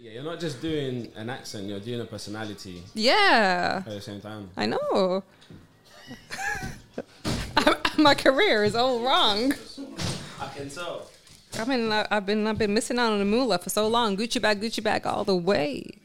Yeah, 0.00 0.12
you're 0.12 0.22
not 0.24 0.40
just 0.40 0.60
doing 0.62 1.12
an 1.16 1.28
accent; 1.30 1.66
you're 1.66 1.80
doing 1.80 2.00
a 2.00 2.04
personality 2.04 2.82
Yeah, 2.94 3.82
at 3.86 3.92
the 3.92 4.00
same 4.00 4.20
time. 4.20 4.48
I 4.56 4.66
know. 4.66 5.22
My 7.98 8.14
career 8.14 8.64
is 8.64 8.74
all 8.74 9.00
wrong. 9.00 9.52
I 10.40 10.48
can 10.56 10.68
tell. 10.70 11.10
I 11.58 11.64
mean, 11.64 11.92
I- 11.92 12.06
I've 12.10 12.26
been 12.26 12.46
I've 12.46 12.58
been 12.58 12.72
missing 12.74 12.98
out 12.98 13.12
on 13.12 13.18
the 13.18 13.24
moolah 13.24 13.58
for 13.58 13.70
so 13.70 13.86
long. 13.88 14.16
Gucci 14.16 14.40
bag, 14.40 14.60
Gucci 14.60 14.82
bag, 14.82 15.06
all 15.06 15.24
the 15.24 15.36
way. 15.36 15.98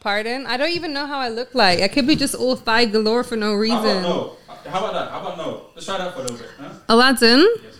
Pardon? 0.00 0.44
I 0.46 0.58
don't 0.58 0.70
even 0.72 0.92
know 0.92 1.06
how 1.06 1.18
I 1.18 1.30
look 1.30 1.54
like. 1.54 1.80
I 1.80 1.88
could 1.88 2.06
be 2.06 2.14
just 2.14 2.34
all 2.34 2.56
thigh 2.56 2.84
galore 2.84 3.24
for 3.24 3.36
no 3.36 3.46
How 3.46 3.52
about 3.54 3.60
reason. 3.60 4.02
no? 4.02 4.36
How 4.68 4.78
about 4.80 4.92
that? 4.92 5.10
How 5.10 5.20
about 5.20 5.38
no? 5.38 5.66
Let's 5.74 5.86
try 5.86 5.96
that 5.96 6.12
for 6.12 6.18
a 6.20 6.22
little 6.24 6.36
bit. 6.36 6.48
Huh? 6.58 6.68
Aladdin, 6.90 7.38
Yes, 7.64 7.73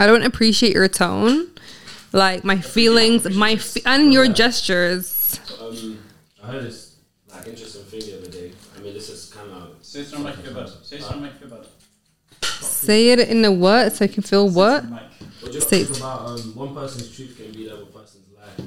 I 0.00 0.06
don't 0.06 0.22
appreciate 0.22 0.72
your 0.74 0.88
tone, 0.88 1.48
like 2.12 2.42
my 2.42 2.58
feelings, 2.58 3.28
my 3.36 3.56
fe- 3.56 3.82
and 3.84 4.12
your 4.12 4.26
gestures. 4.28 5.38
Um, 5.60 5.98
I 6.42 6.46
heard 6.46 6.64
this 6.64 6.96
like 7.28 7.46
interesting 7.46 7.82
thing 7.84 8.00
the 8.00 8.18
other 8.18 8.30
day. 8.30 8.52
I 8.76 8.80
mean, 8.80 8.94
this 8.94 9.10
is 9.10 9.30
kind 9.32 9.50
of 9.52 9.74
Say 9.82 10.02
something 10.04 10.24
make 10.24 10.36
you 10.38 10.42
feel 10.44 10.54
better. 10.54 10.72
Say 10.82 10.98
something 11.00 11.22
make 11.22 11.32
you 11.34 11.48
feel 11.48 11.58
better. 11.58 11.68
Say 12.62 13.10
it 13.10 13.20
in 13.20 13.42
the 13.42 13.52
what 13.52 13.92
so 13.92 14.04
I 14.06 14.08
can 14.08 14.22
feel 14.22 14.48
what. 14.48 14.84
What 14.84 15.02
do 15.44 15.50
you 15.52 15.60
Say 15.60 15.84
think 15.84 15.90
it. 15.90 15.98
about 15.98 16.20
um, 16.28 16.40
one 16.54 16.74
person's 16.74 17.14
truth 17.14 17.36
can 17.36 17.52
be 17.52 17.64
the 17.68 17.74
other 17.74 17.84
person's 17.86 18.24
lie? 18.34 18.64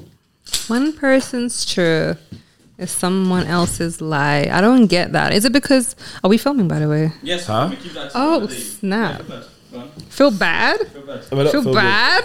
One 0.67 0.93
person's 0.93 1.65
truth 1.65 2.19
is 2.77 2.91
someone 2.91 3.47
else's 3.47 4.01
lie. 4.01 4.49
I 4.51 4.61
don't 4.61 4.85
get 4.87 5.13
that. 5.13 5.33
Is 5.33 5.45
it 5.45 5.51
because 5.53 5.95
are 6.23 6.29
we 6.29 6.37
filming 6.37 6.67
by 6.67 6.77
the 6.79 6.87
way? 6.87 7.11
Yes. 7.23 7.47
Huh? 7.47 7.67
we 7.71 7.77
keep 7.77 7.93
that 7.93 8.11
Oh, 8.13 8.45
snap. 8.47 9.23
Feel 9.73 9.79
better. 9.79 9.79
Go 9.79 9.79
on. 9.79 9.89
Feel 10.09 10.31
bad? 10.31 10.87
Feel 10.87 11.05
better. 11.37 11.49
Feel 11.49 11.73
bad? 11.73 12.23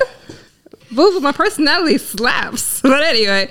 Boo, 0.90 1.20
my 1.20 1.32
personality 1.32 1.98
slaps. 1.98 2.80
But 2.82 3.02
anyway, 3.02 3.50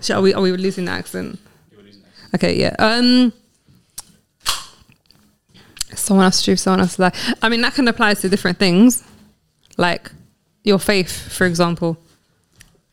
shall 0.00 0.22
we? 0.22 0.34
Are 0.34 0.42
we 0.42 0.50
releasing 0.50 0.86
the 0.86 0.92
accent? 0.92 1.38
Losing 1.76 2.02
that. 2.02 2.34
Okay, 2.36 2.58
yeah. 2.58 2.74
Um, 2.78 3.32
someone 5.94 6.24
else 6.24 6.42
truth, 6.42 6.58
someone 6.58 6.80
else 6.80 6.98
lie. 6.98 7.12
I 7.42 7.48
mean, 7.48 7.60
that 7.62 7.74
can 7.74 7.86
apply 7.88 8.14
to 8.14 8.28
different 8.28 8.58
things, 8.58 9.04
like 9.76 10.10
your 10.64 10.78
faith, 10.78 11.10
for 11.32 11.46
example. 11.46 11.96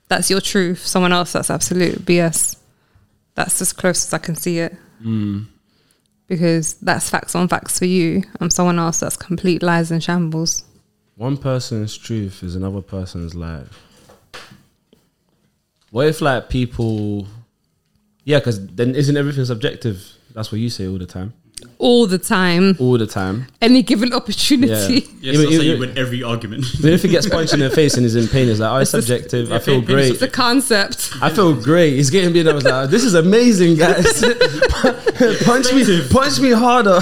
That's 0.07 0.29
your 0.29 0.41
truth. 0.41 0.85
Someone 0.85 1.13
else, 1.13 1.33
that's 1.33 1.49
absolute 1.49 1.99
BS. 2.05 2.57
That's 3.35 3.61
as 3.61 3.73
close 3.73 4.05
as 4.05 4.13
I 4.13 4.17
can 4.17 4.35
see 4.35 4.59
it. 4.59 4.75
Because 6.29 6.75
that's 6.75 7.09
facts 7.09 7.35
on 7.35 7.49
facts 7.49 7.77
for 7.79 7.85
you, 7.85 8.23
and 8.39 8.53
someone 8.53 8.79
else 8.79 9.01
that's 9.01 9.17
complete 9.17 9.61
lies 9.61 9.91
and 9.91 10.01
shambles. 10.01 10.63
One 11.15 11.35
person's 11.35 11.97
truth 11.97 12.43
is 12.43 12.55
another 12.55 12.81
person's 12.81 13.35
lie. 13.35 13.65
What 15.91 16.07
if 16.07 16.21
like 16.21 16.47
people? 16.49 17.27
Yeah, 18.23 18.39
because 18.39 18.65
then 18.67 18.95
isn't 18.95 19.17
everything 19.17 19.43
subjective? 19.43 20.01
That's 20.33 20.51
what 20.51 20.61
you 20.61 20.69
say 20.69 20.87
all 20.87 20.99
the 20.99 21.05
time. 21.05 21.33
All 21.81 22.07
the 22.07 22.17
time, 22.17 22.75
All 22.77 22.97
the 22.97 23.07
time. 23.07 23.47
any 23.61 23.81
given 23.83 24.11
opportunity. 24.11 25.07
Yes, 25.21 25.35
Even- 25.35 25.41
that's 25.45 25.55
how 25.55 25.61
you 25.63 25.79
win 25.79 25.97
every 25.97 26.21
argument. 26.23 26.65
Even 26.79 26.91
if 26.91 27.01
he 27.03 27.07
gets 27.07 27.27
punched 27.29 27.53
in 27.53 27.61
the 27.61 27.69
face 27.69 27.93
and 27.95 28.03
he's 28.03 28.15
in 28.17 28.27
pain, 28.27 28.49
it's 28.49 28.59
like, 28.59 28.69
oh, 28.69 28.77
it's 28.77 28.93
It's 28.93 29.07
just- 29.07 29.23
subjective. 29.29 29.51
I 29.53 29.59
feel 29.59 29.75
pain- 29.79 29.85
pain 29.87 29.99
is 29.99 30.09
great. 30.09 30.19
The 30.19 30.27
concept. 30.27 31.13
I 31.21 31.29
feel 31.29 31.53
great. 31.53 31.93
He's 31.93 32.09
getting 32.09 32.33
beat 32.33 32.45
up. 32.47 32.51
I 32.51 32.55
was 32.55 32.63
like, 32.65 32.89
this 32.89 33.05
is 33.05 33.13
amazing, 33.13 33.75
guys. 33.77 34.21
punch 35.45 35.73
me, 35.73 36.07
punch 36.09 36.39
me 36.41 36.51
harder. 36.51 36.99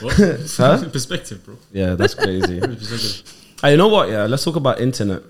What? 0.00 0.16
Huh? 0.56 0.84
Perspective, 0.90 1.44
bro. 1.44 1.56
Yeah, 1.72 1.94
that's 1.94 2.14
crazy. 2.14 2.58
Perspective. 2.60 3.22
hey, 3.62 3.70
you 3.70 3.76
know 3.76 3.88
what? 3.88 4.08
Yeah, 4.10 4.24
let's 4.26 4.42
talk 4.44 4.56
about 4.56 4.80
internet. 4.80 5.22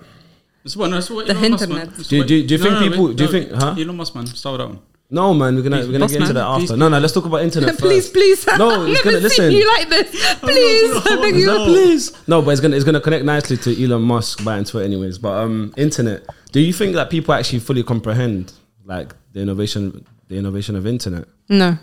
That's 0.63 0.75
what, 0.75 0.87
no, 0.89 0.95
that's 0.95 1.11
what 1.11 1.27
The 1.27 1.37
internet. 1.45 1.95
Do- 1.95 2.23
do- 2.23 2.47
do 2.47 2.55
you 2.55 2.57
No, 2.57 2.63
think 2.63 2.73
no, 2.73 2.79
no, 2.79 2.89
people- 2.89 3.05
wait, 3.09 3.17
do 3.17 3.23
you 3.25 3.31
no, 3.31 3.31
think- 3.39 3.51
huh? 3.51 3.75
Elon 3.77 3.95
Musk, 3.97 4.15
man. 4.15 4.25
Start 4.25 4.53
with 4.59 4.61
that 4.67 4.73
one. 4.73 4.79
No, 5.11 5.33
man, 5.33 5.55
we're 5.55 5.63
gonna 5.63 5.77
we're 5.77 5.85
gonna 5.87 5.99
boss 6.01 6.11
get 6.11 6.21
into 6.21 6.33
man, 6.33 6.43
that 6.43 6.47
after. 6.47 6.67
please. 6.67 6.77
No, 6.77 6.87
no, 6.87 6.99
let's 6.99 7.13
talk 7.13 7.25
about 7.25 7.41
internet 7.41 7.77
please, 7.79 8.03
first. 8.09 8.13
please. 8.13 8.47
No, 8.59 8.83
I've 8.83 8.89
it's 8.89 9.05
never 9.05 9.17
gonna- 9.17 9.29
seen 9.29 9.45
listen. 9.45 9.51
you 9.53 9.67
like 9.67 9.89
this. 9.89 10.35
Please, 10.39 11.07
I 11.07 11.15
beg 11.21 11.35
you. 11.35 11.45
No, 11.47 11.65
please. 11.65 12.27
No, 12.27 12.41
but 12.43 12.51
it's 12.51 12.61
gonna 12.61 12.75
it's 12.75 12.85
gonna 12.85 13.01
connect 13.01 13.25
nicely 13.25 13.57
to 13.57 13.83
Elon 13.83 14.03
Musk 14.03 14.43
buying 14.43 14.65
Twitter, 14.65 14.85
anyways. 14.85 15.17
But 15.17 15.33
um, 15.43 15.73
internet. 15.77 16.25
Do 16.51 16.59
you 16.59 16.71
think 16.73 16.93
that 16.93 17.09
people 17.09 17.33
actually 17.33 17.59
fully 17.59 17.81
comprehend 17.83 18.53
like 18.85 19.13
the 19.33 19.39
innovation, 19.41 20.05
the 20.27 20.37
innovation 20.37 20.75
of 20.75 20.85
internet? 20.85 21.25
No. 21.49 21.77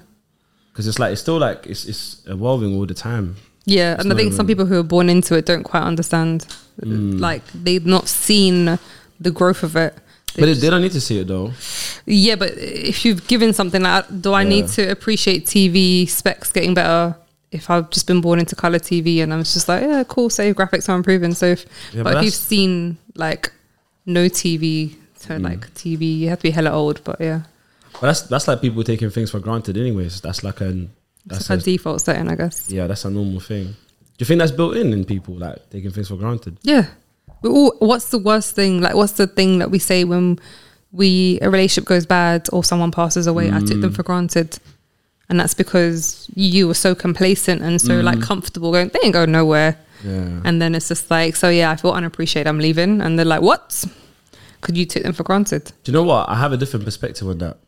Because 0.73 0.87
it's 0.87 0.99
like 1.01 1.13
it's 1.13 1.21
still 1.21 1.39
like 1.39 1.67
it's 1.67 1.85
it's 1.87 2.23
evolving 2.27 2.77
all 2.77 2.87
the 2.87 2.95
time. 2.95 3.37
Yeah, 3.65 3.95
and 3.99 4.03
I 4.03 4.09
not 4.11 4.17
think 4.19 4.35
some 4.35 4.47
people 4.47 4.67
who 4.67 4.79
are 4.79 4.85
born 4.85 5.11
into 5.11 5.35
it 5.37 5.47
don't 5.47 5.65
quite 5.65 5.83
understand. 5.83 6.47
Mm. 6.81 7.19
Like 7.19 7.43
they've 7.53 7.85
not 7.87 8.07
seen 8.07 8.79
the 9.19 9.31
growth 9.33 9.65
of 9.65 9.75
it. 9.75 9.95
But 10.41 10.47
they, 10.47 10.53
just- 10.53 10.61
they 10.61 10.71
don't 10.71 10.83
need 10.83 10.93
to 10.93 11.01
see 11.01 11.19
it 11.19 11.27
though. 11.29 11.53
yeah, 12.07 12.37
but 12.37 12.53
if 12.57 13.05
you've 13.05 13.27
given 13.27 13.53
something 13.53 13.83
like, 13.83 14.05
do 14.21 14.33
I 14.33 14.43
Yeah. 14.43 14.49
need 14.49 14.69
to 14.69 14.91
appreciate 14.91 15.47
TV 15.47 16.09
specs 16.09 16.53
getting 16.53 16.75
better? 16.75 17.17
If 17.53 17.71
I've 17.71 17.89
just 17.91 18.07
been 18.07 18.21
born 18.21 18.39
into 18.39 18.55
color 18.57 18.79
TV 18.79 19.23
and 19.23 19.33
I'm 19.33 19.43
just 19.45 19.69
like, 19.69 19.83
yeah, 19.83 20.03
cool, 20.07 20.29
say 20.31 20.53
graphics 20.53 20.89
are 20.89 20.97
improving. 20.97 21.33
So, 21.33 21.47
if, 21.47 21.65
Yeah, 21.93 22.03
but, 22.03 22.13
but 22.15 22.17
if 22.19 22.25
you've 22.25 22.35
seen 22.35 22.99
like 23.15 23.53
no 24.05 24.29
TV 24.29 24.95
to 25.21 25.29
Mm. 25.35 25.43
like 25.45 25.73
TV, 25.75 26.19
you 26.19 26.29
have 26.29 26.39
to 26.41 26.43
be 26.45 26.51
hella 26.51 26.71
old. 26.71 27.03
But 27.05 27.21
yeah, 27.21 27.43
But 27.93 28.03
that's 28.09 28.23
that's 28.23 28.47
like 28.49 28.61
people 28.61 28.83
taking 28.85 29.11
things 29.11 29.31
for 29.31 29.41
granted, 29.41 29.77
anyways. 29.79 30.21
That's 30.21 30.43
like 30.45 30.61
an 30.61 30.91
that's 31.25 31.47
that's 31.49 31.51
like 31.51 31.59
a 31.59 31.63
a, 31.63 31.65
default 31.65 32.01
setting, 32.03 32.29
I 32.29 32.35
guess. 32.35 32.71
yeah, 32.71 32.87
that's 32.87 33.05
a 33.05 33.11
normal 33.11 33.41
thing. 33.41 33.65
Do 33.65 33.75
you 34.23 34.27
think 34.27 34.39
that's 34.41 34.53
built 34.53 34.77
in 34.77 34.93
in 34.93 35.05
people 35.05 35.35
like 35.35 35.71
taking 35.71 35.91
things 35.93 36.09
for 36.09 36.17
granted? 36.17 36.59
Yeah. 36.63 36.87
All, 37.45 37.77
what's 37.79 38.11
the 38.11 38.19
worst 38.19 38.55
thing? 38.55 38.81
Like, 38.81 38.95
what's 38.95 39.13
the 39.13 39.27
thing 39.27 39.59
that 39.59 39.71
we 39.71 39.79
say 39.79 40.05
when 40.05 40.39
we 40.93 41.39
a 41.43 41.51
relationship 41.51 41.87
goes 41.87 42.07
bad 42.07 42.49
or 42.53 42.65
someone 42.65 42.91
passes 42.91 43.27
away? 43.27 43.51
I 43.51 43.61
took 43.61 43.81
them 43.81 43.93
for 43.93 44.03
granted, 44.03 44.59
and 45.29 45.39
that's 45.39 45.55
because 45.55 46.31
you 46.35 46.67
were 46.69 46.75
so 46.75 46.95
complacent 46.95 47.63
and 47.63 47.81
so 47.81 48.01
like 48.01 48.21
comfortable, 48.21 48.73
going 48.73 48.89
they 48.89 49.01
ain't 49.05 49.13
going 49.13 49.33
nowhere. 49.33 49.79
Yeah. 50.05 50.41
And 50.45 50.61
then 50.61 50.75
it's 50.75 50.89
just 50.89 51.11
like, 51.11 51.37
so 51.37 51.49
yeah, 51.49 51.71
I 51.71 51.77
feel 51.77 51.93
unappreciated. 51.93 52.47
I'm 52.47 52.59
leaving, 52.59 53.01
and 53.01 53.19
they're 53.19 53.25
like, 53.27 53.43
what? 53.43 53.85
Could 54.61 54.77
you 54.77 54.85
take 54.85 55.05
them 55.05 55.13
for 55.13 55.23
granted? 55.23 55.73
Do 55.85 55.93
you 55.93 55.93
know 55.93 56.03
what? 56.03 56.29
I 56.29 56.37
have 56.37 56.53
a 56.53 56.57
different 56.57 56.85
perspective 56.85 57.29
on 57.29 57.39
that. 57.39 57.59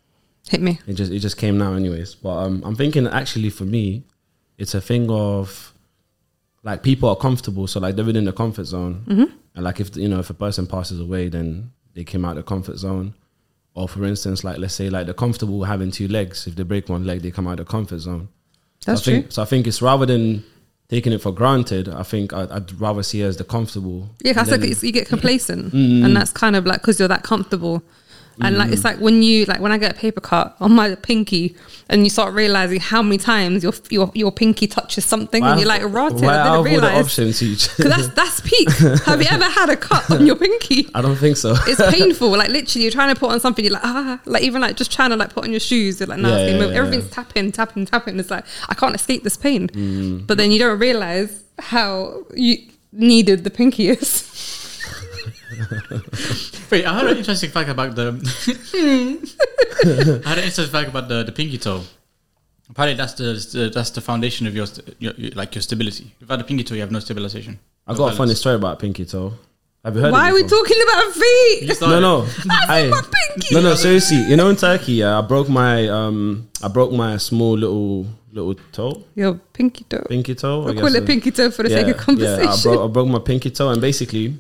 Hit 0.49 0.61
me. 0.61 0.81
It 0.87 0.95
just 0.95 1.13
it 1.13 1.19
just 1.21 1.37
came 1.37 1.59
now, 1.59 1.75
anyways. 1.75 2.15
But 2.15 2.39
um, 2.39 2.63
I'm 2.65 2.75
thinking 2.75 3.07
actually 3.07 3.51
for 3.51 3.65
me, 3.65 4.05
it's 4.57 4.75
a 4.75 4.81
thing 4.81 5.11
of 5.11 5.73
like 6.63 6.83
people 6.83 7.09
are 7.09 7.17
comfortable, 7.17 7.67
so 7.67 7.81
like 7.81 7.97
they're 7.97 8.05
within 8.05 8.25
the 8.25 8.33
comfort 8.33 8.65
zone, 8.65 9.05
mm-hmm. 9.07 9.33
and 9.55 9.65
like 9.65 9.81
if 9.81 9.97
you 9.97 10.09
know 10.09 10.19
if 10.19 10.31
a 10.31 10.35
person 10.35 10.67
passes 10.67 11.01
away, 11.01 11.29
then 11.29 11.71
they 11.95 12.05
came 12.05 12.25
out 12.25 12.33
of 12.33 12.37
the 12.37 12.43
comfort 12.43 12.79
zone. 12.79 13.15
Or 13.75 13.89
for 13.89 14.05
instance, 14.05 14.43
like 14.43 14.59
let's 14.59 14.75
say 14.75 14.91
like 14.91 15.07
they're 15.07 15.15
comfortable 15.15 15.65
having 15.65 15.91
two 15.91 16.09
legs. 16.09 16.47
If 16.47 16.57
they 16.57 16.65
break 16.65 16.89
one 16.89 17.05
leg, 17.05 17.23
they 17.23 17.31
come 17.31 17.47
out 17.47 17.61
of 17.61 17.67
the 17.67 17.71
comfort 17.71 17.99
zone. 17.99 18.29
That's 18.85 19.03
so 19.03 19.11
I 19.11 19.15
think, 19.15 19.25
true. 19.27 19.31
So 19.31 19.43
I 19.43 19.45
think 19.45 19.67
it's 19.67 19.81
rather 19.81 20.07
than 20.07 20.45
taking 20.89 21.13
it 21.13 21.21
for 21.21 21.33
granted. 21.33 21.89
I 21.89 22.03
think 22.03 22.33
I'd, 22.33 22.51
I'd 22.51 22.81
rather 22.81 23.03
see 23.03 23.23
it 23.23 23.27
as 23.27 23.37
the 23.37 23.45
comfortable. 23.45 24.09
Yeah, 24.23 24.33
that's 24.33 24.51
And 24.51 24.63
like 24.63 24.83
you 24.83 24.93
get 24.93 25.09
complacent, 25.15 25.73
mm. 25.73 26.05
and 26.05 26.17
that's 26.17 26.33
kind 26.33 26.57
of 26.57 26.67
like 26.67 26.81
because 26.81 26.99
you're 26.99 27.09
that 27.09 27.23
comfortable, 27.23 27.83
and 28.41 28.59
like 28.59 28.73
it's 28.73 28.83
mm. 28.83 28.87
like 28.87 28.99
when 28.99 29.23
you 29.23 29.45
like 29.45 29.61
when 29.61 29.73
I 29.73 29.79
get 29.79 29.93
a 29.93 29.99
paper 29.99 30.21
cut 30.21 30.57
on 30.61 30.73
my 30.73 30.95
pinky, 30.97 31.57
and 31.91 32.05
you 32.05 32.11
start 32.11 32.35
realizing 32.35 32.81
how 32.81 33.03
many 33.03 33.17
times 33.19 33.63
your 33.63 33.73
your 33.91 34.11
your 34.15 34.31
pinky 34.31 34.67
touches 34.67 35.05
something, 35.05 35.43
and 35.43 35.59
you're 35.61 35.69
like, 35.69 35.83
"Rotted, 35.85 36.21
why 36.21 36.35
I 36.39 36.45
didn't 36.45 36.65
realize." 36.73 36.95
Because 37.77 37.97
that's 37.97 38.09
that's 38.15 38.41
peak. 38.41 38.71
Have 39.07 39.21
you 39.23 39.29
ever 39.31 39.45
had 39.45 39.71
a 39.71 39.77
cut 39.77 40.11
on 40.11 40.27
your 40.27 40.37
pinky? 40.37 40.89
I 40.95 41.01
don't 41.01 41.17
think 41.17 41.37
so. 41.37 41.55
It's 41.67 41.81
painful. 41.97 42.29
Like 42.31 42.51
literally, 42.51 42.83
you're 42.85 42.93
trying 42.93 43.15
to 43.15 43.19
put 43.19 43.31
on 43.31 43.41
something. 43.41 43.65
You're 43.65 43.75
like 43.75 43.85
ah, 43.85 44.21
like 44.27 44.43
even 44.43 44.61
like 44.61 44.77
just 44.77 44.93
trying 44.93 45.11
to 45.11 45.17
like 45.17 45.33
put 45.33 45.45
on 45.45 45.51
your 45.51 45.61
shoes. 45.61 45.99
You're 46.01 46.09
like 46.09 46.19
no, 46.21 46.29
Yeah, 46.29 46.37
gonna 46.47 46.51
yeah, 46.53 46.59
move. 46.59 46.73
yeah. 46.73 46.79
everything's 46.79 47.11
tapping, 47.11 47.53
tapping, 47.53 47.87
tapping. 47.87 48.19
It's 48.21 48.31
like 48.31 48.45
I 48.69 48.75
can't 48.75 48.95
escape 48.95 49.25
this 49.25 49.37
pain. 49.37 49.69
Mm. 49.69 50.27
But 50.27 50.37
then 50.39 50.51
you 50.51 50.59
don't 50.59 50.79
realize 50.79 51.43
how 51.59 52.25
you 52.35 52.59
needed 52.93 53.45
the 53.45 53.51
pinky 53.51 53.89
is. 53.89 54.25
Wait, 56.71 56.85
I 56.85 56.99
heard 56.99 57.11
an 57.13 57.19
interesting 57.19 57.51
fact 57.51 57.71
about 57.71 57.95
the. 57.95 58.13
I 60.25 60.29
had 60.29 60.39
an 60.39 60.45
interesting 60.45 60.67
fact 60.67 60.89
about 60.89 61.09
the, 61.09 61.23
the 61.25 61.33
pinky 61.33 61.59
toe. 61.59 61.83
Apparently, 62.71 62.97
that's 62.97 63.15
the, 63.15 63.59
the 63.59 63.71
that's 63.71 63.91
the 63.91 64.01
foundation 64.01 64.47
of 64.47 64.55
your, 64.55 64.67
st- 64.67 64.95
your, 64.99 65.13
your 65.17 65.31
like 65.33 65.55
your 65.55 65.63
stability. 65.63 66.15
Without 66.21 66.37
the 66.39 66.45
pinky 66.45 66.65
toe, 66.65 66.75
you 66.75 66.81
have 66.83 66.93
no 66.93 67.01
stabilization. 67.01 67.59
I 67.87 67.93
No 67.93 67.99
got 67.99 68.13
a 68.13 68.17
funny 68.17 68.35
story 68.35 68.57
about 68.57 68.79
Pinky 68.79 69.07
Toe. 69.07 69.33
Have 69.85 69.97
you 69.97 70.03
heard? 70.03 70.13
Why 70.13 70.29
it 70.29 70.33
are 70.33 70.35
we 70.35 70.43
talking 70.43 70.77
about 70.83 71.13
feet? 71.15 71.59
You 71.63 71.69
No, 71.69 71.75
started- 71.75 72.01
no. 72.03 72.27
Aye. 72.51 72.89
my 72.91 73.01
pinky. 73.01 73.55
No, 73.55 73.61
no. 73.63 73.75
Seriously, 73.75 74.19
you 74.29 74.37
know 74.37 74.51
in 74.51 74.57
Turkey, 74.57 74.93
yeah, 74.95 75.19
I 75.19 75.23
broke 75.23 75.49
my 75.49 75.89
um, 75.89 76.49
I 76.63 76.69
broke 76.69 76.93
my 76.93 77.17
small 77.17 77.57
little 77.57 78.07
little 78.33 78.55
toe, 78.73 79.05
Your 79.15 79.35
pinky 79.55 79.85
toe. 79.85 80.05
pinky 80.09 80.35
toe. 80.35 80.63
I 80.63 80.65
We'll 80.67 80.75
call 80.75 80.95
uh, 80.95 80.99
it 81.01 81.07
pinky 81.07 81.31
toe 81.31 81.51
for 81.51 81.63
the 81.63 81.71
sake 81.71 81.87
of 81.87 81.97
Yeah, 81.97 82.03
conversation. 82.03 82.49
I 82.49 82.63
broke, 82.63 82.91
I 82.91 82.93
broke 82.93 83.09
my 83.09 83.19
pinky 83.21 83.51
toe, 83.51 83.71
and 83.71 83.81
basically, 83.81 84.37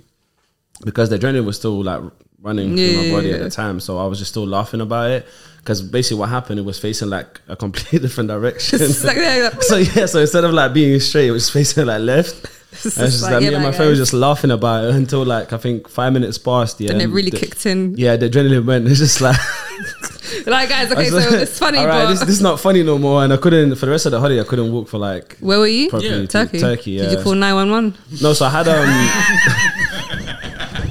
because 0.85 1.11
the 1.11 1.19
adrenaline 1.19 1.45
was 1.45 1.57
still 1.57 1.83
like 1.83 2.03
running 2.41 2.77
through 2.77 2.97
my 2.97 3.11
body 3.11 3.29
yeah, 3.29 3.35
at 3.37 3.41
the 3.41 3.51
time, 3.51 3.81
so 3.81 3.99
I 3.99 4.07
was 4.07 4.19
just 4.19 4.31
still 4.31 4.47
laughing 4.47 4.81
about 4.81 5.11
it. 5.11 5.27
Because 5.59 5.83
basically, 5.83 6.21
what 6.21 6.29
happened, 6.29 6.59
it 6.59 6.63
was 6.63 6.79
facing 6.79 7.11
like 7.11 7.41
a 7.49 7.57
completely 7.57 7.99
different 8.07 8.29
direction. 8.29 8.79
Like, 8.79 9.17
yeah, 9.17 9.37
yeah. 9.37 9.51
so 9.61 9.77
yeah, 9.77 10.07
so 10.07 10.21
instead 10.21 10.45
of 10.45 10.53
like 10.53 10.73
being 10.73 10.99
straight, 11.01 11.29
it 11.29 11.33
was 11.33 11.51
facing 11.51 11.87
like 11.87 12.01
left. 12.01 12.47
It's 12.71 12.97
just 12.97 13.23
like, 13.23 13.33
like, 13.33 13.41
me 13.41 13.55
and 13.55 13.63
my 13.63 13.73
friend 13.73 13.91
was 13.91 13.99
just 13.99 14.13
laughing 14.13 14.51
about 14.51 14.85
it 14.85 14.95
until 14.95 15.25
like 15.25 15.53
I 15.53 15.59
think 15.59 15.89
five 15.89 16.13
minutes 16.13 16.39
passed. 16.39 16.81
Yeah, 16.81 16.93
and 16.93 17.03
it 17.03 17.09
really 17.09 17.31
the, 17.31 17.39
kicked 17.39 17.67
in. 17.67 17.97
Yeah, 17.97 18.17
the 18.17 18.29
adrenaline 18.29 18.67
went. 18.67 18.87
It's 18.87 18.99
just 18.99 19.21
like, 19.21 19.37
Like 20.47 20.69
guys, 20.69 20.93
okay, 20.93 21.09
so 21.09 21.19
it's 21.19 21.59
funny, 21.59 21.79
All 21.79 21.87
right, 21.87 22.05
but 22.05 22.11
this, 22.11 22.21
this 22.21 22.29
is 22.31 22.43
not 22.43 22.61
funny 22.61 22.83
no 22.83 22.99
more. 22.99 23.25
And 23.25 23.33
I 23.33 23.37
couldn't 23.37 23.75
for 23.77 23.87
the 23.87 23.93
rest 23.93 24.07
of 24.07 24.13
the 24.13 24.21
holiday. 24.21 24.41
I 24.41 24.45
couldn't 24.45 24.73
walk 24.73 24.89
for 24.89 24.99
like 24.99 25.37
where 25.39 25.59
were 25.59 25.67
you? 25.67 25.91
Yeah. 25.99 26.27
Turkey. 26.27 26.61
Turkey. 26.61 26.91
Yeah. 26.93 27.03
Did 27.05 27.19
you 27.19 27.25
call 27.25 27.35
nine 27.35 27.55
one 27.55 27.71
one? 27.71 27.95
No, 28.23 28.33
so 28.33 28.47
I 28.47 28.51
had 28.51 28.69
um. 28.69 29.85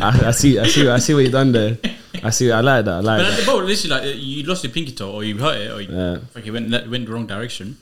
I, 0.02 0.28
I 0.28 0.32
see, 0.32 0.60
I 0.60 0.68
see, 0.68 0.88
I 0.90 1.00
see 1.00 1.14
what 1.14 1.24
you 1.24 1.32
done 1.32 1.52
there. 1.52 1.78
I 2.24 2.30
see, 2.32 2.52
I 2.52 2.62
like 2.62 2.86
that. 2.86 2.94
I 2.96 3.00
like 3.00 3.20
But 3.20 3.26
at 3.26 3.32
that. 3.32 3.40
the 3.42 3.46
boat, 3.46 3.64
literally, 3.66 3.90
like 4.10 4.18
you 4.20 4.44
lost 4.44 4.64
your 4.64 4.74
pinky 4.74 4.92
toe, 4.92 5.12
or 5.12 5.24
you 5.24 5.38
hurt 5.38 5.58
it, 5.58 5.72
or 5.72 5.82
you, 5.82 5.90
Yeah. 5.96 6.18
like 6.36 6.46
you 6.46 6.54
went 6.54 6.70
went 6.90 7.06
the 7.06 7.12
wrong 7.12 7.28
direction. 7.28 7.78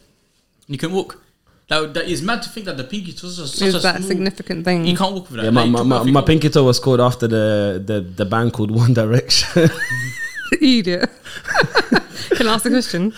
You 0.67 0.77
can 0.77 0.91
walk. 0.91 1.21
That, 1.67 1.93
that 1.95 2.05
is 2.05 2.21
mad 2.21 2.43
to 2.43 2.49
think 2.49 2.67
that 2.67 2.77
the 2.77 2.83
pinky 2.83 3.11
toe 3.13 3.25
is 3.27 3.37
such 3.37 3.67
Is 3.67 3.73
a 3.75 3.79
that 3.79 3.95
small, 3.97 4.07
significant 4.07 4.65
thing? 4.65 4.85
You 4.85 4.95
can't 4.95 5.13
walk 5.15 5.29
with 5.31 5.37
that. 5.37 5.45
Yeah, 5.45 5.49
my, 5.49 5.61
Like, 5.63 5.79
you 5.79 5.83
my, 5.85 6.03
my, 6.03 6.11
my 6.11 6.21
pinky 6.21 6.49
toe 6.49 6.63
was 6.63 6.79
called 6.79 7.01
after 7.01 7.27
the, 7.27 7.81
the, 7.83 8.01
the 8.01 8.25
band 8.25 8.53
called 8.53 8.69
One 8.71 8.93
Direction. 8.93 9.69
Idiot. 10.61 11.09
Can 12.35 12.47
I 12.47 12.53
ask 12.55 12.65
a 12.65 12.69
question? 12.69 13.11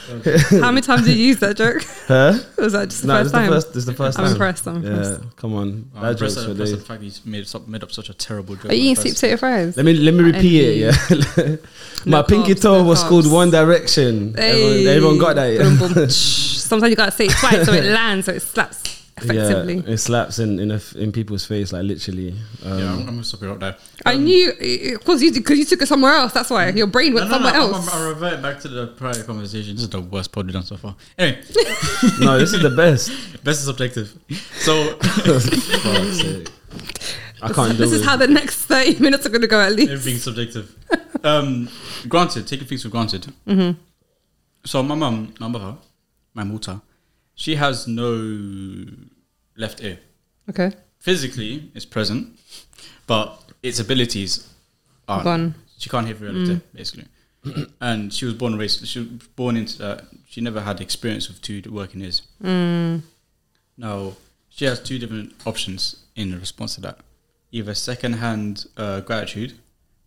How 0.52 0.70
many 0.72 0.82
times 0.82 1.06
did 1.06 1.16
you 1.18 1.26
use 1.28 1.38
that 1.40 1.56
joke? 1.56 1.82
huh? 2.08 2.38
Was 2.58 2.74
that 2.74 2.90
just 2.90 3.02
the 3.04 3.08
No, 3.08 3.14
first 3.16 3.24
this 3.26 3.32
time? 3.32 3.50
first. 3.50 3.68
This 3.70 3.78
is 3.78 3.86
the 3.86 3.94
first 3.94 4.20
I'm 4.20 4.26
time. 4.26 4.32
impressed, 4.34 4.68
I'm 4.68 4.84
yeah, 4.84 4.90
impressed. 4.90 5.36
come 5.38 5.54
on, 5.56 5.90
I'm 5.96 6.02
that 6.02 6.12
impressed 6.12 6.36
joke's 6.36 6.38
at 6.38 6.48
for 6.50 6.54
the, 6.54 6.66
days. 6.66 6.84
fact 6.86 7.02
he's 7.02 7.26
made, 7.26 7.56
up- 7.56 7.68
made 7.68 7.84
up 7.84 7.92
such 7.92 8.10
a 8.10 8.14
terrible 8.14 8.56
joke. 8.56 8.66
Are 8.72 8.76
you 8.76 8.82
eating 8.92 8.96
first. 8.96 9.02
sweet 9.04 9.14
potato 9.16 9.38
fries? 9.38 9.78
Let 9.78 9.86
me 9.86 9.94
let 9.94 10.14
me 10.14 10.24
repeat 10.24 10.62
it. 10.62 10.78
Yeah, 10.78 11.56
my 12.06 12.18
No 12.20 12.24
pinky 12.24 12.54
carbs, 12.54 12.62
toe 12.62 12.82
no 12.82 12.84
was 12.88 13.04
carbs. 13.04 13.10
called 13.10 13.32
One 13.32 13.50
Direction. 13.50 14.36
Everyone, 14.38 14.72
Hey. 14.74 14.88
everyone 14.88 15.18
got 15.18 15.36
that. 15.38 15.58
Boom, 15.58 15.80
Yeah? 15.80 15.94
boom. 15.94 16.10
Shh. 16.10 16.58
Sometimes 16.58 16.90
you 16.90 16.96
gotta 16.98 17.12
say 17.12 17.26
it 17.26 17.32
twice 17.32 17.66
so 17.66 17.74
it 17.74 17.86
lands, 17.86 18.26
so 18.26 18.34
it 18.34 18.42
slaps 18.42 18.84
effectively. 19.18 19.76
Yeah, 19.76 19.94
it 19.94 19.98
slaps 19.98 20.40
in 20.40 20.60
in, 20.60 20.72
a 20.72 20.76
f 20.76 20.96
in 20.96 21.12
people's 21.12 21.46
face 21.46 21.74
like 21.74 21.84
literally. 21.84 22.36
Um, 22.64 22.80
Yeah, 22.80 22.94
I'm, 22.94 23.00
I'm 23.00 23.06
gonna 23.06 23.24
stop 23.24 23.42
you 23.42 23.50
right 23.50 23.60
there. 23.60 23.78
I 24.06 24.16
knew, 24.18 24.52
of 24.96 25.04
course, 25.06 25.22
you 25.22 25.32
because 25.34 25.58
you 25.58 25.66
took 25.66 25.82
it 25.82 25.88
somewhere 25.88 26.14
else. 26.14 26.34
That's 26.34 26.50
why 26.50 26.70
your 26.70 26.88
brain 26.88 27.14
went 27.14 27.30
no, 27.30 27.38
no, 27.38 27.44
somewhere 27.44 27.54
I'm, 27.54 27.74
else. 27.74 27.94
I'm, 27.94 28.02
I'm 28.02 28.08
revert 28.10 28.42
back 28.42 28.60
to 28.62 28.68
the 28.68 28.88
prior 28.88 29.24
conversation. 29.24 29.76
This 29.76 29.84
is 29.84 29.90
the 29.90 30.02
worst 30.02 30.32
pod 30.32 30.46
we've 30.46 30.54
done 30.54 30.64
so 30.64 30.78
far. 30.78 30.96
Anyway, 31.18 31.42
no, 32.20 32.38
this 32.40 32.54
is 32.54 32.62
the 32.62 32.74
best. 32.76 33.10
best 33.44 33.60
is 33.60 33.66
subjective. 33.66 34.18
So 34.60 34.98
I 37.42 37.54
can't 37.54 37.72
do 37.72 37.78
this 37.78 37.92
is 37.92 38.06
how 38.06 38.16
the 38.16 38.28
next 38.28 38.66
thirty 38.66 39.00
minutes 39.00 39.26
are 39.26 39.30
gonna 39.30 39.48
go. 39.48 39.60
At 39.60 39.74
least. 39.74 39.92
everything's 39.92 40.24
subjective. 40.24 40.76
Um, 41.24 41.70
granted, 42.08 42.48
taking 42.48 42.68
things 42.68 42.84
for 42.84 42.90
granted. 42.90 43.28
Mm-hmm. 43.48 43.80
So 44.66 44.84
my 44.84 44.96
mum, 44.96 45.34
my 45.40 45.48
mother, 45.48 45.78
my 46.34 46.44
muta, 46.44 46.82
she 47.38 47.56
has 47.56 47.88
no 47.88 48.10
left 49.56 49.82
ear. 49.82 50.00
Okay, 50.50 50.72
Physically, 51.00 51.72
it's 51.74 51.86
present, 51.86 52.38
but 53.06 53.40
its 53.64 53.80
abilities 53.80 54.50
are 55.08 55.24
Gone. 55.24 55.56
She 55.78 55.90
can't 55.90 56.06
hear 56.08 56.16
left 56.16 56.50
ear, 56.50 56.56
mm. 56.56 56.62
basically. 56.74 57.06
and 57.80 58.14
she 58.14 58.26
was 58.26 58.34
born 58.34 58.54
and 58.54 58.60
raised. 58.60 58.86
She 58.86 59.00
was 59.00 59.08
born 59.36 59.56
into 59.56 59.78
that. 59.78 60.06
She 60.28 60.42
never 60.42 60.60
had 60.62 60.82
experience 60.82 61.30
with 61.30 61.42
two 61.42 61.62
working 61.72 62.02
ears. 62.02 62.24
Mm. 62.44 63.04
Now 63.78 64.14
she 64.50 64.66
has 64.66 64.82
two 64.82 64.98
different 65.00 65.34
options 65.46 66.04
in 66.16 66.38
response 66.40 66.76
to 66.76 66.82
that. 66.82 67.00
Either 67.52 67.74
second-hand 67.74 68.66
uh, 68.76 69.00
gratitude, 69.02 69.54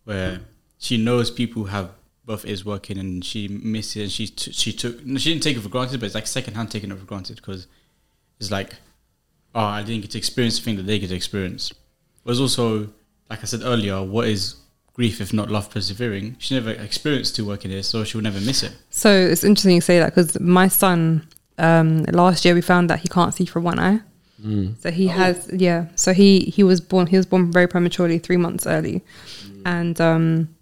where 0.03 0.41
she 0.77 0.97
knows 0.97 1.31
people 1.31 1.63
have 1.65 1.91
both 2.31 2.45
ears 2.51 2.63
working 2.73 2.97
and 2.97 3.23
she 3.29 3.41
misses 3.47 3.95
it. 3.97 4.01
And 4.03 4.11
she 4.17 4.25
t- 4.27 4.51
she 4.61 4.71
took 4.81 4.93
she 5.23 5.29
didn't 5.31 5.43
take 5.43 5.57
it 5.57 5.61
for 5.61 5.69
granted, 5.69 5.99
but 5.99 6.05
it's 6.07 6.15
like 6.15 6.27
second-hand 6.27 6.71
taking 6.71 6.91
it 6.91 6.97
for 6.99 7.05
granted 7.05 7.35
because 7.37 7.67
it's 8.39 8.51
like, 8.57 8.71
oh, 9.53 9.69
I 9.77 9.83
didn't 9.83 10.01
get 10.01 10.11
to 10.11 10.17
experience 10.17 10.57
the 10.57 10.63
thing 10.65 10.77
that 10.77 10.87
they 10.89 10.97
get 10.99 11.09
to 11.09 11.15
experience. 11.15 11.63
There's 12.25 12.39
also, 12.39 12.65
like 13.29 13.41
I 13.45 13.45
said 13.45 13.61
earlier, 13.63 13.97
what 14.15 14.27
is 14.27 14.55
grief 14.93 15.19
if 15.21 15.33
not 15.33 15.49
love 15.49 15.69
persevering? 15.69 16.35
She 16.39 16.53
never 16.55 16.71
experienced 16.71 17.35
two 17.35 17.45
working 17.45 17.71
ears, 17.71 17.87
so 17.87 18.03
she 18.03 18.17
will 18.17 18.23
never 18.23 18.39
miss 18.39 18.63
it. 18.63 18.73
so 18.89 19.09
it's 19.31 19.43
interesting 19.43 19.75
you 19.75 19.81
say 19.81 19.99
that 19.99 20.09
because 20.15 20.39
my 20.39 20.67
son, 20.69 21.27
um, 21.57 22.03
last 22.23 22.45
year 22.45 22.53
we 22.53 22.61
found 22.61 22.89
that 22.89 22.99
he 22.99 23.07
can't 23.07 23.33
see 23.33 23.45
from 23.45 23.63
one 23.63 23.79
eye. 23.79 23.99
So 24.81 24.89
he 24.89 25.05
has, 25.07 25.35
yeah. 25.53 25.85
So 25.95 26.13
he 26.13 26.29
he 26.55 26.63
was 26.63 26.81
born. 26.81 27.05
He 27.05 27.15
was 27.21 27.27
born 27.27 27.51
very 27.51 27.67
prematurely, 27.67 28.17
three 28.17 28.37
months 28.37 28.65
early, 28.65 29.03
and 29.65 29.95
um, 30.01 30.25
th- 30.47 30.60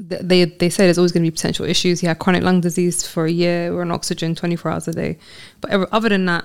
they 0.00 0.44
they 0.46 0.70
say 0.70 0.86
there's 0.86 0.98
always 0.98 1.12
going 1.12 1.24
to 1.24 1.30
be 1.30 1.34
potential 1.34 1.66
issues. 1.66 2.00
He 2.00 2.06
had 2.06 2.18
chronic 2.18 2.42
lung 2.42 2.60
disease 2.60 3.06
for 3.06 3.26
a 3.26 3.30
year. 3.30 3.72
We're 3.74 3.82
on 3.82 3.90
oxygen 3.90 4.34
24 4.34 4.70
hours 4.70 4.88
a 4.88 4.92
day. 4.92 5.18
But 5.60 5.70
ever- 5.70 5.88
other 5.92 6.08
than 6.08 6.24
that, 6.26 6.44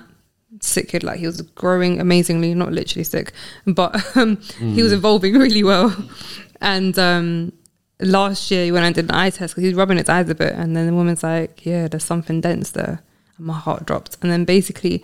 sick 0.62 0.90
kid. 0.90 1.04
Like 1.04 1.20
he 1.20 1.26
was 1.26 1.42
growing 1.42 2.00
amazingly, 2.00 2.54
not 2.54 2.72
literally 2.74 3.04
sick, 3.04 3.32
but 3.66 4.16
um, 4.18 4.38
he 4.58 4.84
was 4.84 4.92
evolving 4.92 5.34
really 5.40 5.64
well. 5.64 5.96
And 6.62 6.98
um, 7.00 7.54
last 8.00 8.52
year 8.52 8.66
he 8.66 8.72
went 8.72 8.86
and 8.86 8.96
did 8.96 9.06
an 9.06 9.12
eye 9.16 9.30
test 9.30 9.54
because 9.54 9.64
he 9.64 9.70
was 9.70 9.78
rubbing 9.78 9.98
his 9.98 10.10
eyes 10.10 10.30
a 10.30 10.36
bit, 10.36 10.54
and 10.54 10.76
then 10.76 10.88
the 10.88 10.94
woman's 10.94 11.24
like, 11.24 11.66
"Yeah, 11.66 11.88
there's 11.88 12.04
something 12.04 12.42
dense 12.42 12.72
there," 12.72 13.02
and 13.38 13.48
my 13.48 13.58
heart 13.58 13.86
dropped. 13.86 14.18
And 14.22 14.32
then 14.32 14.44
basically, 14.46 15.04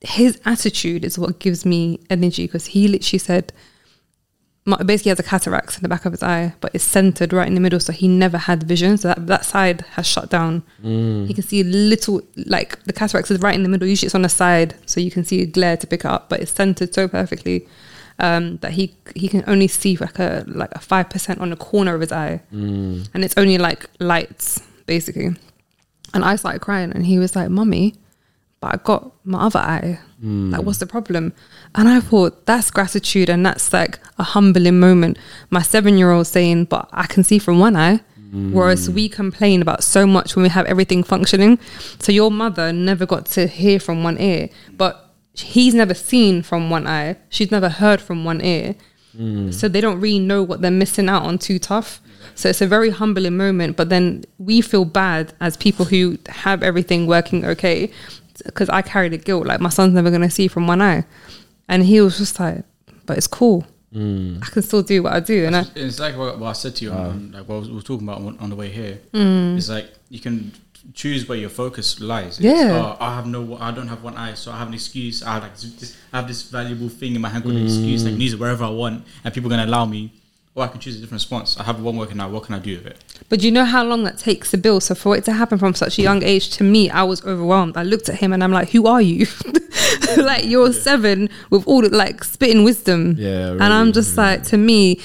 his 0.00 0.40
attitude 0.44 1.04
is 1.04 1.18
what 1.18 1.38
gives 1.38 1.64
me 1.64 2.00
energy 2.10 2.46
because 2.46 2.66
he 2.66 2.88
literally 2.88 3.18
said 3.18 3.52
basically 4.64 5.10
has 5.10 5.18
a 5.18 5.24
cataract 5.24 5.76
in 5.76 5.82
the 5.82 5.88
back 5.88 6.04
of 6.04 6.12
his 6.12 6.22
eye, 6.22 6.54
but 6.60 6.74
it's 6.74 6.84
centered 6.84 7.32
right 7.32 7.48
in 7.48 7.54
the 7.54 7.60
middle, 7.60 7.80
so 7.80 7.92
he 7.92 8.06
never 8.06 8.38
had 8.38 8.62
vision. 8.62 8.96
So 8.96 9.08
that, 9.08 9.26
that 9.26 9.44
side 9.44 9.82
has 9.92 10.06
shut 10.06 10.30
down. 10.30 10.62
Mm. 10.82 11.26
He 11.26 11.34
can 11.34 11.42
see 11.42 11.60
a 11.60 11.64
little, 11.64 12.22
like 12.46 12.82
the 12.84 12.92
cataract 12.92 13.30
is 13.30 13.40
right 13.40 13.54
in 13.54 13.64
the 13.64 13.68
middle. 13.68 13.88
Usually 13.88 14.06
it's 14.06 14.14
on 14.14 14.22
the 14.22 14.28
side, 14.28 14.74
so 14.86 15.00
you 15.00 15.10
can 15.10 15.24
see 15.24 15.42
a 15.42 15.46
glare 15.46 15.76
to 15.76 15.86
pick 15.86 16.00
it 16.00 16.06
up, 16.06 16.28
but 16.28 16.40
it's 16.40 16.52
centered 16.52 16.94
so 16.94 17.08
perfectly 17.08 17.66
um, 18.18 18.58
that 18.58 18.72
he 18.72 18.94
he 19.16 19.26
can 19.28 19.42
only 19.46 19.68
see 19.68 19.96
like 19.96 20.18
a 20.18 20.44
like 20.46 20.70
a 20.72 20.78
five 20.78 21.10
percent 21.10 21.40
on 21.40 21.50
the 21.50 21.56
corner 21.56 21.94
of 21.94 22.00
his 22.00 22.12
eye, 22.12 22.40
mm. 22.52 23.08
and 23.12 23.24
it's 23.24 23.36
only 23.36 23.58
like 23.58 23.86
lights 23.98 24.62
basically. 24.86 25.34
And 26.14 26.24
I 26.24 26.36
started 26.36 26.60
crying, 26.60 26.92
and 26.92 27.06
he 27.06 27.18
was 27.18 27.34
like, 27.34 27.50
"Mummy." 27.50 27.94
but 28.62 28.74
I 28.74 28.76
got 28.84 29.12
my 29.24 29.42
other 29.42 29.58
eye. 29.58 29.98
Like, 30.22 30.60
mm. 30.60 30.64
what's 30.64 30.78
the 30.78 30.86
problem? 30.86 31.32
And 31.74 31.88
I 31.88 32.00
thought 32.00 32.44
that's 32.46 32.70
gratitude 32.70 33.30
and 33.30 33.44
that's 33.46 33.72
like 33.72 33.98
a 34.18 34.22
humbling 34.22 34.78
moment. 34.78 35.18
My 35.50 35.62
seven 35.62 35.96
year 35.96 36.10
old 36.10 36.26
saying, 36.26 36.66
but 36.66 36.88
I 36.92 37.06
can 37.06 37.24
see 37.24 37.38
from 37.38 37.58
one 37.58 37.76
eye. 37.76 38.00
Whereas 38.32 38.88
we 38.88 39.10
complain 39.10 39.60
about 39.60 39.84
so 39.84 40.06
much 40.06 40.34
when 40.34 40.42
we 40.42 40.48
have 40.48 40.64
everything 40.64 41.02
functioning. 41.02 41.58
So 41.98 42.12
your 42.12 42.30
mother 42.30 42.72
never 42.72 43.04
got 43.04 43.26
to 43.26 43.46
hear 43.46 43.78
from 43.78 44.02
one 44.02 44.18
ear, 44.18 44.48
but 44.72 45.10
he's 45.34 45.74
never 45.74 45.92
seen 45.92 46.42
from 46.42 46.70
one 46.70 46.86
eye. 46.86 47.16
She's 47.28 47.50
never 47.50 47.68
heard 47.68 48.00
from 48.00 48.24
one 48.24 48.40
ear. 48.40 48.74
Mm. 49.14 49.52
So 49.52 49.68
they 49.68 49.82
don't 49.82 50.00
really 50.00 50.18
know 50.18 50.42
what 50.42 50.62
they're 50.62 50.70
missing 50.70 51.10
out 51.10 51.24
on 51.24 51.36
too 51.36 51.58
tough. 51.58 52.00
So 52.34 52.48
it's 52.48 52.62
a 52.62 52.66
very 52.66 52.88
humbling 52.88 53.36
moment. 53.36 53.76
But 53.76 53.90
then 53.90 54.24
we 54.38 54.62
feel 54.62 54.86
bad 54.86 55.34
as 55.38 55.58
people 55.58 55.84
who 55.84 56.16
have 56.28 56.62
everything 56.62 57.06
working 57.06 57.44
okay 57.44 57.90
because 58.46 58.70
I 58.70 58.80
carry 58.80 59.10
the 59.10 59.18
guilt. 59.18 59.46
Like 59.46 59.60
my 59.60 59.68
son's 59.68 59.92
never 59.92 60.08
going 60.08 60.22
to 60.22 60.30
see 60.30 60.48
from 60.48 60.66
one 60.66 60.80
eye. 60.80 61.04
And 61.72 61.82
he 61.82 62.02
was 62.02 62.18
just 62.18 62.38
like, 62.38 62.64
but 63.06 63.16
it's 63.16 63.26
cool. 63.26 63.66
Mm. 63.94 64.42
I 64.42 64.46
can 64.50 64.62
still 64.62 64.82
do 64.82 65.02
what 65.04 65.14
I 65.14 65.20
do. 65.20 65.46
And 65.46 65.56
I, 65.56 65.64
It's 65.74 65.98
like 65.98 66.18
what, 66.18 66.38
what 66.38 66.48
I 66.48 66.52
said 66.52 66.76
to 66.76 66.84
you, 66.84 66.92
on, 66.92 67.06
um, 67.06 67.32
like 67.32 67.48
what 67.48 67.62
we 67.62 67.72
were 67.72 67.80
talking 67.80 68.06
about 68.06 68.18
on, 68.20 68.38
on 68.38 68.50
the 68.50 68.56
way 68.56 68.68
here. 68.68 69.00
Mm. 69.14 69.56
It's 69.56 69.70
like 69.70 69.90
you 70.10 70.20
can 70.20 70.52
choose 70.92 71.26
where 71.28 71.38
your 71.38 71.48
focus 71.48 71.98
lies. 72.00 72.38
It's, 72.38 72.40
Yeah. 72.40 72.72
"Oh, 72.82 72.96
I 73.00 73.14
have 73.14 73.26
no, 73.26 73.56
I 73.58 73.70
don't 73.70 73.88
have 73.88 74.02
one 74.02 74.16
eye, 74.16 74.34
so 74.34 74.52
I 74.52 74.58
have 74.58 74.68
an 74.68 74.74
excuse. 74.74 75.22
I 75.22 75.32
have 75.34 75.42
like 75.44 75.56
this, 75.56 75.96
I 76.12 76.18
have 76.18 76.28
this 76.28 76.42
valuable 76.42 76.90
thing 76.90 77.14
in 77.14 77.20
my 77.22 77.30
hand 77.30 77.44
called 77.44 77.56
an 77.56 77.64
excuse. 77.64 78.04
I 78.04 78.10
can 78.10 78.20
use 78.20 78.34
it 78.34 78.36
mm. 78.36 78.40
wherever 78.40 78.64
I 78.64 78.70
want, 78.70 79.04
and 79.24 79.32
people 79.32 79.48
are 79.50 79.56
gonna 79.56 79.70
allow 79.70 79.86
me. 79.86 80.12
Or 80.54 80.64
I 80.64 80.68
can 80.68 80.80
choose 80.80 80.96
a 80.96 81.00
different 81.00 81.20
response. 81.22 81.56
I 81.58 81.62
have 81.62 81.80
one 81.80 81.96
working 81.96 82.18
now. 82.18 82.28
What 82.28 82.42
can 82.44 82.54
I 82.54 82.58
do 82.58 82.76
with 82.76 82.86
it? 82.86 83.02
But 83.30 83.40
do 83.40 83.46
you 83.46 83.52
know 83.52 83.64
how 83.64 83.82
long 83.84 84.04
that 84.04 84.18
takes 84.18 84.50
to 84.50 84.58
build? 84.58 84.82
So 84.82 84.94
for 84.94 85.16
it 85.16 85.24
to 85.24 85.32
happen 85.32 85.56
from 85.58 85.74
such 85.74 85.98
a 85.98 86.02
young 86.02 86.22
age, 86.22 86.50
to 86.56 86.62
me, 86.64 86.90
I 86.90 87.04
was 87.04 87.24
overwhelmed. 87.24 87.78
I 87.78 87.84
looked 87.84 88.10
at 88.10 88.16
him 88.16 88.34
and 88.34 88.44
I'm 88.44 88.52
like, 88.52 88.68
"Who 88.70 88.86
are 88.86 89.00
you? 89.00 89.26
like 90.18 90.44
you're 90.44 90.72
seven 90.74 91.30
with 91.50 91.66
all 91.66 91.80
the 91.80 91.88
like 91.88 92.22
spitting 92.24 92.64
wisdom." 92.64 93.16
Yeah, 93.18 93.52
and 93.52 93.62
I'm 93.62 93.80
really, 93.86 93.92
just 93.92 94.16
like, 94.18 94.42
to 94.44 94.58
me, 94.58 95.00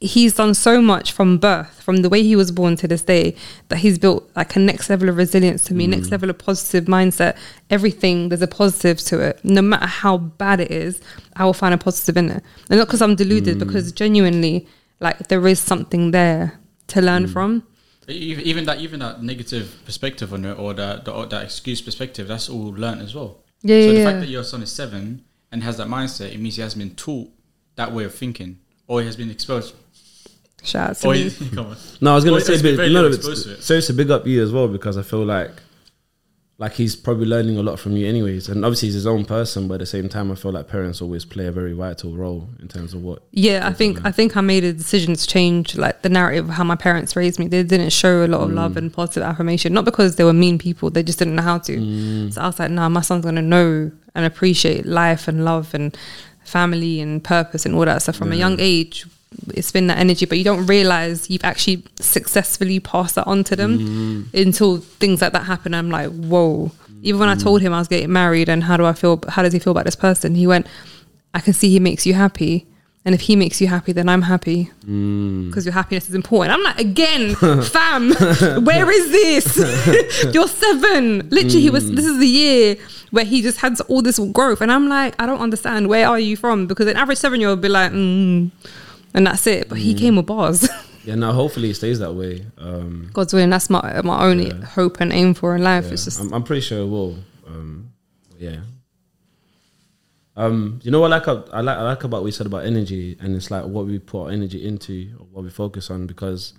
he's 0.00 0.34
done 0.34 0.54
so 0.54 0.82
much 0.82 1.12
from 1.12 1.38
birth, 1.38 1.80
from 1.82 1.98
the 1.98 2.08
way 2.08 2.22
he 2.24 2.34
was 2.34 2.50
born 2.50 2.74
to 2.76 2.88
this 2.88 3.02
day, 3.02 3.36
that 3.68 3.76
he's 3.76 3.98
built 4.00 4.28
like 4.34 4.56
a 4.56 4.58
next 4.58 4.90
level 4.90 5.08
of 5.08 5.16
resilience 5.16 5.62
to 5.64 5.74
me, 5.74 5.86
Mm. 5.86 5.90
next 5.90 6.10
level 6.10 6.28
of 6.30 6.38
positive 6.38 6.86
mindset. 6.86 7.36
Everything 7.70 8.30
there's 8.30 8.42
a 8.42 8.46
positive 8.48 8.98
to 9.02 9.20
it. 9.20 9.40
No 9.44 9.62
matter 9.62 9.86
how 9.86 10.18
bad 10.18 10.58
it 10.58 10.70
is, 10.72 11.00
I 11.36 11.44
will 11.44 11.52
find 11.52 11.72
a 11.72 11.78
positive 11.78 12.16
in 12.16 12.30
it, 12.30 12.42
and 12.68 12.78
not 12.80 12.86
because 12.88 13.02
I'm 13.02 13.14
deluded, 13.14 13.56
Mm. 13.56 13.60
because 13.60 13.92
genuinely, 13.92 14.66
like 15.00 15.28
there 15.28 15.46
is 15.46 15.58
something 15.60 16.10
there 16.12 16.58
to 16.88 17.00
learn 17.00 17.26
Mm. 17.26 17.32
from. 17.32 17.62
Even, 18.08 18.44
even 18.44 18.64
that, 18.64 18.80
even 18.80 19.00
that 19.00 19.22
negative 19.22 19.76
perspective 19.84 20.32
on 20.32 20.44
it, 20.46 20.58
or 20.58 20.72
that 20.74 21.04
the, 21.04 21.12
or 21.12 21.26
that 21.26 21.44
excuse 21.44 21.82
perspective, 21.82 22.26
that's 22.26 22.48
all 22.48 22.72
learned 22.72 23.02
as 23.02 23.14
well. 23.14 23.44
Yeah, 23.62 23.74
So 23.74 23.86
yeah, 23.86 23.86
the 23.92 23.98
yeah. 23.98 24.04
fact 24.04 24.20
that 24.20 24.28
your 24.28 24.44
son 24.44 24.62
is 24.62 24.72
seven 24.72 25.24
and 25.52 25.62
has 25.62 25.76
that 25.76 25.88
mindset, 25.88 26.32
it 26.32 26.40
means 26.40 26.56
he 26.56 26.62
hasn't 26.62 26.82
been 26.82 26.94
taught 26.96 27.28
that 27.76 27.92
way 27.92 28.04
of 28.04 28.14
thinking, 28.14 28.60
or 28.86 29.00
he 29.00 29.06
has 29.06 29.16
been 29.16 29.30
exposed. 29.30 29.74
Shout 30.62 30.90
out 30.90 30.96
to 30.96 31.10
me. 31.10 31.28
he, 31.28 31.48
come 31.54 31.66
on. 31.66 31.76
No, 32.00 32.12
I 32.12 32.14
was 32.14 32.24
gonna 32.24 32.38
Or 32.38 32.40
say, 32.40 32.54
he's 32.54 32.62
been 32.62 32.76
big, 32.76 32.92
no, 32.92 33.02
no, 33.02 33.08
exposed 33.08 33.44
to 33.46 33.52
it. 33.54 33.62
so 33.62 33.74
it's 33.74 33.86
to 33.88 33.92
big 33.92 34.10
up 34.10 34.26
you 34.26 34.42
as 34.42 34.50
well 34.52 34.68
because 34.68 34.96
I 34.96 35.02
feel 35.02 35.24
like 35.24 35.50
like 36.60 36.72
he's 36.72 36.96
probably 36.96 37.24
learning 37.24 37.56
a 37.56 37.62
lot 37.62 37.78
from 37.78 37.96
you 37.96 38.06
anyways. 38.06 38.48
And 38.48 38.64
obviously 38.64 38.88
he's 38.88 38.94
his 38.94 39.06
own 39.06 39.24
person, 39.24 39.68
but 39.68 39.74
at 39.74 39.80
the 39.80 39.86
same 39.86 40.08
time 40.08 40.32
I 40.32 40.34
feel 40.34 40.50
like 40.50 40.66
parents 40.66 41.00
always 41.00 41.24
play 41.24 41.46
a 41.46 41.52
very 41.52 41.72
vital 41.72 42.16
role 42.16 42.48
in 42.60 42.66
terms 42.66 42.94
of 42.94 43.02
what 43.02 43.22
Yeah, 43.30 43.66
I 43.66 43.72
think 43.72 44.04
I 44.04 44.10
think 44.10 44.36
I 44.36 44.40
made 44.40 44.64
a 44.64 44.72
decision 44.72 45.14
to 45.14 45.26
change 45.26 45.76
like 45.76 46.02
the 46.02 46.08
narrative 46.08 46.48
of 46.48 46.54
how 46.56 46.64
my 46.64 46.74
parents 46.74 47.14
raised 47.14 47.38
me. 47.38 47.46
They 47.46 47.62
didn't 47.62 47.90
show 47.90 48.24
a 48.24 48.26
lot 48.26 48.40
of 48.40 48.50
love 48.50 48.72
mm. 48.72 48.78
and 48.78 48.92
positive 48.92 49.22
affirmation, 49.22 49.72
not 49.72 49.84
because 49.84 50.16
they 50.16 50.24
were 50.24 50.32
mean 50.32 50.58
people. 50.58 50.90
They 50.90 51.04
just 51.04 51.20
didn't 51.20 51.36
know 51.36 51.42
how 51.42 51.58
to. 51.58 51.76
Mm. 51.76 52.32
So 52.32 52.40
I 52.40 52.46
was 52.46 52.58
like, 52.58 52.72
nah, 52.72 52.88
my 52.88 53.02
son's 53.02 53.24
gonna 53.24 53.40
know 53.40 53.92
and 54.16 54.26
appreciate 54.26 54.84
life 54.84 55.28
and 55.28 55.44
love 55.44 55.74
and 55.74 55.96
family 56.42 57.00
and 57.00 57.22
purpose 57.22 57.66
and 57.66 57.74
all 57.76 57.84
that 57.84 58.02
stuff 58.02 58.16
from 58.16 58.32
a 58.32 58.36
young 58.36 58.58
age. 58.58 59.06
It's 59.54 59.70
been 59.70 59.86
that 59.88 59.98
energy, 59.98 60.26
but 60.26 60.38
you 60.38 60.44
don't 60.44 60.66
realize 60.66 61.28
you've 61.28 61.44
actually 61.44 61.84
successfully 62.00 62.80
passed 62.80 63.14
that 63.16 63.26
on 63.26 63.44
to 63.44 63.56
them 63.56 63.78
mm-hmm. 63.78 64.36
until 64.36 64.78
things 64.78 65.20
like 65.20 65.32
that 65.32 65.44
happen. 65.44 65.74
I'm 65.74 65.90
like, 65.90 66.10
whoa. 66.10 66.72
Even 67.02 67.20
when 67.20 67.28
I 67.28 67.34
mm-hmm. 67.34 67.42
told 67.42 67.62
him 67.62 67.72
I 67.72 67.78
was 67.78 67.88
getting 67.88 68.12
married 68.12 68.48
and 68.48 68.64
how 68.64 68.76
do 68.76 68.84
I 68.84 68.92
feel, 68.92 69.20
how 69.28 69.42
does 69.42 69.52
he 69.52 69.58
feel 69.58 69.70
about 69.70 69.84
this 69.84 69.96
person? 69.96 70.34
He 70.34 70.46
went, 70.46 70.66
I 71.34 71.40
can 71.40 71.52
see 71.52 71.68
he 71.70 71.78
makes 71.78 72.06
you 72.06 72.14
happy. 72.14 72.66
And 73.04 73.14
if 73.14 73.22
he 73.22 73.36
makes 73.36 73.60
you 73.60 73.68
happy, 73.68 73.92
then 73.92 74.08
I'm 74.08 74.22
happy 74.22 74.70
mm. 74.84 75.46
because 75.46 75.64
your 75.64 75.72
happiness 75.72 76.08
is 76.10 76.14
important. 76.14 76.54
I'm 76.54 76.62
like, 76.62 76.78
again, 76.78 77.34
fam, 77.62 78.12
where 78.64 78.90
is 78.90 79.10
this? 79.10 80.24
You're 80.34 80.48
seven. 80.48 81.28
Literally, 81.30 81.60
he 81.60 81.70
was. 81.70 81.90
Mm. 81.90 81.96
This 81.96 82.04
is 82.04 82.18
the 82.18 82.26
year 82.26 82.76
where 83.10 83.24
he 83.24 83.40
just 83.40 83.60
had 83.60 83.80
all 83.82 84.02
this 84.02 84.18
growth, 84.18 84.60
and 84.60 84.70
I'm 84.70 84.88
like, 84.90 85.14
I 85.18 85.24
don't 85.24 85.40
understand. 85.40 85.88
Where 85.88 86.06
are 86.06 86.18
you 86.18 86.36
from? 86.36 86.66
Because 86.66 86.86
an 86.86 86.98
average 86.98 87.16
seven 87.16 87.40
year 87.40 87.48
old 87.48 87.60
would 87.60 87.62
be 87.62 87.70
like, 87.70 87.92
mm, 87.92 88.50
and 89.14 89.26
that's 89.26 89.46
it. 89.46 89.68
But 89.68 89.78
he 89.78 89.94
came 89.94 90.16
with 90.16 90.26
bars. 90.26 90.68
Yeah, 91.04 91.14
now 91.14 91.32
hopefully 91.32 91.70
it 91.70 91.74
stays 91.76 92.00
that 92.00 92.12
way. 92.12 92.44
Um 92.58 93.08
God's 93.14 93.32
willing. 93.32 93.48
That's 93.48 93.70
my 93.70 94.02
my 94.02 94.24
only 94.24 94.48
Yeah. 94.48 94.64
hope 94.66 95.00
and 95.00 95.10
aim 95.10 95.32
for 95.32 95.56
in 95.56 95.62
life. 95.62 95.86
yeah, 95.86 95.92
It's 95.94 96.04
just 96.04 96.20
I'm, 96.20 96.34
I'm 96.34 96.42
pretty 96.42 96.60
sure 96.60 96.80
it 96.80 96.86
will. 96.86 97.16
Um 97.46 97.92
yeah. 98.38 98.60
Um, 100.36 100.78
you 100.84 100.90
know 100.92 101.00
what 101.00 101.12
I 101.12 101.16
like 101.18 101.28
I 101.28 101.60
like 101.62 101.78
I 101.78 101.82
like 101.82 102.04
about 102.04 102.18
what 102.18 102.24
we 102.24 102.30
said 102.30 102.46
about 102.46 102.64
energy 102.64 103.16
and 103.20 103.34
it's 103.34 103.50
like 103.50 103.64
what 103.64 103.86
we 103.86 103.98
put 103.98 104.24
our 104.26 104.30
energy 104.30 104.64
into 104.66 105.16
or 105.18 105.26
what 105.32 105.44
we 105.44 105.50
focus 105.50 105.90
on 105.90 106.06
because 106.06 106.52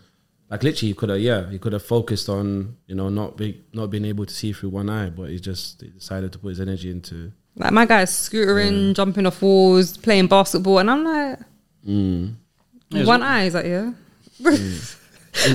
like 0.49 0.63
literally 0.63 0.89
you 0.89 0.95
could 0.95 1.09
have 1.09 1.19
yeah, 1.19 1.49
he 1.49 1.59
could 1.59 1.71
have 1.73 1.83
focused 1.85 2.27
on, 2.27 2.75
you 2.87 2.95
know, 2.95 3.07
not 3.09 3.37
be 3.37 3.61
not 3.71 3.87
being 3.91 4.03
able 4.05 4.25
to 4.25 4.33
see 4.33 4.51
through 4.51 4.69
one 4.69 4.89
eye, 4.89 5.09
but 5.11 5.29
he 5.29 5.39
just 5.39 5.81
he 5.81 5.89
decided 5.89 6.33
to 6.33 6.39
put 6.39 6.49
his 6.49 6.59
energy 6.59 6.89
into 6.91 7.31
like 7.55 7.71
my 7.71 7.85
guy's 7.85 8.11
scootering, 8.11 8.95
jumping 8.95 9.25
off 9.27 9.41
walls, 9.41 9.95
playing 9.95 10.27
basketball, 10.27 10.79
and 10.79 10.89
I'm 10.91 11.03
like, 11.05 11.39
mm, 11.87 12.33
one 12.91 13.23
eye 13.23 13.43
is 13.45 13.53
that 13.53 13.65
yeah. 13.65 13.91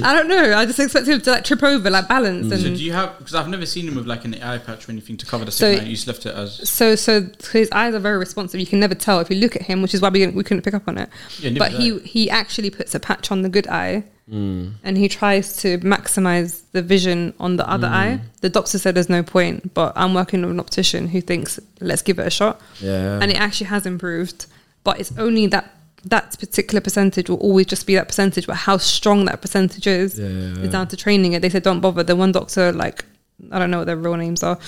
I 0.02 0.14
don't 0.14 0.28
know. 0.28 0.56
I 0.56 0.64
just 0.66 0.78
expect 0.78 1.06
him 1.08 1.20
to 1.20 1.30
like 1.32 1.44
trip 1.44 1.62
over, 1.62 1.90
like 1.90 2.08
balance, 2.08 2.48
So 2.48 2.66
and 2.66 2.76
do 2.76 2.84
you 2.84 2.92
have? 2.92 3.18
Because 3.18 3.34
I've 3.34 3.48
never 3.48 3.66
seen 3.66 3.88
him 3.88 3.96
with 3.96 4.06
like 4.06 4.24
an 4.24 4.34
eye 4.42 4.58
patch 4.58 4.88
or 4.88 4.92
anything 4.92 5.16
to 5.18 5.26
cover 5.26 5.44
the 5.44 5.50
So- 5.50 5.68
eye. 5.68 5.80
You 5.80 5.94
just 5.94 6.06
left 6.06 6.24
it 6.26 6.34
as 6.34 6.68
so 6.68 6.94
so 6.94 7.28
his 7.52 7.70
eyes 7.72 7.94
are 7.94 7.98
very 7.98 8.16
responsive. 8.18 8.60
You 8.60 8.66
can 8.66 8.80
never 8.80 8.94
tell 8.94 9.20
if 9.20 9.28
you 9.30 9.36
look 9.36 9.56
at 9.56 9.62
him, 9.62 9.82
which 9.82 9.92
is 9.92 10.00
why 10.00 10.08
we 10.10 10.26
we 10.28 10.44
couldn't 10.44 10.62
pick 10.62 10.74
up 10.74 10.86
on 10.86 10.98
it. 10.98 11.08
Yeah, 11.40 11.50
but 11.58 11.72
he 11.72 11.98
he 12.00 12.30
actually 12.30 12.70
puts 12.70 12.94
a 12.94 13.00
patch 13.00 13.30
on 13.30 13.42
the 13.42 13.48
good 13.48 13.66
eye, 13.66 14.04
mm, 14.30 14.72
and 14.84 14.96
he 14.96 15.08
tries 15.08 15.56
to 15.58 15.78
maximize 15.78 16.62
the 16.72 16.80
vision 16.80 17.34
on 17.40 17.56
the 17.56 17.68
other 17.68 17.88
eye. 17.88 18.20
The 18.42 18.50
doctor 18.50 18.78
said 18.78 18.94
there's 18.94 19.10
no 19.10 19.22
point, 19.22 19.74
but 19.74 19.92
I'm 19.96 20.14
working 20.14 20.42
with 20.42 20.50
an 20.50 20.60
optician 20.60 21.08
who 21.08 21.20
thinks 21.20 21.58
let's 21.80 22.02
give 22.02 22.18
it 22.20 22.26
a 22.26 22.30
shot, 22.30 22.60
yeah. 22.80 23.18
and 23.20 23.30
it 23.30 23.36
actually 23.38 23.66
has 23.66 23.86
improved. 23.86 24.46
But 24.84 25.00
it's 25.00 25.12
only 25.18 25.46
that 25.46 25.73
that 26.06 26.38
particular 26.38 26.80
percentage 26.80 27.30
will 27.30 27.38
always 27.38 27.66
just 27.66 27.86
be 27.86 27.94
that 27.94 28.08
percentage, 28.08 28.46
but 28.46 28.56
how 28.56 28.76
strong 28.76 29.24
that 29.24 29.40
percentage 29.40 29.86
is 29.86 30.18
yeah, 30.18 30.26
yeah, 30.26 30.62
is 30.62 30.70
down 30.70 30.88
to 30.88 30.96
training 30.96 31.32
it. 31.32 31.40
They 31.40 31.50
said 31.50 31.62
don't 31.62 31.80
bother. 31.80 32.02
The 32.02 32.16
one 32.16 32.32
doctor, 32.32 32.72
like 32.72 33.04
I 33.50 33.58
don't 33.58 33.70
know 33.70 33.78
what 33.78 33.86
their 33.86 33.96
real 33.96 34.16
names 34.16 34.42
are, 34.42 34.58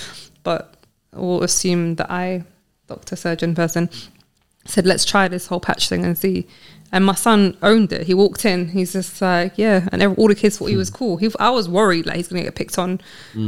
but 0.42 0.74
we'll 1.12 1.42
assume 1.42 1.96
the 1.96 2.10
eye 2.10 2.44
doctor 2.86 3.16
surgeon 3.16 3.54
person 3.54 3.90
said 4.64 4.86
let's 4.86 5.04
try 5.04 5.28
this 5.28 5.46
whole 5.46 5.60
patch 5.60 5.88
thing 5.88 6.04
and 6.04 6.16
see. 6.16 6.46
And 6.92 7.04
my 7.04 7.14
son 7.14 7.56
owned 7.62 7.92
it. 7.92 8.06
He 8.06 8.14
walked 8.14 8.44
in. 8.44 8.68
He's 8.68 8.92
just 8.92 9.20
like, 9.20 9.58
yeah. 9.58 9.88
And 9.90 10.02
all 10.16 10.28
the 10.28 10.36
kids 10.36 10.56
thought 10.56 10.66
he 10.66 10.76
was 10.76 10.88
cool. 10.88 11.16
He, 11.16 11.28
I 11.38 11.50
was 11.50 11.68
worried 11.68 12.06
like 12.06 12.16
he's 12.16 12.28
gonna 12.28 12.44
get 12.44 12.54
picked 12.54 12.78
on. 12.78 13.00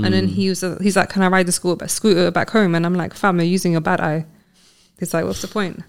And 0.04 0.12
then 0.12 0.26
he 0.26 0.48
was, 0.48 0.64
uh, 0.64 0.76
he's 0.82 0.96
like, 0.96 1.08
can 1.08 1.22
I 1.22 1.28
ride 1.28 1.46
the 1.46 1.52
school 1.52 1.78
scooter 1.86 2.30
back 2.32 2.50
home? 2.50 2.74
And 2.74 2.84
I'm 2.84 2.94
like, 2.94 3.14
fam, 3.14 3.38
you're 3.38 3.46
using 3.46 3.72
your 3.72 3.80
bad 3.80 4.00
eye. 4.00 4.26
He's 4.98 5.14
like, 5.14 5.24
what's 5.24 5.40
the 5.40 5.48
point? 5.48 5.82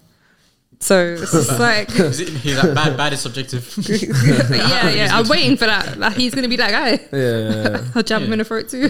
So 0.82 0.98
it's 1.18 1.30
just 1.32 1.58
like, 1.60 1.90
is 1.98 2.20
it, 2.20 2.28
he's 2.30 2.56
like 2.56 2.74
bad. 2.74 2.96
Bad 2.96 3.12
is 3.12 3.20
subjective. 3.20 3.70
yeah, 3.88 4.88
yeah. 4.90 5.08
I'm 5.12 5.28
waiting 5.28 5.56
for 5.58 5.66
that. 5.66 5.98
Like, 5.98 6.14
he's 6.16 6.34
gonna 6.34 6.48
be 6.48 6.56
that 6.56 6.70
guy. 6.70 6.90
yeah, 7.16 7.38
yeah, 7.38 7.68
yeah. 7.70 7.84
I'll 7.94 8.02
jab 8.02 8.22
him 8.22 8.32
in 8.32 8.38
the 8.38 8.44
throat 8.46 8.68
too. 8.70 8.88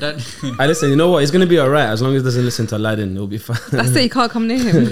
I 0.58 0.66
listen, 0.68 0.90
you 0.90 0.96
know 0.96 1.10
what? 1.10 1.18
He's 1.20 1.32
gonna 1.32 1.46
be 1.46 1.58
alright 1.58 1.88
as 1.88 2.00
long 2.00 2.14
as 2.14 2.22
he 2.22 2.24
doesn't 2.24 2.44
listen 2.44 2.66
to 2.68 2.76
Aladdin, 2.76 3.14
it'll 3.14 3.26
be 3.26 3.38
fine. 3.38 3.58
That's 3.72 3.90
it. 3.96 4.02
You 4.04 4.10
can't 4.10 4.30
come 4.30 4.46
near 4.46 4.58
him. 4.58 4.84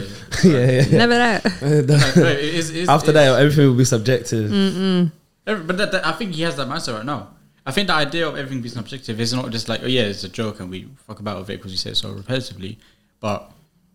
yeah, 0.42 0.50
yeah. 0.82 0.98
Never 0.98 1.14
that. 1.14 1.44
like, 1.44 2.16
no, 2.16 2.26
it 2.26 2.40
is- 2.40 2.70
it 2.70 2.76
is- 2.76 2.88
After 2.88 3.10
it- 3.10 3.14
that, 3.14 3.38
everything 3.40 3.66
will 3.68 3.74
be 3.76 3.84
subjective. 3.84 4.52
Every- 5.46 5.64
But 5.64 5.76
that, 5.78 5.92
that, 5.92 6.04
I 6.06 6.12
think 6.12 6.34
he 6.34 6.42
has 6.42 6.56
that 6.56 6.68
mindset 6.68 6.94
right 6.96 7.06
now. 7.06 7.28
I 7.64 7.70
think 7.70 7.86
the 7.86 7.94
idea 7.94 8.26
of 8.26 8.36
everything 8.36 8.60
being 8.60 8.74
subjective 8.74 9.20
is 9.20 9.32
not 9.32 9.50
just 9.50 9.68
like, 9.68 9.82
oh 9.84 9.86
yeah, 9.86 10.02
it's 10.02 10.24
a 10.24 10.28
joke 10.28 10.58
and 10.60 10.68
we 10.70 10.88
fuck 11.06 11.20
about 11.20 11.38
with 11.38 11.50
it 11.50 11.58
because 11.58 11.70
you 11.70 11.78
say 11.78 11.90
it 11.90 11.96
so 11.96 12.12
repetitively. 12.12 12.76
But 13.20 13.50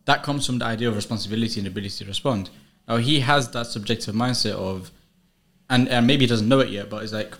that 0.05 0.24
comes 0.24 0.45
from 0.45 0.60
the 0.60 0.65
idea 0.65 0.88
of 0.89 0.95
responsibility 0.95 1.60
and 1.60 1.67
ability 1.67 2.03
to 2.03 2.05
respond. 2.05 2.50
Now 2.88 2.98
he 2.98 3.22
has 3.22 3.50
that 3.52 3.68
subjective 3.68 4.16
mindset 4.16 4.54
of, 4.54 4.92
and, 5.70 5.88
and 5.88 6.06
maybe 6.06 6.25
he 6.25 6.28
doesn't 6.28 6.48
know 6.48 6.60
it 6.60 6.70
yet, 6.70 6.90
but 6.90 7.04
it's 7.04 7.13
like 7.13 7.34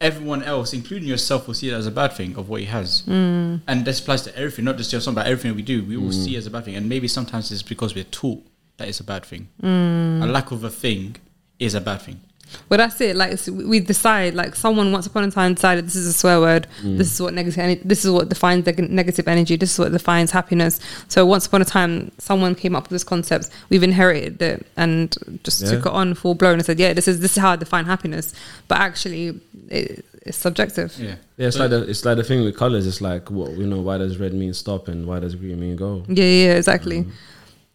everyone 0.00 0.42
else, 0.42 0.72
including 0.72 1.08
yourself, 1.08 1.46
will 1.46 1.54
see 1.54 1.70
it 1.70 1.74
as 1.74 1.86
a 1.86 1.90
bad 1.90 2.12
thing 2.12 2.36
of 2.36 2.48
what 2.48 2.60
he 2.60 2.66
has. 2.66 3.02
Mm. 3.02 3.62
And 3.66 3.84
this 3.84 4.00
applies 4.00 4.22
to 4.22 4.36
everything, 4.36 4.64
not 4.64 4.76
just 4.76 4.90
to 4.90 4.96
yourself, 4.96 5.16
but 5.16 5.26
everything 5.26 5.54
we 5.54 5.62
do. 5.62 5.84
We 5.84 5.96
all 5.96 6.12
see 6.12 6.34
it 6.34 6.38
as 6.38 6.46
a 6.46 6.50
bad 6.50 6.64
thing, 6.64 6.76
and 6.76 6.88
maybe 6.88 7.08
sometimes 7.08 7.50
it's 7.50 7.62
because 7.62 7.94
we're 7.94 8.04
taught 8.04 8.44
that 8.76 8.88
it's 8.88 9.00
a 9.00 9.04
bad 9.04 9.24
thing. 9.24 9.48
Mm. 9.62 10.22
A 10.22 10.26
lack 10.26 10.50
of 10.50 10.64
a 10.64 10.70
thing 10.70 11.16
is 11.58 11.74
a 11.74 11.80
bad 11.80 12.02
thing. 12.02 12.20
Well, 12.68 12.78
that's 12.78 13.00
it. 13.00 13.16
Like 13.16 13.38
so 13.38 13.52
we 13.52 13.80
decide. 13.80 14.34
Like 14.34 14.54
someone 14.54 14.92
once 14.92 15.06
upon 15.06 15.24
a 15.24 15.30
time 15.30 15.54
decided 15.54 15.86
this 15.86 15.96
is 15.96 16.06
a 16.06 16.12
swear 16.12 16.40
word. 16.40 16.66
This 16.82 17.12
is 17.12 17.20
what 17.20 17.34
negative. 17.34 17.80
This 17.86 18.04
is 18.04 18.10
what 18.10 18.28
defines 18.28 18.64
neg- 18.66 18.90
negative 18.90 19.26
energy. 19.28 19.56
This 19.56 19.72
is 19.72 19.78
what 19.78 19.92
defines 19.92 20.30
happiness. 20.30 20.78
So 21.08 21.26
once 21.26 21.46
upon 21.46 21.62
a 21.62 21.64
time, 21.64 22.10
someone 22.18 22.54
came 22.54 22.76
up 22.76 22.84
with 22.84 22.90
this 22.90 23.04
concept. 23.04 23.50
We've 23.70 23.82
inherited 23.82 24.40
it 24.40 24.66
and 24.76 25.14
just 25.42 25.62
Yeah. 25.62 25.70
took 25.72 25.86
it 25.86 25.92
on 25.92 26.14
full 26.14 26.34
blown 26.34 26.54
and 26.54 26.64
said, 26.64 26.78
"Yeah, 26.78 26.92
this 26.92 27.08
is 27.08 27.20
this 27.20 27.32
is 27.36 27.38
how 27.38 27.50
I 27.52 27.56
define 27.56 27.86
happiness." 27.86 28.32
But 28.68 28.78
actually, 28.78 29.40
it, 29.68 30.04
it's 30.22 30.38
subjective. 30.38 30.94
Yeah. 30.98 31.16
Yeah, 31.36 31.48
it's 31.48 31.56
So- 31.56 31.62
like 31.62 31.70
the 31.70 31.82
it's 31.90 32.04
like 32.04 32.16
the 32.16 32.24
thing 32.24 32.44
with 32.44 32.56
colors. 32.56 32.86
It's 32.86 33.00
like 33.00 33.30
what 33.30 33.50
you 33.58 33.66
know. 33.66 33.80
Why 33.80 33.98
does 33.98 34.18
red 34.18 34.32
mean 34.34 34.54
stop 34.54 34.86
and 34.88 35.06
why 35.06 35.18
does 35.20 35.34
green 35.34 35.58
mean 35.60 35.76
go? 35.76 36.04
Yeah, 36.08 36.24
yeah, 36.24 36.46
yeah, 36.46 36.54
exactly. 36.54 37.06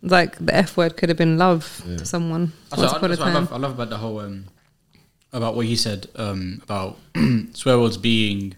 Like 0.02 0.38
the 0.46 0.56
F 0.56 0.78
word 0.78 0.96
could 0.96 1.10
have 1.10 1.18
been 1.18 1.38
love 1.38 1.84
Yeah. 1.86 1.98
to 1.98 2.06
someone 2.06 2.54
That's 2.70 2.80
once 2.82 2.92
what, 2.94 2.98
upon 3.00 3.12
a 3.12 3.16
that's 3.16 3.20
what 3.20 3.28
I, 3.28 3.34
time. 3.34 3.44
love, 3.44 3.54
I 3.54 3.58
love 3.58 3.72
about 3.72 3.90
the 3.90 3.98
whole 3.98 4.20
um, 4.22 4.46
about 5.32 5.56
what 5.56 5.66
he 5.66 5.76
said 5.76 6.08
um, 6.16 6.60
about 6.64 6.98
swear 7.54 7.80
words 7.80 7.98
being 7.98 8.56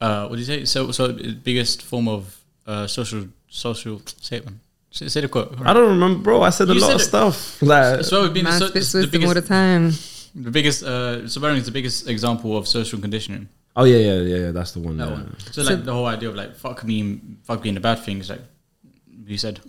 uh, 0.00 0.26
what 0.28 0.36
do 0.36 0.40
you 0.40 0.46
say? 0.46 0.64
So 0.64 0.90
so 0.92 1.08
the 1.08 1.32
biggest 1.32 1.82
form 1.82 2.08
of 2.08 2.38
uh, 2.66 2.86
social 2.86 3.26
social 3.48 4.00
say 4.20 4.36
it 4.38 4.44
man. 4.44 4.60
Say, 4.90 5.08
say 5.08 5.20
the 5.20 5.28
quote. 5.28 5.54
I 5.64 5.72
don't 5.74 5.90
remember, 5.90 6.22
bro. 6.22 6.42
I 6.42 6.50
said 6.50 6.68
a 6.70 6.74
lot 6.74 6.80
said 6.86 6.94
of 6.94 7.00
it. 7.00 7.04
stuff. 7.04 7.62
Like, 7.62 8.04
Swear 8.04 8.22
word 8.22 8.32
being 8.34 8.46
so, 8.46 8.68
spits 8.68 8.92
the 8.92 9.06
biggest, 9.06 9.28
all 9.28 9.34
the 9.34 9.42
time. 9.46 9.92
the 10.34 10.50
biggest 10.50 10.82
uh, 10.82 11.28
swearing 11.28 11.58
is 11.58 11.66
the 11.66 11.72
biggest 11.72 12.08
example 12.08 12.56
of 12.56 12.66
social 12.66 12.98
conditioning. 12.98 13.48
oh 13.76 13.84
yeah, 13.84 13.98
yeah, 13.98 14.20
yeah, 14.22 14.36
yeah. 14.46 14.50
That's 14.50 14.72
the 14.72 14.80
one. 14.80 14.96
That 14.96 15.08
yeah. 15.08 15.14
one. 15.14 15.36
So, 15.52 15.62
So- 15.62 15.74
like 15.74 15.84
the 15.84 15.92
whole 15.92 16.06
idea 16.06 16.30
of 16.30 16.36
like 16.36 16.56
fuck 16.56 16.84
me, 16.84 17.20
fuck 17.44 17.60
being 17.62 17.76
a 17.76 17.80
bad 17.80 17.98
thing 17.98 18.18
is 18.20 18.30
like 18.30 18.40
you 19.26 19.36
said. 19.36 19.60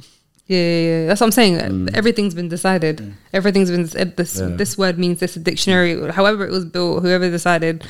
Yeah, 0.49 0.57
yeah, 0.57 0.81
yeah. 1.01 1.05
That's 1.07 1.21
what 1.21 1.27
I'm 1.27 1.31
saying. 1.31 1.89
Everything's 1.93 2.33
been 2.33 2.49
decided. 2.49 2.97
Mm. 2.97 3.13
Everything's 3.33 3.69
been 3.69 3.85
said. 3.87 4.17
This 4.17 4.39
Yeah. 4.39 4.47
this 4.61 4.77
word 4.79 4.97
means 4.97 5.19
this. 5.19 5.35
A 5.37 5.39
dictionary, 5.39 6.11
however 6.11 6.43
it 6.43 6.51
was 6.51 6.65
built, 6.65 7.03
whoever 7.03 7.29
decided, 7.29 7.85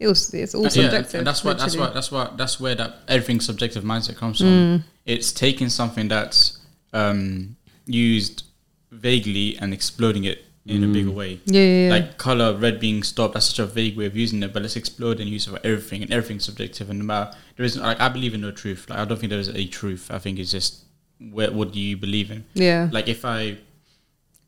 it 0.00 0.06
was. 0.08 0.32
It's 0.32 0.54
all 0.54 0.62
Yeah, 0.64 0.70
subjective. 0.70 1.18
and 1.20 1.26
that's 1.26 1.44
what 1.44 1.58
that's 1.58 1.76
what 1.76 1.92
that's 1.92 2.10
what 2.10 2.38
that's 2.38 2.58
where 2.58 2.74
that 2.74 3.02
everything 3.08 3.40
subjective 3.40 3.84
mindset 3.84 4.16
comes 4.16 4.38
from. 4.38 4.48
Mm. 4.48 4.82
It's 5.04 5.32
taking 5.32 5.68
something 5.68 6.08
that's 6.08 6.58
um, 6.94 7.56
used 7.86 8.44
vaguely 8.90 9.58
and 9.58 9.74
exploding 9.74 10.24
it 10.24 10.44
in 10.64 10.84
a 10.84 10.86
bigger 10.88 11.10
way. 11.10 11.40
Yeah, 11.44 11.60
yeah, 11.60 11.84
yeah. 11.86 11.90
Like 11.90 12.16
color 12.18 12.54
red 12.56 12.78
being 12.80 13.02
stopped, 13.02 13.34
that's 13.34 13.46
such 13.46 13.58
a 13.58 13.66
vague 13.66 13.96
way 13.98 14.06
of 14.06 14.16
using 14.16 14.42
it, 14.42 14.52
but 14.54 14.62
let's 14.62 14.76
explode 14.76 15.18
and 15.20 15.28
use 15.28 15.46
it 15.46 15.50
for 15.50 15.60
everything 15.64 16.02
and 16.02 16.12
everything's 16.12 16.44
subjective 16.44 16.88
and 16.88 17.00
no 17.00 17.04
matter 17.04 17.36
there 17.56 17.66
isn't 17.66 17.82
like 17.82 18.00
I 18.00 18.08
believe 18.08 18.32
in 18.32 18.40
no 18.40 18.50
truth. 18.52 18.86
Like 18.88 18.98
I 18.98 19.04
don't 19.04 19.18
think 19.18 19.30
there 19.30 19.40
is 19.40 19.48
a 19.48 19.66
truth. 19.66 20.06
I 20.10 20.18
think 20.18 20.38
it's 20.38 20.50
just 20.52 20.84
where 21.30 21.52
what 21.52 21.72
do 21.72 21.80
you 21.80 21.96
believe 21.96 22.30
in? 22.30 22.44
yeah. 22.54 22.88
Like 22.90 23.08
if 23.08 23.24
I 23.24 23.58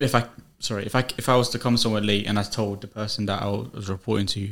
if 0.01 0.15
I 0.15 0.27
sorry, 0.59 0.87
if 0.87 0.95
I 0.95 1.05
if 1.17 1.29
I 1.29 1.37
was 1.37 1.49
to 1.51 1.59
come 1.59 1.77
somewhere 1.77 2.03
late 2.03 2.27
and 2.27 2.39
I 2.39 2.43
told 2.43 2.81
the 2.81 2.89
person 2.89 3.27
that 3.27 3.43
I 3.43 3.47
was 3.49 3.89
reporting 3.89 4.27
to 4.27 4.51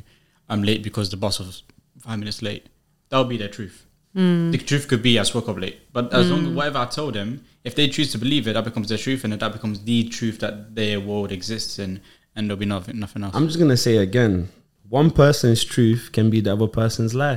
I'm 0.49 0.63
late 0.63 0.83
because 0.83 1.11
the 1.11 1.17
bus 1.17 1.39
was 1.39 1.63
five 2.01 2.19
minutes 2.19 2.43
late, 2.43 2.69
that 3.09 3.19
would 3.19 3.29
be 3.29 3.37
their 3.37 3.49
truth. 3.49 3.87
Hmm. 4.15 4.51
The 4.51 4.59
truth 4.59 4.89
could 4.89 5.03
be 5.03 5.19
I 5.19 5.25
woke 5.35 5.49
up 5.49 5.59
late, 5.59 5.81
but 5.93 6.13
as 6.13 6.31
long 6.31 6.47
as 6.47 6.53
whatever 6.53 6.79
I 6.79 6.87
told 6.87 7.15
them, 7.15 7.45
if 7.65 7.75
they 7.75 7.89
choose 7.89 8.13
to 8.13 8.19
believe 8.19 8.47
it, 8.47 8.53
that 8.53 8.65
becomes 8.65 8.91
their 8.91 8.99
truth, 8.99 9.25
and 9.25 9.33
that 9.33 9.53
becomes 9.53 9.83
the 9.85 10.07
truth 10.09 10.39
that 10.41 10.75
their 10.75 11.01
world 11.01 11.33
exists 11.33 11.79
in, 11.79 12.01
and 12.37 12.49
there'll 12.49 12.59
be 12.59 12.67
nothing, 12.67 12.99
nothing 12.99 13.25
else. 13.25 13.35
I'm 13.35 13.47
just 13.47 13.59
gonna 13.59 13.77
say 13.77 13.97
again. 13.97 14.49
One 14.89 15.11
person's 15.11 15.65
truth 15.65 16.11
can 16.13 16.29
be 16.29 16.43
the 16.43 16.53
other 16.53 16.67
person's 16.67 17.15
lie. 17.15 17.37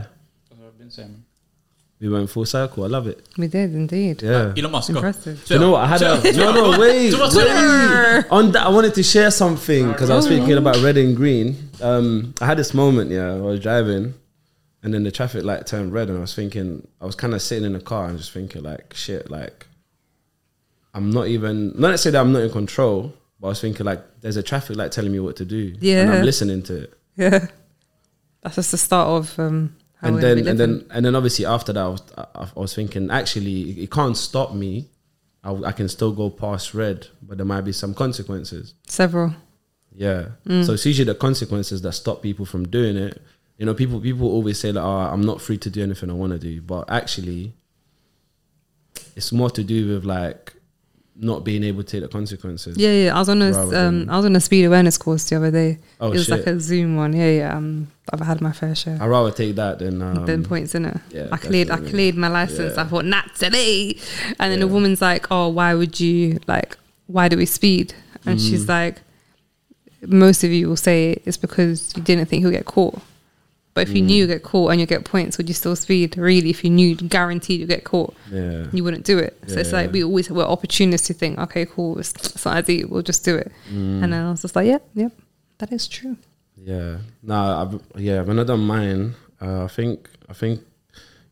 That's 0.50 0.60
what 0.60 0.68
I've 0.68 0.78
been 0.78 0.92
saying. 0.92 1.24
You 2.06 2.12
we 2.12 2.18
went 2.18 2.30
full 2.30 2.46
circle. 2.46 2.84
I 2.84 2.88
love 2.88 3.08
it. 3.08 3.28
We 3.36 3.48
did 3.48 3.74
indeed. 3.74 4.22
Yeah. 4.22 4.54
Elon 4.56 4.72
Musk. 4.72 4.90
go. 4.92 4.98
Impressive. 4.98 5.44
Do 5.46 5.54
you 5.56 5.60
know 5.60 5.72
what? 5.72 5.82
I 5.86 5.88
had 5.88 6.02
a 6.04 6.32
no, 6.38 6.52
no, 6.54 6.80
wait, 6.80 7.12
wait. 7.36 8.26
On 8.30 8.52
that, 8.52 8.64
I 8.68 8.70
wanted 8.70 8.94
to 8.94 9.02
share 9.04 9.32
something 9.32 9.92
because 9.92 10.12
I 10.12 10.16
was 10.16 10.28
thinking 10.28 10.54
about 10.58 10.78
red 10.84 10.98
and 10.98 11.16
green. 11.16 11.70
Um, 11.82 12.36
I 12.40 12.46
had 12.46 12.58
this 12.60 12.76
moment, 12.76 13.10
yeah. 13.10 13.32
I 13.34 13.38
was 13.38 13.60
driving, 13.60 14.14
and 14.84 14.94
then 14.94 15.02
the 15.04 15.12
traffic 15.12 15.44
light 15.44 15.66
turned 15.66 15.94
red, 15.94 16.10
and 16.10 16.18
I 16.20 16.22
was 16.22 16.36
thinking, 16.36 16.88
I 17.02 17.06
was 17.06 17.16
kind 17.16 17.34
of 17.34 17.42
sitting 17.42 17.66
in 17.66 17.74
the 17.74 17.80
car 17.82 18.06
and 18.08 18.20
just 18.20 18.32
thinking, 18.32 18.62
like, 18.62 18.94
shit, 18.94 19.32
like, 19.32 19.66
I'm 20.94 21.10
not 21.10 21.26
even. 21.28 21.74
Not 21.80 21.90
to 21.92 21.98
say 21.98 22.12
that 22.12 22.20
I'm 22.22 22.34
not 22.34 22.44
in 22.44 22.52
control, 22.52 23.14
but 23.40 23.48
I 23.48 23.50
was 23.50 23.62
thinking, 23.62 23.86
like, 23.86 24.04
there's 24.22 24.38
a 24.38 24.44
traffic 24.44 24.76
light 24.78 24.92
telling 24.92 25.12
me 25.12 25.20
what 25.20 25.38
to 25.38 25.46
do, 25.46 25.74
Yeah. 25.80 26.02
and 26.02 26.10
Yeah. 26.12 26.18
I'm 26.20 26.24
listening 26.26 26.62
to 26.64 26.84
it. 26.84 26.94
Yeah. 27.18 27.48
That's 28.44 28.58
just 28.58 28.72
the 28.72 28.78
start 28.78 29.08
of 29.08 29.40
um 29.40 29.76
how 29.80 29.85
and 30.06 30.18
then 30.24 30.48
and 30.48 30.60
then 30.60 30.86
and 30.92 31.06
then 31.06 31.16
obviously 31.16 31.46
after 31.46 31.74
that 31.74 31.84
I 31.84 31.88
was, 31.88 32.02
I, 32.18 32.26
I 32.56 32.60
was 32.60 32.74
thinking 32.76 33.10
actually 33.12 33.72
it, 33.72 33.78
it 33.86 33.92
can't 33.92 34.16
stop 34.18 34.54
me 34.54 34.90
I, 35.44 35.52
I 35.54 35.72
can 35.72 35.88
still 35.90 36.12
go 36.12 36.30
past 36.30 36.74
red 36.74 37.08
but 37.22 37.38
there 37.38 37.46
might 37.46 37.62
be 37.62 37.72
some 37.72 37.94
consequences 37.94 38.74
several. 38.88 39.34
yeah 39.94 40.30
Mm. 40.46 40.66
so 40.66 40.74
it's 40.74 40.86
usually 40.86 41.06
the 41.06 41.16
consequences 41.16 41.82
that 41.82 41.94
stop 41.94 42.22
people 42.22 42.46
from 42.46 42.68
doing 42.68 42.96
it 42.98 43.22
you 43.58 43.66
know 43.66 43.74
people 43.74 44.00
people 44.02 44.28
always 44.28 44.60
say 44.60 44.72
that 44.72 44.82
oh, 44.82 45.10
i'm 45.14 45.22
not 45.22 45.42
free 45.42 45.58
to 45.58 45.70
do 45.70 45.82
anything 45.84 46.10
i 46.10 46.14
want 46.14 46.34
to 46.34 46.40
do 46.40 46.62
but 46.62 46.90
actually 46.90 47.54
it's 49.16 49.32
more 49.32 49.50
to 49.50 49.64
do 49.64 49.94
with 49.94 50.04
like 50.06 50.55
not 51.18 51.46
being 51.46 51.64
able 51.64 51.82
to 51.82 51.90
take 51.90 52.02
the 52.02 52.08
consequences 52.10 52.78
Yeah, 52.78 52.92
yeah. 52.92 53.16
I 53.16 53.20
was 53.20 53.30
on 53.30 53.42
a 53.42 53.52
um, 53.58 53.70
than- 53.70 54.10
I 54.10 54.18
was 54.18 54.26
on 54.26 54.36
a 54.36 54.40
speed 54.42 54.66
awareness 54.66 54.98
course 54.98 55.30
the 55.30 55.38
other 55.38 55.50
day. 55.52 55.78
Oh, 56.02 56.08
it 56.10 56.12
was 56.12 56.30
like 56.30 56.46
a 56.46 56.60
Zoom 56.60 56.98
one. 56.98 57.14
Yeah, 57.14 57.30
yeah. 57.32 57.56
Um, 57.58 57.88
I've 58.12 58.20
had 58.20 58.42
my 58.42 58.52
fair 58.52 58.76
share. 58.76 58.98
i'd 59.02 59.08
rather 59.08 59.32
take 59.32 59.56
that 59.56 59.80
than 59.80 60.02
um, 60.02 60.26
then 60.26 60.44
points 60.44 60.76
in 60.76 60.86
it. 60.86 60.98
yeah, 61.12 61.28
I 61.32 61.38
cleared. 61.38 61.72
I 61.72 61.78
cleared 61.78 62.16
my 62.16 62.28
license. 62.28 62.76
Yeah. 62.76 62.82
I 62.84 62.86
thought 62.86 63.06
not 63.06 63.34
today. 63.36 63.98
And 64.40 64.52
then 64.52 64.60
the 64.60 64.68
woman's 64.68 65.02
like, 65.02 65.28
"Oh, 65.32 65.48
why 65.50 65.74
would 65.74 66.00
you 66.00 66.40
like? 66.48 66.78
Why 67.08 67.30
do 67.30 67.38
we 67.38 67.46
speed?" 67.46 67.94
And 68.26 68.38
Mm. 68.38 68.50
she's 68.50 68.68
like, 68.68 69.02
"Most 70.06 70.44
of 70.44 70.52
you 70.52 70.68
will 70.68 70.76
say 70.78 71.22
it's 71.26 71.38
because 71.38 71.94
you 71.96 72.04
didn't 72.04 72.26
think 72.28 72.42
you'll 72.44 72.52
get 72.52 72.66
caught. 72.66 73.00
But 73.76 73.90
if 73.90 73.96
you 73.96 74.02
Mm. 74.02 74.06
knew 74.08 74.16
you 74.16 74.28
get 74.28 74.42
caught 74.42 74.72
and 74.72 74.80
you 74.80 74.88
get 74.88 75.04
points, 75.04 75.38
would 75.38 75.50
you 75.50 75.54
still 75.54 75.76
speed? 75.76 76.18
Really, 76.18 76.50
if 76.50 76.64
you 76.64 76.70
knew 76.70 76.96
guaranteed 76.96 77.60
you 77.60 77.68
get 77.68 77.84
caught, 77.84 78.16
yeah 78.32 78.68
you 78.72 78.84
wouldn't 78.86 79.04
do 79.06 79.20
it. 79.20 79.38
So 79.48 79.60
it's 79.60 79.74
like 79.74 79.92
we 79.92 80.02
always 80.02 80.32
we're 80.32 80.46
opportunists 80.46 81.08
to 81.08 81.14
think, 81.14 81.38
okay, 81.38 81.66
cool, 81.66 82.00
it's, 82.00 82.12
it's 82.12 82.46
not 82.46 82.66
we'll 82.90 83.02
just 83.04 83.26
do 83.26 83.36
it. 83.36 83.52
Mm. 83.70 84.02
And 84.04 84.14
then 84.14 84.26
I 84.26 84.32
was 84.32 84.42
just 84.44 84.56
like, 84.56 84.68
yep, 84.68 84.82
yeah, 84.96 85.10
that 85.58 85.74
is 85.74 85.90
true. 85.90 86.16
Yeah, 86.58 87.00
no, 87.22 87.36
I've, 87.62 88.02
yeah, 88.02 88.22
when 88.22 88.40
I 88.40 88.46
done 88.46 88.62
mine, 88.66 89.14
uh, 89.42 89.66
I 89.66 89.68
think, 89.68 90.10
I 90.30 90.34
think, 90.34 90.62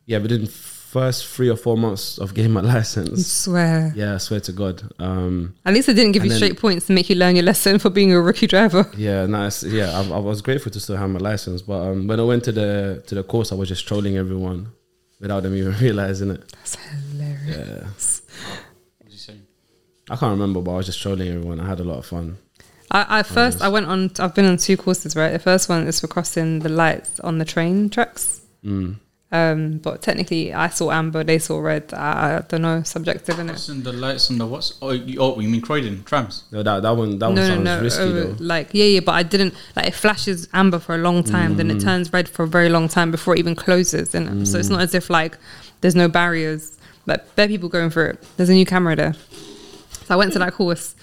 yeah, 0.04 0.18
within 0.18 0.46
first 0.94 1.26
three 1.34 1.50
or 1.54 1.56
four 1.56 1.76
months 1.76 2.18
of 2.18 2.34
getting 2.34 2.52
my 2.52 2.60
license. 2.74 3.08
I 3.08 3.10
license, 3.12 3.26
swear. 3.44 3.92
yeah, 3.96 4.14
I 4.14 4.18
swear 4.18 4.40
to 4.48 4.52
God, 4.52 4.76
um, 4.98 5.54
At 5.64 5.74
least 5.74 5.86
they 5.88 5.94
didn't 5.94 6.12
give 6.12 6.24
you 6.24 6.30
then- 6.30 6.38
straight 6.38 6.58
points 6.58 6.86
to 6.86 6.92
make 6.92 7.10
you 7.10 7.16
learn 7.16 7.34
your 7.36 7.44
lesson 7.44 7.78
for 7.78 7.90
being 7.90 8.12
a 8.12 8.20
rookie 8.20 8.46
driver. 8.46 8.82
yeah, 8.96 9.26
nice, 9.26 9.62
yeah, 9.64 9.90
I, 9.98 10.02
I 10.18 10.18
was 10.30 10.40
grateful 10.40 10.70
to 10.72 10.80
still 10.80 10.96
have 10.96 11.10
my 11.10 11.18
license, 11.30 11.60
but 11.62 11.80
um, 11.88 12.06
when 12.08 12.18
I 12.20 12.22
went 12.32 12.44
to 12.44 12.52
the 12.52 13.02
to 13.08 13.14
the 13.14 13.22
course, 13.22 13.50
I 13.52 13.56
was 13.56 13.68
just 13.68 13.86
trolling 13.88 14.16
everyone 14.16 14.60
without 15.20 15.42
them 15.42 15.54
even 15.54 15.72
realizing 15.86 16.30
it. 16.30 16.42
That's 16.52 16.76
hilarious. 16.76 17.48
Yeah, 17.48 18.54
What 18.98 19.04
was 19.06 19.12
he 19.14 19.18
saying? 19.18 19.42
I 20.10 20.16
can't 20.16 20.30
remember, 20.38 20.60
but 20.60 20.72
I 20.72 20.76
was 20.76 20.86
just 20.86 21.00
trolling 21.02 21.28
everyone. 21.28 21.58
I 21.60 21.66
had 21.66 21.80
a 21.80 21.84
lot 21.84 21.98
of 21.98 22.06
fun. 22.06 22.36
I, 22.90 23.18
I 23.18 23.22
first 23.24 23.62
I 23.62 23.68
went 23.68 23.86
on. 23.86 24.10
I've 24.20 24.34
been 24.34 24.44
on 24.52 24.58
two 24.58 24.76
courses, 24.76 25.16
right? 25.16 25.32
The 25.32 25.38
first 25.50 25.68
one 25.68 25.86
is 25.88 25.98
for 26.00 26.06
crossing 26.08 26.60
the 26.60 26.68
lights 26.68 27.18
on 27.20 27.38
the 27.38 27.44
train 27.44 27.88
tracks. 27.90 28.40
Mm. 28.64 28.96
Um, 29.32 29.78
but 29.78 30.00
technically, 30.00 30.52
I 30.54 30.68
saw 30.68 30.92
amber, 30.92 31.24
they 31.24 31.38
saw 31.40 31.58
red. 31.58 31.92
I, 31.92 32.36
I 32.36 32.40
don't 32.46 32.62
know, 32.62 32.82
subjective 32.84 33.38
in 33.40 33.48
it. 33.48 33.52
What's 33.52 33.66
the 33.66 33.92
lights 33.92 34.30
and 34.30 34.38
the 34.38 34.46
what's? 34.46 34.78
Oh, 34.80 34.90
you, 34.92 35.18
oh, 35.20 35.40
you 35.40 35.48
mean 35.48 35.60
Croydon 35.60 36.04
trams? 36.04 36.44
No, 36.52 36.62
that 36.62 36.82
that 36.82 36.90
one 36.92 37.18
that 37.18 37.26
one 37.26 37.34
no, 37.34 37.40
no, 37.42 37.48
sounds 37.54 37.64
no. 37.64 37.80
risky 37.82 38.02
uh, 38.04 38.12
though. 38.12 38.36
Like, 38.38 38.68
yeah, 38.72 38.84
yeah, 38.84 39.00
but 39.00 39.12
I 39.12 39.24
didn't 39.24 39.54
like 39.74 39.86
it 39.88 39.94
flashes 39.94 40.48
amber 40.52 40.78
for 40.78 40.94
a 40.94 40.98
long 40.98 41.24
time, 41.24 41.56
then 41.56 41.68
Mm. 41.68 41.76
it 41.76 41.80
turns 41.80 42.12
red 42.12 42.28
for 42.28 42.44
a 42.44 42.46
very 42.46 42.68
long 42.68 42.86
time 42.88 43.10
before 43.10 43.34
it 43.34 43.40
even 43.40 43.56
closes. 43.56 44.14
And 44.14 44.46
so 44.46 44.58
it's 44.58 44.68
Mm. 44.68 44.72
not 44.72 44.80
as 44.82 44.94
if 44.94 45.10
like 45.10 45.36
there's 45.80 45.96
no 45.96 46.06
barriers. 46.06 46.78
Like 47.06 47.34
there 47.34 47.46
are 47.46 47.48
people 47.48 47.68
going 47.68 47.90
through 47.90 48.10
it. 48.10 48.24
There's 48.36 48.50
a 48.50 48.54
new 48.54 48.66
camera 48.66 48.94
there. 48.94 49.14
So 50.06 50.14
I 50.14 50.16
went 50.16 50.32
to 50.34 50.38
that 50.38 50.52
course 50.52 50.94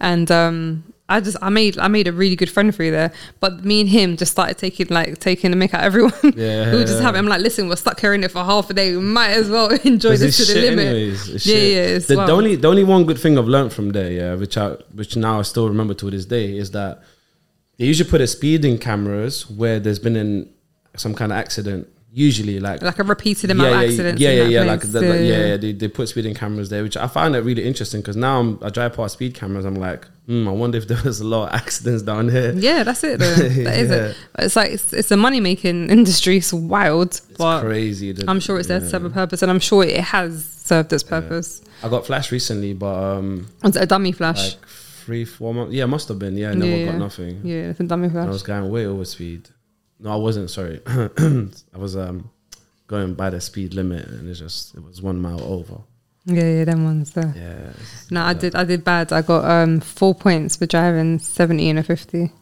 and 0.00 0.28
um 0.30 0.82
I 1.08 1.20
just 1.20 1.36
I 1.40 1.50
made 1.50 1.78
I 1.78 1.88
made 1.88 2.08
a 2.08 2.12
really 2.12 2.34
good 2.36 2.50
friend 2.50 2.74
through 2.74 2.90
there. 2.90 3.12
But 3.38 3.64
me 3.64 3.80
and 3.80 3.88
him 3.88 4.16
just 4.16 4.32
started 4.32 4.58
taking 4.58 4.88
like 4.88 5.18
taking 5.18 5.50
the 5.52 5.56
mick 5.56 5.72
out 5.72 5.84
everyone. 5.84 6.12
Yeah. 6.36 6.72
we 6.74 6.80
just 6.84 7.00
have 7.00 7.14
I'm 7.14 7.26
like, 7.26 7.42
listen, 7.42 7.68
we're 7.68 7.76
stuck 7.76 8.00
here 8.00 8.12
in 8.14 8.24
it 8.24 8.32
for 8.32 8.42
half 8.42 8.70
a 8.70 8.74
day. 8.74 8.96
We 8.96 9.02
might 9.02 9.30
as 9.30 9.48
well 9.48 9.70
enjoy 9.84 10.16
this 10.16 10.36
to 10.46 10.52
the 10.54 10.60
limit. 10.62 10.86
anyways, 10.86 11.28
it's 11.28 11.46
Yeah, 11.46 11.56
yeah, 11.56 11.96
it's 11.96 12.06
the, 12.08 12.16
the 12.16 12.32
only 12.32 12.56
the 12.56 12.68
only 12.68 12.84
one 12.84 13.04
good 13.04 13.18
thing 13.18 13.38
I've 13.38 13.46
learned 13.46 13.72
from 13.72 13.90
there, 13.90 14.10
yeah, 14.10 14.34
which 14.34 14.56
I 14.56 14.76
which 14.94 15.16
now 15.16 15.38
I 15.38 15.42
still 15.42 15.68
remember 15.68 15.94
to 15.94 16.10
this 16.10 16.24
day, 16.24 16.56
is 16.56 16.72
that 16.72 17.02
they 17.78 17.84
usually 17.84 18.08
put 18.10 18.20
a 18.20 18.26
speeding 18.26 18.78
cameras 18.78 19.48
where 19.48 19.78
there's 19.78 19.98
been 20.00 20.16
an 20.16 20.50
some 20.96 21.14
kind 21.14 21.30
of 21.30 21.38
accident. 21.38 21.88
Usually, 22.10 22.58
like 22.60 22.80
Like 22.80 22.98
a 22.98 23.04
repeated 23.04 23.50
amount 23.50 23.70
yeah, 23.70 23.76
of 23.76 23.82
yeah, 23.82 23.88
accidents. 23.88 24.20
yeah, 24.22 24.30
in 24.30 24.50
yeah, 24.50 24.60
yeah. 24.60 24.64
Like, 24.64 24.80
the, 24.80 25.00
like, 25.02 25.20
yeah, 25.20 25.46
yeah, 25.48 25.56
they, 25.58 25.72
they 25.72 25.86
put 25.86 26.08
speeding 26.08 26.32
cameras 26.34 26.70
there, 26.70 26.82
which 26.82 26.96
I 26.96 27.08
find 27.08 27.34
that 27.34 27.42
really 27.42 27.62
interesting 27.62 28.00
because 28.00 28.16
now 28.16 28.40
I'm, 28.40 28.58
I 28.62 28.70
drive 28.70 28.94
past 28.94 29.12
speed 29.14 29.34
cameras. 29.34 29.66
I'm 29.66 29.74
like, 29.74 30.08
hmm, 30.26 30.48
I 30.48 30.50
wonder 30.52 30.78
if 30.78 30.86
there 30.88 31.00
was 31.04 31.20
a 31.20 31.24
lot 31.24 31.48
of 31.48 31.54
accidents 31.54 32.02
down 32.02 32.28
here. 32.28 32.52
Yeah, 32.56 32.82
that's 32.82 33.02
it. 33.04 33.18
Though. 33.20 33.34
That 33.36 33.78
is 33.78 33.90
Yeah. 33.90 33.96
it. 34.08 34.16
It's 34.38 34.56
like 34.56 34.72
it's, 34.72 34.92
it's 34.92 35.10
a 35.10 35.16
money 35.16 35.40
making 35.40 35.90
industry. 35.96 36.38
It's 36.38 36.52
wild, 36.52 37.08
It's 37.08 37.20
but 37.38 37.60
crazy. 37.62 38.12
the- 38.12 38.24
I'm 38.28 38.40
sure 38.40 38.58
it's 38.58 38.68
there 38.68 38.80
to 38.80 38.88
serve 38.88 39.04
a 39.04 39.10
purpose, 39.10 39.42
and 39.42 39.50
I'm 39.50 39.60
sure 39.60 39.84
it 39.84 40.00
has 40.00 40.44
served 40.44 40.92
its 40.92 41.02
purpose. 41.02 41.62
I 41.82 41.88
got 41.88 42.06
flash 42.06 42.32
recently, 42.32 42.72
but 42.74 42.94
um, 42.94 43.46
Was 43.62 43.76
it 43.76 43.82
a 43.82 43.86
dummy 43.86 44.12
flash? 44.12 44.54
like 44.54 44.66
three, 45.04 45.24
four 45.24 45.54
months. 45.54 45.72
Yeah, 45.74 45.86
must 45.86 46.08
have 46.08 46.18
been. 46.18 46.36
Yeah, 46.36 46.50
I 46.50 46.54
never 46.54 46.76
Yeah, 46.76 46.86
got 46.86 46.98
nothing. 46.98 47.40
yeah, 47.44 47.70
it's 47.70 47.80
a 47.80 47.84
dummy 47.84 48.08
And 48.08 48.18
I 48.18 48.26
was 48.28 48.42
going 48.42 48.68
way 48.70 48.86
over 48.86 49.04
speed. 49.04 49.48
No, 50.00 50.10
I 50.10 50.16
wasn't. 50.16 50.50
Sorry, 50.50 50.80
I 50.86 51.78
was 51.78 51.96
um 51.96 52.30
going 52.88 53.14
by 53.14 53.30
the 53.30 53.40
speed 53.40 53.74
limit, 53.74 54.06
and 54.08 54.28
it 54.28 54.34
just 54.34 54.74
it 54.74 54.82
was 54.82 55.00
one 55.02 55.20
mile 55.20 55.42
over. 55.42 55.78
Yeah, 56.26 56.42
yeah, 56.44 56.64
them 56.64 56.84
ones 56.84 57.12
there. 57.12 57.32
Yeah. 57.36 57.72
No, 58.10 58.22
I 58.22 58.32
did. 58.34 58.54
I 58.56 58.64
did 58.64 58.82
bad. 58.84 59.12
I 59.12 59.22
got 59.22 59.44
um 59.48 59.80
four 59.80 60.14
points 60.14 60.56
for 60.56 60.66
driving 60.66 61.18
seventy 61.20 61.68
and 61.70 61.78
a 61.78 61.82
fifty. 61.82 62.32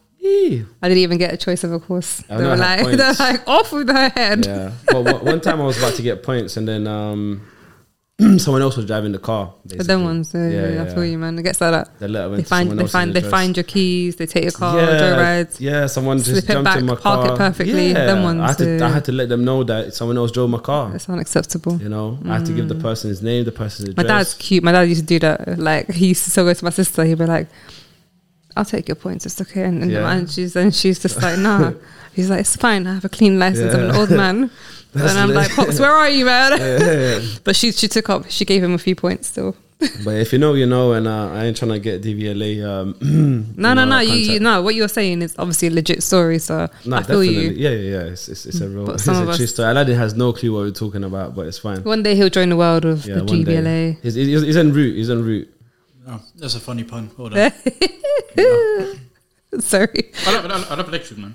I 0.83 0.89
didn't 0.89 0.99
even 1.03 1.19
get 1.19 1.35
a 1.35 1.37
choice 1.37 1.65
of 1.65 1.73
a 1.73 1.79
course. 1.79 2.25
I 2.31 2.37
They 2.39 2.45
were 2.45 2.57
like, 2.57 2.97
they're 2.97 3.13
like 3.13 3.47
off 3.47 3.73
with 3.73 3.89
her 3.89 4.09
head. 4.09 4.47
Yeah. 4.47 4.71
Well, 4.91 5.05
one- 5.05 5.25
one 5.25 5.41
time 5.43 5.61
I 5.61 5.65
was 5.65 5.77
about 5.77 5.95
to 5.97 6.03
get 6.03 6.23
points, 6.23 6.57
and 6.57 6.67
then 6.67 6.87
um, 6.87 7.47
someone 8.39 8.63
else 8.63 8.77
was 8.77 8.87
driving 8.87 9.11
the 9.11 9.19
car. 9.19 9.53
But 9.65 9.71
them 9.71 9.79
basically. 9.79 10.05
ones, 10.05 10.35
yeah, 10.35 10.69
yeah, 10.69 10.83
I 10.85 10.95
feel 10.95 11.05
you, 11.05 11.19
man. 11.19 11.37
It 11.37 11.43
gets 11.43 11.61
like 11.61 11.73
that. 11.73 11.99
The 11.99 12.07
letter 12.07 12.31
went 12.31 12.45
They 12.45 12.49
find, 12.49 12.79
they 12.79 12.87
find, 12.87 13.13
they 13.13 13.21
find 13.21 13.57
your 13.57 13.65
keys. 13.65 14.15
They 14.15 14.27
take 14.27 14.45
your 14.45 14.53
car, 14.53 14.79
yeah, 14.79 15.01
joyrides. 15.01 15.59
Yeah, 15.59 15.87
someone 15.87 16.19
just 16.19 16.31
Slip 16.31 16.47
jumped 16.47 16.65
back, 16.65 16.79
in 16.79 16.87
my 16.87 16.95
park 16.95 17.33
it 17.33 17.37
perfectly. 17.37 17.89
Yeah, 17.89 18.07
Them 18.07 18.23
ones, 18.23 18.41
I 18.41 18.47
had, 18.47 18.59
to, 18.59 18.85
I 18.85 18.89
had 18.89 19.05
to 19.07 19.13
let 19.13 19.29
them 19.29 19.45
know 19.45 19.65
that 19.65 19.95
someone 19.95 20.17
else 20.17 20.31
drove 20.31 20.49
my 20.49 20.61
car. 20.61 20.95
It's 20.95 21.09
unacceptable. 21.09 21.83
You 21.83 21.89
know, 21.89 22.21
I 22.25 22.39
had 22.39 22.47
to 22.47 22.53
give 22.53 22.69
the 22.69 22.77
mm. 22.77 22.83
person 22.83 23.11
his 23.11 23.21
name, 23.21 23.45
the 23.45 23.53
person's 23.53 23.97
My 23.97 24.05
address. 24.05 24.31
dad's 24.31 24.35
cute. 24.35 24.63
My 24.63 24.71
dad 24.71 24.83
used 24.83 25.01
to 25.01 25.07
do 25.07 25.19
that. 25.19 25.59
Like 25.59 25.91
he 25.91 26.09
used 26.09 26.23
to 26.25 26.31
still 26.31 26.45
go 26.45 26.55
to 26.55 26.65
my 26.65 26.71
sister. 26.71 27.05
He'd 27.05 27.19
be 27.19 27.27
like, 27.27 27.49
"I'll 28.57 28.65
take 28.65 28.87
your 28.87 28.95
points. 28.95 29.27
It's 29.27 29.41
okay." 29.41 29.65
And, 29.65 29.83
and, 29.83 29.91
Yeah. 29.91 30.09
and 30.09 30.31
she's 30.31 30.55
and 30.55 30.73
she's 30.73 31.01
just 31.01 31.21
like, 31.21 31.39
"Nah." 31.39 31.73
He's 32.15 32.31
like, 32.31 32.41
"It's 32.43 32.55
fine. 32.55 32.87
I 32.87 32.95
have 32.95 33.05
a 33.05 33.09
clean 33.09 33.41
license. 33.41 33.75
I'm 33.75 33.91
an 33.91 33.97
old 33.97 34.11
man." 34.11 34.53
That's 34.95 35.11
and 35.11 35.19
I'm 35.21 35.29
lit. 35.29 35.37
like, 35.37 35.51
"Pops, 35.53 35.79
where 35.81 35.93
are 35.93 36.09
you, 36.09 36.25
man?" 36.25 36.53
Yeah. 36.59 37.21
But 37.45 37.57
she 37.57 37.73
she 37.73 37.89
took 37.89 38.09
up. 38.11 38.31
She 38.31 38.45
gave 38.45 38.63
him 38.63 38.75
a 38.75 38.79
few 38.79 38.95
points 38.95 39.29
still. 39.29 39.57
but 40.05 40.15
if 40.17 40.33
you 40.33 40.39
know, 40.39 40.55
you 40.55 40.67
know, 40.67 40.93
and 40.93 41.07
uh, 41.09 41.31
I 41.33 41.47
ain't 41.47 41.57
trying 41.57 41.73
to 41.73 41.81
get 41.81 42.01
DVLA. 42.01 42.65
Um, 42.65 43.55
No, 43.57 43.75
no, 43.75 43.85
no. 43.85 43.99
You, 43.99 44.15
you 44.15 44.41
no. 44.41 44.63
What 44.63 44.77
you're 44.77 44.89
saying 44.89 45.21
is 45.21 45.35
obviously 45.39 45.69
a 45.69 45.73
legit 45.73 46.03
story. 46.03 46.39
So 46.39 46.69
No, 46.87 46.97
I 46.97 47.03
feel 47.03 47.21
definitely. 47.21 47.29
you. 47.35 47.51
Yeah, 47.51 47.71
yeah, 47.71 47.91
yeah. 47.91 48.13
It's, 48.13 48.29
it's, 48.29 48.47
it's 48.47 48.61
a 48.61 48.69
real, 48.69 48.87
But 48.87 48.95
it's 48.95 49.09
a 49.09 49.29
of 49.29 49.37
true 49.37 49.47
story. 49.47 49.71
Aladdin 49.73 49.99
has 49.99 50.15
no 50.15 50.33
clue 50.33 50.53
what 50.53 50.61
we're 50.61 50.71
talking 50.71 51.03
about, 51.05 51.35
but 51.35 51.49
it's 51.49 51.59
fine. 51.59 51.83
One 51.83 52.03
day 52.05 52.15
he'll 52.15 52.31
join 52.31 52.49
the 52.51 52.57
world 52.57 52.85
of 52.85 53.05
Yeah, 53.05 53.17
the 53.17 53.25
one 53.25 53.43
day. 53.45 53.97
DVLA. 53.97 54.03
He's, 54.03 54.15
he's, 54.15 54.43
he's 54.43 54.57
en 54.57 54.73
route. 54.73 54.95
He's 54.97 55.11
en 55.11 55.25
route. 55.25 55.49
Oh, 56.07 56.23
that's 56.37 56.55
a 56.55 56.61
funny 56.61 56.85
pun. 56.85 57.11
Hold 57.17 57.37
on. 57.37 57.51
Sorry. 59.61 60.13
I 60.27 60.33
love, 60.35 60.45
I 60.45 60.49
love, 60.49 60.67
I 60.71 60.75
love 60.77 60.89
electric 60.89 61.19
man. 61.19 61.35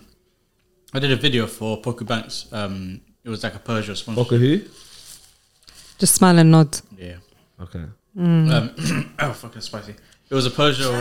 I 0.94 1.00
did 1.00 1.12
a 1.12 1.16
video 1.16 1.48
for 1.48 1.82
Poku 1.82 2.06
Banks. 2.06 2.48
Um, 2.52 3.02
it 3.24 3.30
was 3.30 3.44
like 3.44 3.56
a 3.56 3.60
Peugeot 3.60 3.96
sponsor. 3.96 4.22
Boca 4.24 4.38
who? 4.38 4.62
Just 5.98 6.16
smile 6.16 6.40
and 6.40 6.52
nod. 6.52 6.80
Yeah. 6.98 7.18
Okay. 7.62 7.84
Mm. 8.18 8.52
Um, 8.52 9.16
oh 9.20 9.34
fucking 9.34 9.62
spicy. 9.62 9.96
It 10.30 10.36
was 10.36 10.46
a 10.46 10.50
Peugeot. 10.52 10.94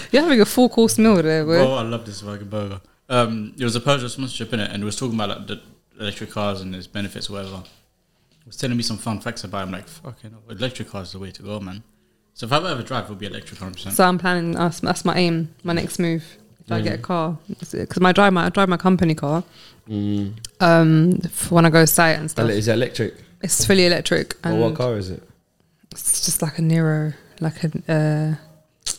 You're 0.12 0.22
having 0.22 0.40
a 0.40 0.46
full 0.46 0.68
course 0.68 0.98
meal 0.98 1.22
there, 1.22 1.44
bro. 1.44 1.72
oh, 1.72 1.74
I 1.74 1.82
love 1.82 2.06
this 2.06 2.22
fucking 2.22 2.48
burger. 2.48 2.80
Um, 3.08 3.54
it 3.58 3.64
was 3.64 3.76
a 3.76 3.80
Peugeot 3.80 4.08
sponsorship 4.08 4.52
in 4.52 4.60
it, 4.60 4.70
and 4.70 4.82
it 4.82 4.86
was 4.86 4.96
talking 4.96 5.14
about 5.14 5.28
like 5.30 5.46
the 5.46 5.60
electric 6.00 6.30
cars 6.30 6.60
and 6.60 6.74
its 6.74 6.86
benefits, 6.86 7.28
or 7.28 7.34
whatever. 7.34 7.62
It 8.40 8.46
was 8.46 8.56
telling 8.56 8.76
me 8.76 8.82
some 8.82 8.96
fun 8.98 9.20
facts 9.20 9.44
about. 9.44 9.58
it. 9.58 9.62
I'm 9.62 9.72
like, 9.72 9.88
fucking, 9.88 10.30
hell, 10.30 10.42
electric 10.48 10.88
cars 10.88 11.08
is 11.08 11.12
the 11.12 11.18
way 11.18 11.30
to 11.30 11.42
go, 11.42 11.60
man. 11.60 11.82
So 12.34 12.46
if 12.46 12.52
I 12.52 12.70
ever 12.70 12.82
drive, 12.82 13.04
it'll 13.04 13.16
be 13.16 13.26
electric, 13.26 13.58
hundred 13.58 13.74
percent. 13.74 13.96
So 13.96 14.04
I'm 14.04 14.18
planning. 14.18 14.52
That's, 14.52 14.80
that's 14.80 15.04
my 15.04 15.16
aim. 15.16 15.54
My 15.64 15.72
next 15.72 15.98
move. 15.98 16.24
I 16.76 16.80
get 16.80 16.94
a 16.98 17.02
car? 17.02 17.38
Because 17.58 18.00
my 18.00 18.12
drive 18.12 18.32
my 18.32 18.46
I 18.46 18.48
drive 18.50 18.68
my 18.68 18.76
company 18.76 19.14
car. 19.14 19.42
Mm. 19.88 20.34
Um, 20.60 21.18
for 21.30 21.54
when 21.56 21.66
I 21.66 21.70
go 21.70 21.84
site 21.84 22.18
and 22.18 22.30
stuff. 22.30 22.48
Is 22.50 22.68
it 22.68 22.72
electric? 22.72 23.14
It's 23.42 23.64
fully 23.64 23.86
electric, 23.86 24.34
Or 24.44 24.50
and 24.50 24.60
what 24.60 24.74
car 24.74 24.96
is 24.96 25.10
it? 25.10 25.22
it's 25.92 26.24
just 26.26 26.42
like 26.42 26.58
a 26.58 26.62
Niro, 26.62 27.14
like 27.40 27.62
a 27.64 27.68
uh, 27.92 28.34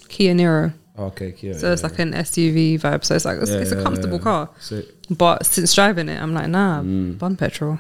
Kia 0.08 0.34
Niro. 0.34 0.74
Oh, 0.98 1.06
okay, 1.06 1.32
Kia. 1.32 1.54
So 1.58 1.72
it's 1.72 1.84
like 1.84 2.00
an 2.00 2.14
SUV 2.14 2.80
vibe. 2.80 3.04
So 3.06 3.16
it's 3.16 3.26
like 3.26 3.38
it's, 3.42 3.52
Yeah, 3.52 3.58
it's 3.60 3.72
a 3.72 3.78
yeah, 3.78 3.84
comfortable 3.84 4.18
yeah. 4.18 4.24
car. 4.24 4.50
Sick. 4.60 4.86
But 5.10 5.46
since 5.46 5.74
driving 5.76 6.10
it, 6.10 6.20
I'm 6.22 6.34
like, 6.34 6.48
nah, 6.50 6.82
Mm. 6.82 7.18
bun 7.18 7.36
petrol. 7.38 7.80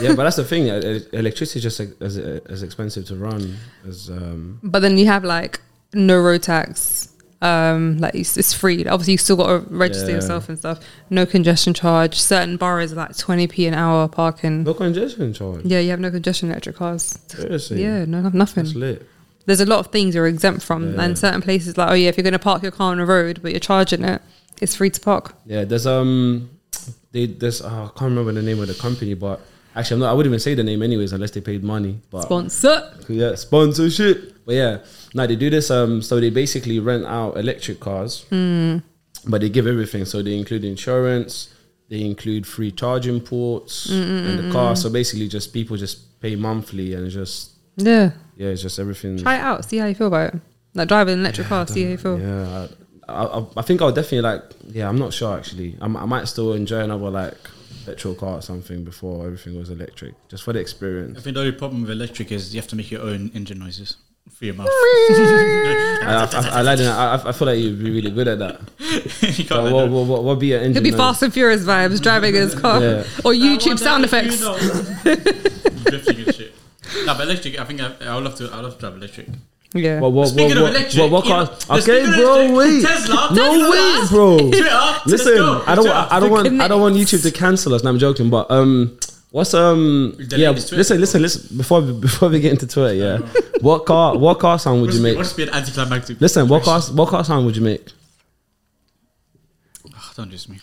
yeah, 0.00 0.14
but 0.14 0.24
that's 0.24 0.36
the 0.36 0.44
thing. 0.52 0.66
e- 0.68 1.06
Electricity 1.12 1.58
is 1.58 1.62
just 1.64 1.78
like, 1.80 1.90
as 2.00 2.16
as 2.18 2.62
expensive 2.62 3.04
to 3.06 3.16
run 3.16 3.56
as 3.86 4.08
um. 4.10 4.58
But 4.62 4.80
then 4.80 4.96
you 4.98 5.06
have 5.06 5.22
like 5.24 5.60
no 5.94 6.18
road 6.20 6.42
tax. 6.42 7.10
Um, 7.42 7.98
like 7.98 8.14
it's, 8.14 8.36
it's 8.36 8.54
free. 8.54 8.86
Obviously, 8.86 9.12
you 9.12 9.18
still 9.18 9.36
got 9.36 9.46
to 9.48 9.58
register 9.74 10.08
Yeah. 10.08 10.16
yourself 10.16 10.48
and 10.48 10.58
stuff. 10.58 10.80
No 11.10 11.26
congestion 11.26 11.74
charge. 11.74 12.18
Certain 12.18 12.56
boroughs 12.56 12.92
are 12.92 12.96
like 12.96 13.10
20p 13.10 13.68
an 13.68 13.74
hour 13.74 14.08
parking. 14.08 14.64
No 14.64 14.72
congestion 14.74 15.32
charge. 15.34 15.64
Yeah, 15.64 15.80
you 15.80 15.90
have 15.90 16.00
no 16.00 16.10
congestion 16.10 16.50
electric 16.50 16.76
cars. 16.76 17.18
Seriously. 17.28 17.82
Yeah, 17.82 18.04
no, 18.06 18.22
no- 18.22 18.30
nothing. 18.30 18.64
That's 18.64 18.74
lit. 18.76 19.06
There's 19.44 19.60
a 19.60 19.66
lot 19.66 19.78
of 19.80 19.88
things 19.92 20.14
you're 20.14 20.26
exempt 20.26 20.62
from, 20.64 20.94
Yeah. 20.94 21.02
and 21.02 21.18
certain 21.18 21.40
places 21.42 21.76
like, 21.76 21.90
oh 21.90 21.94
yeah, 21.94 22.08
if 22.08 22.16
you're 22.16 22.22
going 22.24 22.32
to 22.32 22.38
park 22.38 22.62
your 22.62 22.72
car 22.72 22.90
on 22.90 22.98
the 22.98 23.06
road 23.06 23.40
but 23.42 23.52
you're 23.52 23.60
charging 23.60 24.02
it, 24.02 24.20
it's 24.60 24.74
free 24.74 24.90
to 24.90 25.00
park. 25.00 25.34
Yeah, 25.44 25.64
there's 25.64 25.86
um, 25.86 26.48
they 27.12 27.26
there's 27.26 27.60
oh, 27.62 27.68
I 27.68 27.98
can't 27.98 28.10
remember 28.10 28.32
the 28.32 28.42
name 28.42 28.60
of 28.60 28.66
the 28.68 28.74
company, 28.74 29.14
but 29.14 29.40
actually 29.76 29.96
I'm 29.96 30.00
not. 30.00 30.10
I 30.10 30.12
wouldn't 30.14 30.30
even 30.32 30.40
say 30.40 30.54
the 30.54 30.64
name 30.64 30.82
anyways 30.82 31.12
unless 31.12 31.30
they 31.32 31.40
paid 31.42 31.62
money. 31.62 32.00
But 32.10 32.22
Sponsor. 32.22 32.92
yeah, 33.08 33.34
sponsorship. 33.36 34.44
But 34.46 34.54
yeah, 34.54 34.78
no, 35.16 35.26
they 35.26 35.34
do 35.36 35.48
this. 35.50 35.70
Um, 35.70 36.02
so 36.02 36.20
they 36.20 36.30
basically 36.30 36.78
rent 36.78 37.06
out 37.06 37.36
electric 37.38 37.80
cars, 37.80 38.24
but 38.30 39.40
they 39.40 39.48
give 39.48 39.66
everything. 39.66 40.04
So 40.04 40.22
they 40.22 40.36
include 40.36 40.64
insurance, 40.64 41.54
they 41.88 42.02
include 42.02 42.46
free 42.46 42.70
charging 42.70 43.20
ports 43.20 43.90
in 43.90 44.36
the 44.36 44.52
car. 44.52 44.76
So 44.76 44.90
basically, 44.90 45.28
just 45.28 45.52
people 45.52 45.76
just 45.76 46.20
pay 46.20 46.36
monthly 46.36 46.94
and 46.94 47.10
just 47.10 47.52
Yeah, 47.76 48.10
yeah, 48.36 48.48
it's 48.48 48.62
just 48.62 48.78
everything. 48.78 49.18
try 49.18 49.36
it 49.36 49.40
out. 49.40 49.64
See 49.64 49.78
how 49.78 49.86
you 49.86 49.94
feel 49.94 50.08
about 50.08 50.34
it. 50.34 50.40
Like 50.74 50.88
driving 50.88 51.14
an 51.14 51.20
electric 51.20 51.46
car. 51.46 51.66
See 51.66 51.84
how 51.84 51.90
you 51.90 51.96
feel. 51.96 52.20
Yeah, 52.20 52.66
I, 53.08 53.24
I, 53.24 53.46
I 53.56 53.62
think 53.62 53.80
I'll 53.80 53.92
definitely 53.92 54.20
like. 54.30 54.42
Yeah, 54.68 54.88
I'm 54.88 54.98
not 54.98 55.12
sure 55.14 55.36
actually. 55.38 55.76
I'm, 55.80 55.96
I 55.96 56.04
might 56.04 56.28
still 56.28 56.52
enjoy 56.52 56.80
another 56.80 57.08
like 57.10 57.38
petrol 57.86 58.14
car 58.14 58.34
or 58.38 58.42
something 58.42 58.84
before 58.84 59.24
everything 59.26 59.56
was 59.56 59.70
electric, 59.70 60.12
just 60.28 60.42
for 60.42 60.52
the 60.52 60.58
experience. 60.60 61.16
I 61.18 61.22
think 61.22 61.34
the 61.34 61.40
only 61.40 61.52
problem 61.52 61.82
with 61.82 61.90
electric 61.90 62.32
is 62.32 62.54
you 62.54 62.60
have 62.60 62.68
to 62.68 62.76
make 62.76 62.90
your 62.90 63.00
own 63.02 63.30
engine 63.34 63.58
noises 63.60 63.96
for 64.32 64.44
your 64.44 64.54
mouth. 64.54 64.68
I, 64.70 66.28
I, 66.32 66.48
I, 66.58 66.62
like 66.62 66.78
that. 66.78 66.88
I, 66.96 67.14
I- 67.16 67.28
I 67.28 67.32
feel 67.32 67.46
like 67.46 67.58
you'd 67.58 67.78
be 67.82 67.90
really 67.90 68.10
good 68.10 68.28
at 68.28 68.38
that. 68.38 68.60
you 68.78 69.44
can't 69.44 69.48
So 69.48 69.74
what, 69.74 69.90
what, 69.90 70.06
what, 70.06 70.24
what 70.24 70.38
be 70.38 70.52
an 70.52 70.60
engine? 70.60 70.74
Could 70.74 70.84
be 70.84 70.90
noise? 70.90 70.98
Fast 71.00 71.22
and 71.22 71.32
Furious 71.32 71.64
vibes 71.64 72.00
driving 72.02 72.34
his 72.34 72.54
car 72.54 72.80
Yeah. 72.82 72.98
or 73.24 73.32
YouTube 73.32 73.72
I 73.72 73.76
sound 73.76 74.04
effects. 74.04 74.40
you 74.40 74.44
know- 74.46 74.56
Drifting 75.84 76.16
and 76.26 76.34
shit. 76.34 76.54
No, 77.04 77.14
but 77.14 77.22
electric. 77.22 77.58
I 77.58 77.64
think 77.64 77.80
I, 77.80 77.92
I 78.02 78.14
would 78.14 78.24
love 78.24 78.34
to. 78.36 78.48
I 78.50 78.56
would 78.56 78.64
love 78.64 78.74
to 78.74 78.80
drive 78.80 78.96
electric. 78.96 79.26
Yeah. 79.74 80.00
What, 80.00 80.12
what, 80.12 80.28
Speaking 80.28 80.48
what, 80.48 80.56
of 80.56 80.62
what, 80.62 80.74
electric, 80.76 81.00
what, 81.02 81.10
what 81.12 81.24
car? 81.24 81.44
the 81.46 81.82
Okay, 81.82 82.06
bro, 82.06 82.34
electric, 82.40 82.56
wait. 82.56 82.82
Tesla, 82.86 83.28
no, 83.34 83.52
Tesla. 83.52 83.70
wait, 83.70 84.08
bro. 84.10 84.38
Twitter, 84.50 85.00
Listen. 85.06 85.32
I 85.66 85.74
don't, 85.74 85.84
Twitter. 85.84 86.06
I 86.10 86.20
don't 86.20 86.30
want, 86.30 86.60
I 86.60 86.68
don't 86.68 86.80
want 86.80 86.94
YouTube 86.96 87.22
to 87.22 87.30
cancel 87.32 87.74
us. 87.74 87.82
No, 87.82 87.90
I'm 87.90 87.98
joking, 87.98 88.30
but 88.30 88.50
um, 88.50 88.98
what's 89.30 89.54
um, 89.54 90.14
The 90.18 90.38
yeah, 90.38 90.50
listen, 90.50 91.00
listen, 91.00 91.22
listen. 91.22 91.56
Before 91.56 91.82
before 91.82 92.28
we 92.28 92.40
get 92.40 92.52
into 92.52 92.66
Twitter, 92.66 92.94
yeah, 92.94 93.18
what 93.60 93.86
car, 93.86 94.16
what 94.16 94.38
car 94.38 94.58
sound 94.58 94.82
would 94.82 94.94
you 94.94 95.02
make? 95.02 95.16
Must 95.16 95.36
be 95.36 95.44
an 95.44 95.50
anticlimactic. 95.50 96.20
Listen, 96.20 96.48
what 96.48 96.62
car, 96.62 96.80
what 96.82 97.08
car 97.08 97.24
sound 97.24 97.46
would 97.46 97.56
you 97.56 97.62
make? 97.62 97.88
Oh, 99.94 100.12
don't 100.16 100.30
just 100.30 100.48
me. 100.48 100.58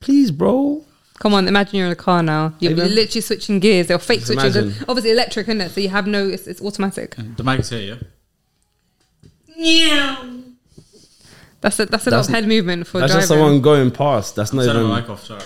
Please, 0.00 0.30
bro. 0.30 0.84
Come 1.18 1.34
on, 1.34 1.46
imagine 1.46 1.76
you're 1.76 1.86
in 1.86 1.92
a 1.92 1.96
car 1.96 2.22
now. 2.22 2.52
You're 2.58 2.74
Hey, 2.74 2.88
literally 2.88 3.20
switching 3.20 3.60
gears. 3.60 3.86
They're 3.86 3.98
fake 4.00 4.20
Just 4.20 4.32
switches. 4.32 4.56
imagine. 4.56 4.84
Obviously 4.88 5.12
electric, 5.12 5.46
isn't 5.46 5.60
it? 5.60 5.70
So 5.70 5.80
you 5.80 5.88
have 5.90 6.06
no. 6.08 6.26
It's, 6.28 6.48
it's 6.48 6.60
automatic. 6.60 7.14
The 7.36 7.44
mic 7.44 7.60
is 7.60 7.70
here, 7.70 7.78
yeah. 7.80 7.96
Yeah. 9.54 10.30
That's 11.60 11.78
a 11.78 11.86
that's 11.86 12.08
a 12.08 12.10
That's- 12.10 12.28
lot 12.28 12.28
of 12.28 12.34
head 12.34 12.48
movement 12.48 12.88
for 12.88 12.98
That's 12.98 13.12
driving. 13.12 13.20
just 13.20 13.28
someone 13.28 13.60
going 13.60 13.92
past. 13.92 14.34
That's 14.34 14.52
not 14.52 14.64
Turn 14.64 14.76
even. 14.76 14.88
my 14.88 15.00
mic 15.00 15.10
off. 15.10 15.24
Sorry. 15.24 15.42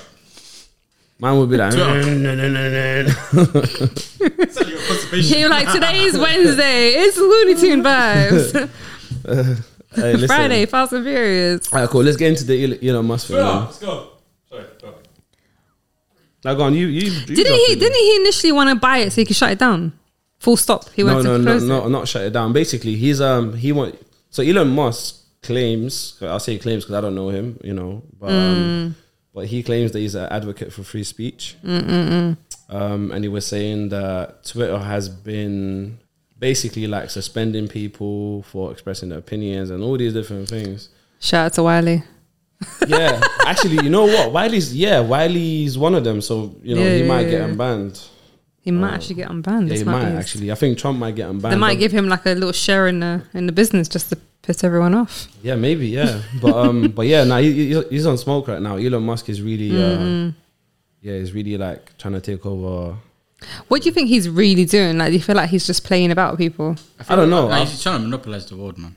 Mine 1.18 1.38
would 1.38 1.48
be 1.50 1.56
like. 1.56 1.72
Twitter. 1.72 2.14
"No, 2.16 2.34
no, 2.34 2.48
no, 2.48 3.02
no." 3.02 3.62
You're 5.12 5.48
like 5.48 5.72
today's 5.72 6.18
Wednesday. 6.18 6.90
It's 6.90 7.16
Looney 7.16 7.54
Tune 7.54 7.82
vibes. 7.82 8.70
Hey, 9.96 10.12
listen. 10.12 10.26
Friday, 10.28 10.66
Fast 10.66 10.92
and 10.92 11.04
Furious. 11.06 11.72
All 11.72 11.80
right, 11.80 11.88
cool. 11.88 12.02
Let's 12.02 12.18
get 12.18 12.28
into 12.28 12.44
the 12.44 12.62
Elon- 12.64 12.84
Elon 12.86 13.06
Musk 13.06 13.28
thing. 13.28 13.36
man. 13.36 13.64
Let's 13.64 13.78
go. 13.78 14.08
Sorry. 14.46 14.64
Go. 14.82 14.94
Now, 16.44 16.52
go 16.54 16.64
on. 16.64 16.74
You, 16.74 16.86
you. 16.88 17.10
you 17.10 17.20
Didn't 17.24 17.46
drop 17.46 17.58
he? 17.60 17.72
it. 17.72 17.80
Didn't 17.80 17.94
he 17.96 18.16
initially 18.16 18.52
want 18.52 18.68
to 18.68 18.76
buy 18.76 18.98
it 18.98 19.12
so 19.12 19.22
he 19.22 19.24
could 19.24 19.36
shut 19.36 19.52
it 19.52 19.58
down? 19.58 19.98
Full 20.40 20.58
stop. 20.58 20.90
He 20.90 21.02
no, 21.02 21.14
went 21.14 21.24
no, 21.24 21.38
to 21.38 21.42
no, 21.42 21.50
close 21.50 21.62
no, 21.62 21.88
not 21.88 22.08
shut 22.08 22.22
it 22.24 22.32
down. 22.34 22.52
Basically, 22.52 22.94
he's 22.96 23.22
um 23.22 23.54
he 23.56 23.72
want 23.72 23.98
so 24.28 24.42
Elon 24.42 24.68
Musk 24.68 25.16
claims 25.42 26.18
I'll 26.20 26.40
say 26.40 26.58
claims 26.58 26.84
because 26.84 26.96
I 26.96 27.00
don't 27.00 27.14
know 27.14 27.30
him, 27.30 27.58
you 27.64 27.72
know, 27.72 28.02
but 28.20 28.30
um, 28.32 28.94
but 29.36 29.48
he 29.48 29.62
claims 29.62 29.92
that 29.92 29.98
he's 29.98 30.14
an 30.14 30.26
advocate 30.32 30.72
for 30.72 30.82
free 30.82 31.04
speech. 31.04 31.56
Um, 31.62 33.12
and 33.12 33.22
he 33.22 33.28
was 33.28 33.46
saying 33.46 33.90
that 33.90 34.44
Twitter 34.46 34.78
has 34.78 35.10
been 35.10 35.98
basically 36.38 36.86
like 36.86 37.10
suspending 37.10 37.68
people 37.68 38.42
for 38.44 38.72
expressing 38.72 39.10
their 39.10 39.18
opinions 39.18 39.68
and 39.68 39.82
all 39.84 39.98
these 39.98 40.14
different 40.14 40.48
things. 40.48 40.88
Shout 41.20 41.46
out 41.46 41.52
to 41.52 41.62
Wiley. 41.62 42.02
Yeah, 42.88 43.20
actually, 43.44 43.84
you 43.84 43.90
know 43.90 44.06
what? 44.06 44.32
Wiley's 44.32 44.74
yeah, 44.74 45.00
Wiley's 45.00 45.76
one 45.76 45.94
of 45.94 46.02
them. 46.02 46.22
So 46.22 46.56
you 46.62 46.74
know 46.74 46.80
Yeah, 46.80 46.94
he 46.94 47.00
yeah, 47.02 47.06
might 47.06 47.26
yeah. 47.26 47.30
get 47.32 47.50
unbanned. 47.50 48.08
He 48.62 48.70
might 48.70 48.94
actually 48.94 49.16
get 49.16 49.28
unbanned. 49.28 49.68
Yeah, 49.68 49.76
he 49.76 49.84
might 49.84 50.02
might 50.02 50.12
actually. 50.18 50.50
I 50.50 50.54
think 50.54 50.78
Trump 50.78 50.98
might 50.98 51.14
get 51.14 51.28
unbanned. 51.28 51.50
They 51.50 51.56
might 51.56 51.78
give 51.78 51.92
him 51.92 52.08
like 52.08 52.24
a 52.24 52.30
little 52.30 52.52
share 52.52 52.88
in 52.88 53.00
the 53.00 53.22
in 53.34 53.44
the 53.46 53.52
business 53.52 53.86
just 53.86 54.08
to 54.08 54.16
piss 54.46 54.62
everyone 54.64 54.94
off. 54.94 55.28
Yeah, 55.42 55.56
maybe. 55.56 55.88
Yeah, 55.88 56.22
but 56.40 56.54
um, 56.54 56.88
but 56.96 57.06
yeah, 57.06 57.24
now 57.24 57.38
he, 57.38 57.74
he- 57.74 57.88
he's 57.90 58.06
on 58.06 58.16
smoke 58.18 58.48
right 58.48 58.62
now. 58.62 58.76
Elon 58.76 59.02
Musk 59.02 59.28
is 59.28 59.42
really, 59.42 59.70
uh, 59.76 60.30
yeah, 61.02 61.18
he's 61.18 61.32
really 61.32 61.56
like 61.58 61.96
trying 61.98 62.14
to 62.14 62.20
take 62.20 62.44
over. 62.46 62.96
What 63.68 63.82
do 63.82 63.88
you 63.88 63.92
think 63.92 64.08
he's 64.08 64.28
really 64.28 64.64
doing? 64.64 64.96
Like, 64.98 65.08
do 65.08 65.14
you 65.14 65.22
feel 65.22 65.36
like 65.36 65.50
he's 65.50 65.66
just 65.66 65.84
playing 65.84 66.10
about 66.10 66.32
with 66.32 66.38
people? 66.40 66.76
I 67.08 67.14
don't 67.16 67.28
know. 67.30 67.46
Like, 67.46 67.62
I- 67.62 67.64
he's 67.66 67.82
trying 67.82 67.98
to 68.00 68.04
monopolize 68.08 68.46
the 68.46 68.56
world, 68.56 68.78
man. 68.78 68.96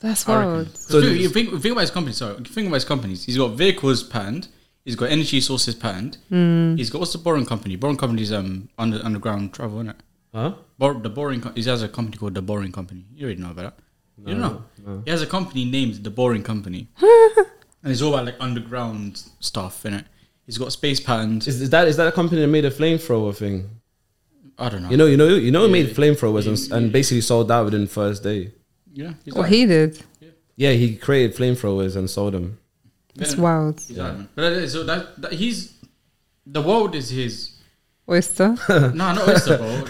That's 0.00 0.28
I 0.28 0.34
reckon. 0.36 0.52
wild. 0.52 0.66
'Cause 0.72 0.86
So 0.88 1.00
think, 1.00 1.20
you 1.20 1.28
think, 1.28 1.50
think 1.62 1.72
about 1.72 1.80
his 1.82 1.90
company. 1.90 2.12
Sorry, 2.14 2.34
think 2.44 2.66
about 2.66 2.74
his 2.74 2.84
companies. 2.84 3.24
He's 3.24 3.36
got 3.36 3.48
vehicles 3.56 4.02
patent. 4.02 4.48
He's 4.84 4.96
got 4.96 5.10
energy 5.10 5.40
sources 5.40 5.76
patent. 5.76 6.18
Hmm. 6.28 6.74
He's 6.76 6.90
got 6.90 6.98
what's 7.00 7.12
the 7.12 7.18
boring 7.18 7.46
company? 7.46 7.76
Boring 7.76 7.96
company 7.96 8.22
is 8.22 8.32
um 8.32 8.68
under, 8.78 9.00
underground 9.04 9.52
travel, 9.54 9.78
isn't 9.78 9.90
it? 9.90 9.96
Huh? 10.34 10.54
Bor- 10.78 10.94
the 11.00 11.08
boring. 11.10 11.40
Co- 11.40 11.52
he 11.54 11.62
has 11.64 11.82
a 11.82 11.88
company 11.88 12.16
called 12.16 12.34
the 12.34 12.42
Boring 12.42 12.72
Company. 12.72 13.04
You 13.14 13.26
already 13.26 13.40
know 13.42 13.50
about 13.52 13.62
that. 13.62 13.74
You 14.26 14.34
don't 14.34 14.40
know. 14.40 14.64
no. 14.86 15.02
He 15.04 15.10
has 15.10 15.22
a 15.22 15.26
company 15.26 15.64
named 15.64 15.94
the 16.04 16.10
Boring 16.10 16.42
Company, 16.42 16.88
and 17.00 17.92
it's 17.92 18.02
all 18.02 18.14
about 18.14 18.26
like 18.26 18.36
underground 18.40 19.22
stuff 19.40 19.84
in 19.86 19.94
it. 19.94 20.04
He's 20.46 20.58
got 20.58 20.72
space 20.72 21.00
patents. 21.00 21.46
Is, 21.46 21.60
is 21.62 21.70
that 21.70 21.88
is 21.88 21.96
that 21.96 22.08
a 22.08 22.12
company 22.12 22.40
that 22.40 22.48
made 22.48 22.64
a 22.64 22.70
flamethrower 22.70 23.34
thing? 23.34 23.68
I 24.58 24.68
don't 24.68 24.82
know. 24.82 24.90
You 24.90 24.96
know, 24.96 25.06
you 25.06 25.16
know, 25.16 25.28
you 25.28 25.50
know, 25.50 25.66
he 25.66 25.66
Yeah. 25.66 25.72
made 25.84 25.96
flamethrowers 25.96 26.46
and, 26.46 26.72
and 26.72 26.92
basically 26.92 27.22
sold 27.22 27.50
out 27.50 27.64
within 27.64 27.82
the 27.82 27.86
first 28.02 28.22
day. 28.22 28.52
yeah. 28.92 29.14
He's 29.24 29.34
What 29.34 29.42
like- 29.42 29.52
he 29.52 29.66
did. 29.66 30.02
Yeah, 30.56 30.72
he 30.72 30.96
created 30.96 31.34
flamethrowers 31.36 31.96
and 31.96 32.08
sold 32.10 32.34
them. 32.34 32.58
That's 33.14 33.34
Yeah. 33.34 33.40
wild. 33.40 33.80
He's 33.80 33.98
alright. 33.98 34.28
But 34.34 34.68
so 34.68 34.84
that, 34.84 35.20
that 35.22 35.32
he's 35.32 35.72
the 36.46 36.60
world 36.60 36.94
is 36.94 37.08
his. 37.10 37.51
Oyster. 38.12 38.56
no, 38.68 38.88
not 38.90 39.26
oyster 39.28 39.58
bowl. 39.58 39.76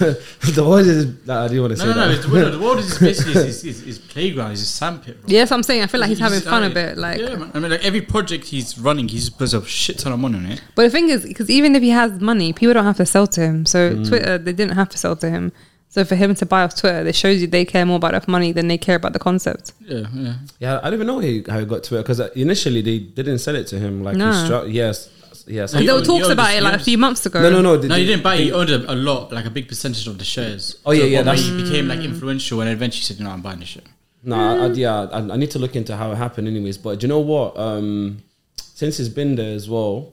the 0.57 0.65
what 0.65 0.87
is? 0.87 1.27
Nah, 1.27 1.45
I 1.45 1.49
didn't 1.49 1.63
want 1.63 1.73
to 1.73 1.77
say 1.77 1.87
No, 1.87 1.93
no, 1.93 2.01
no. 2.01 2.09
that. 2.09 2.15
It's, 2.17 2.27
the, 2.27 2.33
world- 2.33 2.53
the 2.55 2.59
world 2.59 2.79
is 2.79 2.99
basically 2.99 3.33
his, 3.45 3.63
his, 3.63 3.81
his 3.83 3.99
playground, 3.99 4.51
his 4.51 4.69
sandpit. 4.69 5.21
Bro. 5.23 5.29
yes, 5.31 5.51
I'm 5.53 5.63
saying 5.63 5.83
I 5.83 5.87
feel 5.87 6.01
like 6.01 6.09
he's 6.09 6.19
having 6.19 6.41
fun 6.41 6.63
a 6.65 6.71
bit. 6.71 6.97
Like, 6.97 7.19
yeah, 7.21 7.35
man. 7.35 7.51
I 7.55 7.59
mean, 7.59 7.71
like 7.71 7.85
every 7.85 8.01
project 8.01 8.45
he's 8.47 8.79
running, 8.79 9.09
he's 9.09 9.29
puts 9.31 9.53
a 9.53 9.65
shit 9.65 9.99
ton 9.99 10.13
of 10.13 10.19
money 10.21 10.39
on 10.39 10.47
it. 10.47 10.63
but 10.77 10.83
the 10.85 10.91
thing 10.91 11.09
is, 11.11 11.25
because 11.27 11.51
even 11.51 11.75
if 11.77 11.83
he 11.83 11.91
has 11.91 12.21
money, 12.21 12.53
people 12.53 12.75
don't 12.75 12.85
have 12.85 12.97
to 12.99 13.07
sell 13.07 13.27
to 13.27 13.41
him. 13.41 13.67
So 13.67 13.81
Mm. 13.93 14.09
Twitter, 14.09 14.39
they 14.39 14.53
didn't 14.53 14.77
have 14.77 14.89
to 14.91 14.99
sell 14.99 15.17
to 15.17 15.29
him. 15.29 15.53
So 15.89 16.05
for 16.07 16.15
him 16.15 16.35
to 16.37 16.47
buy 16.47 16.63
off 16.63 16.75
Twitter, 16.75 17.07
it 17.07 17.15
shows 17.15 17.43
you 17.43 17.47
they 17.47 17.67
care 17.67 17.85
more 17.85 17.97
about 17.97 18.13
their 18.13 18.23
money 18.27 18.51
than 18.53 18.67
they 18.69 18.79
care 18.79 18.97
about 18.97 19.13
the 19.13 19.19
concept. 19.19 19.73
Yeah, 19.81 20.07
yeah. 20.15 20.35
Yeah, 20.59 20.79
I 20.83 20.85
don't 20.85 20.95
even 20.95 21.07
know 21.07 21.17
how 21.17 21.21
he, 21.21 21.45
how 21.47 21.59
he 21.59 21.67
got 21.67 21.83
to 21.85 21.97
it 21.99 22.03
because 22.03 22.21
initially 22.35 22.81
they 22.81 22.99
didn't 23.01 23.41
sell 23.41 23.57
it 23.57 23.67
to 23.69 23.79
him. 23.79 24.03
Like, 24.03 24.17
No. 24.17 24.31
he 24.33 24.39
stru- 24.49 24.73
yes, 24.73 25.11
yes. 25.59 25.73
No, 25.73 25.79
And 25.79 25.89
there 25.89 25.95
were 25.95 25.99
owned- 26.01 26.07
talks 26.13 26.27
he 26.27 26.33
about 26.33 26.49
this- 26.49 26.57
it 26.59 26.63
like 26.63 26.75
a 26.75 26.79
he 26.79 26.85
few 26.85 26.99
months 26.99 27.27
ago. 27.27 27.39
no, 27.43 27.51
no, 27.51 27.61
no. 27.63 27.77
they- 27.77 27.89
No, 27.89 27.97
you 27.97 28.07
didn't 28.07 28.23
buy. 28.23 28.35
it. 28.35 28.39
they- 28.39 28.45
He 28.45 28.53
owned 28.53 28.71
a, 28.71 28.93
a 28.93 28.97
lot, 29.09 29.33
like 29.33 29.45
a 29.47 29.51
big 29.51 29.67
percentage 29.69 30.07
of 30.07 30.17
the 30.19 30.25
shares. 30.25 30.77
Oh, 30.87 30.93
yeah, 30.93 31.01
So 31.01 31.07
yeah, 31.07 31.19
when 31.19 31.27
that's- 31.27 31.45
he 31.47 31.63
became 31.63 31.89
like 31.89 32.01
influential, 32.01 32.61
and 32.63 32.71
eventually 32.71 33.01
he 33.01 33.07
said, 33.15 33.21
"No, 33.21 33.31
I'm 33.31 33.43
buying 33.43 33.61
this 33.61 33.69
shit." 33.69 33.85
No, 34.25 34.37
I, 34.37 34.67
I, 34.67 34.67
yeah, 34.73 35.07
I, 35.13 35.19
I 35.35 35.37
need 35.37 35.51
to 35.53 35.59
look 35.59 35.75
into 35.75 35.97
how 35.97 36.13
it 36.13 36.17
happened, 36.17 36.47
anyways. 36.49 36.79
But 36.79 37.01
do 37.01 37.05
you 37.07 37.09
know 37.09 37.19
what? 37.35 37.57
Um, 37.59 38.23
since 38.57 38.97
he's 38.99 39.09
been 39.09 39.35
there 39.37 39.55
as 39.55 39.69
well, 39.69 40.13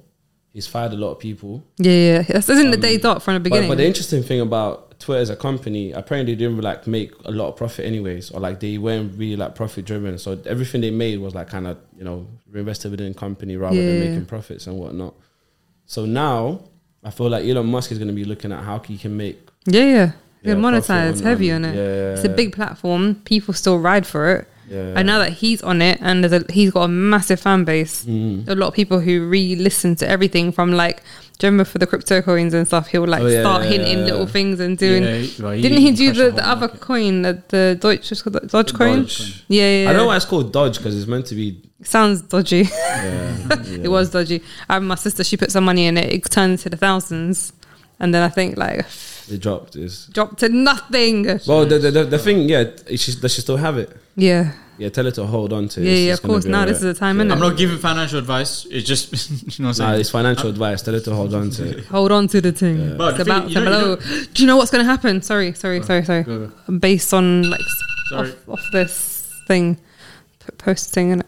he's 0.52 0.66
fired 0.68 0.94
a 0.94 0.96
lot 0.98 1.12
of 1.12 1.20
people. 1.20 1.64
Yeah, 1.78 1.92
yeah. 1.94 2.22
That's 2.24 2.50
isn't 2.50 2.72
the 2.72 2.78
day 2.78 2.98
dot 2.98 3.22
from 3.22 3.36
the 3.36 3.40
But, 3.40 3.44
beginning. 3.46 3.70
but 3.70 3.78
the 3.78 3.86
interesting 3.86 4.24
thing 4.24 4.42
about 4.42 5.00
Twitter 5.00 5.22
as 5.22 5.30
a 5.30 5.36
company 5.36 5.92
apparently 5.94 6.34
they 6.34 6.40
didn't 6.44 6.60
like 6.62 6.86
make 6.88 7.12
a 7.24 7.32
lot 7.32 7.48
of 7.50 7.56
profit 7.56 7.86
anyways, 7.86 8.32
or 8.32 8.40
like 8.42 8.60
they 8.60 8.78
weren't 8.80 9.16
really 9.18 9.36
like 9.38 9.54
profit 9.56 9.86
driven. 9.86 10.18
So 10.18 10.38
everything 10.46 10.82
they 10.82 10.92
made 10.92 11.20
was 11.20 11.34
like 11.36 11.48
kind 11.50 11.68
of 11.68 11.78
you 11.98 12.04
know 12.04 12.26
reinvested 12.52 12.90
within 12.92 13.14
the 13.14 13.18
company 13.20 13.56
rather 13.58 13.76
than 13.78 14.00
making 14.00 14.26
profits 14.26 14.66
and 14.68 14.76
whatnot. 14.78 15.14
So 15.90 16.06
now 16.06 16.62
I 17.04 17.10
feel 17.10 17.30
like 17.30 17.44
Elon 17.50 17.66
Musk 17.66 17.92
is 17.92 17.98
going 17.98 18.10
to 18.10 18.14
be 18.22 18.26
looking 18.32 18.52
at 18.52 18.62
how 18.64 18.78
he 18.80 18.96
can 18.98 19.18
make 19.18 19.38
Yeah, 19.66 19.84
yeah. 19.98 20.12
Yeah, 20.44 20.54
monetize 20.54 21.18
on- 21.18 21.24
heavy 21.24 21.52
on- 21.52 21.66
on 21.66 21.72
it. 21.72 21.76
yeah. 21.76 22.14
It's 22.14 22.24
a 22.24 22.30
big 22.30 22.54
platform. 22.54 23.16
People 23.26 23.54
still 23.56 23.80
ride 23.90 24.06
for 24.06 24.24
it. 24.36 24.48
yeah. 24.70 24.94
And 24.98 25.08
now 25.08 25.18
that 25.24 25.34
he's 25.42 25.62
on 25.64 25.82
it 25.82 25.98
and 26.00 26.24
there's 26.24 26.36
a, 26.44 26.46
he's 26.58 26.70
got 26.72 26.84
a 26.84 26.88
massive 26.88 27.40
fan 27.40 27.64
base, 27.66 28.06
Mm. 28.06 28.48
a 28.48 28.54
lot 28.56 28.68
of 28.68 28.74
people 28.76 29.00
who 29.00 29.28
re-listen 29.28 29.96
to 30.02 30.06
everything 30.08 30.52
from 30.52 30.72
like, 30.84 31.02
do 31.40 31.48
you 31.48 31.52
remember 31.52 31.64
for 31.64 31.78
the 31.80 31.88
crypto 31.88 32.22
coins 32.22 32.54
and 32.54 32.68
stuff? 32.68 32.88
He'll 32.88 33.08
like 33.08 33.24
Oh, 33.24 33.28
yeah, 33.28 33.42
start 33.42 33.64
yeah, 33.64 33.70
hinting 33.70 34.00
yeah, 34.00 34.06
little 34.06 34.28
things 34.28 34.60
and 34.60 34.78
doing. 34.78 35.04
Well, 35.40 35.52
he- 35.54 35.62
Didn't 35.64 35.80
he 35.80 35.90
he 35.90 35.92
do 35.96 36.12
the, 36.14 36.24
the 36.26 36.32
the 36.32 36.48
other 36.48 36.68
market. 36.68 36.82
coin, 36.82 37.22
the, 37.24 37.42
the 37.48 37.78
Deutsche, 37.80 38.10
the 38.10 38.40
Dodge 38.42 38.74
coin? 38.74 39.06
Dogecoin. 39.06 39.42
Yeah, 39.48 39.84
yeah. 39.84 39.90
I 39.90 39.94
know 39.94 40.06
why 40.08 40.18
it's 40.18 40.26
called 40.26 40.52
Dodge 40.54 40.78
because 40.78 40.96
it's 40.98 41.08
meant 41.08 41.26
to 41.28 41.36
be. 41.36 41.62
Sounds 41.82 42.22
dodgy. 42.24 42.64
Yeah, 42.64 43.48
it 43.86 43.90
was 43.90 44.12
dodgy. 44.12 44.44
I 44.68 44.74
have 44.74 44.84
my 44.84 44.96
sister, 44.96 45.24
she 45.24 45.38
put 45.38 45.50
some 45.50 45.64
money 45.64 45.86
in 45.88 45.98
it, 45.98 46.12
it 46.14 46.26
turned 46.30 46.52
into 46.52 46.70
the 46.70 46.76
thousands. 46.78 47.54
And 48.00 48.14
then 48.14 48.24
I 48.24 48.30
think 48.30 48.58
like 48.58 48.86
It 49.30 49.42
dropped. 49.42 49.76
Is 49.76 50.08
dropped 50.14 50.40
to 50.40 50.50
nothing. 50.50 51.24
well, 51.48 51.66
the, 51.66 51.78
the, 51.80 51.92
the, 51.92 52.04
the 52.06 52.20
thing, 52.20 52.48
yeah, 52.50 52.64
she, 52.96 53.14
does 53.16 53.34
she 53.34 53.42
still 53.42 53.58
have 53.58 53.78
it? 53.78 53.96
Yeah. 54.16 54.54
Yeah, 54.78 54.88
tell 54.88 55.04
her 55.04 55.12
to 55.12 55.26
hold 55.26 55.52
on 55.52 55.68
to 55.68 55.82
it. 55.82 55.86
Yeah, 55.86 55.92
yeah, 56.08 56.14
of 56.14 56.22
course. 56.22 56.46
Now 56.46 56.60
alright. 56.60 56.70
this 56.70 56.78
is 56.78 56.84
the 56.84 56.94
time, 56.94 57.18
Yeah. 57.20 57.26
innit? 57.26 57.32
I'm 57.34 57.40
not 57.40 57.58
giving 57.58 57.78
financial 57.80 58.18
advice. 58.18 58.66
It's 58.72 58.88
just 58.88 59.12
you 59.60 59.64
know 59.64 59.70
what 59.72 59.80
I'm 59.82 59.84
Nah, 59.86 59.90
saying. 59.92 60.00
it's 60.00 60.10
financial 60.10 60.50
advice. 60.50 60.82
Tell 60.82 60.94
her 60.94 61.02
to 61.02 61.14
hold 61.14 61.34
on 61.34 61.50
to 61.52 61.78
it. 61.80 61.86
Hold 61.98 62.14
on 62.14 62.28
to 62.30 62.40
the 62.40 62.54
thing. 62.54 62.96
But 62.98 63.16
It's 63.16 63.18
the 63.18 63.24
about 63.24 63.50
you 63.50 63.56
to 63.56 63.66
know- 63.66 63.90
you 63.90 63.96
blow. 63.98 64.26
Do 64.34 64.42
you 64.44 64.48
know 64.48 64.56
what's 64.56 64.72
going 64.72 64.86
to 64.86 64.90
happen? 64.90 65.22
Sorry, 65.22 65.52
sorry, 65.54 65.84
sorry, 65.84 66.06
sorry. 66.06 66.24
Go, 66.24 66.50
Based 66.80 67.14
on 67.14 67.50
like 67.50 67.60
Sorry. 68.10 68.30
off, 68.32 68.50
off 68.50 68.64
this 68.72 69.42
thing, 69.48 69.76
p- 70.40 70.52
posting 70.58 71.12
and 71.12 71.24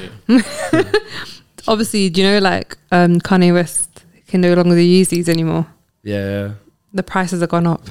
Yeah. 0.00 0.82
obviously, 1.68 2.08
do 2.08 2.22
you 2.22 2.26
know 2.30 2.38
like 2.38 2.78
um, 2.92 3.20
Kanye 3.20 3.52
West 3.52 4.04
can 4.26 4.40
no 4.40 4.54
longer 4.54 4.74
do 4.74 4.80
Yeezys 4.80 5.28
anymore? 5.28 5.66
Yeah, 6.06 6.52
The 6.94 7.02
prices 7.02 7.40
have 7.40 7.50
gone 7.50 7.66
up. 7.66 7.82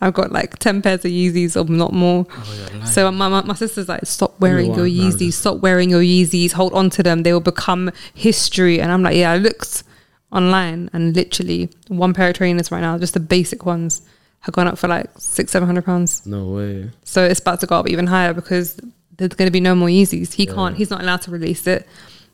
I've 0.00 0.14
got 0.14 0.32
like 0.32 0.58
ten 0.58 0.82
pairs 0.82 1.04
of 1.04 1.12
Yeezys, 1.12 1.54
or 1.56 1.64
not 1.70 1.92
more. 1.92 2.26
Oh, 2.28 2.68
yeah, 2.74 2.84
So 2.84 3.08
my, 3.12 3.28
my 3.28 3.42
my 3.42 3.54
sister's 3.54 3.88
like, 3.88 4.04
stop 4.04 4.40
wearing 4.40 4.66
your 4.74 4.86
Everyone, 4.86 5.10
no, 5.10 5.16
Yeezys, 5.16 5.32
stop 5.34 5.58
wearing 5.58 5.90
your 5.90 6.00
Yeezys, 6.02 6.52
hold 6.52 6.72
on 6.72 6.90
to 6.90 7.02
them, 7.04 7.22
they 7.22 7.32
will 7.32 7.40
become 7.54 7.90
history. 8.14 8.80
And 8.80 8.90
I'm 8.90 9.02
like, 9.02 9.16
yeah, 9.16 9.30
I 9.30 9.36
looked 9.36 9.84
online 10.32 10.90
and 10.92 11.14
literally 11.14 11.68
one 11.88 12.14
pair 12.14 12.30
of 12.30 12.34
trainers 12.36 12.72
right 12.72 12.80
now, 12.80 12.98
just 12.98 13.14
the 13.14 13.20
basic 13.20 13.64
ones, 13.64 14.02
have 14.40 14.54
gone 14.54 14.66
up 14.66 14.76
for 14.78 14.88
like 14.88 15.08
six, 15.18 15.52
seven 15.52 15.66
hundred 15.66 15.84
pounds. 15.84 16.26
no 16.26 16.46
way. 16.46 16.90
So 17.04 17.22
it's 17.24 17.38
about 17.38 17.60
to 17.60 17.66
go 17.66 17.76
up 17.76 17.88
even 17.88 18.08
higher 18.08 18.32
because 18.34 18.80
there's 19.18 19.34
going 19.34 19.46
to 19.46 19.52
be 19.52 19.60
no 19.60 19.74
more 19.76 19.88
Yeezys. 19.88 20.32
He 20.32 20.46
can't, 20.46 20.74
he's 20.76 20.90
not 20.90 21.00
allowed 21.02 21.22
to 21.22 21.30
release 21.30 21.66
it 21.68 21.86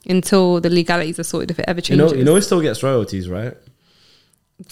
until 0.07 0.59
the 0.61 0.71
legalities 0.71 1.19
are 1.19 1.25
sorted. 1.25 1.51
If 1.51 1.59
it 1.59 1.67
ever 1.69 1.81
You 1.81 1.83
changes, 1.83 2.13
know, 2.13 2.19
you 2.19 2.25
know, 2.25 2.37
it 2.37 2.43
still 2.43 2.63
gets 2.63 2.83
royalties, 2.83 3.29
right? 3.29 3.55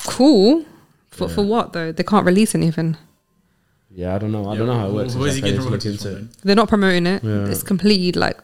Cool. 0.04 0.64
For, 1.10 1.28
for 1.28 1.42
what 1.42 1.72
though? 1.72 1.92
They 1.92 2.02
can't 2.02 2.26
release 2.26 2.54
anything. 2.54 2.96
Yeah, 3.90 4.14
I 4.14 4.18
don't 4.18 4.32
know. 4.32 4.50
I 4.50 4.56
don't 4.56 4.66
know 4.66 4.78
how 4.78 4.88
it 4.88 4.92
works. 4.92 5.14
Where's 5.14 5.36
he 5.36 5.40
Like, 5.40 5.50
I 5.52 5.52
getting 5.52 5.52
need 5.52 5.56
to 5.56 5.62
look 5.62 5.70
royalties 5.70 6.04
into 6.04 6.16
from? 6.18 6.28
it. 6.28 6.36
They're 6.42 6.56
not 6.56 6.68
promoting 6.68 7.06
it. 7.06 7.24
Yeah. 7.24 7.46
It's 7.46 7.62
completely 7.62 8.12
like 8.12 8.38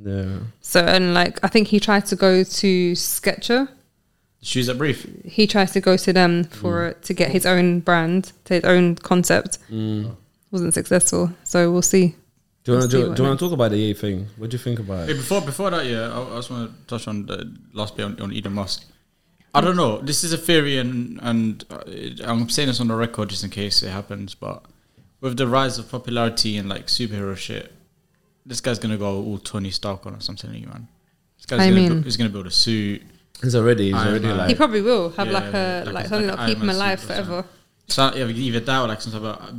Yeah, 0.00 0.38
So 0.60 0.80
and 0.84 1.14
like 1.14 1.42
I 1.42 1.48
think 1.48 1.68
he 1.68 1.80
tried 1.80 2.06
to 2.06 2.16
go 2.16 2.44
to 2.44 2.94
Sketcher. 2.94 3.68
Shoes 4.42 4.66
that 4.66 4.76
brief. 4.78 5.06
He 5.24 5.46
tries 5.46 5.72
to 5.72 5.80
go 5.80 5.96
to 5.96 6.12
them 6.12 6.44
mm. 6.44 6.52
for 6.52 6.92
to 6.92 7.14
get 7.14 7.30
his 7.30 7.46
own 7.46 7.80
brand, 7.80 8.32
to 8.44 8.54
his 8.54 8.64
own 8.64 8.96
concept. 8.96 9.58
Mm. 9.70 10.14
Wasn't 10.50 10.74
successful. 10.74 11.32
So 11.44 11.72
we'll 11.72 11.82
see. 11.82 12.14
do 12.62 12.72
you 12.72 12.78
want 12.78 12.92
We'll 12.92 13.02
to 13.02 13.08
do, 13.08 13.14
do 13.16 13.22
want 13.24 13.38
to 13.38 13.44
talk 13.46 13.52
about 13.54 13.70
the 13.70 13.78
Ye 13.78 13.94
thing? 13.94 14.26
What 14.36 14.50
do 14.50 14.54
you 14.54 14.62
think 14.62 14.78
about 14.78 15.06
Hey, 15.06 15.14
it? 15.14 15.16
before 15.16 15.40
before 15.40 15.70
that, 15.70 15.86
yeah, 15.86 16.12
I, 16.12 16.34
I 16.34 16.36
just 16.36 16.50
want 16.50 16.70
to 16.70 16.86
touch 16.86 17.08
on 17.08 17.26
the 17.26 17.50
last 17.72 17.96
bit 17.96 18.04
on, 18.04 18.20
on 18.20 18.36
Elon 18.36 18.52
Musk. 18.52 18.84
I 19.54 19.60
don't 19.60 19.76
know. 19.76 19.98
This 19.98 20.24
is 20.24 20.32
a 20.32 20.38
theory, 20.38 20.78
and 20.78 21.18
and 21.22 21.64
uh, 21.70 21.82
I'm 22.24 22.48
saying 22.48 22.68
this 22.68 22.80
on 22.80 22.88
the 22.88 22.96
record 22.96 23.30
just 23.30 23.44
in 23.44 23.50
case 23.50 23.82
it 23.82 23.90
happens. 23.90 24.34
But 24.34 24.64
with 25.20 25.36
the 25.36 25.46
rise 25.46 25.78
of 25.78 25.88
popularity 25.90 26.56
and 26.56 26.68
like 26.68 26.86
superhero 26.88 27.36
shit, 27.36 27.72
this 28.44 28.60
guy's 28.60 28.78
gonna 28.78 28.96
go 28.98 29.22
all 29.22 29.38
Tony 29.38 29.70
Stark 29.70 30.06
on 30.06 30.14
us 30.14 30.24
or 30.28 30.36
something, 30.36 30.66
man. 30.68 30.88
This 31.36 31.46
guy's 31.46 31.60
I 31.60 31.64
gonna 31.68 31.76
mean- 31.80 31.88
build, 31.92 32.04
he's 32.04 32.16
gonna 32.16 32.30
build 32.30 32.46
a 32.46 32.50
suit. 32.50 33.02
He's 33.42 33.54
already, 33.56 33.86
he's 33.86 33.94
Iron 33.94 34.08
already 34.08 34.26
Man. 34.26 34.36
like. 34.38 34.48
he 34.48 34.54
probably 34.54 34.80
will 34.80 35.10
have 35.10 35.26
yeah, 35.26 35.32
like 35.32 35.54
a 35.54 35.82
like 35.86 35.94
like, 35.94 36.04
a- 36.04 36.08
something 36.08 36.28
like 36.28 36.36
that'll 36.38 36.54
keep 36.54 36.62
him 36.62 36.70
alive 36.70 37.00
suit 37.00 37.10
or 37.10 37.14
something. 37.14 37.24
forever. 37.26 37.48
So 37.88 38.14
yeah, 38.14 38.26
either 38.28 38.60
that 38.60 38.80
or 38.80 38.88
like 38.88 39.00
some 39.02 39.12
type 39.12 39.22
of 39.22 39.54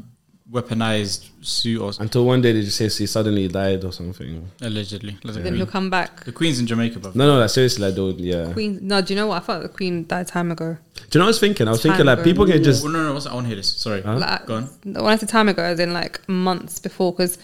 weaponized 0.51 1.29
suit 1.41 1.81
or 1.81 1.91
something, 1.91 2.05
until 2.05 2.25
one 2.25 2.41
day 2.41 2.51
they 2.53 2.61
just 2.61 2.77
say 2.77 2.87
he 2.89 3.07
suddenly 3.07 3.47
died 3.47 3.83
or 3.83 3.91
something. 3.91 4.49
allegedly. 4.61 5.17
Like 5.23 5.33
the, 5.35 5.39
Then 5.41 5.55
he'll 5.55 5.65
come 5.65 5.89
back. 5.89 6.23
the 6.23 6.31
Queen's 6.31 6.59
in 6.59 6.67
Jamaica, 6.67 6.99
but 6.99 7.15
No, 7.15 7.25
no, 7.27 7.39
like 7.39 7.49
seriously, 7.49 7.85
like 7.85 7.95
dude, 7.95 8.19
yeah. 8.19 8.53
Queen. 8.53 8.79
No, 8.81 9.01
do 9.01 9.13
you 9.13 9.19
know 9.19 9.27
what? 9.27 9.41
I 9.41 9.45
thought 9.45 9.63
the 9.63 9.69
Queen 9.69 10.05
died 10.05 10.27
time 10.27 10.51
ago. 10.51 10.77
Do 10.95 11.01
you 11.11 11.19
know 11.19 11.25
what 11.25 11.25
I 11.25 11.27
was 11.27 11.39
thinking? 11.39 11.67
I 11.67 11.71
was 11.71 11.81
Time 11.81 11.91
thinking 11.93 12.05
like 12.05 12.19
ago. 12.19 12.23
people 12.23 12.45
can 12.45 12.63
just 12.63 12.85
Oh, 12.85 12.87
no, 12.89 13.03
no, 13.03 13.13
what's 13.13 13.25
that? 13.25 13.31
I 13.31 13.33
want 13.35 13.45
to 13.45 13.47
hear 13.49 13.55
this. 13.57 13.69
Sorry, 13.75 14.01
Like, 14.01 14.45
go 14.45 14.55
on. 14.55 14.63
When 14.83 15.05
I 15.05 15.15
say 15.15 15.25
time 15.27 15.49
ago, 15.49 15.63
as 15.63 15.79
in 15.79 15.93
like 15.93 16.27
months 16.29 16.79
before, 16.79 17.11
because 17.11 17.37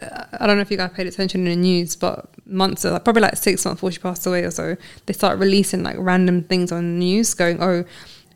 uh, 0.00 0.24
I 0.40 0.46
don't 0.46 0.56
know 0.56 0.62
if 0.62 0.70
you 0.70 0.76
guys 0.76 0.90
paid 0.92 1.06
attention 1.08 1.46
in 1.46 1.50
the 1.50 1.56
news, 1.56 1.96
but 1.96 2.28
months, 2.46 2.84
like, 2.84 3.02
probably 3.04 3.22
like 3.22 3.36
six 3.36 3.64
months 3.64 3.78
before 3.78 3.90
she 3.92 3.98
passed 3.98 4.26
away 4.26 4.44
or 4.44 4.50
so, 4.50 4.76
they 5.06 5.12
start 5.12 5.38
releasing 5.38 5.82
like 5.82 5.96
random 5.98 6.42
things 6.44 6.70
on 6.72 6.82
the 6.84 6.98
news, 7.04 7.34
going, 7.34 7.60
"Oh, 7.62 7.84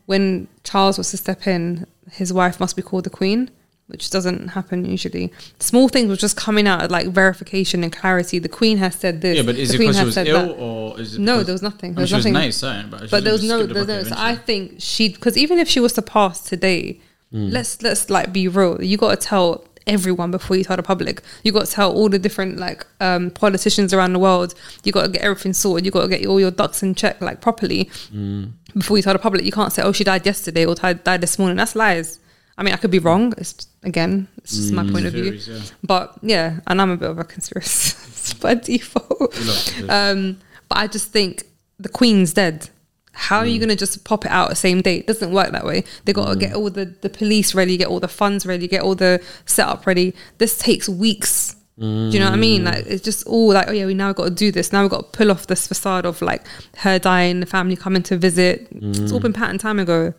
when 0.07 0.47
Charles 0.63 0.97
was 0.97 1.09
to 1.11 1.17
step 1.17 1.47
in, 1.47 1.85
his 2.11 2.31
wife 2.33 2.59
must 2.59 2.75
be 2.75 2.81
called 2.81 3.05
the 3.05 3.09
Queen." 3.09 3.49
Which 3.89 4.11
doesn't 4.11 4.49
happen 4.49 4.85
usually. 4.85 5.33
Small 5.59 5.89
things 5.89 6.09
were 6.09 6.15
just 6.15 6.37
coming 6.37 6.67
out 6.67 6.83
as 6.83 6.91
like 6.91 7.07
verification 7.07 7.83
and 7.83 7.91
clarity. 7.91 8.37
The 8.37 8.47
Queen 8.47 8.77
has 8.77 8.93
said 8.93 9.21
this. 9.21 9.35
Yeah, 9.37 9.41
but 9.43 9.55
is 9.55 9.69
the 9.69 9.75
it 9.75 9.77
Queen 9.77 9.89
because 9.89 9.99
she 9.99 10.05
was 10.05 10.17
ill 10.17 10.47
that. 10.47 10.51
or 10.59 10.99
is 10.99 11.15
it? 11.15 11.19
No, 11.21 11.41
there 11.41 11.53
was 11.53 11.63
nothing. 11.63 11.89
I 11.89 11.91
mean, 11.91 11.95
There 11.95 12.01
was 12.03 12.09
she 12.09 12.15
was 12.17 12.25
nothing. 12.25 12.33
nice, 12.33 12.57
saying, 12.57 12.87
but, 12.91 13.09
but 13.09 13.23
there 13.23 13.33
was 13.33 13.43
no 13.43 13.57
skipped 13.63 13.73
the 13.73 13.83
there's 13.85 14.09
no 14.11 14.15
so 14.15 14.21
i 14.21 14.35
think 14.35 14.75
she 14.77 15.09
because 15.09 15.35
even 15.39 15.57
if 15.57 15.67
she 15.67 15.79
was 15.79 15.93
to 15.93 16.03
pass 16.03 16.39
today 16.41 16.99
let's 17.31 17.81
let's 17.81 18.09
like 18.09 18.31
be 18.33 18.47
real 18.47 18.81
you 18.83 18.95
got 18.97 19.19
to 19.19 19.27
tell 19.27 19.63
everyone 19.87 20.29
before 20.29 20.55
you 20.57 20.63
tell 20.63 20.75
the 20.77 20.83
public 20.83 21.21
you 21.43 21.51
got 21.51 21.65
to 21.65 21.71
tell 21.71 21.91
all 21.91 22.09
the 22.09 22.19
different 22.19 22.57
like 22.57 22.85
um 23.01 23.31
politicians 23.31 23.91
around 23.93 24.13
the 24.13 24.19
world 24.19 24.53
you 24.83 24.91
got 24.91 25.03
to 25.03 25.09
get 25.09 25.21
everything 25.23 25.53
sorted 25.53 25.83
you 25.85 25.91
got 25.91 26.03
to 26.03 26.07
get 26.07 26.25
all 26.27 26.39
your 26.39 26.51
ducks 26.51 26.83
in 26.83 26.93
check 26.93 27.19
like 27.21 27.39
properly 27.41 27.89
before 28.77 28.97
you 28.97 29.03
tell 29.03 29.13
the 29.13 29.19
public 29.19 29.43
you 29.45 29.51
can't 29.51 29.73
say 29.73 29.81
oh 29.81 29.91
she 29.91 30.03
died 30.03 30.25
yesterday 30.25 30.63
or 30.65 30.75
died, 30.75 31.03
died 31.03 31.21
this 31.21 31.37
morning 31.39 31.57
that's 31.57 31.75
lies 31.75 32.19
i 32.59 32.63
mean 32.63 32.73
i 32.73 32.77
could 32.77 32.91
be 32.91 32.99
wrong 32.99 33.33
it's 33.37 33.67
again 33.83 34.27
it's 34.37 34.55
just 34.55 34.71
my 34.71 34.83
mm. 34.83 34.91
point 34.91 35.07
of 35.07 35.13
view 35.13 35.23
Theories, 35.23 35.47
yeah. 35.47 35.61
but 35.83 36.15
yeah 36.21 36.59
and 36.67 36.79
i'm 36.79 36.91
a 36.91 36.97
bit 36.97 37.09
of 37.09 37.17
a 37.17 37.23
conspiracist 37.23 38.39
by 38.41 38.53
default 38.53 39.89
um, 39.89 40.37
but 40.69 40.77
I 40.77 40.87
just 40.87 41.11
think 41.11 41.43
the 41.79 41.89
Queen's 41.89 42.33
dead. 42.33 42.69
How 43.11 43.39
are 43.39 43.45
you 43.45 43.59
going 43.59 43.69
to 43.69 43.75
just 43.75 44.05
pop 44.05 44.23
it 44.23 44.31
out 44.31 44.49
the 44.49 44.55
same 44.55 44.81
day? 44.81 44.97
It 44.97 45.07
doesn't 45.07 45.33
work 45.33 45.51
that 45.51 45.65
way. 45.65 45.83
They 46.05 46.13
got 46.13 46.29
to 46.29 46.35
get 46.37 46.53
all 46.53 46.69
the, 46.69 46.85
the 46.85 47.09
police 47.09 47.53
ready, 47.53 47.75
get 47.75 47.87
all 47.87 47.99
the 47.99 48.07
funds 48.07 48.45
ready, 48.45 48.67
get 48.67 48.81
all 48.81 48.95
the 48.95 49.21
setup 49.45 49.85
ready. 49.85 50.13
This 50.37 50.57
takes 50.57 50.87
weeks. 50.87 51.55
Do 51.77 51.85
you 51.85 52.19
know 52.19 52.25
what 52.25 52.33
I 52.33 52.37
mean? 52.37 52.65
Like 52.65 52.85
it's 52.87 53.01
just 53.01 53.25
all 53.25 53.53
like, 53.53 53.69
oh 53.69 53.71
yeah, 53.71 53.85
we 53.85 53.93
now 53.93 54.11
got 54.11 54.25
to 54.25 54.29
do 54.29 54.51
this. 54.51 54.73
Now 54.73 54.81
we've 54.81 54.91
got 54.91 55.13
to 55.13 55.17
pull 55.17 55.31
off 55.31 55.47
this 55.47 55.65
facade 55.65 56.05
of 56.05 56.21
like 56.21 56.45
her 56.79 56.99
dying, 56.99 57.39
the 57.39 57.45
family 57.45 57.77
coming 57.77 58.03
to 58.03 58.17
visit. 58.17 58.67
It's 58.71 59.13
all 59.13 59.21
been 59.21 59.31
patterned 59.31 59.61
time 59.61 59.79
ago. 59.79 60.13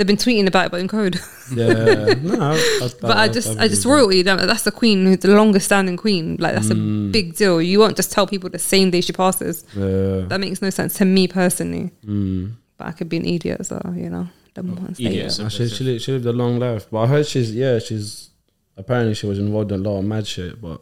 They've 0.00 0.06
been 0.06 0.16
tweeting 0.16 0.46
about 0.46 0.64
it, 0.64 0.70
but 0.72 0.80
in 0.80 0.88
code. 0.88 1.20
yeah. 1.54 2.14
No, 2.22 2.40
I, 2.40 2.88
But 3.02 3.18
I 3.18 3.28
just, 3.28 3.58
I 3.58 3.68
just 3.68 3.84
royalty. 3.84 4.22
that- 4.22 4.46
That's 4.46 4.62
the 4.62 4.70
queen, 4.72 5.04
who's 5.04 5.18
the 5.18 5.28
longest 5.28 5.66
standing 5.66 5.98
queen. 5.98 6.38
Like 6.40 6.54
that's 6.54 6.70
a 6.70 6.74
big 6.74 7.36
deal. 7.36 7.60
You 7.60 7.80
won't 7.80 7.96
just 7.96 8.10
tell 8.10 8.26
people 8.26 8.48
the 8.48 8.58
same 8.58 8.90
day 8.90 9.02
she 9.02 9.12
passes. 9.12 9.62
Yeah. 9.76 10.22
That 10.26 10.40
makes 10.40 10.62
no 10.62 10.70
sense 10.70 10.94
to 10.94 11.04
me 11.04 11.28
personally. 11.28 11.90
Mm. 12.02 12.52
But 12.78 12.86
I 12.86 12.92
could 12.92 13.10
be 13.10 13.18
an 13.18 13.26
idiot, 13.26 13.66
so 13.66 13.78
you 13.94 14.08
know, 14.08 14.26
them 14.54 14.74
ones. 14.74 14.96
stay 14.96 15.04
Idiots. 15.08 15.36
there. 15.36 15.44
Oh, 15.44 15.48
she, 15.50 15.68
she, 15.68 15.84
lived, 15.84 16.00
she 16.02 16.12
lived 16.12 16.24
a 16.24 16.32
long 16.32 16.58
life, 16.58 16.86
but 16.90 17.00
I 17.00 17.06
heard 17.06 17.26
she's 17.26 17.54
yeah, 17.54 17.78
she's 17.78 18.30
apparently 18.78 19.12
she 19.12 19.26
was 19.26 19.38
involved 19.38 19.70
in 19.70 19.80
a 19.84 19.90
lot 19.90 19.98
of 19.98 20.06
mad 20.06 20.26
shit. 20.26 20.62
But 20.62 20.80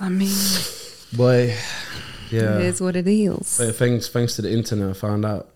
I 0.00 0.08
mean, 0.08 0.34
boy, 1.12 1.54
yeah. 2.32 2.58
it 2.58 2.62
is 2.64 2.80
what 2.80 2.96
it 2.96 3.06
is. 3.06 3.58
But 3.58 3.76
thanks, 3.76 4.08
thanks 4.08 4.34
to 4.34 4.42
the 4.42 4.50
internet, 4.52 4.90
I 4.90 4.92
found 4.94 5.24
out. 5.24 5.49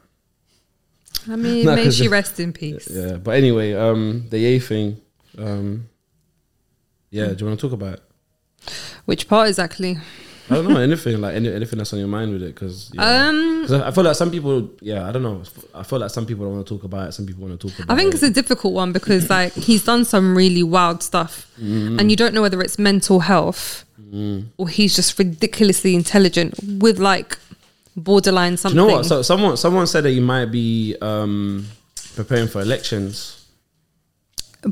I 1.30 1.36
mean, 1.36 1.64
No, 1.66 1.74
may 1.76 1.90
she 1.90 2.08
rest 2.08 2.38
in 2.40 2.52
peace. 2.52 2.88
Yeah, 2.90 3.16
but 3.16 3.32
anyway, 3.36 3.72
um, 3.74 4.26
the 4.30 4.38
Ye 4.38 4.58
thing, 4.58 5.00
um, 5.38 5.88
yeah. 7.10 7.28
Do 7.28 7.36
you 7.44 7.46
want 7.46 7.60
to 7.60 7.66
talk 7.68 7.72
about 7.72 7.94
it? 7.94 8.02
Which 9.04 9.28
part 9.28 9.48
exactly? 9.48 9.98
I 10.50 10.56
don't 10.56 10.68
know 10.68 10.78
anything 10.80 11.22
like 11.22 11.34
any, 11.34 11.50
anything 11.50 11.78
that's 11.78 11.92
on 11.94 11.98
your 11.98 12.08
mind 12.08 12.30
with 12.32 12.42
it 12.42 12.54
because 12.54 12.90
Um, 12.98 13.66
I 13.70 13.88
I 13.88 13.90
feel 13.90 14.04
like 14.04 14.14
some 14.14 14.30
people, 14.30 14.68
yeah, 14.82 15.08
I 15.08 15.12
don't 15.12 15.22
know. 15.22 15.42
I 15.74 15.82
feel 15.82 15.98
like 15.98 16.10
some 16.10 16.26
people 16.26 16.44
don't 16.44 16.54
want 16.56 16.66
to 16.66 16.74
talk 16.74 16.84
about 16.84 17.08
it. 17.08 17.12
Some 17.12 17.24
people 17.24 17.46
want 17.46 17.58
to 17.58 17.66
talk 17.68 17.78
about. 17.78 17.90
I 17.94 17.96
think 17.98 18.12
it. 18.12 18.14
it's 18.16 18.22
a 18.22 18.30
difficult 18.30 18.74
one 18.74 18.92
because 18.92 19.30
like 19.30 19.54
he's 19.54 19.84
done 19.84 20.04
some 20.04 20.36
really 20.36 20.62
wild 20.62 21.02
stuff, 21.02 21.50
Mm-hmm. 21.58 21.98
and 21.98 22.10
you 22.10 22.16
don't 22.16 22.34
know 22.34 22.42
whether 22.42 22.60
it's 22.60 22.78
mental 22.78 23.20
health 23.20 23.84
or 24.58 24.68
he's 24.68 24.94
just 24.94 25.18
ridiculously 25.18 25.92
intelligent 25.96 26.54
with 26.78 26.98
like 27.00 27.36
borderline 27.96 28.52
Do 28.52 28.56
something. 28.58 28.80
you 28.80 28.86
know 28.88 28.92
what? 28.96 29.06
So 29.06 29.22
someone 29.22 29.56
someone 29.56 29.86
said 29.86 30.04
that 30.04 30.12
you 30.12 30.22
might 30.22 30.46
be 30.46 30.96
um, 31.00 31.66
preparing 32.16 32.48
for 32.48 32.60
elections. 32.60 33.40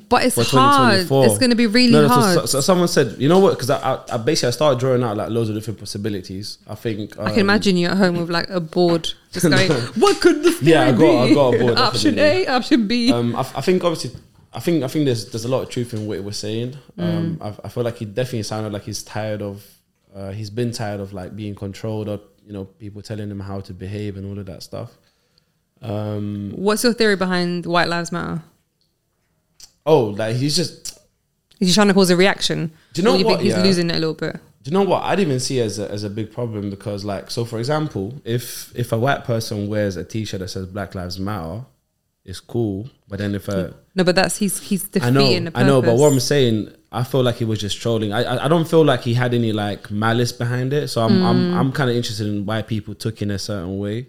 But 0.09 0.25
it's 0.25 0.51
hard. 0.51 1.01
It's 1.01 1.39
going 1.39 1.51
to 1.51 1.55
be 1.57 1.67
really 1.67 1.93
No, 1.93 2.03
no, 2.03 2.09
hard. 2.09 2.35
So, 2.35 2.47
so 2.47 2.61
someone 2.63 2.89
said, 2.89 3.17
you 3.19 3.29
know 3.29 3.41
what? 3.41 3.51
Because 3.51 3.69
I, 3.69 3.77
I, 3.97 4.15
I 4.15 4.17
basically 4.17 4.49
I 4.49 4.51
started 4.53 4.81
drawing 4.81 5.03
out 5.03 5.19
like 5.19 5.29
loads 5.29 5.51
of 5.51 5.55
different 5.55 5.79
possibilities. 5.79 6.57
I 6.67 6.75
think 6.77 7.19
I 7.19 7.25
can 7.25 7.33
um, 7.35 7.39
imagine 7.41 7.77
you 7.77 7.89
at 7.89 7.99
home 7.99 8.17
with 8.17 8.31
like 8.31 8.49
a 8.49 8.59
board, 8.59 9.13
just 9.33 9.45
going, 9.51 9.71
"What 9.71 10.19
could 10.23 10.43
the 10.45 10.59
Yeah, 10.63 10.85
I 10.85 10.93
got- 10.93 11.25
I 11.25 11.29
be? 11.29 11.35
got 11.35 11.55
a 11.55 11.59
board, 11.59 11.79
option 11.79 12.15
definitely. 12.15 12.47
A, 12.47 12.57
option 12.57 12.89
B." 12.89 13.13
Um, 13.13 13.37
I, 13.37 13.41
I 13.41 13.61
think 13.61 13.85
obviously, 13.85 14.19
I 14.55 14.61
think 14.61 14.83
I 14.83 14.89
think 14.89 15.05
there's 15.05 15.31
there's 15.31 15.45
a 15.45 15.49
lot 15.49 15.61
of 15.63 15.69
truth 15.69 15.93
in 15.93 16.07
what 16.07 16.17
he 16.17 16.25
was 16.25 16.39
saying. 16.39 16.75
Um, 16.97 17.37
Mm. 17.37 17.43
I, 17.43 17.67
I 17.67 17.69
feel 17.69 17.83
like 17.85 17.99
he 17.99 18.07
definitely 18.07 18.45
sounded 18.45 18.73
like 18.73 18.85
he's 18.85 19.03
tired 19.03 19.43
of, 19.43 19.63
uh, 20.17 20.31
he's 20.31 20.49
been 20.49 20.73
tired 20.73 21.01
of 21.01 21.13
like 21.13 21.37
being 21.37 21.55
controlled 21.55 22.09
or 22.09 22.19
you 22.53 22.59
know 22.59 22.67
people 22.67 23.01
telling 23.01 23.31
them 23.31 23.41
how 23.41 23.61
to 23.61 23.73
behave 23.73 24.19
and 24.19 24.27
all 24.27 24.39
of 24.39 24.45
that 24.45 24.63
stuff. 24.63 24.93
Um, 25.81 26.53
What's 26.55 26.85
your 26.85 26.93
theory 26.93 27.17
behind 27.17 27.65
White 27.65 27.89
Lives 27.89 28.13
Matter? 28.13 28.43
oh, 29.87 30.05
like 30.05 30.37
he's 30.37 30.55
just 30.55 30.99
he's 31.59 31.69
he 31.69 31.75
trying 31.75 31.89
to 31.89 31.95
cause 31.95 32.11
a 32.11 32.17
reaction? 32.17 32.71
Do 32.93 33.01
you 33.01 33.09
know 33.09 33.17
you 33.17 33.25
what, 33.25 33.41
he's 33.41 33.55
yeah? 33.55 33.63
losing 33.63 33.89
it 33.89 33.97
a 33.97 33.99
little 33.99 34.15
bit? 34.15 34.35
Do 34.63 34.71
you 34.71 34.73
know 34.73 34.83
what? 34.83 35.03
I'd 35.03 35.19
even 35.19 35.41
see 35.41 35.61
as 35.61 35.79
a, 35.79 35.91
as 35.91 36.05
a 36.05 36.11
big 36.11 36.31
problem 36.31 36.69
because, 36.69 37.05
like, 37.05 37.31
so 37.31 37.47
for 37.47 37.59
example, 37.59 38.21
if 38.23 38.71
if 38.77 38.93
a 38.93 38.99
white 38.99 39.25
person 39.25 39.67
wears 39.69 39.97
a 39.97 40.05
T-shirt 40.05 40.41
that 40.41 40.49
says 40.49 40.67
Black 40.67 40.95
Lives 40.95 41.19
Matter, 41.19 41.65
it's 42.25 42.41
cool. 42.41 42.89
But 43.09 43.19
then 43.19 43.35
if 43.35 43.49
a 43.49 43.75
No, 43.95 44.05
but 44.05 44.15
that's 44.15 44.37
he's 44.37 44.61
he's 44.61 44.89
I 45.01 45.11
know, 45.11 45.21
defeating 45.21 45.45
the 45.45 45.51
purpose. 45.51 45.65
I 45.65 45.67
know, 45.67 45.83
but 45.83 45.97
what 45.97 46.13
I'm 46.13 46.21
saying, 46.21 46.73
I 46.93 47.05
feel 47.05 47.23
like 47.23 47.37
he 47.37 47.45
was 47.45 47.61
just 47.61 47.81
trolling. 47.81 48.13
I, 48.13 48.23
I, 48.23 48.45
I 48.45 48.49
don't 48.49 48.69
feel 48.69 48.85
like 48.85 49.01
he 49.03 49.15
had 49.15 49.35
any 49.35 49.53
like 49.53 49.91
malice 49.91 50.33
behind 50.33 50.73
it. 50.73 50.89
So 50.89 51.03
I'm, 51.03 51.11
Mm. 51.13 51.25
I'm, 51.25 51.55
I'm 51.55 51.73
kind 51.73 51.91
of 51.91 51.97
interested 51.97 52.27
in 52.27 52.45
why 52.47 52.63
people 52.63 52.95
took 52.95 53.23
in 53.23 53.31
a 53.31 53.39
certain 53.39 53.79
way, 53.79 54.07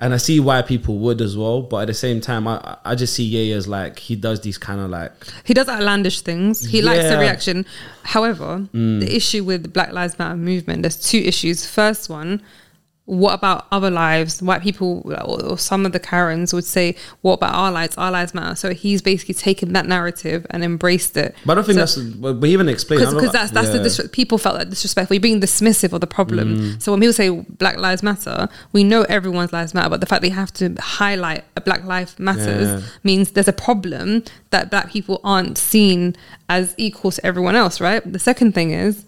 and 0.00 0.14
I 0.14 0.16
see 0.18 0.38
why 0.40 0.62
people 0.62 0.98
would 0.98 1.20
as 1.20 1.36
well. 1.36 1.62
But 1.62 1.78
at 1.78 1.86
the 1.88 1.94
same 1.94 2.20
time, 2.20 2.46
I, 2.48 2.76
I 2.84 2.94
just 2.94 3.14
see 3.14 3.24
Ye 3.24 3.52
as 3.52 3.66
like 3.68 3.98
he 3.98 4.16
does 4.16 4.40
these 4.40 4.56
kind 4.58 4.80
of 4.80 4.90
like 4.90 5.12
He 5.44 5.52
does 5.54 5.68
outlandish 5.68 6.20
things. 6.22 6.64
He 6.64 6.80
likes 6.82 7.04
the 7.04 7.14
Mm. 7.16 7.20
reaction. 7.20 7.66
However, 8.04 8.66
the 8.72 9.08
issue 9.14 9.44
with 9.44 9.62
the 9.64 9.68
Black 9.68 9.92
Lives 9.92 10.18
Matter 10.18 10.36
movement, 10.36 10.82
there's 10.82 10.96
two 11.00 11.18
issues. 11.18 11.66
First 11.66 12.08
one, 12.08 12.40
what 13.04 13.34
about 13.34 13.66
other 13.72 13.90
lives? 13.90 14.40
White 14.40 14.62
people 14.62 15.02
or, 15.04 15.42
or 15.44 15.58
some 15.58 15.84
of 15.84 15.90
the 15.92 15.98
Karens 15.98 16.52
would 16.54 16.64
say, 16.64 16.94
"What 17.22 17.34
about 17.34 17.52
our 17.54 17.72
lives? 17.72 17.96
Our 17.98 18.12
lives 18.12 18.32
matter." 18.32 18.54
So 18.54 18.72
he's 18.72 19.02
basically 19.02 19.34
taken 19.34 19.72
that 19.72 19.86
narrative 19.86 20.46
and 20.50 20.62
embraced 20.62 21.16
it. 21.16 21.34
But 21.44 21.52
I 21.52 21.54
don't 21.56 21.64
think 21.64 21.78
So- 21.86 22.00
that's. 22.00 22.16
But, 22.16 22.34
but 22.40 22.48
even 22.48 22.68
explain 22.68 23.00
because 23.00 23.32
that's 23.32 23.50
that's 23.50 23.70
the 23.70 23.78
yeah. 23.78 23.82
dis- 23.82 24.08
people 24.12 24.38
felt 24.38 24.56
that 24.58 24.70
disrespectful. 24.70 25.14
You're 25.14 25.20
being 25.20 25.40
dismissive 25.40 25.92
of 25.92 26.00
the 26.00 26.06
problem. 26.06 26.56
Mm. 26.58 26.82
So 26.82 26.92
when 26.92 27.00
people 27.00 27.12
say 27.12 27.30
Black 27.30 27.76
Lives 27.78 28.02
Matter, 28.04 28.48
we 28.72 28.84
know 28.84 29.02
everyone's 29.02 29.52
lives 29.52 29.74
matter, 29.74 29.90
but 29.90 30.00
the 30.00 30.06
fact 30.06 30.22
they 30.22 30.28
have 30.28 30.52
to 30.54 30.74
highlight 30.80 31.44
a 31.56 31.60
Black 31.60 31.84
Life 31.84 32.18
Matters 32.20 32.82
Yeah. 32.82 32.88
means 33.02 33.32
there's 33.32 33.48
a 33.48 33.52
problem 33.52 34.22
that 34.50 34.70
Black 34.70 34.90
people 34.90 35.20
aren't 35.24 35.58
seen 35.58 36.14
as 36.48 36.74
equal 36.76 37.10
to 37.10 37.26
everyone 37.26 37.56
else. 37.56 37.80
Right. 37.80 38.00
The 38.10 38.18
second 38.20 38.52
thing 38.54 38.70
is 38.70 39.04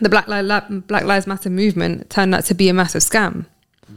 the 0.00 0.08
Black 0.08 0.28
Lives 0.28 0.48
Black 0.86 1.04
Lives 1.04 1.26
Matter 1.26 1.50
movement 1.50 2.10
turned 2.10 2.34
out 2.34 2.44
to 2.46 2.54
be 2.54 2.68
a 2.68 2.74
massive 2.74 3.02
scam. 3.02 3.46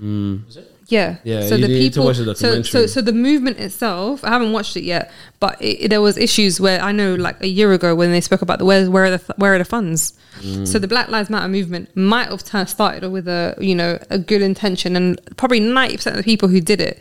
Was 0.02 0.58
it? 0.58 0.68
Yeah. 0.88 1.18
Yeah, 1.24 1.48
So 1.48 1.56
you 1.56 1.62
the 1.62 1.68
need 1.70 1.94
to 1.94 2.00
people. 2.02 2.06
watch 2.06 2.18
the 2.18 2.36
so, 2.36 2.62
so 2.64 2.86
so 2.86 3.02
the 3.02 3.14
movement 3.14 3.60
itself. 3.60 4.24
I 4.26 4.30
haven't 4.30 4.52
watched 4.52 4.76
it 4.76 4.84
yet, 4.84 5.10
but 5.40 5.56
it, 5.62 5.90
there 5.90 6.02
was 6.02 6.18
issues 6.18 6.60
where 6.60 6.82
I 6.82 6.92
know, 6.92 7.16
like 7.16 7.42
a 7.42 7.48
year 7.48 7.72
ago, 7.72 7.96
when 7.96 8.12
they 8.12 8.20
spoke 8.20 8.42
about 8.42 8.60
the 8.60 8.66
where 8.66 8.90
where 8.92 9.06
are 9.06 9.18
the 9.18 9.34
where 9.38 9.54
are 9.56 9.58
the 9.58 9.64
funds. 9.66 10.14
Mm. 10.42 10.68
So 10.68 10.80
the 10.80 10.90
Black 10.90 11.08
Lives 11.08 11.30
Matter 11.30 11.48
movement 11.48 11.96
might 11.96 12.28
have 12.28 12.44
turned, 12.44 12.68
started 12.68 13.10
with 13.10 13.28
a 13.30 13.56
you 13.60 13.74
know 13.74 14.00
a 14.10 14.20
good 14.20 14.42
intention, 14.42 14.98
and 14.98 15.20
probably 15.38 15.62
ninety 15.62 15.96
percent 15.96 16.18
of 16.18 16.24
the 16.26 16.30
people 16.30 16.50
who 16.50 16.60
did 16.60 16.82
it 16.82 17.00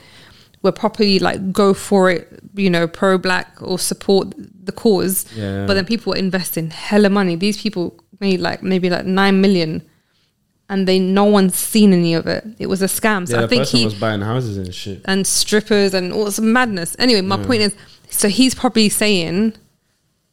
were 0.63 0.73
properly 0.73 1.19
like 1.19 1.51
go 1.53 1.75
for 1.75 2.11
it, 2.11 2.29
you 2.55 2.71
know, 2.71 2.87
pro 2.87 3.19
black 3.19 3.57
or 3.61 3.77
support 3.79 4.33
the 4.65 4.73
cause. 4.73 5.25
Yeah. 5.35 5.67
But 5.67 5.75
then 5.75 5.85
people 5.87 6.11
were 6.13 6.17
investing 6.17 6.71
hella 6.71 7.11
money. 7.11 7.35
These 7.35 7.61
people 7.61 7.99
made 8.21 8.41
like 8.41 8.63
maybe 8.63 8.91
like 8.91 9.07
nine 9.07 9.41
million. 9.41 9.83
And 10.69 10.87
they 10.87 11.01
no 11.01 11.25
one's 11.25 11.57
seen 11.57 11.93
any 11.93 12.15
of 12.15 12.29
it. 12.29 12.47
It 12.61 12.67
was 12.69 12.81
a 12.81 12.87
scam. 12.87 13.27
So 13.27 13.39
Yeah, 13.39 13.45
I 13.45 13.49
think 13.49 13.67
he 13.67 13.85
was 13.85 13.95
buying 13.95 14.21
houses 14.21 14.57
and 14.57 14.73
shit. 14.73 15.01
and 15.05 15.27
strippers 15.27 15.95
and 15.95 16.13
all 16.13 16.31
some 16.31 16.53
madness. 16.53 16.95
Anyway, 16.99 17.23
my 17.23 17.43
point 17.43 17.63
is, 17.63 17.75
so 18.09 18.29
he's 18.29 18.55
probably 18.55 18.89
saying, 18.89 19.55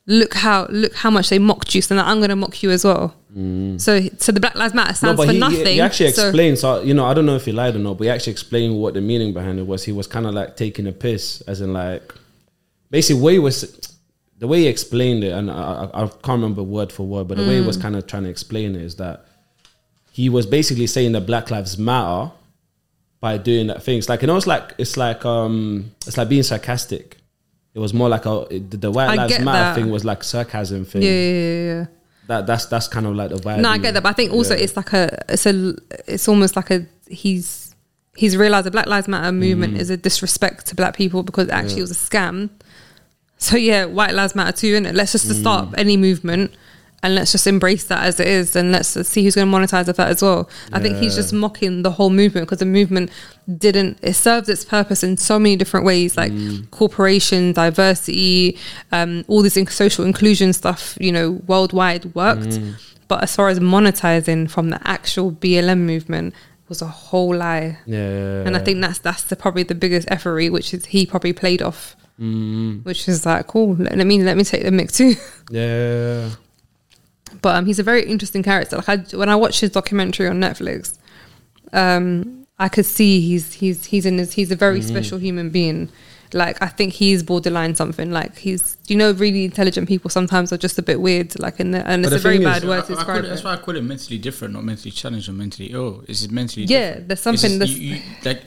"Look 0.05 0.35
how 0.35 0.67
look 0.69 0.93
how 0.93 1.09
much 1.09 1.29
they 1.29 1.39
mocked 1.39 1.73
you, 1.73 1.81
so 1.81 1.95
now 1.95 2.05
I'm 2.05 2.17
going 2.17 2.29
to 2.29 2.35
mock 2.35 2.61
you 2.61 2.69
as 2.69 2.85
well." 2.85 3.15
Mm. 3.35 3.81
So, 3.81 3.99
so 4.17 4.31
the 4.31 4.39
Black 4.39 4.53
Lives 4.53 4.75
Matter 4.75 4.93
stands 4.93 5.23
for 5.23 5.31
he, 5.31 5.39
nothing. 5.39 5.65
he 5.65 5.81
actually 5.81 6.11
so, 6.11 6.27
explained. 6.27 6.59
So 6.59 6.73
uh, 6.73 6.81
you 6.81 6.93
know, 6.93 7.05
I 7.05 7.15
don't 7.15 7.25
know 7.25 7.35
if 7.35 7.45
he 7.45 7.51
lied 7.51 7.75
or 7.75 7.79
not, 7.79 7.97
but 7.97 8.03
he 8.03 8.09
actually 8.11 8.31
explained 8.31 8.79
what 8.79 8.93
the 8.93 9.01
meaning 9.01 9.33
behind 9.33 9.57
it 9.57 9.65
was. 9.65 9.85
He 9.85 9.91
was 9.91 10.05
kind 10.05 10.27
of 10.27 10.35
like 10.35 10.55
taking 10.55 10.85
a 10.85 10.91
piss, 10.91 11.41
as 11.41 11.61
in 11.61 11.73
like 11.73 12.13
basically 12.91 13.21
way 13.23 13.33
he 13.33 13.39
was 13.39 13.96
the 14.39 14.47
way 14.47 14.59
he 14.61 14.67
explained 14.67 15.23
it, 15.23 15.31
and 15.31 15.49
I, 15.49 15.89
I, 15.93 16.01
can't 16.07 16.27
remember 16.41 16.61
word 16.63 16.91
for 16.91 17.07
word, 17.07 17.27
but 17.27 17.37
the 17.37 17.43
way 17.43 17.55
he 17.57 17.61
Mm. 17.63 17.67
was 17.67 17.77
kind 17.77 17.95
of 17.95 18.05
trying 18.05 18.23
to 18.23 18.29
explain 18.29 18.75
it 18.75 18.81
is 18.81 18.95
that 18.95 19.25
he 20.11 20.29
was 20.29 20.45
basically 20.45 20.87
saying 20.87 21.11
that 21.13 21.21
Black 21.25 21.49
Lives 21.51 21.77
Matter 21.77 22.31
by 23.19 23.37
doing 23.37 23.67
that 23.67 23.81
thing. 23.83 23.97
It's 23.97 24.09
like 24.09 24.21
you 24.21 24.27
know, 24.27 24.37
it's 24.37 24.47
like 24.47 24.73
it's 24.77 24.95
like 24.97 25.25
um, 25.25 25.91
it's 26.05 26.17
like 26.17 26.29
being 26.29 26.43
sarcastic. 26.43 27.17
It 27.73 27.79
was 27.79 27.93
more 27.93 28.09
like 28.09 28.25
a 28.25 28.41
it, 28.49 28.71
the, 28.71 28.77
the 28.77 28.91
White 28.91 29.09
I 29.09 29.15
Lives 29.15 29.39
Matter 29.39 29.59
that. 29.59 29.75
thing 29.75 29.89
was 29.89 30.03
like 30.05 30.23
sarcasm 30.23 30.85
thing. 30.85 31.01
yeah, 31.01 31.09
yeah, 31.09 31.31
yeah, 31.31 31.73
yeah. 31.79 31.85
That 32.27 32.45
that's 32.45 32.65
that's 32.67 32.87
kind 32.87 33.05
of 33.07 33.15
like 33.15 33.29
the 33.29 33.37
vibe. 33.37 33.61
No, 33.61 33.69
I 33.69 33.77
get 33.77 33.93
that, 33.93 34.03
but 34.03 34.09
I 34.09 34.13
think 34.13 34.33
also 34.33 34.53
yeah. 34.55 34.63
it's 34.63 34.75
like 34.75 34.93
a 34.93 35.23
it's 35.29 35.45
a 35.45 35.75
it's 36.07 36.27
almost 36.27 36.55
like 36.55 36.69
a 36.71 36.85
he's 37.07 37.73
he's 38.15 38.35
realized 38.37 38.65
the 38.65 38.71
Black 38.71 38.87
Lives 38.87 39.07
Matter 39.07 39.31
movement 39.31 39.75
Mm. 39.75 39.79
is 39.79 39.89
a 39.89 39.97
disrespect 39.97 40.65
to 40.67 40.75
black 40.75 40.95
people 40.95 41.23
because 41.23 41.47
it 41.47 41.51
actually 41.53 41.79
it 41.79 41.81
was 41.81 41.91
a 41.91 41.95
scam. 41.95 42.49
So 43.37 43.55
yeah, 43.57 43.85
White 43.85 44.13
Lives 44.13 44.35
Matter 44.35 44.51
too, 44.55 44.75
and 44.75 44.95
let's 44.95 45.11
just 45.11 45.27
Mm. 45.27 45.39
start 45.41 45.69
any 45.77 45.95
movement 45.97 46.51
and 47.03 47.13
let's 47.13 47.31
just 47.31 47.45
embrace 47.45 47.83
that 47.83 48.03
as 48.03 48.19
it 48.19 48.27
is, 48.27 48.55
and 48.55 48.71
let's 48.71 48.89
see 49.07 49.23
who's 49.23 49.35
going 49.35 49.49
to 49.49 49.55
monetize 49.55 49.87
of 49.87 49.95
that 49.97 50.07
as 50.07 50.23
well. 50.23 50.49
I 50.73 50.79
think 50.79 50.97
he's 50.97 51.13
just 51.15 51.31
mocking 51.31 51.83
the 51.83 51.91
whole 51.91 52.09
movement 52.09 52.47
because 52.47 52.57
the 52.57 52.65
movement 52.65 53.11
didn't. 53.59 53.99
It 54.01 54.13
served 54.13 54.49
its 54.49 54.65
purpose 54.65 55.03
in 55.03 55.15
so 55.17 55.37
many 55.37 55.55
different 55.55 55.85
ways, 55.85 56.17
like 56.17 56.31
Mm. 56.31 56.69
corporation 56.71 57.53
diversity, 57.53 58.57
um, 58.91 59.23
all 59.27 59.43
this 59.43 59.55
in- 59.57 59.67
social 59.67 60.03
inclusion 60.05 60.51
stuff. 60.53 60.97
You 60.99 61.11
know, 61.11 61.39
worldwide 61.45 62.15
worked. 62.15 62.49
Mm. 62.57 62.73
But 63.07 63.21
as 63.23 63.35
far 63.35 63.49
as 63.49 63.59
monetizing 63.59 64.49
from 64.49 64.71
the 64.71 64.79
actual 64.85 65.31
BLM 65.31 65.85
movement 65.85 66.33
was 66.67 66.81
a 66.81 66.87
whole 66.87 67.35
lie. 67.35 67.77
Yeah, 67.85 68.41
And 68.45 68.57
I 68.57 68.59
think 68.59 68.81
that's 68.81 68.97
that's 68.99 69.21
the 69.21 69.35
probably 69.35 69.63
the 69.63 69.75
biggest 69.75 70.07
effery, 70.09 70.49
which 70.49 70.73
is 70.73 70.85
he 70.87 71.05
probably 71.05 71.31
played 71.31 71.61
off. 71.61 71.95
Mm, 72.19 72.83
Which 72.83 73.07
is 73.07 73.25
like 73.25 73.45
cool. 73.47 73.75
Let, 73.75 73.95
let 73.97 74.07
me 74.07 74.21
let 74.23 74.37
me 74.37 74.43
take 74.43 74.63
the 74.63 74.71
mic 74.71 74.91
too. 74.91 75.13
yeah, 75.51 76.31
But 77.41 77.55
um, 77.55 77.65
he's 77.65 77.79
a 77.79 77.83
very 77.83 78.03
interesting 78.05 78.41
character. 78.43 78.77
Like 78.77 78.89
I, 78.89 78.97
when 79.15 79.29
I 79.29 79.35
watched 79.35 79.61
his 79.61 79.69
documentary 79.71 80.27
on 80.27 80.39
Netflix, 80.39 80.97
um, 81.73 82.47
I 82.59 82.69
could 82.69 82.85
see 82.85 83.21
he's 83.21 83.53
he's 83.53 83.85
he's 83.85 84.05
in 84.05 84.17
his 84.17 84.33
he's 84.33 84.51
a 84.51 84.55
very 84.55 84.79
Mm-hmm. 84.79 84.87
special 84.87 85.17
human 85.19 85.49
being. 85.49 85.89
Like 86.33 86.61
I 86.61 86.67
think 86.67 86.93
he's 86.93 87.23
borderline 87.23 87.75
something. 87.75 88.11
Like 88.11 88.37
he's 88.37 88.77
you 88.87 88.95
know 88.97 89.11
really 89.11 89.45
intelligent 89.45 89.87
people 89.87 90.09
sometimes 90.09 90.51
are 90.51 90.57
just 90.57 90.77
a 90.77 90.81
bit 90.81 90.99
weird. 90.99 91.39
Like 91.39 91.59
in 91.59 91.71
the 91.71 91.87
and 91.87 92.03
But 92.03 92.13
it's 92.13 92.19
a 92.21 92.23
very 92.23 92.37
thing 92.37 92.45
bad 92.45 92.63
is- 92.63 92.67
word 92.67 92.83
I- 92.83 92.87
to 92.87 92.95
describe 92.95 93.23
it- 93.23 93.27
that's 93.29 93.43
why 93.43 93.53
I 93.53 93.57
call 93.57 93.75
it 93.77 93.83
mentally 93.83 94.17
different, 94.17 94.53
not 94.55 94.63
mentally 94.65 94.91
challenged 94.91 95.29
or 95.29 95.33
mentally 95.33 95.67
ill. 95.71 96.03
It's 96.07 96.19
just 96.21 96.31
mentally 96.31 96.65
Yeah, 96.65 96.87
different. 96.87 97.07
there's 97.09 97.21
something 97.21 97.49
just 97.51 97.59
that's- 97.59 97.77
you, 97.77 97.95
you, 97.95 98.01
like 98.25 98.41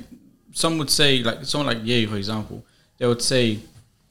some 0.53 0.77
would 0.79 0.91
say, 0.91 1.23
like 1.23 1.45
someone 1.45 1.69
like 1.75 1.87
Ye, 1.87 2.05
for 2.07 2.17
example, 2.17 2.65
they 3.01 3.07
would 3.09 3.21
say, 3.23 3.59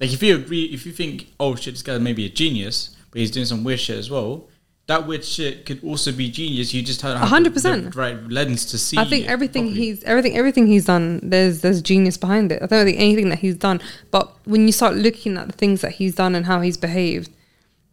like 0.01 0.11
if 0.11 0.21
you 0.21 0.35
agree, 0.35 0.65
if 0.65 0.85
you 0.85 0.91
think, 0.91 1.27
oh 1.39 1.55
shit, 1.55 1.75
this 1.75 1.83
guy 1.83 1.97
may 1.99 2.11
be 2.13 2.25
a 2.25 2.29
genius, 2.29 2.95
but 3.11 3.19
he's 3.19 3.31
doing 3.31 3.45
some 3.45 3.63
weird 3.63 3.79
shit 3.79 3.97
as 3.97 4.09
well. 4.09 4.49
That 4.87 5.05
weird 5.05 5.23
shit 5.23 5.67
could 5.67 5.83
also 5.83 6.11
be 6.11 6.31
genius. 6.31 6.73
You 6.73 6.81
just 6.81 6.99
don't 7.01 7.15
have 7.15 7.29
hundred 7.29 7.51
the- 7.51 7.53
percent. 7.53 7.95
right 7.95 8.17
lens 8.27 8.65
to 8.71 8.77
see. 8.79 8.97
I 8.97 9.05
think 9.05 9.27
everything 9.27 9.65
properly. 9.67 9.85
he's 9.85 10.03
everything 10.03 10.35
everything 10.35 10.65
he's 10.67 10.85
done. 10.85 11.19
There's 11.21 11.61
there's 11.61 11.81
genius 11.83 12.17
behind 12.17 12.51
it. 12.51 12.63
I 12.63 12.65
don't 12.65 12.85
think 12.85 12.99
anything 12.99 13.29
that 13.29 13.37
he's 13.39 13.55
done. 13.55 13.79
But 14.09 14.33
when 14.45 14.65
you 14.65 14.71
start 14.71 14.95
looking 14.95 15.37
at 15.37 15.45
the 15.47 15.53
things 15.53 15.81
that 15.81 15.91
he's 15.91 16.15
done 16.15 16.33
and 16.33 16.45
how 16.47 16.61
he's 16.61 16.75
behaved, 16.77 17.29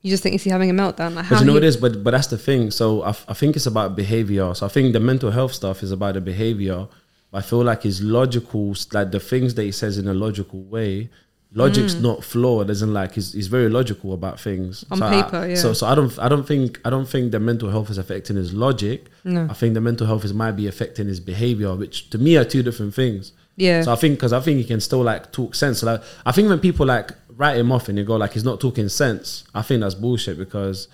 you 0.00 0.10
just 0.10 0.22
think 0.22 0.36
is 0.36 0.44
he 0.44 0.48
having 0.50 0.70
a 0.70 0.72
meltdown? 0.72 1.14
Like 1.14 1.28
But 1.28 1.40
you 1.40 1.44
know 1.44 1.52
what 1.52 1.64
it 1.64 1.66
is, 1.66 1.76
but 1.76 2.02
but 2.02 2.12
that's 2.12 2.28
the 2.28 2.38
thing. 2.38 2.70
So 2.70 3.02
I, 3.02 3.10
f- 3.10 3.26
I 3.28 3.34
think 3.34 3.56
it's 3.56 3.66
about 3.66 3.94
behavior. 3.94 4.54
So 4.54 4.64
I 4.64 4.70
think 4.70 4.94
the 4.94 5.00
mental 5.00 5.30
health 5.32 5.52
stuff 5.52 5.82
is 5.82 5.92
about 5.92 6.14
the 6.14 6.22
behavior. 6.22 6.88
I 7.36 7.42
feel 7.42 7.62
like 7.62 7.82
his 7.82 8.02
logical, 8.02 8.74
like 8.92 9.10
the 9.10 9.20
things 9.20 9.54
that 9.54 9.62
he 9.62 9.72
says 9.72 9.98
in 9.98 10.08
a 10.08 10.14
logical 10.14 10.62
way, 10.62 11.10
logic's 11.52 11.94
mm. 11.94 12.02
not 12.02 12.24
flawed. 12.24 12.70
Isn't 12.70 12.92
like 12.92 13.12
he's, 13.12 13.32
he's 13.32 13.48
very 13.48 13.68
logical 13.68 14.14
about 14.14 14.40
things 14.40 14.84
On 14.90 14.98
so 14.98 15.06
I- 15.06 15.22
paper, 15.22 15.46
yeah. 15.48 15.54
So 15.54 15.72
so 15.72 15.86
I 15.86 15.94
don't 15.94 16.18
I 16.18 16.28
don't 16.28 16.46
think 16.46 16.80
I 16.84 16.90
don't 16.90 17.08
think 17.08 17.32
the 17.32 17.40
mental 17.40 17.70
health 17.70 17.90
is 17.90 17.98
affecting 17.98 18.36
his 18.36 18.52
logic. 18.52 19.06
No. 19.24 19.46
I 19.50 19.54
think 19.54 19.74
the 19.74 19.80
mental 19.80 20.06
health 20.06 20.24
is 20.24 20.32
might 20.32 20.52
be 20.52 20.66
affecting 20.66 21.08
his 21.08 21.20
behavior, 21.20 21.74
which 21.74 22.10
to 22.10 22.18
me 22.18 22.36
are 22.36 22.44
two 22.44 22.62
different 22.62 22.94
things. 22.94 23.32
Yeah. 23.56 23.82
So 23.82 23.92
I 23.92 23.96
think 23.96 24.16
because 24.16 24.32
I 24.32 24.40
think 24.40 24.58
he 24.58 24.64
can 24.64 24.80
still 24.80 25.02
like 25.02 25.32
talk 25.32 25.54
sense. 25.54 25.82
Like 25.82 26.02
I 26.24 26.32
think 26.32 26.48
when 26.48 26.60
people 26.60 26.86
like 26.86 27.12
write 27.36 27.56
him 27.58 27.70
off 27.72 27.88
and 27.88 27.98
they 27.98 28.04
go 28.04 28.16
like 28.16 28.32
he's 28.32 28.44
not 28.44 28.60
talking 28.60 28.88
sense, 28.88 29.44
I 29.54 29.62
think 29.62 29.80
that's 29.80 29.94
bullshit 29.94 30.38
because 30.38 30.88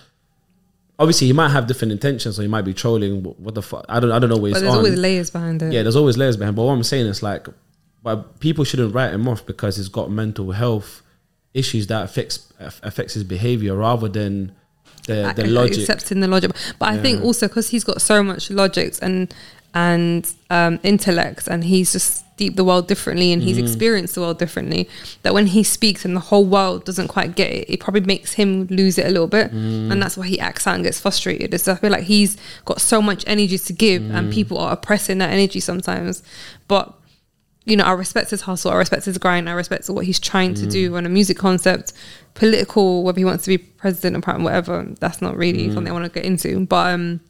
obviously 0.98 1.26
he 1.26 1.32
might 1.32 1.50
have 1.50 1.66
different 1.66 1.92
intentions 1.92 2.38
or 2.38 2.42
he 2.42 2.48
might 2.48 2.62
be 2.62 2.74
trolling. 2.74 3.22
What, 3.22 3.54
the 3.54 3.62
fuck? 3.62 3.84
I 3.88 4.00
don't 4.00 4.12
I 4.12 4.18
don't 4.18 4.30
know 4.30 4.36
what 4.36 4.52
but 4.52 4.60
there's 4.60 4.72
on. 4.72 4.78
always 4.78 4.96
layers 4.96 5.30
behind 5.30 5.62
it. 5.62 5.72
yeah, 5.72 5.82
there's 5.82 5.96
always 5.96 6.16
layers 6.16 6.36
behind. 6.36 6.56
But 6.56 6.64
what 6.64 6.72
I'm 6.72 6.82
saying 6.82 7.06
is 7.06 7.22
like, 7.22 7.46
but 8.02 8.40
people 8.40 8.64
shouldn't 8.64 8.94
write 8.94 9.12
him 9.12 9.28
off 9.28 9.44
because 9.46 9.76
he's 9.76 9.88
got 9.88 10.10
mental 10.10 10.52
health 10.52 11.02
issues 11.54 11.86
that 11.88 12.04
affects 12.04 12.52
affects 12.82 13.14
his 13.14 13.24
behavior 13.24 13.76
rather 13.76 14.08
than 14.08 14.52
the 15.06 15.32
the 15.36 15.46
logic. 15.46 15.78
accepting 15.78 16.20
the 16.20 16.28
logic. 16.28 16.52
But 16.78 16.90
I 16.90 16.98
think 16.98 17.22
also 17.22 17.48
because 17.48 17.68
he's 17.70 17.84
got 17.84 18.00
so 18.00 18.22
much 18.22 18.50
logics 18.50 18.98
and 19.00 19.34
and 19.74 20.30
um, 20.50 20.78
intellect, 20.82 21.48
and 21.48 21.64
he's 21.64 21.92
just 21.92 22.24
deep 22.36 22.56
the 22.56 22.64
world 22.64 22.88
differently, 22.88 23.32
and 23.32 23.42
he's 23.42 23.56
Mm-hmm. 23.56 23.66
experienced 23.66 24.14
the 24.14 24.20
world 24.20 24.38
differently. 24.38 24.88
That 25.22 25.32
when 25.34 25.46
he 25.46 25.62
speaks 25.62 26.04
and 26.04 26.14
the 26.16 26.20
whole 26.20 26.44
world 26.44 26.84
doesn't 26.84 27.08
quite 27.08 27.34
get 27.36 27.50
it, 27.52 27.70
it 27.70 27.80
probably 27.80 28.00
makes 28.02 28.34
him 28.34 28.66
lose 28.70 28.98
it 28.98 29.06
a 29.06 29.10
little 29.10 29.28
bit, 29.28 29.50
Mm. 29.52 29.90
and 29.92 30.02
that's 30.02 30.16
why 30.16 30.26
he 30.26 30.38
acts 30.40 30.66
out 30.66 30.74
and 30.74 30.84
gets 30.84 31.00
frustrated. 31.00 31.54
It's, 31.54 31.68
I 31.68 31.76
feel 31.76 31.90
like 31.90 32.04
he's 32.04 32.36
got 32.64 32.80
so 32.80 33.00
much 33.00 33.24
energy 33.26 33.58
to 33.58 33.72
give, 33.72 34.02
Mm. 34.02 34.14
and 34.14 34.32
people 34.32 34.58
are 34.58 34.72
oppressing 34.72 35.18
that 35.18 35.30
energy 35.30 35.60
sometimes. 35.60 36.22
But 36.68 36.92
you 37.64 37.76
know, 37.76 37.84
I 37.84 37.92
respect 37.92 38.30
his 38.30 38.40
hustle, 38.40 38.72
I 38.72 38.74
respect 38.74 39.04
his 39.04 39.18
grind, 39.18 39.48
I 39.48 39.52
respect 39.52 39.88
what 39.88 40.04
he's 40.04 40.18
trying 40.18 40.52
to 40.54 40.66
Mm. 40.66 40.70
do 40.72 40.96
on 40.96 41.06
a 41.06 41.08
music 41.08 41.38
concept, 41.38 41.92
political, 42.34 43.04
whether 43.04 43.18
he 43.20 43.24
wants 43.24 43.44
to 43.44 43.50
be 43.50 43.58
president 43.58 44.16
or 44.16 44.20
prime, 44.20 44.42
whatever. 44.42 44.84
That's 44.98 45.22
not 45.22 45.36
really 45.36 45.68
Mm. 45.68 45.74
something 45.74 45.90
I 45.92 45.94
want 45.98 46.12
to 46.12 46.20
get 46.20 46.24
into. 46.26 46.66
But 46.66 46.92
um, 46.94 47.20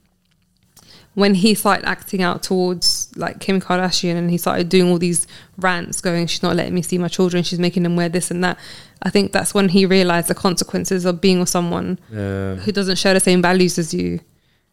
when 1.14 1.34
he 1.34 1.54
started 1.54 1.86
acting 1.86 2.22
out 2.22 2.42
towards 2.42 3.10
like 3.16 3.38
Kim 3.40 3.60
Kardashian 3.60 4.16
and 4.16 4.30
he 4.30 4.38
started 4.38 4.68
doing 4.68 4.90
all 4.90 4.98
these 4.98 5.26
rants, 5.58 6.00
going, 6.00 6.26
"She's 6.26 6.42
not 6.42 6.56
letting 6.56 6.74
me 6.74 6.82
see 6.82 6.98
my 6.98 7.08
children. 7.08 7.42
She's 7.42 7.58
making 7.58 7.82
them 7.82 7.96
wear 7.96 8.08
this 8.08 8.30
and 8.30 8.42
that." 8.44 8.58
I 9.02 9.10
think 9.10 9.32
that's 9.32 9.52
when 9.52 9.68
he 9.70 9.84
realized 9.84 10.28
the 10.28 10.34
consequences 10.34 11.04
of 11.04 11.20
being 11.20 11.40
with 11.40 11.48
someone 11.48 11.98
yeah, 12.12 12.54
who 12.56 12.70
doesn't 12.72 12.96
share 12.96 13.14
the 13.14 13.20
same 13.20 13.42
values 13.42 13.78
as 13.78 13.92
you. 13.92 14.20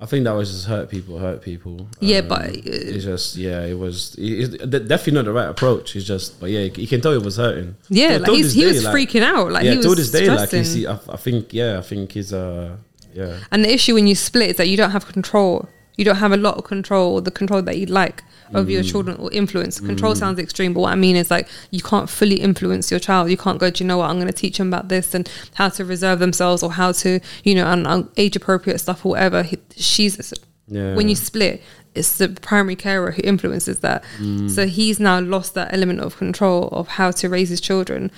I 0.01 0.05
think 0.05 0.23
that 0.23 0.31
was 0.31 0.49
just 0.49 0.65
hurt 0.67 0.89
people, 0.89 1.17
hurt 1.19 1.41
people. 1.41 1.89
Yeah, 1.99 2.19
Um, 2.19 2.27
but, 2.29 2.41
uh, 2.49 2.51
it's 2.63 3.03
just 3.03 3.35
yeah, 3.35 3.65
it 3.65 3.77
was 3.77 4.15
it, 4.17 4.53
it- 4.61 4.87
definitely 4.87 5.13
not 5.13 5.25
the 5.25 5.33
right 5.33 5.49
approach. 5.49 5.93
It's 5.97 6.05
just, 6.05 6.39
but 6.39 6.49
yeah, 6.51 6.61
you 6.61 6.87
can 6.87 7.01
tell 7.01 7.11
it 7.11 7.21
was 7.21 7.35
hurting. 7.35 7.75
Yeah, 7.89 8.15
like 8.17 8.31
he's, 8.31 8.53
he 8.53 8.61
day, 8.61 8.67
was 8.67 8.85
like- 8.85 8.95
freaking 8.95 9.23
out. 9.23 9.51
Like 9.51 9.65
yeah, 9.65 9.71
he 9.71 9.77
was 9.77 9.85
till 9.87 9.95
this 9.95 10.11
day, 10.11 10.29
like 10.29 10.53
you 10.53 10.63
see, 10.63 10.87
I, 10.87 10.97
I 11.09 11.17
think 11.17 11.53
yeah, 11.53 11.79
I 11.79 11.81
think 11.81 12.13
he's 12.13 12.31
uh 12.31 12.77
yeah. 13.13 13.39
And 13.51 13.65
the 13.65 13.73
issue 13.73 13.95
when 13.95 14.07
you 14.07 14.15
split 14.15 14.51
is 14.51 14.55
that 14.57 14.69
you 14.69 14.77
don't 14.77 14.91
have 14.91 15.05
control. 15.07 15.67
You 15.99 16.05
don't 16.05 16.15
have 16.15 16.31
a 16.31 16.37
lot 16.37 16.55
of 16.57 16.63
control, 16.63 17.15
or 17.15 17.21
the 17.21 17.31
control 17.31 17.61
that 17.61 17.77
you'd 17.77 17.89
like 17.89 18.23
over 18.53 18.71
your 18.71 18.83
mm. 18.83 18.89
children 18.89 19.17
or 19.17 19.31
influence. 19.31 19.79
Control 19.79 20.13
mm. 20.13 20.17
sounds 20.17 20.39
extreme, 20.39 20.73
but 20.73 20.79
what 20.79 20.93
I 20.93 20.95
mean 20.95 21.15
is 21.15 21.29
like 21.29 21.47
you 21.71 21.81
can't 21.81 22.09
fully 22.09 22.37
influence 22.37 22.89
your 22.89 22.99
child. 22.99 23.29
You 23.29 23.37
can't 23.37 23.59
go, 23.59 23.69
do 23.69 23.83
you 23.83 23.87
know 23.87 23.97
what? 23.97 24.09
I'm 24.09 24.15
going 24.15 24.27
to 24.27 24.33
teach 24.33 24.57
them 24.57 24.69
about 24.69 24.87
this 24.87 25.13
and 25.13 25.29
how 25.55 25.69
to 25.69 25.83
reserve 25.83 26.19
themselves 26.19 26.63
or 26.63 26.71
how 26.71 26.93
to, 26.93 27.19
you 27.43 27.53
know, 27.53 27.67
and, 27.67 27.85
and 27.85 28.09
age 28.17 28.35
appropriate 28.35 28.79
stuff 28.79 29.05
or 29.05 29.09
whatever. 29.09 29.43
He, 29.43 29.57
she's 29.75 30.33
Yeah. 30.67 30.95
when 30.95 31.09
you 31.09 31.15
split, 31.15 31.61
it's 31.95 32.17
the 32.17 32.29
primary 32.29 32.75
carer 32.75 33.11
who 33.11 33.21
influences 33.23 33.79
that. 33.79 34.03
Mm. 34.19 34.49
So 34.49 34.67
he's 34.67 34.99
now 34.99 35.19
lost 35.19 35.53
that 35.55 35.73
element 35.73 35.99
of 35.99 36.17
control 36.17 36.69
of 36.69 36.87
how 36.87 37.11
to 37.11 37.27
raise 37.27 37.49
his 37.49 37.59
children. 37.59 38.09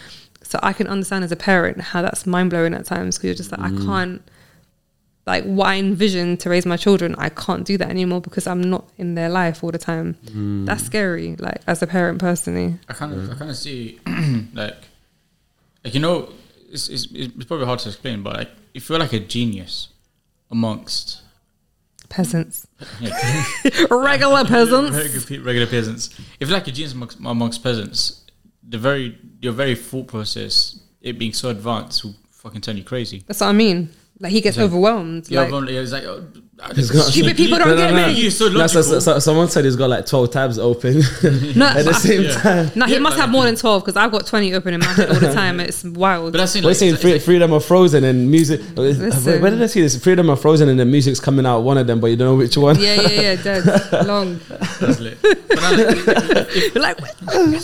So 0.43 0.59
I 0.61 0.73
can 0.73 0.87
understand 0.87 1.23
as 1.23 1.31
a 1.31 1.35
parent 1.35 1.81
how 1.81 2.01
that's 2.01 2.25
mind 2.25 2.51
blowing 2.51 2.73
at 2.73 2.85
times 2.85 3.17
because 3.17 3.27
you're 3.27 3.35
just 3.35 3.51
like, 3.51 3.61
I 3.61 3.69
can't, 3.85 4.21
like, 5.31 5.45
what 5.45 5.67
I 5.67 5.75
envision 5.77 6.35
to 6.37 6.49
raise 6.49 6.65
my 6.65 6.75
children, 6.75 7.15
I 7.17 7.29
can't 7.29 7.65
do 7.65 7.77
that 7.77 7.89
anymore 7.89 8.19
because 8.19 8.47
I'm 8.47 8.61
not 8.61 8.83
in 8.97 9.15
their 9.15 9.29
life 9.29 9.63
all 9.63 9.71
the 9.71 9.77
time. 9.77 10.15
Mm. 10.25 10.65
That's 10.65 10.83
scary, 10.83 11.37
like, 11.37 11.61
as 11.67 11.81
a 11.81 11.87
parent 11.87 12.19
personally. 12.19 12.75
I 12.89 12.93
kind 12.93 13.13
of, 13.13 13.31
I 13.31 13.35
kind 13.35 13.49
of 13.49 13.55
see, 13.55 13.99
like, 14.53 14.75
like 15.85 15.93
you 15.93 16.01
know, 16.01 16.33
it's, 16.69 16.89
it's 16.89 17.07
it's 17.13 17.45
probably 17.45 17.65
hard 17.65 17.79
to 17.79 17.89
explain, 17.89 18.23
but 18.23 18.33
like, 18.35 18.49
if 18.73 18.89
you're 18.89 18.99
like 18.99 19.13
a 19.13 19.19
genius 19.19 19.87
amongst 20.49 21.21
Peasants, 22.09 22.67
yeah, 22.99 23.17
regular 23.89 24.43
peasants. 24.43 24.97
regular, 24.97 25.45
regular 25.45 25.67
peasants. 25.67 26.09
If 26.41 26.49
you're 26.49 26.57
like 26.57 26.67
a 26.67 26.71
genius 26.71 26.91
amongst, 26.91 27.19
amongst 27.19 27.63
peasants, 27.63 28.25
the 28.67 28.77
very 28.77 29.17
your 29.39 29.53
very 29.53 29.75
thought 29.75 30.07
process, 30.07 30.77
it 30.99 31.17
being 31.17 31.31
so 31.31 31.47
advanced, 31.47 32.03
will 32.03 32.15
fucking 32.31 32.59
turn 32.59 32.75
you 32.75 32.83
crazy. 32.83 33.23
That's 33.27 33.39
what 33.39 33.47
I 33.47 33.53
mean. 33.53 33.91
Like, 34.21 34.31
he 34.31 34.39
gets 34.41 34.55
So- 34.57 34.63
overwhelmed. 34.63 35.29
Yeah, 35.29 35.39
like, 35.39 35.47
everyone- 35.47 35.67
it's 35.69 35.91
like 35.91 36.03
oh, 36.05 36.23
He's 36.75 36.91
got- 36.91 37.05
Stupid 37.11 37.35
people 37.41 37.57
don't 37.57 37.69
No, 37.69 37.75
no, 37.75 37.81
get 37.87 37.93
no. 37.95 38.07
me. 38.13 38.21
You're 38.21 38.29
so 38.29 38.47
No, 38.49 38.67
so, 38.67 38.83
so, 38.83 38.99
so 38.99 39.17
someone 39.17 39.49
said 39.49 39.65
he's 39.65 39.75
got 39.75 39.89
like 39.89 40.05
twelve 40.05 40.29
tabs 40.29 40.59
open 40.59 40.97
No, 41.55 41.65
at 41.65 41.85
the 41.85 41.93
same 41.95 42.21
Yeah. 42.21 42.35
time. 42.35 42.71
No, 42.75 42.85
he 42.85 42.93
Yeah, 42.93 42.99
must 42.99 43.17
have 43.17 43.31
more 43.31 43.45
than 43.45 43.55
12 43.55 43.81
because 43.83 43.95
I've 43.95 44.11
got 44.11 44.27
20 44.27 44.53
open 44.53 44.75
in 44.75 44.79
my 44.81 44.85
head 44.85 45.09
all 45.09 45.19
the 45.19 45.33
time. 45.33 45.59
It's 45.59 45.83
wild. 46.03 46.33
But 46.33 46.37
that's 46.37 46.55
in 46.55 46.63
We're 46.63 46.69
like, 46.69 46.77
saying 46.77 46.97
free, 46.97 47.13
like- 47.13 47.21
freedom 47.23 47.51
of 47.51 47.65
frozen 47.65 48.03
and 48.03 48.29
music. 48.29 48.61
Uh, 48.77 48.81
Listen. 48.81 49.41
Where 49.41 49.49
did 49.49 49.59
I 49.63 49.65
see 49.65 49.81
this? 49.81 49.99
Freedom 50.03 50.29
of 50.29 50.39
frozen 50.39 50.69
and 50.69 50.79
the 50.79 50.85
music's 50.85 51.19
coming 51.19 51.47
out 51.47 51.61
one 51.61 51.79
of 51.79 51.87
them, 51.87 51.99
but 51.99 52.07
you 52.11 52.15
don't 52.15 52.27
know 52.27 52.35
which 52.35 52.55
one. 52.55 52.79
yeah, 52.79 52.93
yeah, 53.01 53.21
yeah, 53.21 53.35
dead. 53.41 54.05
Long. 54.05 54.39
that's 54.79 54.99
lit. 54.99 55.17
But 55.19 55.55
now, 55.61 55.71
like, 55.71 56.55
You're 56.75 56.83
like, 56.83 57.61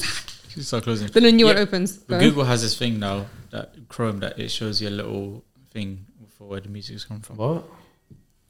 start 0.60 0.84
closing. 0.86 1.08
then 1.10 1.26
a 1.26 1.32
new 1.32 1.46
one 1.46 1.58
opens. 1.58 1.98
But 1.98 2.18
Google 2.20 2.46
has 2.46 2.64
this 2.64 2.76
thing 2.76 2.98
now 2.98 3.28
that 3.52 3.74
Chrome 3.90 4.22
that 4.22 4.40
it 4.40 4.50
shows 4.50 4.82
you 4.82 4.90
a 4.90 4.96
little 4.98 5.44
thing 5.72 6.07
for 6.48 6.52
where 6.52 6.62
the 6.62 6.70
music's 6.70 7.04
come 7.06 7.20
from. 7.22 7.38
What? 7.38 7.64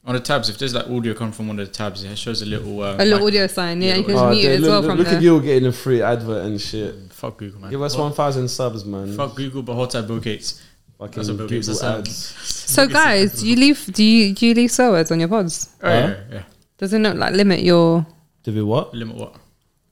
On 0.05 0.13
the 0.13 0.21
tabs, 0.21 0.47
if 0.47 0.57
there's 0.57 0.73
like 0.73 0.87
audio 0.89 1.13
come 1.13 1.31
from 1.33 1.47
one 1.49 1.59
of 1.59 1.67
the 1.67 1.73
tabs, 1.73 2.03
it 2.03 2.17
shows 2.17 2.41
a 2.41 2.45
little 2.45 2.81
uh, 2.81 2.95
A 2.95 3.03
little 3.03 3.19
mic- 3.19 3.27
audio 3.27 3.47
sign, 3.47 3.81
yeah, 3.81 3.89
Yeah, 3.89 3.95
you 3.97 4.03
can 4.05 4.15
Oh, 4.15 4.29
mute 4.29 4.41
dude, 4.41 4.51
it 4.51 4.53
as 4.55 4.61
look, 4.61 4.69
well 4.69 4.79
look, 4.81 4.89
from 4.91 4.97
look 4.99 5.07
there. 5.07 5.17
at 5.17 5.21
you 5.23 5.41
getting 5.41 5.67
a 5.67 5.71
free 5.73 6.01
advert 6.01 6.45
and 6.45 6.61
shit. 6.61 6.95
Fuck 7.11 7.37
Google, 7.37 7.59
man. 7.59 7.71
Give 7.71 7.81
us 7.81 7.93
Fuck- 7.95 8.03
one 8.03 8.13
thousand 8.13 8.47
subs, 8.47 8.85
man. 8.85 9.17
Fuck 9.17 9.35
Google, 9.35 9.63
but 9.63 9.75
hot 9.75 9.91
Bill 10.07 10.19
Gates. 10.19 10.63
Fucking 10.97 11.13
That's 11.15 11.27
what 11.29 11.37
Bill 11.37 11.47
Google 11.47 11.57
Gates 11.57 11.67
has 11.67 11.83
ads. 11.83 12.15
So, 12.15 12.87
guys, 12.87 13.41
do 13.41 13.47
you 13.49 13.55
leave? 13.57 13.85
Do 13.93 14.03
you 14.03 14.33
do 14.33 14.47
you 14.47 14.53
leave 14.53 14.71
swear 14.71 14.91
words 14.91 15.11
on 15.11 15.19
your 15.19 15.27
pods? 15.29 15.69
Oh, 15.83 15.89
yeah, 15.89 16.15
yeah. 16.31 16.43
Does 16.77 16.93
it 16.93 16.99
not 16.99 17.17
like 17.17 17.33
limit 17.33 17.59
your 17.61 18.05
To 18.43 18.51
we 18.51 18.63
what? 18.63 18.93
Limit 18.93 19.17
what? 19.17 19.35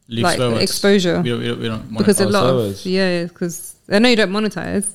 Leave 0.08 0.24
like 0.24 0.36
swear 0.38 0.52
words. 0.52 0.62
exposure? 0.64 1.22
We 1.22 1.30
don't, 1.30 1.40
we 1.40 1.48
don't, 1.48 1.60
we 1.60 1.68
don't 1.68 1.98
Because 1.98 2.22
a 2.22 2.26
monetize. 2.26 2.32
lot 2.32 2.40
swear 2.42 2.50
of 2.52 2.56
words. 2.58 2.86
yeah, 2.86 3.24
because 3.24 3.76
I 3.90 4.00
know 4.00 4.08
you 4.10 4.16
don't 4.16 4.32
monetize. 4.32 4.88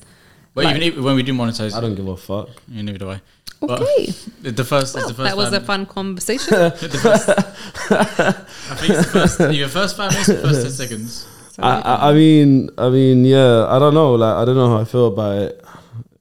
But 0.53 0.65
like- 0.65 0.75
even 0.77 0.87
if, 0.97 0.97
when 1.03 1.15
we 1.15 1.23
do 1.23 1.33
monetize, 1.33 1.73
I 1.73 1.79
don't 1.81 1.95
give 1.95 2.07
a 2.07 2.17
fuck. 2.17 2.49
yeah, 2.67 2.81
neither 2.81 2.97
do 2.97 3.09
I. 3.11 3.21
But 3.61 3.81
Okay, 3.81 4.05
the 4.41 4.51
the 4.61 4.65
first, 4.65 4.95
well, 4.95 5.03
it's 5.07 5.11
the 5.11 5.23
first 5.23 5.29
that 5.29 5.37
was 5.37 5.49
a 5.53 5.59
five- 5.59 5.65
fun 5.67 5.85
conversation. 5.85 6.53
the 6.53 6.99
first, 7.01 7.29
I 7.91 8.75
think 8.75 8.89
it's 8.93 9.11
the 9.11 9.19
first, 9.27 9.53
your 9.55 9.67
first 9.69 9.97
five 9.97 10.11
minutes, 10.11 10.29
or 10.29 10.41
first 10.41 10.61
ten 10.63 10.71
seconds. 10.71 11.27
I, 11.59 11.79
I, 11.81 12.09
I 12.09 12.13
mean, 12.13 12.69
I 12.77 12.89
mean, 12.89 13.23
yeah. 13.25 13.65
I 13.67 13.77
don't 13.77 13.93
know. 13.93 14.15
Like, 14.15 14.35
I 14.35 14.45
don't 14.45 14.55
know 14.55 14.69
how 14.69 14.77
I 14.81 14.85
feel 14.85 15.07
about 15.07 15.37
it. 15.43 15.63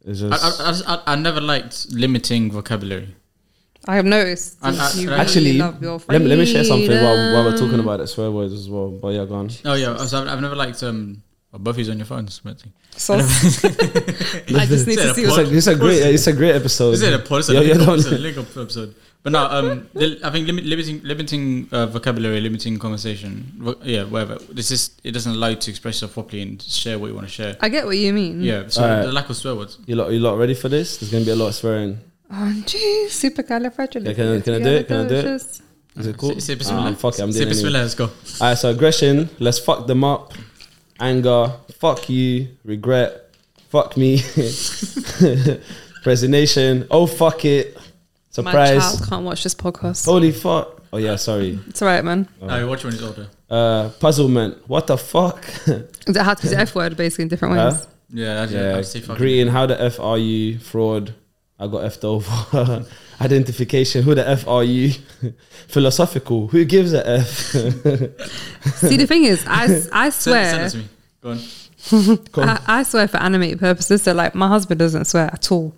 It's 0.04 0.22
I, 0.22 0.28
just 0.28 0.60
I, 0.60 0.64
I, 0.64 0.70
just- 0.72 0.88
I, 0.88 1.02
I 1.06 1.16
never 1.16 1.40
liked 1.40 1.86
limiting 1.92 2.50
vocabulary. 2.52 3.14
I 3.88 3.96
have 3.96 4.04
noticed 4.04 4.58
And 4.62 4.76
I- 4.78 4.92
you 4.92 5.00
and 5.00 5.08
really 5.10 5.20
actually. 5.20 5.52
love 5.58 5.82
your 5.82 5.98
Let 6.08 6.20
me, 6.20 6.28
let 6.28 6.38
me 6.38 6.44
share 6.46 6.64
something 6.64 6.90
while, 6.90 7.32
while 7.32 7.44
we're 7.44 7.52
talking 7.52 7.68
freedom. 7.68 7.88
about 7.88 8.00
it, 8.00 8.08
swear 8.08 8.30
words 8.30 8.52
as 8.52 8.68
well. 8.68 8.90
But 8.90 9.08
yeah, 9.14 9.24
go 9.24 9.34
on. 9.36 9.50
Oh 9.64 9.74
yeah, 9.74 9.96
so 10.04 10.20
I've, 10.20 10.28
I've 10.28 10.40
never 10.42 10.54
liked 10.56 10.82
um. 10.82 11.22
Well, 11.52 11.58
Buffy's 11.60 11.88
on 11.88 11.96
your 11.98 12.06
phone, 12.06 12.28
something. 12.28 12.72
So, 12.96 13.14
I 13.14 13.18
just 14.66 14.86
need 14.86 14.98
to 14.98 15.14
see 15.14 15.22
It's 15.24 15.36
a, 15.36 15.56
it's 15.56 15.66
a 15.66 15.74
great, 15.74 16.02
it's 16.02 16.26
a 16.28 16.32
great 16.32 16.54
episode. 16.54 16.92
This 16.92 17.02
is 17.02 17.12
a 17.14 17.18
pod, 17.18 17.40
it's 17.40 17.48
a 17.48 17.54
Yeah, 17.54 17.60
yeah, 17.60 17.74
link, 17.74 17.86
don't- 17.86 17.98
it's 17.98 18.06
a 18.06 18.18
link 18.18 18.38
up 18.38 18.56
episode. 18.56 18.94
But 19.22 19.32
no, 19.32 19.44
um, 19.46 19.88
the- 19.92 20.18
I 20.24 20.30
think 20.30 20.46
limit, 20.46 20.64
limiting 20.64 21.02
limiting 21.02 21.68
uh, 21.72 21.86
vocabulary, 21.86 22.40
limiting 22.40 22.78
conversation, 22.78 23.52
vo- 23.58 23.76
yeah, 23.82 24.04
whatever. 24.04 24.36
This 24.50 24.70
is 24.70 24.92
it 25.04 25.10
doesn't 25.12 25.32
allow 25.32 25.48
you 25.48 25.56
to 25.56 25.70
express 25.70 25.96
yourself 25.96 26.14
properly 26.14 26.40
and 26.42 26.62
share 26.62 26.98
what 26.98 27.08
you 27.08 27.14
want 27.14 27.26
to 27.26 27.32
share. 27.32 27.56
I 27.60 27.68
get 27.68 27.84
what 27.84 27.98
you 27.98 28.12
mean. 28.14 28.40
Yeah, 28.42 28.68
so 28.68 28.82
Alright. 28.82 29.04
the 29.04 29.12
lack 29.12 29.28
of 29.28 29.36
swear 29.36 29.56
words. 29.56 29.76
You 29.86 29.96
lot, 29.96 30.10
you 30.12 30.20
lot 30.20 30.38
ready 30.38 30.54
for 30.54 30.68
this? 30.70 30.96
There's 30.98 31.10
gonna 31.12 31.24
be 31.26 31.32
a 31.32 31.36
lot 31.36 31.48
of 31.48 31.54
swearing. 31.56 31.98
Oh, 32.32 32.62
geez, 32.64 33.12
supercalifragilistic. 33.12 34.06
Yeah, 34.06 34.14
can 34.14 34.36
I- 34.36 34.40
can 34.40 34.54
I 34.54 34.58
do 34.60 34.70
it? 34.70 34.86
Can 34.88 34.96
I 35.04 35.08
do 35.08 35.14
it? 35.16 35.24
Is 35.96 36.06
it 36.06 36.16
cool? 36.16 36.40
Say, 36.40 36.56
say 36.56 36.74
Ah, 36.74 36.94
fuck 36.94 37.14
it, 37.18 37.20
I'm 37.20 37.30
doing 37.30 37.42
it. 37.42 37.48
bismillah. 37.50 37.80
Anyway. 37.80 37.82
Let's 37.82 37.94
go. 37.96 38.44
Alright, 38.44 38.56
so 38.58 38.70
aggression. 38.70 39.28
Let's 39.40 39.58
fuck 39.58 39.86
them 39.88 40.04
up. 40.04 40.32
Anger. 41.00 41.52
Fuck 41.78 42.08
you. 42.08 42.48
Regret. 42.64 43.26
Fuck 43.70 43.96
me. 43.96 44.22
Resignation. 46.04 46.86
Oh 46.90 47.06
fuck 47.06 47.44
it. 47.44 47.76
surprise. 48.30 48.54
My 48.54 48.66
Surprise. 48.80 48.98
child 48.98 49.08
can't 49.08 49.24
watch 49.24 49.42
this 49.42 49.54
podcast. 49.54 50.04
Holy 50.06 50.32
fuck. 50.32 50.82
Oh 50.92 50.96
yeah, 50.98 51.16
sorry. 51.16 51.58
It's 51.68 51.80
alright, 51.82 52.04
man. 52.04 52.28
No, 52.42 52.66
watch 52.68 52.84
when 52.84 52.92
he's 52.92 53.02
older. 53.02 53.28
Uh, 53.48 53.90
puzzlement. 54.00 54.68
What 54.68 54.86
the 54.86 54.96
fuck? 54.98 55.44
Is 55.66 56.16
it 56.16 56.16
how 56.16 56.34
to 56.34 56.42
use 56.42 56.50
the 56.52 56.58
F 56.58 56.74
word 56.74 56.96
basically 56.96 57.22
in 57.22 57.28
different 57.28 57.54
Huh? 57.54 57.70
ways? 57.72 57.86
Yeah, 58.12 58.34
that's 58.46 58.52
yeah. 58.52 59.02
I'd 59.12 59.16
Greeting. 59.18 59.48
How 59.48 59.66
the 59.66 59.80
f 59.80 60.00
are 60.00 60.18
you? 60.18 60.58
Fraud. 60.58 61.14
I 61.58 61.66
got 61.66 61.82
effed 61.84 62.04
over. 62.04 62.84
Identification. 63.20 64.02
Who 64.02 64.14
the 64.14 64.26
f 64.28 64.46
are 64.48 64.64
you? 64.64 64.92
Philosophical. 65.68 66.48
Who 66.48 66.64
gives 66.64 66.92
a 66.92 67.06
f? 67.06 67.26
See, 68.76 68.96
the 68.96 69.06
thing 69.06 69.24
is, 69.24 69.44
I, 69.46 69.82
I 69.92 70.10
swear, 70.10 70.50
send 70.50 70.62
it 70.66 70.70
to 70.70 70.78
me. 70.78 70.84
Go 71.22 71.30
on. 71.30 71.38
Come. 72.32 72.44
I, 72.48 72.60
I 72.66 72.82
swear 72.82 73.08
for 73.08 73.18
animated 73.18 73.58
purposes. 73.60 74.02
So, 74.02 74.12
like, 74.12 74.34
my 74.34 74.48
husband 74.48 74.78
doesn't 74.78 75.04
swear 75.06 75.26
at 75.32 75.50
all. 75.52 75.74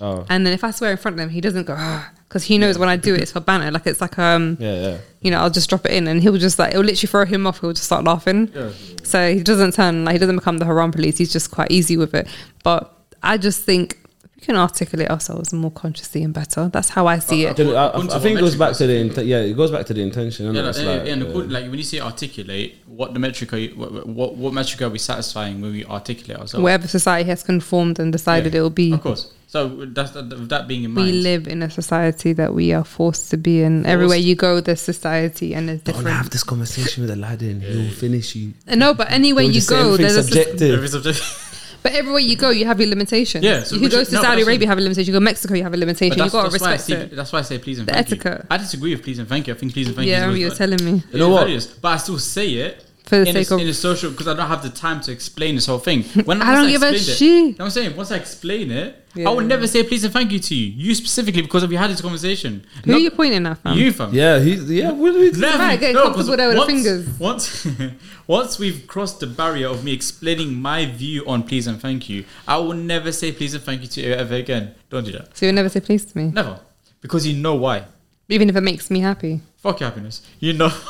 oh. 0.00 0.26
And 0.28 0.46
then 0.46 0.52
if 0.52 0.64
I 0.64 0.70
swear 0.70 0.90
in 0.90 0.96
front 0.96 1.16
of 1.16 1.20
him, 1.20 1.28
he 1.30 1.40
doesn't 1.40 1.64
go, 1.66 2.00
because 2.28 2.44
he 2.44 2.58
knows 2.58 2.78
when 2.78 2.88
I 2.88 2.96
do 2.96 3.14
it, 3.14 3.20
it's 3.22 3.32
for 3.32 3.40
banter. 3.40 3.70
Like, 3.70 3.86
it's 3.86 4.00
like, 4.00 4.18
um, 4.18 4.56
Yeah, 4.60 4.80
yeah. 4.80 4.98
you 5.20 5.30
know, 5.30 5.38
I'll 5.40 5.50
just 5.50 5.68
drop 5.68 5.84
it 5.86 5.92
in 5.92 6.08
and 6.08 6.22
he'll 6.22 6.36
just 6.38 6.58
like, 6.58 6.70
it'll 6.70 6.82
literally 6.84 7.08
throw 7.08 7.24
him 7.26 7.46
off. 7.46 7.60
He'll 7.60 7.72
just 7.72 7.84
start 7.86 8.04
laughing. 8.04 8.50
Yeah. 8.54 8.70
So 9.02 9.32
he 9.34 9.42
doesn't 9.42 9.72
turn, 9.74 10.04
like, 10.04 10.14
he 10.14 10.18
doesn't 10.18 10.36
become 10.36 10.58
the 10.58 10.64
haram 10.66 10.90
police. 10.90 11.18
He's 11.18 11.32
just 11.32 11.50
quite 11.50 11.70
easy 11.70 11.96
with 11.96 12.14
it. 12.14 12.28
But 12.64 12.94
I 13.22 13.36
just 13.38 13.62
think 13.64 13.98
we 14.01 14.01
can 14.42 14.56
articulate 14.56 15.08
ourselves 15.10 15.52
more 15.52 15.70
consciously 15.70 16.22
and 16.22 16.34
better. 16.34 16.68
That's 16.68 16.90
how 16.90 17.06
I 17.06 17.18
see 17.18 17.46
it. 17.46 17.58
I, 17.58 17.62
I- 17.64 17.86
According 17.88 18.10
I 18.12 18.18
think 18.18 18.38
it 18.38 18.40
goes 18.42 18.56
back 18.56 18.74
to 18.76 18.86
the 18.86 18.94
it? 18.96 19.12
inten- 19.12 19.26
yeah, 19.26 19.38
it 19.38 19.54
goes 19.56 19.70
back 19.70 19.86
to 19.86 19.94
the 19.94 20.02
intention. 20.02 20.46
innit? 20.46 20.56
Yeah, 20.56 20.68
It's 20.68 20.78
like, 20.78 20.86
like, 21.00 21.08
and 21.08 21.22
uh, 21.22 21.26
according- 21.28 21.50
like 21.50 21.64
when 21.64 21.78
you 21.78 21.84
say 21.84 22.00
articulate, 22.00 22.74
what 22.86 23.14
the 23.14 23.20
metric 23.20 23.52
are 23.54 23.56
you, 23.58 23.70
what, 23.76 24.06
what 24.06 24.34
what 24.36 24.52
metric 24.52 24.82
are 24.82 24.90
we 24.90 24.98
satisfying 24.98 25.60
when 25.62 25.72
we 25.72 25.84
articulate 25.86 26.38
ourselves? 26.40 26.62
Wherever 26.62 26.86
society 26.86 27.28
has 27.30 27.42
conformed 27.42 27.98
and 27.98 28.12
decided 28.12 28.52
Yeah, 28.52 28.60
it 28.60 28.62
will 28.62 28.70
be. 28.70 28.92
Of 28.92 29.00
course. 29.02 29.32
So 29.46 29.84
that's 29.84 30.12
that, 30.12 30.48
that 30.48 30.66
being 30.66 30.84
in 30.84 30.92
mind. 30.92 31.06
We 31.08 31.12
live 31.12 31.46
in 31.46 31.62
a 31.62 31.68
society 31.70 32.32
that 32.32 32.54
we 32.54 32.72
are 32.72 32.84
forced 32.84 33.30
to 33.32 33.36
be 33.36 33.62
in. 33.62 33.84
Everywhere 33.84 34.16
you 34.16 34.34
go, 34.34 34.60
there's 34.62 34.80
society 34.80 35.54
and 35.54 35.68
it's 35.68 35.82
Don't 35.82 35.96
different. 35.96 36.16
have 36.16 36.30
this 36.30 36.42
conversation 36.42 37.02
with 37.02 37.10
Aladdin. 37.10 37.60
He'll 37.60 37.90
finish 37.92 38.34
you. 38.34 38.54
No, 38.66 38.94
but 38.94 39.12
anywhere 39.12 39.44
you 39.44 39.52
just 39.52 39.68
say 39.68 39.74
go, 39.74 39.92
everything's 39.92 40.14
there's 40.14 40.26
a, 40.26 40.28
subjective. 40.30 41.41
Every 41.84 41.90
subject- 41.90 41.92
but 41.92 41.92
everywhere 41.92 42.20
you 42.20 42.36
go, 42.36 42.50
you 42.50 42.66
have 42.66 42.80
your 42.80 42.88
limitations. 42.88 43.44
Yeah, 43.44 43.62
so 43.64 43.76
you 43.76 43.88
go 43.88 44.04
to 44.04 44.12
no, 44.14 44.22
Saudi 44.22 44.42
Arabia, 44.42 44.60
you 44.62 44.68
have 44.68 44.78
a 44.78 44.80
limitation. 44.80 45.06
You 45.08 45.12
go 45.12 45.18
to 45.18 45.24
Mexico, 45.24 45.54
you 45.54 45.62
have 45.62 45.74
a 45.74 45.76
limitation. 45.76 46.16
But 46.18 46.24
You 46.26 46.30
got 46.30 46.44
to 46.44 46.50
that's, 46.50 46.52
that's 46.52 46.62
why 46.62 46.68
I 46.68 46.72
respect 46.72 47.00
say, 47.00 47.04
it. 47.06 47.16
that's 47.16 47.32
why 47.32 47.38
I 47.38 47.42
say 47.42 47.58
please 47.58 47.78
and 47.78 47.88
The 47.88 47.92
thank 47.92 48.06
etiquette. 48.06 48.38
you. 48.42 48.46
I 48.50 48.56
disagree 48.58 48.94
with 48.94 49.02
please 49.04 49.18
and 49.18 49.28
thank 49.28 49.46
you. 49.46 49.54
I 49.54 49.56
think 49.56 49.72
please 49.72 49.86
and 49.88 49.96
thank 49.96 50.08
Yeah, 50.08 50.26
you. 50.26 50.32
Yeah, 50.32 50.38
you 50.38 50.48
were 50.50 50.54
telling 50.54 50.84
me. 50.84 51.02
You 51.12 51.18
know 51.18 51.28
what? 51.30 51.40
Values, 51.44 51.66
but 51.66 51.88
I 51.88 51.96
still 51.98 52.18
say 52.18 52.48
it 52.50 52.84
For 53.04 53.18
the 53.18 53.26
in, 53.28 53.32
sake 53.34 53.50
a, 53.50 53.54
of- 53.54 53.60
in 53.60 53.68
a 53.68 53.74
social 53.74 54.10
because 54.12 54.28
I 54.28 54.34
don't 54.34 54.46
have 54.48 54.62
the 54.62 54.70
time 54.70 55.00
to 55.02 55.12
explain 55.12 55.56
this 55.56 55.66
whole 55.66 55.78
thing. 55.80 56.02
When 56.24 56.40
I 56.40 56.52
don't 56.54 56.62
once 56.62 56.72
give 56.72 56.82
a 56.82 56.98
shit. 56.98 57.60
I'm 57.60 57.68
saying 57.70 57.96
once 57.96 58.12
I 58.12 58.16
explain 58.16 58.70
it, 58.70 58.96
Yeah. 59.14 59.28
I 59.28 59.32
would 59.34 59.46
never 59.46 59.66
say 59.66 59.82
please 59.82 60.04
and 60.04 60.12
thank 60.12 60.30
you 60.32 60.38
to 60.38 60.54
you. 60.54 60.66
You 60.84 60.94
specifically 60.94 61.42
because 61.42 61.66
we 61.66 61.74
had 61.76 61.90
this 61.90 62.00
conversation. 62.00 62.64
Who 62.84 62.92
Not 62.92 62.96
are 62.98 63.00
you 63.00 63.10
pointing 63.10 63.44
at, 63.46 63.58
fam? 63.58 63.76
You 63.76 63.90
fam. 63.92 64.14
Yeah, 64.14 64.38
he's 64.38 64.70
yeah. 64.70 64.92
What 64.92 65.12
do 65.14 65.18
we 65.20 65.30
Never. 65.32 65.58
Right, 65.58 65.80
get 65.80 65.94
No, 65.94 66.02
comfortable 66.04 66.28
'cause 66.28 66.36
there 66.36 66.48
with 66.48 66.56
the 66.56 66.60
once, 66.60 66.72
fingers. 66.72 67.02
Once, 67.18 67.66
once 68.38 68.58
we've 68.60 68.86
crossed 68.86 69.18
the 69.20 69.26
barrier 69.26 69.66
of 69.68 69.82
me 69.84 69.92
explaining 69.92 70.54
my 70.54 70.86
view 70.86 71.24
on 71.26 71.42
please 71.42 71.66
and 71.66 71.80
thank 71.80 72.08
you, 72.08 72.24
I 72.46 72.56
will 72.58 72.74
never 72.74 73.10
say 73.10 73.32
please 73.32 73.52
and 73.54 73.62
thank 73.64 73.82
you 73.82 73.88
to 73.88 74.00
you 74.00 74.12
ever 74.14 74.36
again. 74.36 74.74
Don't 74.90 75.04
do 75.04 75.12
that. 75.12 75.36
So 75.36 75.46
you'll 75.46 75.56
never 75.56 75.68
say 75.68 75.80
please 75.80 76.04
to 76.04 76.16
me, 76.16 76.30
Never. 76.30 76.60
Because 77.00 77.26
you 77.26 77.34
know 77.36 77.56
why. 77.56 77.84
even 78.28 78.48
if 78.48 78.54
it 78.56 78.60
makes 78.60 78.90
me 78.90 79.00
happy. 79.00 79.40
Fuck 79.58 79.80
happiness. 79.80 80.22
You 80.38 80.52
know. 80.52 80.70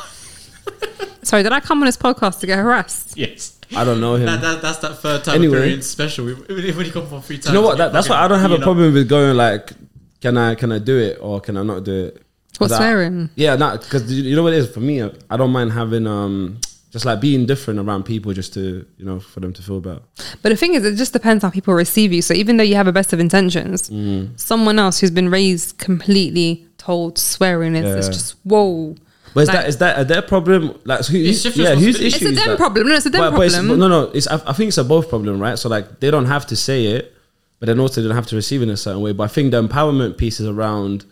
Sorry, 1.22 1.42
did 1.42 1.52
I 1.52 1.60
come 1.60 1.80
on 1.80 1.86
this 1.86 1.96
podcast 1.96 2.40
to 2.40 2.46
get 2.46 2.58
harassed? 2.58 3.16
yes. 3.16 3.58
I 3.74 3.84
don't 3.84 4.02
know 4.02 4.16
him. 4.16 4.26
That, 4.26 4.42
that, 4.42 4.60
that's 4.60 4.78
that 4.80 4.98
third 4.98 5.24
time 5.24 5.36
Anyway. 5.36 5.56
appearance 5.56 5.86
special. 5.86 6.26
When 6.26 6.36
when 6.46 6.84
you 6.84 6.92
come 6.92 7.06
for 7.06 7.22
free 7.22 7.36
Do 7.36 7.42
time. 7.44 7.54
you 7.54 7.60
know 7.62 7.66
what? 7.66 7.78
That, 7.78 7.90
that's 7.90 8.06
why 8.06 8.16
I 8.16 8.28
don't 8.28 8.38
have 8.40 8.50
a 8.50 8.54
you 8.54 8.58
know. 8.60 8.64
problem 8.64 8.92
with 8.92 9.08
going 9.08 9.34
like, 9.34 9.72
can 10.20 10.36
I 10.36 10.54
can 10.56 10.70
I 10.72 10.78
do 10.78 10.98
it 10.98 11.16
or 11.22 11.40
can 11.40 11.56
I 11.56 11.62
not 11.62 11.82
do 11.84 12.04
it? 12.06 12.14
What, 12.58 12.68
'Cause 12.68 12.72
I- 12.72 12.76
swearing? 12.76 13.30
Yeah, 13.34 13.56
not 13.56 13.80
because 13.80 14.12
you 14.12 14.36
know 14.36 14.42
what 14.42 14.52
it 14.52 14.58
is 14.58 14.68
for 14.68 14.80
me. 14.80 15.00
I 15.30 15.36
don't 15.38 15.52
mind 15.52 15.72
having 15.72 16.06
um 16.06 16.58
just 16.90 17.06
like 17.06 17.22
being 17.22 17.46
different 17.46 17.80
around 17.80 18.02
people 18.04 18.34
just 18.34 18.52
to 18.52 18.84
you 18.98 19.04
know 19.06 19.20
for 19.20 19.40
them 19.40 19.54
to 19.54 19.62
feel 19.62 19.80
better. 19.80 20.02
But 20.42 20.50
the 20.50 20.56
thing 20.56 20.74
is, 20.74 20.84
it 20.84 20.96
just 20.96 21.14
depends 21.14 21.42
how 21.42 21.48
people 21.48 21.72
receive 21.72 22.12
you. 22.12 22.20
So 22.20 22.34
even 22.34 22.58
though 22.58 22.64
you 22.64 22.74
have 22.74 22.88
a 22.88 22.92
best 22.92 23.14
of 23.14 23.20
intentions, 23.20 23.88
Mm. 23.88 24.38
someone 24.38 24.78
else 24.78 25.00
who's 25.00 25.10
been 25.10 25.30
raised 25.30 25.78
completely 25.78 26.66
told 26.76 27.16
swearing 27.18 27.74
is 27.74 27.86
it's 28.06 28.14
just 28.14 28.34
whoa. 28.44 28.96
But 29.34 29.40
is 29.42 29.48
Like- 29.48 29.56
that 29.58 29.68
is 29.68 29.76
that 29.78 29.98
a 30.00 30.04
their 30.04 30.22
problem? 30.22 30.78
Like 30.84 31.04
who, 31.06 31.16
It's 31.16 31.44
yeah, 31.56 31.74
whose 31.74 32.00
issue 32.00 32.28
It's 32.28 32.38
a 32.40 32.44
them 32.44 32.56
problem. 32.56 32.88
No, 32.88 32.94
it's 32.94 33.06
a 33.06 33.10
them 33.10 33.20
But- 33.20 33.30
but 33.36 33.50
problem. 33.52 33.78
no, 33.78 33.88
no. 33.88 34.02
It's 34.14 34.26
I, 34.28 34.40
I 34.46 34.52
think 34.52 34.68
it's 34.68 34.78
a 34.78 34.84
both 34.84 35.08
problem, 35.08 35.38
right? 35.40 35.58
So 35.58 35.68
like 35.68 36.00
they 36.00 36.10
don't 36.10 36.26
have 36.26 36.46
to 36.48 36.56
say 36.56 36.86
it, 36.86 37.14
but 37.58 37.66
then 37.66 37.80
also 37.80 38.00
they 38.02 38.08
don't 38.08 38.16
have 38.16 38.26
to 38.28 38.36
receive 38.36 38.60
it 38.60 38.64
in 38.64 38.70
a 38.70 38.76
certain 38.76 39.00
way. 39.00 39.12
But 39.12 39.24
I 39.24 39.28
think 39.28 39.50
the 39.52 39.62
empowerment 39.62 40.16
piece 40.18 40.40
is 40.40 40.46
around 40.46 41.04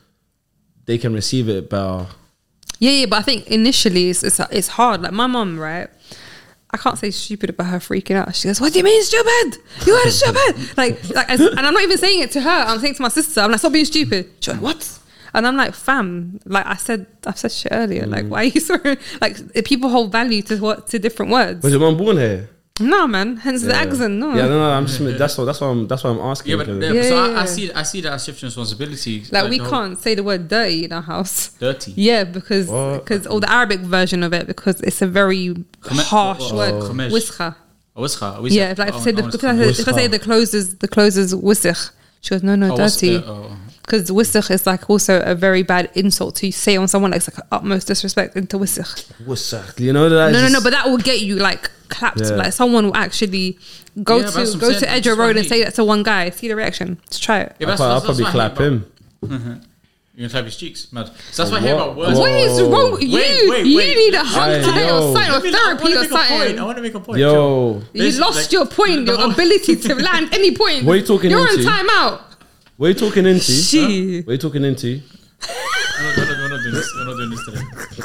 they 0.87 0.99
can 0.99 1.12
receive 1.14 1.49
it 1.49 1.71
better. 1.71 2.07
Yeah, 2.79 2.91
yeah, 2.93 3.07
but 3.07 3.16
I 3.18 3.23
think 3.23 3.47
initially 3.49 4.11
it's, 4.11 4.23
it's 4.25 4.41
it's 4.51 4.68
hard. 4.68 5.03
Like 5.03 5.12
my 5.12 5.27
mom, 5.27 5.59
right? 5.59 5.89
I 6.73 6.77
can't 6.77 6.97
say 6.97 7.11
stupid 7.11 7.51
about 7.51 7.66
her 7.66 7.79
freaking 7.79 8.14
out. 8.16 8.35
She 8.37 8.47
goes, 8.49 8.61
"What 8.61 8.73
do 8.73 8.79
you 8.79 8.85
mean 8.85 9.03
stupid? 9.03 9.59
You 9.87 9.93
are 9.95 10.07
a 10.07 10.11
stupid!" 10.11 10.77
like, 10.77 11.09
like, 11.11 11.29
as- 11.29 11.41
and 11.41 11.59
I'm 11.61 11.75
not 11.75 11.83
even 11.83 11.99
saying 11.99 12.21
it 12.21 12.31
to 12.33 12.41
her. 12.41 12.49
I'm 12.51 12.79
saying 12.79 12.93
it 12.95 12.97
to 12.99 13.03
my 13.03 13.09
sister. 13.09 13.41
I'm 13.41 13.51
like, 13.51 13.59
"Stop 13.61 13.73
being 13.73 13.85
stupid." 13.85 14.31
She 14.41 14.51
went, 14.51 14.62
"What?" 14.62 14.99
And 15.35 15.47
I'm 15.47 15.57
like, 15.57 15.74
"Fam, 15.74 16.41
like 16.45 16.66
I 16.66 16.76
said, 16.76 17.07
I 17.26 17.33
said 17.35 17.53
shit 17.53 17.72
earlier. 17.72 18.07
Like, 18.07 18.24
mm. 18.24 18.28
why 18.31 18.41
are 18.43 18.45
you 18.45 18.61
swearing? 18.61 18.99
Like, 19.20 19.37
people 19.64 19.89
hold 19.91 20.11
value 20.12 20.43
to 20.43 20.57
what 20.59 20.87
to 20.89 20.99
different 20.99 21.31
words. 21.33 21.62
Was 21.62 21.72
your 21.72 21.81
mom 21.81 21.97
born 21.97 22.16
here? 22.16 22.49
No, 22.81 23.07
man. 23.07 23.37
Hence 23.37 23.62
the 23.62 23.74
accent. 23.74 24.14
No. 24.14 24.31
Yeah, 24.35 24.47
no, 24.47 24.59
no. 24.59 24.70
I'm 24.70 24.87
just 24.87 24.99
that's 25.18 25.37
what 25.37 25.45
that's 25.45 25.61
what 25.61 25.66
I'm 25.68 25.87
that's 25.87 26.03
what 26.03 26.11
I'm 26.11 26.20
asking. 26.20 26.51
Yeah, 26.53 26.57
but 26.57 26.66
'cause- 26.66 26.83
yeah, 26.83 26.93
Yeah, 26.93 27.03
so 27.03 27.14
yeah, 27.14 27.20
I, 27.20 27.26
I 27.26 27.41
yeah. 27.41 27.45
see 27.45 27.72
I 27.72 27.83
see 27.83 28.01
that 28.01 28.12
as 28.14 28.24
shifting 28.24 28.47
responsibility. 28.47 29.24
like 29.31 29.51
we 29.51 29.59
the 29.59 29.68
can't 29.68 29.99
say 29.99 30.14
the 30.14 30.22
word 30.22 30.49
dirty 30.49 30.85
in 30.87 30.93
our 30.93 31.03
house. 31.03 31.49
dirty. 31.61 31.93
Yeah, 31.95 32.24
because 32.24 32.68
What? 32.68 33.05
because 33.05 33.26
or 33.26 33.39
the 33.41 33.51
Arabic 33.53 33.81
version 33.81 34.22
of 34.22 34.33
it 34.33 34.47
because 34.47 34.81
it's 34.81 35.03
a 35.03 35.07
very 35.07 35.49
Khamesh- 35.83 36.05
harsh 36.07 36.39
oh, 36.53 36.57
word. 36.57 36.74
khamesh. 36.85 37.11
Wiskha. 37.12 37.55
Oh, 37.97 38.03
wischa, 38.03 38.39
oh, 38.39 38.43
wischa. 38.45 38.51
Yeah, 38.53 38.70
if, 38.70 38.78
like 38.78 38.89
if, 38.89 38.95
I 38.95 38.99
Oh, 38.99 39.03
say 39.03 39.11
the, 39.12 39.22
oh, 39.24 39.28
if, 39.28 39.35
I 39.45 39.57
say, 39.57 39.64
if 39.83 39.89
I 39.89 39.93
say 39.93 40.09
Wiskha. 40.09 40.11
the 40.12 40.18
closes 40.20 40.74
the 40.78 40.89
closes 40.89 41.35
wisikh, 41.35 41.91
she 42.22 42.31
goes 42.31 42.43
no 42.43 42.55
no 42.55 42.72
oh, 42.72 42.76
dirty 42.78 43.18
the- 43.18 43.26
oh, 43.26 43.47
oh. 43.51 43.57
Because 43.91 44.09
wisikh 44.09 44.53
is 44.53 44.66
like 44.68 44.88
also 44.88 45.20
a 45.22 45.34
very 45.34 45.64
bad 45.64 45.91
insult 45.95 46.36
to 46.36 46.53
say 46.53 46.76
on 46.76 46.86
someone 46.86 47.11
like 47.11 47.18
it's 47.26 47.36
like 47.36 47.45
utmost 47.51 47.88
disrespect 47.88 48.36
into 48.36 48.57
wisikh. 48.57 49.11
What's? 49.26 49.53
You 49.80 49.93
know 49.93 50.09
that? 50.09 50.32
No 50.32 50.41
no 50.43 50.49
no, 50.49 50.61
but 50.62 50.70
that 50.70 50.86
will 50.86 50.99
get 50.99 51.22
you 51.22 51.34
like 51.36 51.68
clapped. 51.88 52.20
Yeah. 52.20 52.36
Like 52.36 52.53
someone 52.53 52.84
will 52.86 52.97
actually 52.97 53.59
go 54.05 54.18
Yeah, 54.18 54.26
to 54.30 54.32
go 54.32 54.41
to 54.45 54.78
saying, 54.78 54.84
Edgware 54.84 54.93
that's 54.93 55.07
what 55.07 55.18
Road 55.18 55.36
and 55.38 55.47
say 55.47 55.64
that 55.64 55.74
to 55.74 55.84
one 55.84 56.05
guy. 56.05 56.30
See 56.30 56.47
the 56.47 56.55
reaction. 56.55 57.01
Just 57.09 57.22
try 57.24 57.41
it. 57.41 57.57
Yeah, 57.59 57.70
I'll, 57.70 57.76
that's- 57.76 57.80
I'll 57.80 58.01
probably 58.01 58.22
that's 58.24 58.34
what 58.34 58.41
I 58.45 58.49
hate 58.49 58.55
clap 58.55 58.66
him. 58.66 58.93
about- 59.22 59.41
mm-hmm. 59.41 59.53
You're 60.14 60.28
gonna 60.28 60.30
clap 60.30 60.45
his 60.45 60.57
cheeks, 60.57 60.93
mad. 60.93 61.07
So 61.32 61.43
that's 61.43 61.51
what 61.51 61.62
I 61.62 61.66
hate 61.66 61.74
What? 61.74 61.82
about 61.82 61.97
words. 61.97 62.18
What 62.18 62.30
is 62.30 62.62
wrong 62.62 62.93
with 62.93 63.03
you? 63.03 63.14
Wait, 63.16 63.51
wait, 63.51 63.66
you 63.66 63.76
wait. 63.76 63.97
need 63.97 64.14
a 64.14 64.22
hug 64.22 64.51
Hey, 64.51 64.62
today 64.62 64.84
or 64.84 65.01
yo. 65.01 65.14
something 65.14 65.30
or 65.32 65.36
I 65.36 65.41
therapy 65.41 65.82
wanna 65.82 65.97
or 65.97 66.01
make 66.03 66.11
a 66.11 66.14
point. 66.14 66.59
I 66.61 66.64
want 66.64 66.76
to 66.76 66.82
make 66.82 66.95
a 66.95 67.01
point. 67.01 67.18
Yo. 67.18 67.32
Joe. 67.32 67.82
You 67.95 68.11
lost 68.20 68.38
like- 68.38 68.53
your 68.53 68.66
point, 68.66 69.07
your 69.07 69.20
ability 69.32 69.76
to 69.76 69.95
land 70.09 70.28
any 70.32 70.55
point. 70.55 70.84
What 70.84 70.93
are 70.93 70.97
you 70.97 71.07
talking 71.07 71.30
You're 71.30 71.49
into? 71.51 71.66
on 71.66 71.86
timeout. 71.86 72.20
What 72.81 72.87
are 72.87 72.89
you 72.89 72.95
talking 72.95 73.26
into? 73.26 73.43
She. 73.53 74.22
What 74.22 74.28
are 74.31 74.33
you 74.33 74.39
talking 74.39 74.64
into? 74.64 75.03
We're 76.01 76.16
not, 76.16 76.16
we're, 76.16 76.49
not, 76.49 76.62
doing 76.62 76.74
this. 76.74 76.95
We're 76.97 77.05
not 77.05 77.16
doing 77.18 77.28
this 77.28 77.45
today. 77.45 77.61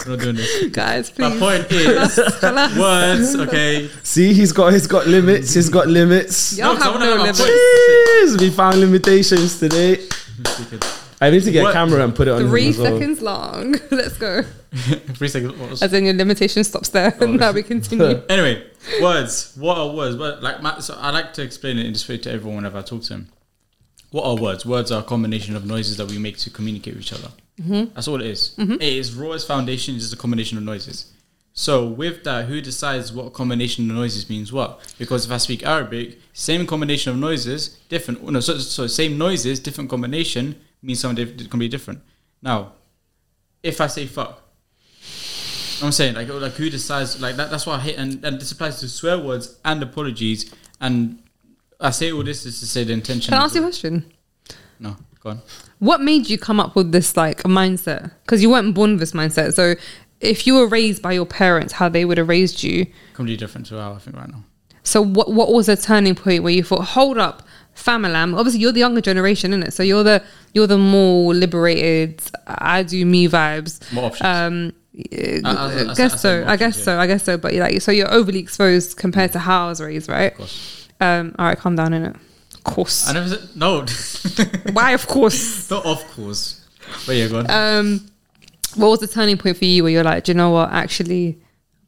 We're 0.05 0.15
not 0.17 0.19
doing 0.21 0.35
this. 0.35 0.67
Guys, 0.67 1.09
please. 1.11 1.39
My 1.39 1.59
please. 1.63 1.85
point 1.87 2.73
is 2.73 2.77
words. 2.77 3.35
Okay. 3.47 3.89
See, 4.03 4.33
he's 4.33 4.51
got 4.51 4.73
he's 4.73 4.85
got 4.85 5.07
limits. 5.07 5.53
He's 5.53 5.69
got 5.69 5.87
limits. 5.87 6.57
Y'all 6.57 6.73
No, 6.73 6.81
'cause 6.81 6.81
I 6.81 6.91
have 6.91 6.93
wanna 6.99 7.05
no 7.05 7.21
limits. 7.21 7.41
Jeez, 7.41 8.41
we 8.41 8.49
found 8.49 8.81
limitations 8.81 9.59
today. 9.61 9.99
I 11.21 11.29
need 11.29 11.43
to 11.43 11.51
get 11.51 11.63
What? 11.63 11.69
a 11.69 11.73
camera 11.73 12.03
and 12.03 12.13
put 12.13 12.27
it 12.27 12.31
on 12.31 12.49
Three 12.49 12.67
as 12.67 12.77
well. 12.77 12.91
seconds 12.99 13.21
long. 13.21 13.75
Let's 13.91 14.17
go. 14.17 14.43
Three 14.73 15.29
seconds. 15.29 15.57
Was- 15.57 15.83
As 15.83 15.93
in 15.93 16.03
your 16.03 16.15
limitation 16.15 16.65
stops 16.65 16.89
there. 16.89 17.15
Oh, 17.21 17.25
now 17.27 17.53
we 17.53 17.63
continue. 17.63 18.21
Anyway, 18.27 18.61
words. 19.01 19.53
What 19.55 19.77
are 19.77 19.95
words? 19.95 20.17
What, 20.17 20.43
like 20.43 20.61
my, 20.61 20.79
so 20.79 20.95
I 20.99 21.11
like 21.11 21.31
to 21.35 21.43
explain 21.43 21.79
it 21.79 21.85
in 21.85 21.93
this 21.93 22.05
way 22.09 22.17
to 22.17 22.29
everyone 22.29 22.57
whenever 22.57 22.79
I 22.79 22.81
talk 22.81 23.03
to 23.03 23.09
them. 23.09 23.29
What 24.15 24.23
are 24.23 24.41
words? 24.41 24.65
Words 24.65 24.93
are 24.93 25.01
a 25.01 25.03
combination 25.03 25.57
of 25.57 25.65
noises 25.65 25.97
that 25.97 26.09
we 26.09 26.17
make 26.17 26.37
to 26.37 26.49
communicate 26.49 26.93
with 26.95 27.03
each 27.03 27.11
other. 27.11 27.27
Mm-hmm. 27.59 27.93
That's 27.93 28.07
all 28.07 28.21
it 28.21 28.27
is. 28.27 28.55
Mm-hmm. 28.57 28.75
It 28.75 28.81
is 28.81 29.13
rawest 29.13 29.45
foundation 29.45 29.95
is 29.95 30.03
just 30.03 30.13
a 30.13 30.17
combination 30.17 30.57
of 30.57 30.63
noises. 30.63 31.11
So 31.51 31.85
with 31.85 32.23
that, 32.23 32.45
who 32.45 32.61
decides 32.61 33.11
what 33.11 33.33
combination 33.33 33.89
of 33.89 33.97
noises 33.97 34.29
means 34.29 34.53
what? 34.53 34.95
Because 34.97 35.25
if 35.25 35.31
I 35.33 35.37
speak 35.37 35.65
Arabic, 35.65 36.17
same 36.31 36.65
combination 36.65 37.11
of 37.11 37.17
noises, 37.17 37.77
different. 37.89 38.23
No, 38.23 38.39
so, 38.39 38.57
so 38.57 38.87
same 38.87 39.17
noises, 39.17 39.59
different 39.59 39.89
combination 39.89 40.61
means 40.81 41.01
something 41.01 41.35
diff- 41.35 41.49
can 41.49 41.59
be 41.59 41.67
different. 41.67 41.99
Now, 42.41 42.71
if 43.63 43.81
I 43.81 43.87
say 43.87 44.05
fuck, 44.05 44.41
I'm 45.83 45.91
saying 45.91 46.15
like 46.15 46.29
like 46.29 46.53
who 46.53 46.69
decides 46.69 47.19
like 47.19 47.35
that. 47.35 47.51
That's 47.51 47.67
why 47.67 47.75
I 47.75 47.79
hate 47.81 47.97
and, 47.97 48.23
and 48.23 48.39
this 48.39 48.53
applies 48.53 48.79
to 48.79 48.87
swear 48.87 49.19
words 49.19 49.59
and 49.65 49.83
apologies. 49.83 50.55
And 50.79 51.19
I 51.79 51.91
say 51.91 52.11
all 52.11 52.23
this 52.23 52.45
is 52.45 52.59
to 52.59 52.65
say 52.65 52.83
the 52.83 52.93
intention. 52.93 53.31
Can 53.31 53.41
I 53.41 53.45
ask 53.45 53.55
you 53.55 53.61
a 53.61 53.65
question? 53.65 54.11
No, 54.79 54.95
go 55.21 55.31
on. 55.31 55.41
What 55.79 56.01
made 56.01 56.29
you 56.29 56.37
come 56.37 56.59
up 56.59 56.75
with 56.75 56.91
this 56.91 57.15
like 57.17 57.43
mindset? 57.43 58.11
Because 58.23 58.41
you 58.41 58.49
weren't 58.49 58.73
born 58.73 58.91
with 58.91 58.99
this 58.99 59.11
mindset. 59.11 59.53
So 59.53 59.75
if 60.21 60.47
you 60.47 60.55
were 60.55 60.67
raised 60.67 61.01
by 61.01 61.11
your 61.13 61.25
parents, 61.25 61.73
how 61.73 61.89
they 61.89 62.05
would 62.05 62.17
have 62.17 62.29
raised 62.29 62.63
you. 62.63 62.85
Completely 63.13 63.37
different 63.37 63.67
to 63.67 63.79
how 63.79 63.93
I 63.93 63.97
think 63.99 64.15
right 64.15 64.29
now. 64.29 64.43
So 64.83 65.01
what 65.01 65.31
what 65.33 65.51
was 65.51 65.67
a 65.67 65.75
turning 65.75 66.15
point 66.15 66.43
where 66.43 66.53
you 66.53 66.63
thought, 66.63 66.81
hold 66.83 67.17
up, 67.17 67.43
Famalam? 67.75 68.37
Obviously, 68.37 68.61
you're 68.61 68.71
the 68.71 68.79
younger 68.79 69.01
generation, 69.01 69.51
isn't 69.51 69.63
it? 69.63 69.73
So 69.73 69.83
you're 69.83 70.03
the 70.03 70.23
you're 70.53 70.67
the 70.67 70.77
more 70.77 71.33
liberated. 71.33 72.21
I 72.47 72.83
do 72.83 73.05
me 73.05 73.27
vibes. 73.27 73.79
More 73.91 74.05
options. 74.05 74.25
Um, 74.25 74.73
I- 74.97 75.41
I- 75.43 75.51
I- 75.51 75.83
I 75.87 75.91
I 75.91 75.93
guess 75.95 76.21
so. 76.21 76.45
I 76.47 76.55
guess 76.55 76.81
so. 76.83 76.99
I 76.99 77.07
guess 77.07 77.23
so. 77.23 77.37
But 77.37 77.53
like, 77.53 77.81
so 77.81 77.91
you're 77.91 78.11
overly 78.13 78.39
exposed 78.39 78.95
compared 78.97 79.33
to 79.33 79.39
how 79.39 79.65
I 79.65 79.69
was 79.69 79.81
raised, 79.81 80.07
right? 80.07 80.31
Of 80.31 80.37
course. 80.37 80.84
Um, 80.99 81.35
all 81.37 81.45
right, 81.45 81.57
calm 81.57 81.75
down 81.75 81.93
in 81.93 82.05
it. 82.05 82.15
Of 82.53 82.63
course. 82.63 83.07
I 83.07 83.13
never 83.13 83.29
said 83.29 83.49
no. 83.55 83.85
Why? 84.73 84.91
Of 84.91 85.07
course. 85.07 85.69
Not 85.71 85.85
of 85.85 86.03
course. 86.11 86.65
But 87.05 87.15
yeah, 87.15 87.27
go 87.27 87.39
on. 87.39 87.49
Um, 87.51 88.07
what 88.75 88.89
was 88.89 88.99
the 88.99 89.07
turning 89.07 89.37
point 89.37 89.57
for 89.57 89.65
you 89.65 89.83
where 89.83 89.91
you're 89.91 90.03
like, 90.03 90.23
do 90.25 90.31
you 90.31 90.37
know 90.37 90.51
what? 90.51 90.71
Actually, 90.71 91.37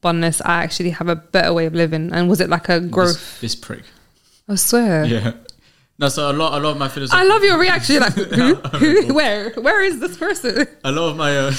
Bunness, 0.01 0.41
I 0.41 0.64
actually 0.64 0.91
have 0.91 1.08
a 1.08 1.16
better 1.16 1.53
way 1.53 1.66
of 1.66 1.74
living. 1.74 2.12
And 2.14 2.30
was 2.30 2.39
it 2.39 2.49
like 2.49 2.70
a 2.70 2.80
growth? 2.80 3.14
This, 3.41 3.53
this 3.53 3.55
prick. 3.55 3.84
I 4.47 4.55
swear. 4.55 5.05
Yeah. 5.05 5.34
No, 5.99 6.10
so 6.10 6.30
a 6.30 6.34
lot, 6.34 6.53
a 6.53 6.64
lot 6.64 6.72
of 6.72 6.78
my 6.78 6.88
philosophy. 6.88 7.18
I 7.20 7.24
love 7.24 7.43
your 7.43 7.58
reaction. 7.58 7.95
You're 7.95 8.01
like, 8.03 8.14
who? 8.14 8.55
who? 8.55 9.14
Where? 9.16 9.51
Where 9.53 9.84
is 9.84 9.99
this 9.99 10.16
person? 10.16 10.68
a 10.84 10.91
lot 10.91 11.10
of 11.10 11.18
my, 11.18 11.36
uh, 11.36 11.51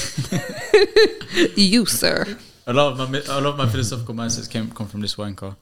You, 1.56 1.86
sir. 1.86 2.24
a 2.66 2.72
lot 2.72 2.92
of 3.00 3.10
my, 3.10 3.18
a 3.18 3.40
lot 3.40 3.46
of 3.46 3.56
my 3.58 3.66
philosophical 3.68 4.14
mindsets 4.14 4.48
came 4.48 4.70
come 4.70 4.86
from 4.86 5.00
this 5.00 5.16
wanker. 5.16 5.56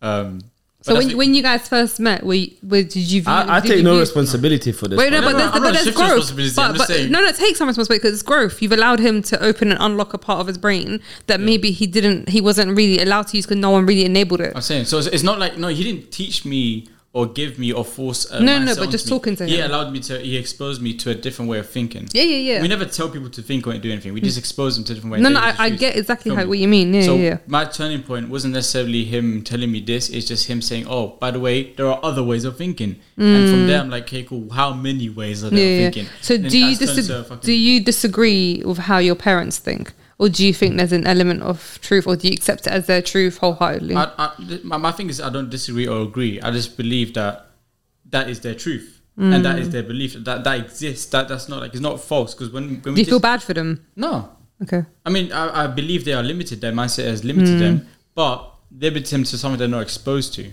Um, 0.00 0.40
So 0.84 0.94
when 0.94 1.02
that's- 1.02 1.16
when 1.16 1.34
you 1.34 1.42
guys 1.42 1.68
first 1.68 2.00
met, 2.00 2.24
were, 2.24 2.34
you, 2.34 2.50
were 2.62 2.82
did 2.82 2.96
you? 2.96 3.22
View, 3.22 3.30
I, 3.32 3.56
I 3.56 3.60
did 3.60 3.68
take 3.68 3.76
you 3.78 3.82
no 3.84 3.92
view- 3.92 4.00
responsibility 4.00 4.72
for 4.72 4.88
this. 4.88 4.98
Wait, 4.98 5.12
no, 5.12 5.20
man. 5.20 5.24
but 5.24 5.32
no, 5.32 5.38
there's, 5.38 5.46
I'm 5.48 5.52
but 5.52 5.58
not 5.60 5.72
there's 5.74 5.84
shifting 5.84 6.06
growth. 6.06 6.16
responsibility, 6.16 6.54
I'm 6.60 6.72
But, 6.72 6.76
just 6.78 6.88
but 6.90 6.94
saying. 6.96 7.12
no, 7.12 7.20
no, 7.20 7.32
take 7.32 7.56
some 7.56 7.68
responsibility 7.68 8.02
because 8.02 8.14
it's 8.14 8.22
growth. 8.22 8.60
You've 8.60 8.72
allowed 8.72 8.98
him 9.00 9.22
to 9.22 9.42
open 9.42 9.70
and 9.70 9.80
unlock 9.80 10.12
a 10.12 10.18
part 10.18 10.40
of 10.40 10.46
his 10.48 10.58
brain 10.58 11.00
that 11.28 11.40
maybe 11.40 11.70
he 11.70 11.86
didn't, 11.86 12.28
he 12.28 12.40
wasn't 12.40 12.76
really 12.76 12.98
allowed 13.00 13.28
to 13.28 13.36
use 13.36 13.46
because 13.46 13.58
no 13.58 13.70
one 13.70 13.86
really 13.86 14.04
enabled 14.04 14.40
it. 14.40 14.52
I'm 14.56 14.62
saying 14.62 14.86
so. 14.86 14.98
It's, 14.98 15.06
it's 15.06 15.22
not 15.22 15.38
like 15.38 15.56
no, 15.56 15.68
he 15.68 15.84
didn't 15.84 16.10
teach 16.10 16.44
me 16.44 16.88
or 17.14 17.26
give 17.26 17.58
me 17.58 17.70
or 17.72 17.84
force. 17.84 18.24
A 18.30 18.42
No, 18.42 18.58
no, 18.58 18.74
but 18.74 18.88
just 18.90 19.04
me. 19.06 19.10
talking 19.10 19.36
to 19.36 19.44
him. 19.44 19.50
He 19.50 19.60
allowed 19.60 19.92
me 19.92 20.00
to. 20.00 20.18
He 20.18 20.36
exposed 20.38 20.80
me 20.80 20.94
to 20.94 21.10
a 21.10 21.14
different 21.14 21.50
way 21.50 21.58
of 21.58 21.68
thinking. 21.68 22.08
Yeah, 22.12 22.22
yeah, 22.22 22.36
yeah. 22.54 22.62
We 22.62 22.68
never 22.68 22.86
tell 22.86 23.08
people 23.10 23.28
to 23.30 23.42
think 23.42 23.66
or 23.66 23.76
do 23.76 23.90
anything. 23.92 24.14
We 24.14 24.22
just 24.22 24.38
expose 24.38 24.76
them 24.76 24.84
to 24.84 24.94
different 24.94 25.12
ways. 25.12 25.22
No, 25.22 25.28
no, 25.28 25.38
I, 25.40 25.54
I 25.58 25.70
get 25.70 25.96
exactly 25.96 26.34
how 26.34 26.46
what 26.46 26.58
you 26.58 26.68
mean. 26.68 26.94
Yeah, 26.94 27.02
so 27.02 27.16
yeah, 27.16 27.22
yeah. 27.22 27.38
my 27.46 27.66
turning 27.66 28.02
point 28.02 28.30
wasn't 28.30 28.54
necessarily 28.54 29.04
him 29.04 29.42
telling 29.42 29.70
me 29.70 29.80
this. 29.80 30.08
It's 30.08 30.26
just 30.26 30.46
him 30.46 30.62
saying, 30.62 30.86
"Oh, 30.88 31.08
by 31.20 31.30
the 31.30 31.40
way, 31.40 31.72
there 31.74 31.86
are 31.86 32.00
other 32.02 32.22
ways 32.22 32.44
of 32.44 32.56
thinking." 32.56 32.96
And 33.18 33.50
from 33.50 33.66
there, 33.66 33.80
I'm 33.80 33.90
like, 33.90 34.04
"Okay, 34.04 34.22
cool. 34.22 34.48
How 34.50 34.72
many 34.72 35.08
ways 35.10 35.44
are 35.44 35.50
there 35.50 35.58
Mm. 35.58 35.78
Yeah, 35.78 35.90
thinking?" 35.90 36.06
So 36.22 36.36
Then 36.38 36.50
do 36.50 36.58
you 36.58 36.76
that's 36.76 36.78
turned 36.78 36.88
to 36.88 36.92
a 36.92 36.96
disagree? 36.96 37.28
fucking- 37.28 37.46
Do 37.46 37.52
you 37.52 37.80
disagree 37.84 38.62
with 38.64 38.78
how 38.78 38.98
your 38.98 39.14
parents 39.16 39.58
think, 39.58 39.92
or 40.22 40.28
do 40.28 40.46
you 40.46 40.54
think 40.54 40.76
there's 40.76 40.92
an 40.92 41.06
element 41.06 41.42
of 41.42 41.78
truth, 41.82 42.06
or 42.06 42.16
do 42.16 42.28
you 42.28 42.32
accept 42.32 42.66
it 42.66 42.72
as 42.72 42.86
their 42.86 43.02
truth 43.02 43.38
wholeheartedly? 43.38 43.96
I, 43.96 44.04
I, 44.16 44.58
my, 44.62 44.76
my 44.76 44.92
thing 44.92 45.08
is, 45.08 45.20
I 45.20 45.30
don't 45.30 45.50
disagree 45.50 45.88
or 45.88 46.02
agree. 46.02 46.40
I 46.40 46.50
just 46.50 46.76
believe 46.76 47.14
that 47.14 47.46
that 48.10 48.28
is 48.28 48.40
their 48.40 48.54
truth 48.54 49.02
and 49.16 49.44
that 49.44 49.58
is 49.58 49.68
mm. 49.68 49.72
their 49.72 49.82
belief 49.82 50.14
that 50.14 50.44
that 50.44 50.60
exists. 50.60 51.06
That 51.06 51.28
that's 51.28 51.48
not 51.48 51.60
like 51.60 51.72
it's 51.72 51.80
not 51.80 52.00
false 52.00 52.34
because 52.34 52.50
when, 52.50 52.68
when 52.68 52.80
do 52.80 52.92
we 52.92 53.00
you 53.00 53.04
feel 53.04 53.20
bad 53.20 53.42
for 53.42 53.54
them? 53.54 53.84
no, 53.96 54.30
Okay. 54.62 54.84
I 55.04 55.10
mean 55.10 55.32
I, 55.32 55.64
I 55.64 55.66
believe 55.66 56.04
they 56.04 56.12
are 56.14 56.22
limited. 56.22 56.60
Their 56.60 56.72
mindset 56.72 57.06
has 57.06 57.24
limited 57.24 57.58
them, 57.58 57.80
mm. 57.80 57.86
but 58.14 58.54
limited 58.70 59.06
them 59.06 59.24
to 59.24 59.36
something 59.36 59.58
they're 59.58 59.68
not 59.68 59.82
exposed 59.82 60.34
to. 60.34 60.52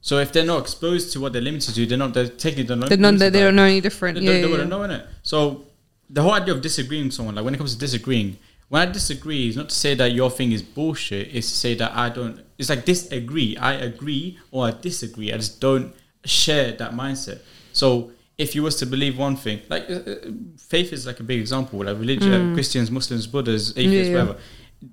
So 0.00 0.18
if 0.18 0.32
they're 0.32 0.44
not 0.44 0.60
exposed 0.62 1.12
to 1.12 1.20
what 1.20 1.32
they're 1.32 1.42
limited 1.42 1.74
to, 1.74 1.86
they're 1.86 1.98
not. 1.98 2.14
They're 2.14 2.28
technically 2.28 2.64
they're 2.64 2.76
not. 2.76 2.88
They're 2.88 2.98
not, 2.98 3.18
they 3.18 3.30
don't 3.30 3.56
know 3.56 3.64
any 3.64 3.80
different. 3.80 4.18
They, 4.18 4.24
Yeah, 4.24 4.32
they 4.32 4.40
yeah, 4.42 4.50
wouldn't 4.50 4.70
know 4.70 4.82
it. 4.82 5.06
So 5.22 5.66
the 6.08 6.22
whole 6.22 6.32
idea 6.32 6.54
of 6.54 6.62
disagreeing 6.62 7.06
with 7.06 7.14
someone, 7.14 7.34
like 7.34 7.44
when 7.44 7.54
it 7.54 7.58
comes 7.58 7.74
to 7.74 7.78
disagreeing, 7.78 8.38
when 8.72 8.88
I 8.88 8.90
disagree, 8.90 9.50
is 9.50 9.56
not 9.58 9.68
to 9.68 9.74
say 9.74 9.94
that 9.96 10.12
your 10.12 10.30
thing 10.30 10.50
is 10.52 10.62
bullshit. 10.62 11.28
It's 11.36 11.50
to 11.50 11.54
say 11.54 11.74
that 11.74 11.94
I 11.94 12.08
don't. 12.08 12.40
It's 12.56 12.70
like 12.70 12.86
disagree. 12.86 13.54
I 13.58 13.74
agree 13.74 14.38
or 14.50 14.64
I 14.64 14.70
disagree. 14.70 15.30
I 15.30 15.36
just 15.36 15.60
don't 15.60 15.94
share 16.24 16.72
that 16.72 16.92
mindset. 16.92 17.42
So 17.74 18.12
if 18.38 18.54
you 18.54 18.62
was 18.62 18.76
to 18.76 18.86
believe 18.86 19.18
one 19.18 19.36
thing, 19.36 19.60
like 19.68 19.90
uh, 19.90 19.96
uh, 19.96 20.14
faith 20.56 20.90
is 20.94 21.06
like 21.06 21.20
a 21.20 21.22
big 21.22 21.38
example. 21.38 21.80
Like 21.84 21.98
religion, 21.98 22.54
Christians, 22.54 22.90
Muslims, 22.90 23.26
Buddhas, 23.26 23.76
atheists, 23.76 24.08
Mm. 24.08 24.14
Yeah, 24.14 24.20
whatever. 24.22 24.38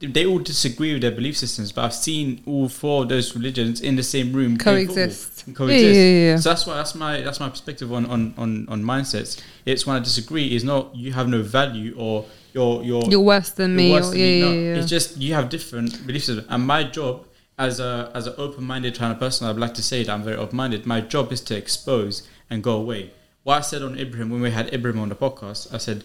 They 0.01 0.25
all 0.25 0.39
disagree 0.39 0.91
with 0.91 1.01
their 1.01 1.11
belief 1.11 1.37
systems, 1.37 1.71
but 1.71 1.85
I've 1.85 1.93
seen 1.93 2.43
all 2.45 2.67
four 2.67 3.03
of 3.03 3.09
those 3.09 3.33
religions 3.33 3.79
in 3.79 3.95
the 3.95 4.03
same 4.03 4.33
room 4.33 4.57
Coexist. 4.57 5.45
coexist. 5.55 5.95
yeah, 5.95 6.03
yeah, 6.03 6.31
yeah. 6.31 6.35
So 6.35 6.49
that's 6.49 6.67
why 6.67 6.75
that's 6.75 6.95
my 6.95 7.21
that's 7.21 7.39
my 7.39 7.47
perspective 7.47 7.93
on 7.93 8.05
on 8.07 8.33
on, 8.37 8.67
on 8.67 8.83
mindsets. 8.83 9.41
It's 9.65 9.87
when 9.87 9.95
I 9.95 9.99
disagree 9.99 10.53
is 10.53 10.65
not 10.65 10.93
you 10.93 11.13
have 11.13 11.29
no 11.29 11.41
value 11.41 11.95
or 11.97 12.25
you're 12.53 12.83
you're 12.83 13.03
You're 13.09 13.19
worse 13.21 13.49
than 13.51 13.75
me. 13.75 13.87
you're 13.89 13.99
worse 13.99 14.07
or, 14.07 14.11
than 14.11 14.19
yeah, 14.19 14.25
me. 14.25 14.41
No, 14.41 14.51
yeah. 14.51 14.75
It's 14.81 14.89
just 14.89 15.17
you 15.17 15.33
have 15.33 15.49
different 15.49 16.05
belief 16.05 16.23
systems. 16.25 16.47
And 16.49 16.65
my 16.65 16.83
job 16.83 17.25
as 17.57 17.79
a 17.79 18.11
as 18.13 18.27
an 18.27 18.33
open 18.37 18.63
minded 18.63 18.97
kind 18.97 19.11
of 19.13 19.19
person, 19.19 19.47
I'd 19.47 19.57
like 19.57 19.73
to 19.75 19.83
say 19.83 20.03
that 20.03 20.11
I'm 20.11 20.23
very 20.23 20.37
open 20.37 20.57
minded. 20.57 20.85
My 20.85 21.01
job 21.01 21.31
is 21.31 21.41
to 21.41 21.57
expose 21.57 22.27
and 22.49 22.63
go 22.63 22.73
away. 22.77 23.11
What 23.43 23.57
I 23.57 23.61
said 23.61 23.81
on 23.81 23.97
Ibrahim 23.97 24.29
when 24.29 24.41
we 24.41 24.51
had 24.51 24.73
Ibrahim 24.73 24.99
on 24.99 25.09
the 25.09 25.15
podcast, 25.15 25.73
I 25.73 25.77
said 25.77 26.03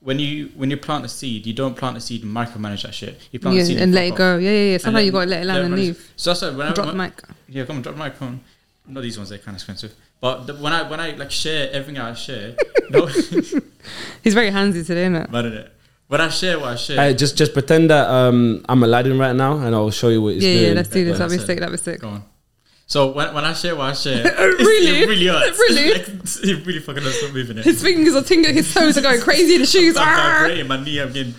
when 0.00 0.18
you 0.18 0.50
when 0.54 0.70
you 0.70 0.76
plant 0.76 1.04
a 1.04 1.08
seed, 1.08 1.46
you 1.46 1.52
don't 1.52 1.76
plant 1.76 1.96
a 1.96 2.00
seed 2.00 2.22
and 2.22 2.34
micromanage 2.34 2.82
that 2.82 2.94
shit. 2.94 3.28
You 3.32 3.40
plant 3.40 3.56
yeah, 3.56 3.62
a 3.62 3.66
seed 3.66 3.78
and 3.78 3.92
let 3.94 4.04
it 4.06 4.14
go. 4.14 4.36
off. 4.36 4.42
Yeah, 4.42 4.50
yeah, 4.50 4.56
yeah. 4.56 4.72
And 4.74 4.82
Sometimes 4.82 5.06
you 5.06 5.12
gotta 5.12 5.30
let 5.30 5.42
it 5.42 5.46
land 5.46 5.64
and 5.64 5.74
leave. 5.76 6.12
So 6.16 6.30
that's 6.30 6.42
why 6.42 6.50
when 6.50 6.66
I 6.68 6.72
Drop 6.72 6.86
the 6.88 6.94
mic. 6.94 7.22
yeah, 7.48 7.64
come 7.64 7.76
on, 7.76 7.82
drop 7.82 7.94
the 7.94 7.98
microphone. 7.98 8.40
Not 8.88 9.02
these 9.02 9.16
ones; 9.16 9.30
they're 9.30 9.38
kind 9.38 9.56
of 9.56 9.56
expensive. 9.56 9.94
But 10.20 10.46
the, 10.46 10.54
when 10.54 10.72
I 10.72 10.88
when 10.88 11.00
I 11.00 11.10
like 11.10 11.30
share 11.30 11.70
everything 11.72 11.98
I 12.00 12.14
share, 12.14 12.54
no, 12.90 13.06
He's 14.22 14.34
very 14.34 14.50
handsy 14.50 14.86
today, 14.86 15.02
isn't 15.02 15.16
it? 15.16 15.30
but 15.30 15.44
it. 15.44 15.72
When 16.08 16.20
I 16.20 16.28
share 16.28 16.58
what 16.60 16.68
I 16.68 16.76
share, 16.76 16.96
Hey, 16.96 17.14
just 17.14 17.36
just 17.36 17.52
pretend 17.52 17.90
that 17.90 18.08
um, 18.08 18.64
I'm 18.68 18.82
Aladdin 18.82 19.18
right 19.18 19.34
now, 19.34 19.58
and 19.58 19.74
I'll 19.74 19.90
show 19.90 20.08
you 20.08 20.22
what 20.22 20.34
it's 20.34 20.44
Yeah, 20.44 20.52
doing. 20.54 20.66
yeah. 20.68 20.72
Let's 20.74 20.88
do 20.88 21.04
this. 21.04 21.12
Yeah, 21.18 21.26
That'd 21.26 21.38
be 21.40 21.44
sick. 21.46 21.56
it. 21.56 21.60
That'd 21.60 21.72
be 21.72 21.82
sick. 21.82 22.00
go 22.00 22.08
on. 22.08 22.22
So 22.88 23.10
when, 23.10 23.34
when 23.34 23.44
I 23.44 23.52
share 23.52 23.74
what 23.74 23.86
I 23.90 23.92
share, 23.94 24.22
Really? 24.38 25.02
it 25.02 25.08
really 25.08 25.26
hurts. 25.26 25.58
Really? 25.68 25.92
like, 25.98 26.08
it 26.08 26.66
really 26.66 26.78
fucking 26.78 27.02
hurts. 27.02 27.18
Stop 27.18 27.32
moving 27.34 27.58
it. 27.58 27.64
His 27.64 27.82
fingers 27.82 28.14
are 28.14 28.22
tingling. 28.22 28.54
His 28.54 28.72
toes 28.72 28.96
are 28.96 29.00
going 29.02 29.20
crazy 29.20 29.54
in 29.56 29.62
the 29.62 29.66
shoes. 29.66 29.96
I'm 29.96 30.06
Ah! 30.06 30.38
vibrating 30.42 30.68
my 30.68 30.82
knee. 30.84 31.00
I'm 31.00 31.12
getting 31.12 31.34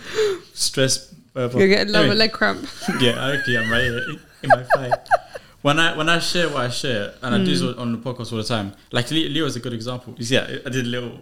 stressed. 0.54 1.14
whatever. 1.32 1.60
You're 1.60 1.70
getting 1.70 1.96
Anyway. 1.96 2.14
a 2.16 2.18
leg 2.18 2.34
cramp. 2.34 2.68
yeah, 3.00 3.28
okay, 3.40 3.58
I'm 3.58 3.72
right 3.72 3.84
here 3.84 4.02
in 4.44 4.50
my 4.50 4.64
thigh. 4.64 4.92
When 5.62 5.80
I 5.80 5.96
when 5.98 6.08
I 6.10 6.20
share 6.20 6.50
what 6.50 6.62
I 6.64 6.70
share, 6.70 7.14
and 7.22 7.34
I 7.36 7.38
do 7.38 7.44
Hmm. 7.46 7.66
this 7.68 7.78
on 7.78 7.92
the 7.94 7.98
podcast 7.98 8.32
all 8.34 8.38
the 8.38 8.44
time, 8.44 8.74
like 8.92 9.10
Leo 9.12 9.46
is 9.46 9.56
a 9.56 9.60
good 9.62 9.74
example. 9.74 10.16
You 10.18 10.26
yeah, 10.36 10.58
I 10.66 10.70
did 10.70 10.86
a 10.86 10.90
little. 10.90 11.20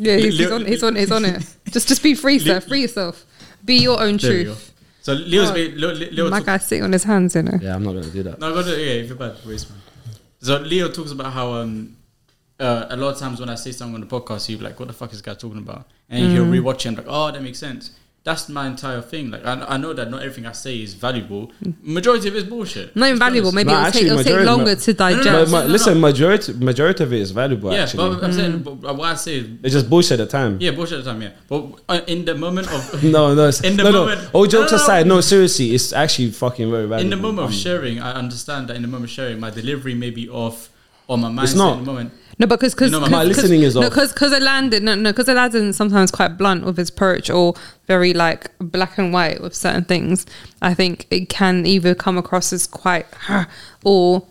Yeah, 0.00 0.16
he's, 0.16 0.38
he's 0.38 0.50
on. 0.50 0.64
He's 0.64 0.82
on. 0.82 0.96
He's 0.96 1.10
on 1.12 1.24
it. 1.24 1.44
Just, 1.70 1.86
just 1.88 2.02
be 2.02 2.14
free, 2.14 2.38
sir. 2.40 2.60
Free 2.60 2.80
yourself. 2.82 3.24
Be 3.64 3.76
your 3.76 4.00
own 4.02 4.16
There 4.16 4.44
truth. 4.44 4.72
So 5.02 5.12
Leo's 5.12 5.50
Oh, 5.50 5.54
been- 5.54 5.80
Leo, 5.80 5.92
Leo 5.94 6.30
My 6.30 6.38
talk- 6.38 6.46
guy's 6.46 6.64
sitting 6.66 6.82
on 6.84 6.92
his 6.92 7.04
hands, 7.04 7.34
you 7.36 7.42
know. 7.42 7.58
Yeah, 7.62 7.74
I'm 7.76 7.84
not 7.84 7.92
gonna 7.94 8.10
do 8.10 8.22
that. 8.24 8.40
No, 8.40 8.52
go 8.52 8.62
to 8.62 8.70
yeah, 8.70 9.02
if 9.02 9.08
you're 9.08 9.16
bad, 9.16 9.36
waste 9.46 9.70
man. 9.70 9.78
So 10.42 10.58
Leo 10.58 10.88
talks 10.90 11.12
about 11.12 11.32
how 11.32 11.52
um 11.52 11.96
uh, 12.58 12.86
a 12.90 12.96
lot 12.96 13.10
of 13.14 13.18
times 13.18 13.40
when 13.40 13.48
I 13.48 13.54
say 13.54 13.72
something 13.72 13.94
on 13.94 14.00
the 14.00 14.06
podcast, 14.06 14.46
he'll 14.46 14.58
be 14.58 14.64
like, 14.64 14.78
"What 14.78 14.88
the 14.88 14.94
fuck 14.94 15.10
is 15.12 15.18
this 15.18 15.22
guy 15.22 15.34
talking 15.34 15.58
about?" 15.58 15.86
And 16.10 16.32
he'll 16.32 16.44
Mm. 16.44 16.60
rewatch 16.60 16.80
it 16.80 16.86
and 16.86 16.96
be 16.96 17.02
like, 17.04 17.10
"Oh, 17.10 17.30
that 17.30 17.42
makes 17.42 17.58
sense." 17.58 17.92
That's 18.22 18.50
my 18.50 18.66
entire 18.66 19.00
thing. 19.00 19.30
Like 19.30 19.46
I, 19.46 19.52
I 19.66 19.76
know 19.78 19.94
that 19.94 20.10
not 20.10 20.20
everything 20.22 20.44
I 20.44 20.52
say 20.52 20.82
is 20.82 20.92
valuable. 20.92 21.52
Majority 21.82 22.28
of 22.28 22.34
it 22.34 22.38
is 22.40 22.44
bullshit. 22.44 22.94
Not 22.94 23.06
even 23.06 23.18
valuable. 23.18 23.50
Maybe 23.50 23.68
No, 23.68 23.72
it'll, 23.76 23.86
actually, 23.86 24.00
take, 24.02 24.10
it'll 24.10 24.24
take 24.24 24.46
longer 24.46 24.64
ma- 24.74 24.74
to 24.74 24.92
no, 24.92 25.08
no, 25.08 25.16
digest. 25.16 25.24
no, 25.24 25.44
But, 25.44 25.50
but 25.50 25.66
no, 25.66 25.72
listen, 25.72 25.94
no. 25.94 26.00
majority 26.00 26.52
majority 26.52 27.04
of 27.04 27.12
it 27.14 27.20
is 27.20 27.30
valuable. 27.30 27.72
Yeah, 27.72 27.84
actually, 27.84 28.14
but 28.16 28.24
I'm 28.24 28.32
saying, 28.34 28.52
Mm. 28.60 28.80
but 28.82 28.96
what 28.96 29.08
I 29.08 29.14
say, 29.14 29.36
is, 29.38 29.46
it's 29.62 29.72
just 29.72 29.88
bullshit 29.88 30.20
at 30.20 30.28
the 30.28 30.30
time. 30.30 30.58
yeah, 30.60 30.70
bullshit 30.72 30.98
at 30.98 31.04
the 31.04 31.10
time. 31.12 31.22
Yeah, 31.22 31.30
but 31.48 31.64
uh, 31.88 32.00
in 32.06 32.26
the 32.26 32.34
moment 32.34 32.68
of 32.70 33.02
No, 33.16 33.32
no, 33.34 33.46
In 33.64 33.76
the 33.78 33.84
no, 33.84 33.92
moment- 33.92 34.22
no. 34.24 34.30
All 34.34 34.46
jokes 34.46 34.70
No, 34.70 34.76
no, 34.76 34.82
no. 34.82 34.84
aside, 34.84 35.06
no, 35.06 35.20
seriously, 35.22 35.74
it's 35.74 35.94
actually 35.94 36.30
fucking 36.30 36.70
very 36.70 36.86
valuable. 36.86 37.02
in 37.02 37.08
the 37.10 37.16
moment 37.16 37.44
of 37.48 37.52
Um, 37.54 37.56
sharing, 37.56 38.00
I 38.00 38.12
understand 38.12 38.68
that 38.68 38.76
in 38.76 38.82
the 38.82 38.88
moment 38.88 39.08
of 39.10 39.14
sharing, 39.14 39.40
my 39.40 39.48
delivery 39.48 39.94
may 39.94 40.10
be 40.10 40.28
off, 40.28 40.68
or 41.08 41.16
my 41.16 41.28
mindset 41.30 41.42
It's 41.44 41.54
not. 41.54 41.78
in 41.78 41.84
the 41.84 41.90
moment. 41.90 42.12
No, 42.40 42.46
because 42.46 42.74
because 42.74 42.90
You 42.90 42.98
know, 42.98 43.06
my- 43.06 43.22
listening 43.22 43.62
is 43.62 43.74
no, 43.74 43.82
off. 43.82 43.90
because 43.90 44.12
because 44.14 44.32
Aladdin 44.32 44.82
no 44.84 44.94
no 44.94 45.10
because 45.12 45.28
Aladdin's 45.28 45.76
sometimes 45.76 46.10
quite 46.10 46.38
blunt 46.38 46.64
with 46.64 46.78
his 46.78 46.88
approach 46.88 47.28
or 47.28 47.54
very 47.86 48.14
like 48.14 48.50
black 48.58 48.96
and 48.98 49.12
white 49.12 49.42
with 49.42 49.54
certain 49.54 49.84
things. 49.84 50.24
I 50.62 50.72
think 50.74 51.06
it 51.10 51.28
can 51.28 51.66
either 51.66 51.94
come 51.94 52.16
across 52.16 52.52
as 52.52 52.66
quite 52.66 53.06
or 53.84 54.26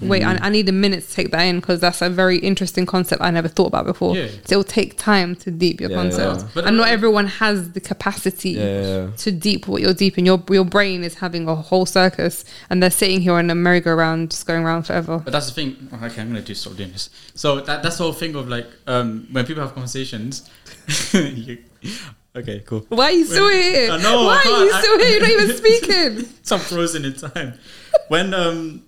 wait. 0.00 0.22
Mm. 0.22 0.40
I, 0.42 0.46
I 0.46 0.48
need 0.50 0.68
a 0.68 0.72
minute 0.72 1.06
to 1.06 1.12
take 1.12 1.30
that 1.30 1.42
in 1.42 1.60
because 1.60 1.80
that's 1.80 2.00
a 2.02 2.10
very 2.10 2.38
interesting 2.38 2.86
concept 2.86 3.22
I 3.22 3.30
never 3.30 3.48
thought 3.48 3.66
about 3.66 3.84
before. 3.86 4.16
Yeah. 4.16 4.28
So 4.44 4.58
it'll 4.60 4.64
take 4.64 4.96
time 4.98 5.36
to 5.36 5.50
deep 5.50 5.80
your 5.80 5.90
Yeah, 5.90 5.96
concept, 5.96 6.40
yeah. 6.42 6.48
But- 6.54 6.66
and 6.66 6.76
not 6.76 6.88
everyone 6.88 7.26
has 7.26 7.72
the 7.72 7.80
capacity 7.80 8.50
Yeah, 8.50 8.64
yeah, 8.64 8.80
yeah. 9.04 9.10
to 9.16 9.32
deep 9.32 9.68
what 9.68 9.82
you're 9.82 9.94
deep 9.94 10.18
in. 10.18 10.26
Your 10.26 10.42
your 10.50 10.64
brain 10.64 11.04
is 11.04 11.14
having 11.14 11.46
a 11.48 11.54
whole 11.54 11.86
circus, 11.86 12.44
and 12.70 12.82
they're 12.82 12.90
sitting 12.90 13.20
here 13.20 13.34
on 13.34 13.50
a 13.50 13.54
merry-go-round, 13.54 14.30
just 14.30 14.46
going 14.46 14.64
around 14.64 14.84
forever. 14.84 15.18
But 15.24 15.32
that's 15.32 15.46
the 15.46 15.52
thing. 15.52 15.88
oh, 15.92 16.04
Okay, 16.06 16.22
I'm 16.22 16.28
gonna 16.28 16.42
do 16.42 16.54
stop 16.54 16.76
doing 16.76 16.92
this. 16.92 17.10
So 17.34 17.60
that 17.60 17.82
that's 17.82 17.98
the 17.98 18.04
whole 18.04 18.12
thing 18.12 18.34
of 18.34 18.48
like 18.48 18.66
um, 18.86 19.26
when 19.32 19.44
people 19.46 19.62
have 19.62 19.74
conversations. 19.74 20.48
you, 21.12 21.58
okay, 22.34 22.60
cool. 22.66 22.84
Why 22.88 23.04
are 23.06 23.10
you 23.12 23.24
still 23.24 23.44
When- 23.46 23.62
here? 23.62 23.90
I 23.92 24.02
know, 24.02 24.24
Why 24.24 24.36
are 24.36 24.64
you 24.64 24.70
can't- 24.70 24.84
still 24.84 24.98
here? 24.98 25.08
You're 25.10 25.20
not 25.20 25.30
even 25.30 25.56
speaking. 25.62 26.34
so 26.42 26.56
I'm 26.56 26.62
frozen 26.62 27.04
in 27.04 27.14
time. 27.14 27.54
When 28.08 28.34
um, 28.34 28.82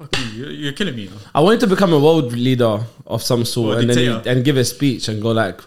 fuck 0.00 0.18
you, 0.18 0.24
you're, 0.44 0.50
you're 0.50 0.72
killing 0.72 0.96
me. 0.96 1.06
Now. 1.06 1.16
I 1.34 1.40
wanted 1.40 1.60
to 1.60 1.66
become 1.66 1.92
a 1.92 1.98
world 1.98 2.32
leader 2.32 2.80
of 3.06 3.22
some 3.22 3.44
sort, 3.44 3.78
and 3.78 3.90
then 3.90 3.96
dictator. 3.96 4.28
and 4.30 4.44
give 4.44 4.56
a 4.56 4.64
speech 4.64 5.08
and 5.08 5.20
go 5.22 5.30
like, 5.32 5.60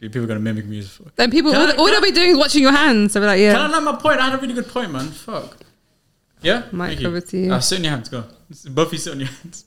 People 0.00 0.22
are 0.24 0.26
gonna 0.26 0.40
mimic 0.40 0.66
me. 0.66 0.78
as 0.80 0.88
fuck. 0.90 1.14
Then 1.16 1.30
people, 1.30 1.52
Can 1.52 1.60
all, 1.60 1.66
I- 1.68 1.70
all 1.76 1.86
can 1.86 1.94
they'll 1.94 2.04
I- 2.04 2.10
be 2.10 2.14
doing 2.14 2.30
is 2.30 2.36
watching 2.38 2.62
your 2.62 2.72
hands. 2.72 3.12
They'll 3.14 3.22
be 3.22 3.26
like, 3.26 3.40
yeah. 3.40 3.52
Can 3.52 3.60
I 3.62 3.66
yeah. 3.66 3.72
land 3.72 3.84
my 3.86 3.96
point? 3.96 4.20
I 4.20 4.24
had 4.30 4.38
a 4.38 4.42
really 4.42 4.54
good 4.54 4.68
point, 4.68 4.90
man. 4.92 5.08
Fuck. 5.08 5.56
Yeah. 6.42 6.64
Mic 6.72 6.88
Thank 6.88 7.00
you. 7.00 7.08
over 7.08 7.20
to 7.20 7.38
you. 7.38 7.52
Uh, 7.52 7.60
sit 7.60 7.78
on 7.78 7.84
your 7.84 7.90
hands. 7.92 8.08
Go. 8.10 8.24
Both 8.70 8.92
you 8.92 8.98
sit 8.98 9.12
on 9.14 9.20
your 9.20 9.28
hands. 9.30 9.64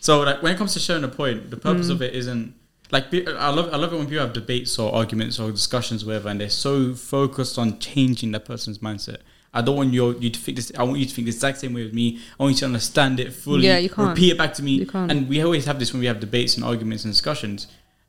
So 0.00 0.20
like 0.20 0.42
when 0.42 0.54
it 0.54 0.58
comes 0.58 0.74
to 0.74 0.80
sharing 0.80 1.04
a 1.04 1.08
point, 1.08 1.50
the 1.50 1.56
purpose 1.56 1.88
Mm. 1.88 1.92
of 1.92 2.02
it 2.02 2.14
isn't 2.14 2.54
like 2.90 3.10
pe- 3.10 3.26
I 3.26 3.48
love 3.50 3.72
I 3.72 3.76
love 3.76 3.92
it 3.92 3.96
when 3.96 4.06
people 4.06 4.24
have 4.24 4.32
debates 4.34 4.78
or 4.78 4.94
arguments 4.94 5.38
or 5.40 5.50
discussions, 5.50 6.04
whatever, 6.04 6.28
and 6.28 6.40
they're 6.40 6.50
so 6.50 6.94
focused 6.94 7.58
on 7.58 7.78
changing 7.78 8.32
that 8.32 8.44
person's 8.44 8.78
mindset. 8.78 9.18
I 9.54 9.62
don't 9.62 9.76
want 9.76 9.92
your 9.94 10.14
you 10.14 10.30
to 10.30 10.38
think 10.38 10.56
this. 10.56 10.70
I 10.76 10.82
want 10.82 10.98
you 10.98 11.06
to 11.06 11.14
think 11.14 11.24
the 11.26 11.30
exact 11.32 11.58
same 11.58 11.72
way 11.74 11.82
with 11.84 11.94
me. 11.94 12.18
I 12.38 12.42
want 12.42 12.54
you 12.54 12.58
to 12.60 12.64
understand 12.66 13.18
it 13.18 13.32
fully. 13.32 13.66
Yeah, 13.66 13.78
you 13.78 13.88
can't. 13.88 14.10
repeat 14.10 14.32
it 14.32 14.38
back 14.38 14.52
to 14.54 14.62
me. 14.62 14.72
You 14.72 14.86
can't. 14.86 15.10
And 15.10 15.28
we 15.28 15.42
always 15.42 15.64
have 15.64 15.78
this 15.78 15.92
when 15.92 16.00
we 16.00 16.06
have 16.06 16.20
debates 16.20 16.56
and 16.56 16.64
arguments 16.64 17.04
and 17.04 17.12
discussions. 17.12 17.66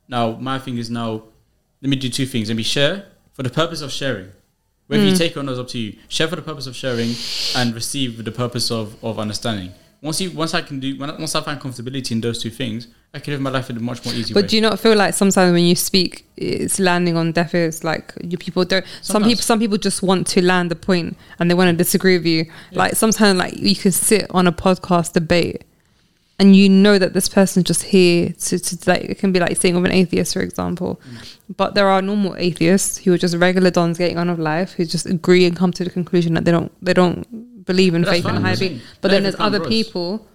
Now 0.08 0.32
my 0.34 0.60
thing 0.60 0.78
is 0.78 0.90
now, 0.90 1.24
let 1.82 1.90
me 1.90 1.96
do 1.96 2.10
two 2.10 2.26
things. 2.26 2.50
Let 2.50 2.58
me 2.58 2.64
share 2.64 3.06
for 3.34 3.44
the 3.44 3.50
purpose 3.50 3.82
of 3.82 3.92
sharing. 3.92 4.30
Whether 4.88 5.04
Mm. 5.04 5.12
you 5.12 5.16
take 5.18 5.32
it 5.34 5.38
or 5.38 5.44
not 5.44 5.52
is 5.54 5.60
up 5.60 5.68
to 5.70 5.78
you. 5.80 5.98
Share 6.08 6.28
for 6.28 6.36
the 6.36 6.42
purpose 6.42 6.66
of 6.68 6.76
sharing 6.76 7.14
and 7.56 7.74
receive 7.76 8.16
for 8.16 8.24
the 8.24 8.32
purpose 8.32 8.70
of, 8.72 9.02
of 9.04 9.20
understanding. 9.20 9.72
Once 10.02 10.22
you 10.22 10.32
once 10.32 10.54
I 10.54 10.62
can 10.62 10.80
do 10.80 10.98
when 10.98 11.10
once 11.18 11.36
I 11.36 11.42
find 11.42 11.60
comfortability 11.60 12.12
in 12.12 12.22
those 12.22 12.42
two 12.42 12.50
things, 12.50 12.88
I 13.14 13.20
can 13.20 13.34
live 13.34 13.42
my 13.42 13.50
life 13.50 13.70
in 13.70 13.78
a 13.78 13.80
much 13.80 14.06
more 14.06 14.14
easy 14.14 14.34
way. 14.34 14.42
But 14.42 14.50
do 14.50 14.56
you 14.56 14.62
not 14.62 14.80
feel 14.80 14.96
like 14.96 15.14
sometimes 15.14 15.52
when 15.52 15.66
you 15.66 15.76
speak, 15.76 16.26
it's 16.38 16.80
landing 16.80 17.18
on 17.18 17.32
deaf 17.32 17.54
ears? 17.54 17.84
Like 17.84 18.14
you 18.24 18.38
people 18.38 18.64
don't. 18.64 18.86
Some 19.02 19.24
people, 19.24 19.42
some 19.42 19.60
people 19.60 19.78
just 19.78 20.02
want 20.02 20.28
to 20.28 20.42
land 20.42 20.72
the 20.72 20.76
point 20.76 21.18
and 21.40 21.50
they 21.50 21.54
want 21.54 21.70
to 21.70 21.76
disagree 21.76 22.18
with 22.18 22.28
you. 22.28 22.46
Like 22.72 22.96
sometimes, 22.96 23.40
like 23.40 23.58
you 23.58 23.76
can 23.76 23.92
sit 23.92 24.28
on 24.30 24.48
a 24.48 24.52
podcast 24.54 25.14
debate, 25.14 25.66
and 26.40 26.56
you 26.56 26.70
know 26.70 26.98
that 26.98 27.14
this 27.14 27.28
person's 27.28 27.66
just 27.66 27.84
here 27.84 28.30
to, 28.30 28.58
to 28.60 28.90
like 28.90 29.02
it 29.02 29.20
can 29.20 29.34
be 29.34 29.40
like 29.42 29.58
saying 29.58 29.76
of 29.76 29.84
an 29.84 29.92
atheist, 29.92 30.34
for 30.34 30.42
example. 30.42 31.02
Mm. 31.06 31.36
But 31.58 31.76
there 31.76 31.90
are 31.90 32.02
normal 32.02 32.36
atheists 32.38 33.00
who 33.00 33.12
are 33.12 33.18
just 33.18 33.36
regular 33.36 33.72
dons 33.72 33.98
getting 33.98 34.18
on 34.18 34.30
with 34.30 34.40
life 34.40 34.74
who 34.74 34.86
just 34.86 35.06
agree 35.06 35.46
and 35.46 35.58
come 35.58 35.74
to 35.74 35.84
the 35.84 35.90
conclusion 35.90 36.36
that 36.36 36.46
they 36.46 36.52
don't 36.52 36.72
they 36.82 36.94
don't 36.94 37.28
believe 37.66 37.94
in 37.94 38.06
faith 38.06 38.26
and 38.26 38.36
fine, 38.36 38.42
higher 38.42 38.54
I'm 38.54 38.60
being. 38.60 38.82
But 39.02 39.12
Let 39.12 39.16
then 39.16 39.24
there's 39.24 39.36
other 39.40 39.60
grows. 39.60 39.70
people 39.70 40.28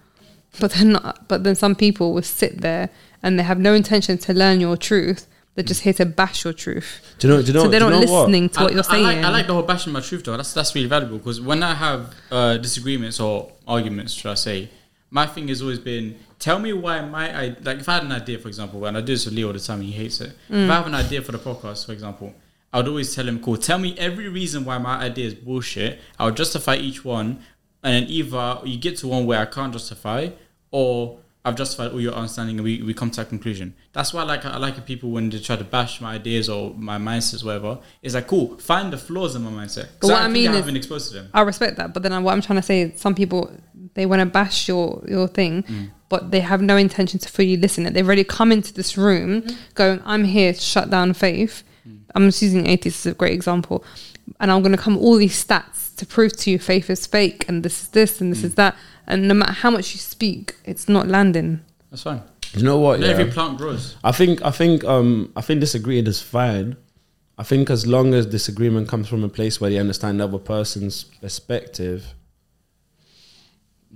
but 0.59 0.71
then 0.71 0.93
not, 0.93 1.27
but 1.27 1.43
then 1.43 1.55
some 1.55 1.75
people 1.75 2.13
will 2.13 2.21
sit 2.21 2.61
there 2.61 2.89
and 3.21 3.37
they 3.37 3.43
have 3.43 3.59
no 3.59 3.73
intention 3.73 4.17
to 4.19 4.33
learn 4.33 4.59
your 4.59 4.77
truth. 4.77 5.27
They're 5.55 5.63
just 5.63 5.81
here 5.81 5.93
to 5.93 6.05
bash 6.05 6.43
your 6.43 6.53
truth. 6.53 7.15
Do 7.19 7.27
you 7.27 7.33
know? 7.33 7.41
Do 7.41 7.47
you 7.47 7.53
know? 7.53 7.63
so 7.63 7.69
they're 7.69 7.79
do 7.79 7.85
you 7.85 7.91
not 7.91 8.05
know 8.05 8.11
what? 8.11 8.19
listening 8.27 8.49
to 8.49 8.59
what 8.61 8.71
I, 8.71 8.73
you're 8.75 8.83
I 8.83 8.91
saying. 8.91 9.03
like, 9.03 9.17
I 9.25 9.29
like 9.29 9.47
the 9.47 9.53
whole 9.53 9.63
bashing 9.63 9.93
my 9.93 10.01
truth 10.01 10.25
though. 10.25 10.35
That's 10.35 10.53
that's 10.53 10.75
really 10.75 10.89
valuable 10.89 11.17
because 11.17 11.39
when 11.39 11.63
I 11.63 11.73
have 11.73 12.13
uh, 12.29 12.57
disagreements 12.57 13.19
or 13.19 13.51
arguments, 13.67 14.13
should 14.13 14.31
I 14.31 14.35
say, 14.35 14.69
my 15.11 15.25
thing 15.25 15.47
has 15.47 15.61
always 15.61 15.79
been 15.79 16.17
tell 16.39 16.59
me 16.59 16.73
why 16.73 17.01
my 17.01 17.33
I 17.33 17.55
like 17.63 17.79
if 17.79 17.87
I 17.87 17.95
had 17.95 18.03
an 18.03 18.11
idea, 18.11 18.37
for 18.37 18.49
example, 18.49 18.85
and 18.85 18.97
I 18.97 19.01
do 19.01 19.13
this 19.13 19.25
with 19.25 19.33
Leo 19.33 19.47
all 19.47 19.53
the 19.53 19.59
time, 19.59 19.79
and 19.79 19.87
he 19.87 19.93
hates 19.93 20.19
it. 20.19 20.33
If 20.49 20.69
I 20.69 20.75
have 20.75 20.87
an 20.87 20.95
idea 20.95 21.21
for 21.21 21.31
the 21.31 21.39
podcast, 21.39 21.85
for 21.85 21.93
example, 21.93 22.33
I 22.75 22.79
would 22.79 22.89
always 22.89 23.15
tell 23.15 23.25
him, 23.25 23.39
"Cool, 23.39 23.55
tell 23.55 23.79
me 23.79 23.95
every 23.97 24.27
reason 24.27 24.65
why 24.65 24.77
my 24.77 24.95
idea 24.97 25.27
is 25.27 25.33
bullshit." 25.33 26.01
I'll 26.19 26.31
justify 26.43 26.75
each 26.75 27.05
one, 27.05 27.27
and 27.81 27.91
then 27.95 28.05
either 28.09 28.59
you 28.65 28.77
get 28.77 28.97
to 28.97 29.07
one 29.07 29.25
where 29.25 29.39
I 29.39 29.45
can't 29.45 29.71
justify, 29.71 30.21
or 30.71 31.19
I've 31.45 31.55
justified 31.55 31.91
all 31.93 32.01
your 32.01 32.13
understanding, 32.13 32.57
and 32.57 32.65
we, 32.65 32.81
we 32.81 32.93
come 32.93 33.11
to 33.11 33.21
a 33.21 33.25
conclusion. 33.25 33.75
That's 33.93 34.13
why 34.13 34.21
I 34.23 34.25
like 34.25 34.43
I 34.45 34.57
like 34.57 34.85
people 34.85 35.09
when 35.11 35.29
they 35.29 35.39
try 35.39 35.55
to 35.55 35.63
bash 35.63 36.01
my 36.01 36.15
ideas 36.15 36.49
or 36.49 36.73
my 36.91 36.97
mindsets, 36.97 37.45
whatever. 37.45 37.77
It's 38.03 38.13
like 38.15 38.27
cool, 38.27 38.57
find 38.57 38.91
the 38.91 38.97
flaws 38.97 39.35
in 39.37 39.43
my 39.43 39.51
mindset. 39.51 39.87
What 40.01 40.13
I 40.15 40.23
think 40.23 40.33
mean 40.33 40.49
I 40.51 40.55
haven't 40.55 40.75
exposed 40.75 41.05
to 41.09 41.13
them. 41.17 41.29
I 41.33 41.41
respect 41.41 41.77
that, 41.77 41.93
but 41.93 42.03
then 42.03 42.11
what 42.25 42.33
I'm 42.33 42.41
trying 42.41 42.59
to 42.59 42.67
say 42.71 42.81
is 42.81 42.99
some 42.99 43.15
people 43.15 43.41
they 43.93 44.05
want 44.05 44.19
to 44.19 44.25
bash 44.25 44.67
your 44.67 45.01
your 45.07 45.27
thing, 45.29 45.63
Mm. 45.63 45.91
but 46.09 46.31
they 46.31 46.41
have 46.41 46.61
no 46.61 46.75
intention 46.75 47.19
to 47.21 47.29
fully 47.29 47.55
listen. 47.55 47.81
They've 47.93 48.05
already 48.05 48.25
come 48.25 48.51
into 48.51 48.73
this 48.73 48.97
room 48.97 49.29
Mm. 49.43 49.55
going, 49.75 50.01
"I'm 50.05 50.25
here 50.25 50.51
to 50.51 50.59
shut 50.59 50.89
down 50.89 51.13
faith." 51.13 51.63
I'm 52.15 52.27
just 52.27 52.41
using 52.41 52.65
atheists 52.67 53.05
as 53.05 53.11
a 53.11 53.15
great 53.15 53.33
example, 53.33 53.83
and 54.39 54.51
I'm 54.51 54.61
going 54.61 54.71
to 54.75 54.81
come 54.81 54.97
all 54.97 55.17
these 55.17 55.45
stats 55.45 55.93
to 55.97 56.05
prove 56.05 56.35
to 56.37 56.51
you 56.51 56.57
faith 56.59 56.89
is 56.89 57.05
fake 57.05 57.45
and 57.47 57.63
this 57.63 57.83
is 57.83 57.87
this 57.89 58.19
and 58.21 58.31
this 58.31 58.41
Mm. 58.41 58.45
is 58.45 58.55
that. 58.55 58.75
And 59.07 59.27
no 59.27 59.33
matter 59.35 59.51
how 59.53 59.69
much 59.69 59.93
you 59.93 59.99
speak, 59.99 60.55
it's 60.65 60.89
not 60.89 61.07
landing. 61.07 61.61
That's 61.91 62.03
fine. 62.03 62.21
You 62.53 62.63
know 62.63 62.79
what? 62.79 62.99
Yeah. 63.01 63.07
every 63.09 63.25
plant 63.31 63.57
grows. 63.57 63.95
I 64.03 64.11
think 64.11 64.41
I 64.43 64.51
think 64.51 64.83
um 64.85 65.31
I 65.35 65.41
think 65.41 65.59
disagreeing 65.59 66.07
is 66.07 66.21
fine. 66.21 66.75
I 67.37 67.43
think 67.43 67.69
as 67.69 67.85
long 67.85 68.13
as 68.13 68.25
disagreement 68.25 68.87
comes 68.87 69.07
from 69.09 69.23
a 69.23 69.29
place 69.29 69.59
where 69.61 69.69
you 69.69 69.79
understand 69.79 70.19
the 70.19 70.23
other 70.23 70.37
person's 70.39 71.03
perspective 71.03 72.13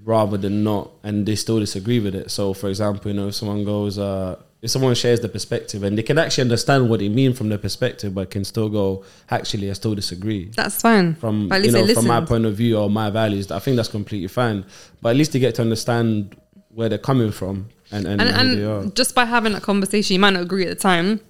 rather 0.04 0.38
than 0.38 0.64
not 0.64 0.92
and 1.04 1.26
they 1.26 1.36
still 1.36 1.60
disagree 1.60 2.00
with 2.00 2.16
it. 2.16 2.32
So 2.32 2.54
for 2.54 2.70
example, 2.70 3.12
you 3.12 3.18
know, 3.18 3.28
if 3.30 3.36
someone 3.36 3.64
goes 3.66 3.98
uh 3.98 4.36
if 4.62 4.70
someone 4.70 4.94
shares 4.94 5.22
the 5.22 5.30
perspective 5.30 5.84
and 5.84 5.98
they 5.98 6.04
can 6.04 6.18
actually 6.18 6.42
understand 6.42 6.90
what 6.90 7.00
they 7.00 7.08
mean 7.08 7.32
from 7.34 7.48
their 7.50 7.58
perspective 7.58 8.14
but 8.14 8.30
can 8.30 8.44
still 8.44 8.68
go, 8.70 9.04
actually 9.32 9.70
I 9.70 9.74
still 9.74 9.96
disagree 9.96 10.52
That's 10.56 10.82
fine. 10.82 11.16
from 11.16 11.50
you 11.64 11.72
know 11.72 11.88
from 11.94 12.08
my 12.08 12.22
point 12.22 12.46
of 12.46 12.56
view 12.56 12.78
or 12.78 12.90
my 12.90 13.10
values. 13.10 13.50
I 13.52 13.60
think 13.60 13.78
that's 13.78 13.90
completely 13.90 14.28
fine. 14.28 14.66
But 15.02 15.10
at 15.12 15.16
least 15.16 15.32
they 15.34 15.40
get 15.40 15.56
to 15.56 15.62
understand 15.62 16.36
where 16.70 16.90
they're 16.90 16.98
coming 16.98 17.32
from 17.32 17.70
and 17.92 18.06
and, 18.06 18.22
and, 18.22 18.60
and 18.60 18.96
just 18.96 19.16
by 19.16 19.26
having 19.26 19.54
that 19.54 19.64
conversation, 19.64 20.14
you 20.14 20.20
might 20.20 20.32
not 20.32 20.44
agree 20.44 20.64
at 20.66 20.70
the 20.70 20.76
time, 20.76 21.22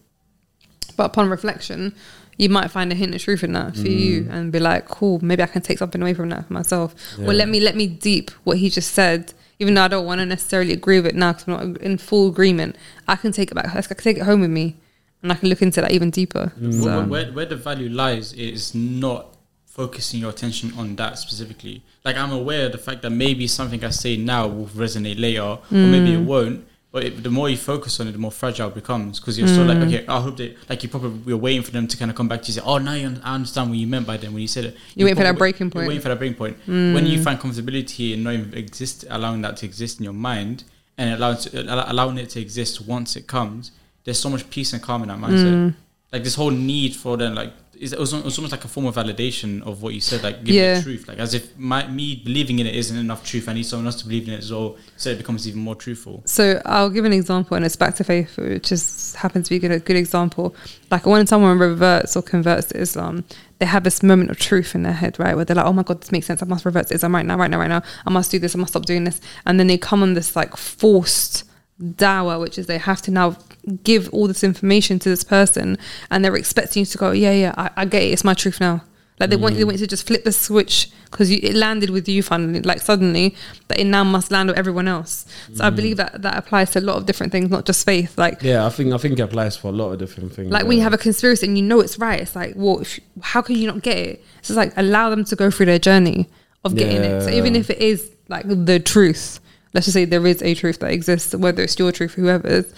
but 0.98 1.06
upon 1.06 1.30
reflection, 1.30 1.96
you 2.38 2.50
might 2.50 2.70
find 2.72 2.92
a 2.92 2.96
hint 2.96 3.16
of 3.16 3.22
truth 3.22 3.44
in 3.44 3.54
that 3.54 3.76
for 3.76 3.88
you, 3.88 4.24
Mm. 4.24 4.32
and 4.34 4.52
be 4.52 4.60
like, 4.60 4.88
"Cool, 4.88 5.20
maybe 5.24 5.42
I 5.44 5.46
can 5.46 5.62
take 5.62 5.78
something 5.78 6.02
away 6.02 6.14
from 6.14 6.30
that 6.30 6.48
for 6.48 6.54
myself." 6.54 6.94
Or 7.20 7.24
Yeah. 7.26 7.32
let 7.42 7.48
me 7.50 7.60
let 7.62 7.76
me 7.78 7.88
deep 7.88 8.32
what 8.44 8.58
he 8.58 8.70
just 8.70 8.92
said, 8.94 9.34
even 9.60 9.74
though 9.74 9.84
I 9.84 9.88
don't 9.90 10.06
want 10.06 10.20
to 10.20 10.26
necessarily 10.26 10.74
agree 10.74 10.98
with 11.00 11.08
it 11.08 11.16
now 11.16 11.34
because 11.34 11.48
I'm 11.48 11.74
not 11.74 11.82
in 11.82 11.98
full 11.98 12.30
agreement. 12.30 12.76
I 13.08 13.16
can 13.18 13.32
take 13.32 13.52
it 13.52 13.56
back. 13.56 13.76
I 13.76 13.82
can 13.82 13.98
take 13.98 14.18
it 14.18 14.24
home 14.24 14.42
with 14.42 14.50
me, 14.50 14.78
and 15.22 15.32
I 15.32 15.36
can 15.36 15.50
look 15.50 15.62
into 15.62 15.82
that 15.82 15.92
even 15.92 16.10
deeper. 16.10 16.54
Mm. 16.60 16.74
So, 16.84 16.86
Where, 16.86 17.06
where, 17.06 17.32
where 17.34 17.46
the 17.46 17.58
value 17.58 17.90
lies 17.90 18.34
is 18.34 18.74
not 18.74 19.36
focusing 19.66 20.20
your 20.22 20.30
attention 20.32 20.74
on 20.78 20.96
that 20.96 21.18
specifically. 21.18 21.84
Like 22.04 22.18
I'm 22.18 22.32
aware 22.32 22.66
of 22.66 22.72
the 22.72 22.78
fact 22.78 23.02
that 23.04 23.12
maybe 23.12 23.48
something 23.48 23.84
I 23.84 23.92
say 23.92 24.18
now 24.18 24.48
will 24.48 24.68
resonate 24.68 25.20
later, 25.20 25.42
or 25.42 25.60
maybe 25.70 26.12
Mm. 26.12 26.22
it 26.22 26.26
won't. 26.26 26.66
But 26.92 27.04
it, 27.04 27.24
the 27.24 27.30
more 27.30 27.48
you 27.50 27.58
focus 27.58 28.00
on 28.00 28.08
it, 28.08 28.14
the 28.14 28.18
more 28.18 28.32
fragile 28.32 28.70
it 28.70 28.74
becomes 28.74 29.20
because 29.20 29.38
you're 29.38 29.48
still 29.48 29.66
like, 29.66 29.78
mm. 29.78 29.88
okay, 29.88 30.08
I 30.08 30.20
hope 30.20 30.38
that, 30.38 30.58
like 30.68 30.82
you 30.82 30.90
probably 30.90 31.12
we're 31.12 31.38
waiting 31.38 31.62
for 31.62 31.70
them 31.70 31.88
to 31.88 31.96
kind 31.96 32.10
of 32.10 32.18
come 32.18 32.28
back 32.28 32.42
to 32.42 32.52
you 32.52 32.58
and 32.58 32.66
say, 32.66 32.72
oh, 32.72 32.80
now 32.80 32.94
you 32.94 33.16
I 33.24 33.36
understand 33.36 33.70
what 33.70 33.78
you 33.78 33.86
meant 33.86 34.08
by 34.08 34.18
then 34.18 34.34
when 34.34 34.42
you 34.42 34.48
said 34.48 34.66
it. 34.66 34.78
You're 34.96 35.06
waiting 35.06 35.18
for 35.18 35.24
that 35.24 35.38
breaking 35.38 35.68
you're 35.68 35.72
point. 35.72 35.88
waiting 35.88 36.02
for 36.02 36.10
that 36.10 36.18
breaking 36.18 36.38
point. 36.38 36.58
Mm. 36.66 36.96
When 36.96 37.06
you 37.06 37.22
find 37.22 37.40
comfortability 37.40 38.14
in 38.14 38.24
knowing 38.24 38.52
exist, 38.56 39.06
allowing 39.08 39.44
that 39.44 39.58
to 39.58 39.68
exist 39.68 40.00
in 40.00 40.04
your 40.06 40.14
mind 40.14 40.64
and 40.98 41.14
allowing 41.14 41.38
to, 41.38 41.60
uh, 41.60 41.74
allow- 41.76 41.92
allowing 41.92 42.18
it 42.18 42.32
to 42.32 42.42
exist 42.42 42.82
once 42.82 43.16
it 43.16 43.28
comes, 43.28 43.72
there's 44.04 44.20
so 44.20 44.30
much 44.30 44.50
peace 44.50 44.74
and 44.74 44.82
calm 44.82 45.04
in 45.04 45.10
that 45.10 45.20
mindset. 45.20 45.54
Mm. 45.54 45.76
Like 46.12 46.24
this 46.24 46.34
whole 46.34 46.50
need 46.50 46.96
for 46.96 47.18
them, 47.18 47.36
like 47.36 47.54
it's, 47.80 47.94
it 47.94 48.00
was, 48.00 48.14
it 48.14 48.24
was 48.26 48.38
almost 48.38 48.52
like 48.52 48.66
a 48.66 48.68
form 48.68 48.86
of 48.86 48.96
validation 48.96 49.62
of 49.66 49.82
what 49.82 49.94
you 49.94 50.02
said, 50.02 50.22
like 50.24 50.44
give 50.44 50.56
Yeah. 50.56 50.76
me 50.78 50.82
truth, 50.84 51.08
like 51.08 51.18
as 51.18 51.34
if 51.34 51.58
my 51.58 51.88
me 51.88 52.22
believing 52.24 52.60
in 52.60 52.68
it 52.68 52.76
isn't 52.76 52.98
enough 52.98 53.24
truth. 53.26 53.48
I 53.48 53.54
need 53.54 53.64
someone 53.64 53.86
else 53.86 53.96
to 54.02 54.06
believe 54.06 54.28
in 54.28 54.34
it 54.34 54.40
as 54.40 54.52
well, 54.52 54.76
so 54.98 55.10
it 55.10 55.18
becomes 55.18 55.48
even 55.48 55.62
more 55.62 55.76
truthful. 55.76 56.22
So 56.26 56.62
I'll 56.66 56.90
give 56.90 57.06
an 57.06 57.14
example, 57.14 57.56
and 57.56 57.66
it's 57.66 57.76
back 57.76 57.96
to 57.96 58.04
faith, 58.04 58.38
which 58.38 58.70
just 58.70 59.16
happens 59.16 59.48
to 59.48 59.52
be 59.52 59.56
a 59.56 59.60
good, 59.60 59.72
a 59.72 59.80
good 59.80 59.96
example. 59.98 60.56
Like 60.92 61.06
when 61.06 61.26
someone 61.28 61.58
reverts 61.58 62.16
or 62.16 62.22
converts 62.22 62.68
to 62.68 62.78
Islam, 62.80 63.24
they 63.60 63.66
have 63.66 63.84
this 63.84 64.02
moment 64.04 64.32
of 64.32 64.38
truth 64.40 64.76
in 64.76 64.84
their 64.84 64.94
head, 64.94 65.20
right? 65.20 65.36
Where 65.36 65.46
they're 65.46 65.56
like, 65.56 65.66
"Oh 65.66 65.74
my 65.74 65.84
god, 65.84 66.02
this 66.02 66.12
makes 66.12 66.26
sense. 66.28 66.42
I 66.42 66.46
must 66.46 66.66
revert 66.66 66.88
to 66.88 66.94
Islam 66.96 67.14
right 67.16 67.26
now, 67.26 67.38
right 67.38 67.50
now, 67.52 67.60
right 67.60 67.68
now. 67.68 67.82
I 68.06 68.10
must 68.10 68.32
do 68.32 68.40
this. 68.40 68.56
I 68.56 68.60
must 68.60 68.72
stop 68.74 68.86
doing 68.86 69.04
this." 69.04 69.20
And 69.46 69.60
then 69.60 69.68
they 69.68 69.78
come 69.78 70.02
on 70.04 70.14
this 70.14 70.36
like 70.36 70.56
forced 70.56 71.44
dawah, 71.82 72.40
which 72.40 72.58
is 72.58 72.68
they 72.68 72.78
have 72.78 73.02
to 73.04 73.12
now 73.12 73.38
give 73.84 74.10
all 74.14 74.28
this 74.28 74.44
information 74.44 75.00
to 75.00 75.10
this 75.10 75.24
person, 75.24 75.78
and 76.12 76.24
they're 76.24 76.36
expecting 76.36 76.82
you 76.82 76.86
to 76.86 76.98
go, 76.98 77.12
"Yeah, 77.12 77.32
yeah, 77.32 77.54
I, 77.58 77.70
I 77.78 77.86
get 77.86 78.04
it. 78.04 78.08
It's 78.08 78.24
my 78.24 78.34
truth 78.34 78.60
now." 78.60 78.82
Like 79.20 79.32
they 79.32 79.36
want 79.36 79.56
they 79.56 79.64
mm. 79.64 79.66
want 79.66 79.80
you 79.80 79.86
to 79.86 79.90
just 79.90 80.08
flip 80.08 80.24
the 80.24 80.32
switch 80.32 80.90
because 81.12 81.30
it 81.30 81.54
landed 81.54 81.90
with 81.90 82.08
you 82.08 82.24
finally, 82.24 82.62
like 82.62 82.80
suddenly, 82.80 83.36
but 83.68 83.78
it 83.78 83.84
now 83.84 84.04
must 84.04 84.32
land 84.32 84.48
with 84.48 84.58
everyone 84.58 84.88
else. 84.88 85.26
So 85.56 85.66
I 85.66 85.70
believe 85.72 85.96
mm. 85.96 86.12
that 86.12 86.22
that 86.22 86.38
applies 86.38 86.72
to 86.72 86.80
a 86.80 86.82
lot 86.82 86.96
of 86.96 87.06
different 87.06 87.34
things, 87.34 87.50
not 87.50 87.66
just 87.66 87.86
faith. 87.86 88.18
Like 88.18 88.42
Yeah, 88.42 88.66
I 88.66 88.70
think 88.70 88.94
I 88.94 88.98
think 88.98 89.20
it 89.20 89.24
applies 89.24 89.58
for 89.58 89.68
a 89.68 89.72
lot 89.74 89.92
of 89.92 90.00
different 90.00 90.34
things. 90.34 90.52
like 90.52 90.66
when 90.66 90.78
you 90.78 90.84
have 90.84 90.94
a 90.94 90.98
conspiracy 90.98 91.48
and 91.48 91.58
you 91.58 91.64
know 91.66 91.82
it's 91.82 92.00
right, 92.00 92.22
it's 92.22 92.36
like, 92.36 92.54
well, 92.56 92.80
if, 92.80 93.00
how 93.22 93.42
can 93.42 93.56
you 93.56 93.68
not 93.68 93.82
get 93.82 93.98
it? 93.98 94.24
So 94.42 94.54
it's 94.54 94.58
like 94.58 94.74
allow 94.78 95.10
them 95.10 95.26
to 95.26 95.36
go 95.36 95.52
through 95.52 95.66
their 95.66 95.80
journey 95.80 96.30
of 96.64 96.76
getting 96.76 97.04
it. 97.04 97.22
So 97.24 97.30
even 97.30 97.56
if 97.56 97.70
it 97.70 97.80
is 97.80 98.10
like 98.30 98.46
the 98.48 98.80
truth, 98.80 99.42
let's 99.74 99.86
just 99.86 99.94
say 99.94 100.06
there 100.06 100.26
is 100.26 100.42
a 100.42 100.54
truth 100.56 100.80
that 100.80 100.92
exists, 100.92 101.36
whether 101.36 101.64
it's 101.64 101.78
your 101.78 101.92
truth, 101.92 102.18
or 102.18 102.22
whoever's. 102.22 102.74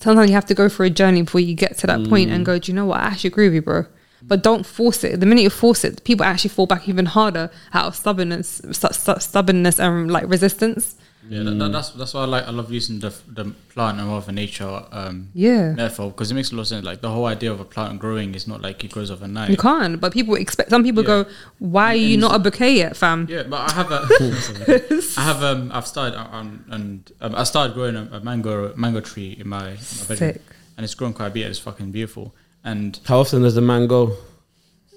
Sometimes 0.00 0.28
you 0.30 0.34
have 0.34 0.46
to 0.46 0.54
go 0.54 0.68
through 0.68 0.86
a 0.86 0.90
journey 0.90 1.22
before 1.22 1.40
you 1.40 1.54
get 1.54 1.78
to 1.78 1.86
that 1.86 2.00
Mm. 2.00 2.32
and 2.32 2.44
go, 2.44 2.58
do 2.58 2.72
you 2.72 2.76
know 2.76 2.86
what? 2.86 3.00
I 3.00 3.04
actually 3.04 3.28
agree 3.28 3.46
with 3.46 3.54
you, 3.54 3.62
bro. 3.62 3.86
But 4.24 4.42
don't 4.42 4.64
force 4.66 5.02
it. 5.04 5.18
The 5.20 5.26
minute 5.26 5.42
you 5.42 5.50
force 5.50 5.84
it, 5.84 6.02
people 6.04 6.24
actually 6.24 6.50
fall 6.50 6.66
back 6.66 6.88
even 6.88 7.06
harder 7.06 7.50
out 7.72 7.86
of 7.86 7.96
stubbornness, 7.96 8.60
stu- 8.72 8.92
stu- 8.92 9.20
stubbornness 9.20 9.78
and 9.80 10.10
like 10.10 10.28
resistance. 10.28 10.96
Yeah, 11.28 11.44
that, 11.44 11.52
that, 11.58 11.70
that's 11.72 11.90
that's 11.90 12.14
why 12.14 12.22
I 12.22 12.24
like. 12.24 12.48
I 12.48 12.50
love 12.50 12.72
using 12.72 12.98
the 12.98 13.10
the 13.28 13.44
plant 13.72 14.00
and 14.00 14.08
rather 14.08 14.32
nature 14.32 14.82
um, 14.90 15.28
Yeah. 15.34 15.72
metaphor 15.72 16.10
because 16.10 16.30
it 16.32 16.34
makes 16.34 16.50
a 16.50 16.56
lot 16.56 16.62
of 16.62 16.66
sense. 16.68 16.84
Like 16.84 17.00
the 17.00 17.10
whole 17.10 17.26
idea 17.26 17.52
of 17.52 17.60
a 17.60 17.64
plant 17.64 18.00
growing 18.00 18.34
is 18.34 18.48
not 18.48 18.60
like 18.60 18.82
it 18.82 18.90
grows 18.90 19.10
overnight. 19.10 19.48
You 19.50 19.56
can't, 19.56 20.00
but 20.00 20.12
people 20.12 20.34
expect. 20.34 20.70
Some 20.70 20.82
people 20.82 21.02
Yeah. 21.04 21.22
go, 21.24 21.26
"Why 21.60 21.92
are 21.92 21.94
you 22.10 22.16
not 22.16 22.34
a 22.34 22.38
bouquet 22.40 22.74
yet, 22.76 22.96
fam?" 22.96 23.26
Yeah, 23.30 23.44
but 23.44 23.70
I 23.70 23.72
have 23.74 23.92
a, 23.92 24.00
I 25.16 25.22
have 25.22 25.42
um, 25.44 25.70
I've 25.72 25.86
started 25.86 26.18
um, 26.18 26.64
and 26.70 27.12
um, 27.20 27.34
I 27.36 27.44
started 27.44 27.74
growing 27.74 27.94
a, 27.96 28.08
a 28.12 28.20
mango 28.20 28.74
mango 28.76 29.00
tree 29.00 29.36
in 29.38 29.48
my, 29.48 29.68
in 29.70 29.74
my 30.00 30.04
bedroom, 30.08 30.16
Sick. 30.32 30.42
and 30.76 30.82
it's 30.84 30.94
grown 30.94 31.12
quite 31.12 31.28
a 31.28 31.30
bit. 31.30 31.46
It's 31.46 31.58
fucking 31.60 31.92
beautiful, 31.92 32.34
and 32.64 32.98
How 33.04 33.20
often 33.20 33.42
does 33.42 33.54
the 33.54 33.60
man 33.60 33.86
go? 33.86 34.16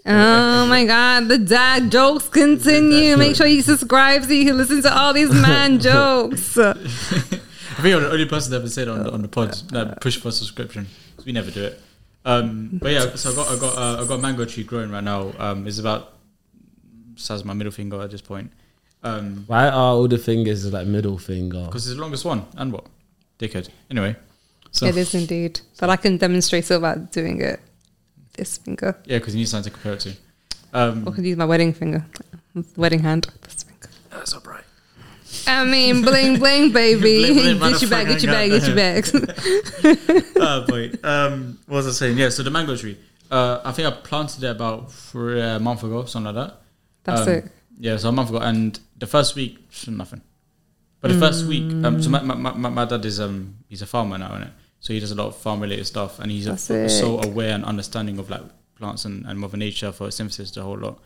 Oh 0.06 0.68
my 0.68 0.86
god, 0.93 1.28
the 1.28 1.38
dad 1.38 1.91
jokes 1.91 2.28
continue. 2.30 3.18
Make 3.18 3.36
sure 3.36 3.47
you 3.47 3.62
subscribe 3.62 4.24
so 4.24 4.32
you 4.32 4.45
can 4.45 4.58
listen 4.58 4.82
to 4.84 4.95
all 4.95 5.14
these 5.14 5.32
man 5.34 5.80
jokes. 5.89 6.58
I 6.58 6.74
think 6.74 7.95
I'm 7.95 8.01
the 8.03 8.12
only 8.12 8.26
person 8.26 8.51
that 8.51 8.58
ever 8.58 8.70
said 8.70 8.88
on 8.88 9.03
the, 9.03 9.12
on 9.12 9.22
the 9.22 9.28
pod 9.28 9.53
that 9.72 9.99
push 10.01 10.18
for 10.18 10.32
subscription 10.32 10.88
'cause 11.16 11.26
we 11.26 11.32
never 11.32 11.51
do 11.51 11.64
it. 11.66 11.82
Um, 12.24 12.80
but 12.82 12.91
yeah, 12.91 13.16
so 13.16 13.32
I 13.32 13.36
got 13.36 13.47
I 13.51 13.60
got 13.60 13.78
uh, 13.78 14.03
I 14.03 14.08
got 14.08 14.16
a 14.16 14.22
mango 14.22 14.45
tree 14.45 14.64
growing 14.64 14.91
right 14.91 15.03
now. 15.03 15.34
Um, 15.38 15.68
it's 15.68 15.80
about 15.80 16.14
size 17.16 17.41
of 17.41 17.45
my 17.45 17.53
middle 17.53 17.72
finger 17.72 18.01
at 18.01 18.12
this 18.12 18.22
point. 18.22 18.51
Um, 19.03 19.43
Why 19.47 19.68
are 19.68 19.72
all 19.74 20.08
the 20.08 20.18
fingers 20.18 20.72
like 20.72 20.88
middle 20.88 21.18
finger? 21.18 21.66
because 21.66 21.86
it's 21.88 21.95
the 21.95 22.01
longest 22.01 22.26
one. 22.26 22.45
And 22.58 22.72
what? 22.74 22.86
Dickhead. 23.38 23.70
Anyway, 23.91 24.16
so 24.72 24.86
It 24.88 24.97
is 24.97 25.14
indeed. 25.14 25.60
But 25.80 25.89
I 25.91 25.95
can 25.97 26.18
demonstrate 26.18 26.70
it 26.72 26.82
by 26.82 26.95
doing 26.95 27.41
it. 27.41 27.60
This 28.38 28.58
finger. 28.58 28.98
yeah, 29.06 29.18
because 29.20 29.34
you 29.36 29.40
need 29.40 29.48
something 29.50 29.72
to 29.72 29.78
compare 29.80 29.94
it 29.94 30.00
to. 30.02 30.14
Um, 30.74 31.08
Or 31.08 31.12
I 31.14 31.16
could 31.16 31.26
use 31.26 31.38
my 31.38 31.46
wedding 31.46 31.74
finger. 31.74 32.06
Wedding 32.76 33.00
hand. 33.00 33.28
This 33.44 33.64
finger. 33.64 33.90
That's 34.10 34.34
upright. 34.34 34.64
I 35.48 35.64
mean, 35.66 36.02
bling 36.02 36.38
bling, 36.40 36.72
baby. 36.82 37.34
Bling, 37.34 37.60
bling, 37.60 37.72
get 37.74 37.82
your 37.82 37.90
bag, 37.90 38.08
get 38.08 38.24
your 38.24 38.32
bag, 38.34 38.52
get 38.52 38.68
your 38.68 38.76
bags. 38.76 39.12
oh 40.38 40.66
boy. 40.68 40.92
Um, 41.04 41.60
what 41.68 41.78
was 41.78 41.88
I 41.88 41.92
saying? 41.92 42.18
Yeah. 42.18 42.30
So 42.30 42.44
the 42.44 42.52
mango 42.52 42.76
tree. 42.76 42.98
Uh, 43.32 43.60
I 43.64 43.72
think 43.72 43.88
I 43.88 43.92
planted 43.92 44.44
it 44.44 44.52
about 44.52 44.92
for 44.92 45.36
a 45.38 45.60
month 45.60 45.84
ago, 45.84 46.06
something 46.06 46.34
like 46.36 46.48
that. 46.50 46.62
That's 47.04 47.22
Um, 47.28 47.30
it. 47.34 47.52
Yeah, 47.80 47.98
so 47.98 48.10
a 48.10 48.12
month 48.12 48.30
ago, 48.30 48.38
and 48.40 48.80
the 48.98 49.08
first 49.08 49.36
week, 49.36 49.58
nothing. 49.88 50.22
But 51.02 51.12
the 51.12 51.20
first 51.20 51.46
week, 51.46 51.64
um, 51.84 52.02
so 52.02 52.10
my, 52.10 52.22
my, 52.22 52.36
my, 52.54 52.70
my 52.70 52.86
dad 52.86 53.04
is 53.06 53.20
um 53.20 53.58
he's 53.68 53.82
a 53.82 53.86
farmer 53.86 54.18
now, 54.18 54.30
innit? 54.30 54.52
So 54.86 54.94
he 54.94 55.00
does 55.00 55.10
a 55.10 55.16
lot 55.16 55.26
of 55.26 55.36
farm 55.36 55.62
related 55.62 55.88
stuff, 55.88 56.20
and 56.20 56.32
he's 56.32 56.46
a, 56.46 56.56
so 56.90 57.20
aware 57.20 57.56
and 57.56 57.66
understanding 57.66 58.20
of 58.20 58.30
like 58.30 58.44
plants 58.76 59.04
and, 59.04 59.26
and 59.26 59.40
mother 59.40 59.58
nature, 59.58 59.92
photosynthesis, 59.92 60.54
the 60.54 60.62
whole 60.62 60.78
lot. 60.78 61.00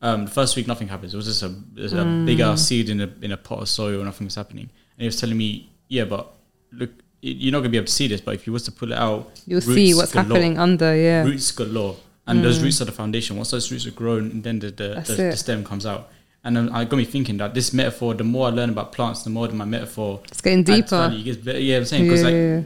Um, 0.00 0.24
the 0.24 0.30
first 0.30 0.56
week, 0.56 0.66
nothing 0.66 0.88
happens. 0.88 1.12
It 1.12 1.18
was 1.18 1.26
just 1.26 1.42
a, 1.42 1.48
there's 1.74 1.92
a 1.92 2.22
big 2.24 2.40
ass 2.40 2.62
seed 2.62 2.88
in 2.88 3.02
a 3.02 3.10
in 3.20 3.32
a 3.32 3.36
pot 3.36 3.60
of 3.60 3.68
soil, 3.68 4.02
nothing 4.02 4.24
was 4.26 4.34
happening. 4.34 4.70
And 4.96 5.00
he 5.02 5.04
was 5.04 5.20
telling 5.20 5.36
me, 5.36 5.68
yeah, 5.88 6.06
but 6.06 6.32
look, 6.72 6.88
you're 7.20 7.52
not 7.52 7.58
gonna 7.58 7.68
be 7.68 7.76
able 7.76 7.88
to 7.88 7.92
see 7.92 8.08
this, 8.08 8.22
but 8.22 8.34
if 8.34 8.46
you 8.46 8.52
was 8.54 8.62
to 8.62 8.72
pull 8.72 8.92
it 8.92 8.98
out, 8.98 9.30
You'll 9.46 9.60
see 9.60 9.92
what's 9.92 10.12
galore 10.12 10.28
happening 10.28 10.58
under, 10.58 10.96
yeah. 10.96 11.22
roots 11.22 11.50
galore, 11.50 11.96
and 12.26 12.42
those 12.42 12.62
roots 12.62 12.80
are 12.80 12.86
the 12.86 12.92
foundation. 12.92 13.36
Once 13.36 13.50
those 13.50 13.70
roots 13.70 13.86
are 13.86 13.90
grown, 13.90 14.40
then 14.40 14.58
the 14.58 14.70
the, 14.70 15.04
the, 15.06 15.14
the 15.14 15.36
stem 15.36 15.64
comes 15.64 15.84
out. 15.84 16.08
And 16.44 16.56
then 16.56 16.70
I 16.70 16.86
got 16.86 16.96
me 16.96 17.04
thinking 17.04 17.36
that 17.38 17.52
this 17.52 17.74
metaphor, 17.74 18.14
the 18.14 18.24
more 18.24 18.46
I 18.46 18.50
learn 18.50 18.70
about 18.70 18.92
plants, 18.92 19.22
the 19.22 19.28
more 19.28 19.48
my 19.48 19.66
metaphor 19.66 20.20
It's 20.28 20.40
getting 20.40 20.62
deeper. 20.62 20.96
value. 20.96 21.20
It 21.20 21.24
gets 21.24 21.36
better. 21.36 21.60
Yeah, 21.60 21.76
I'm 21.76 21.84
saying 21.84 22.04
because 22.04 22.22
like 22.22 22.32
Yeah. 22.32 22.62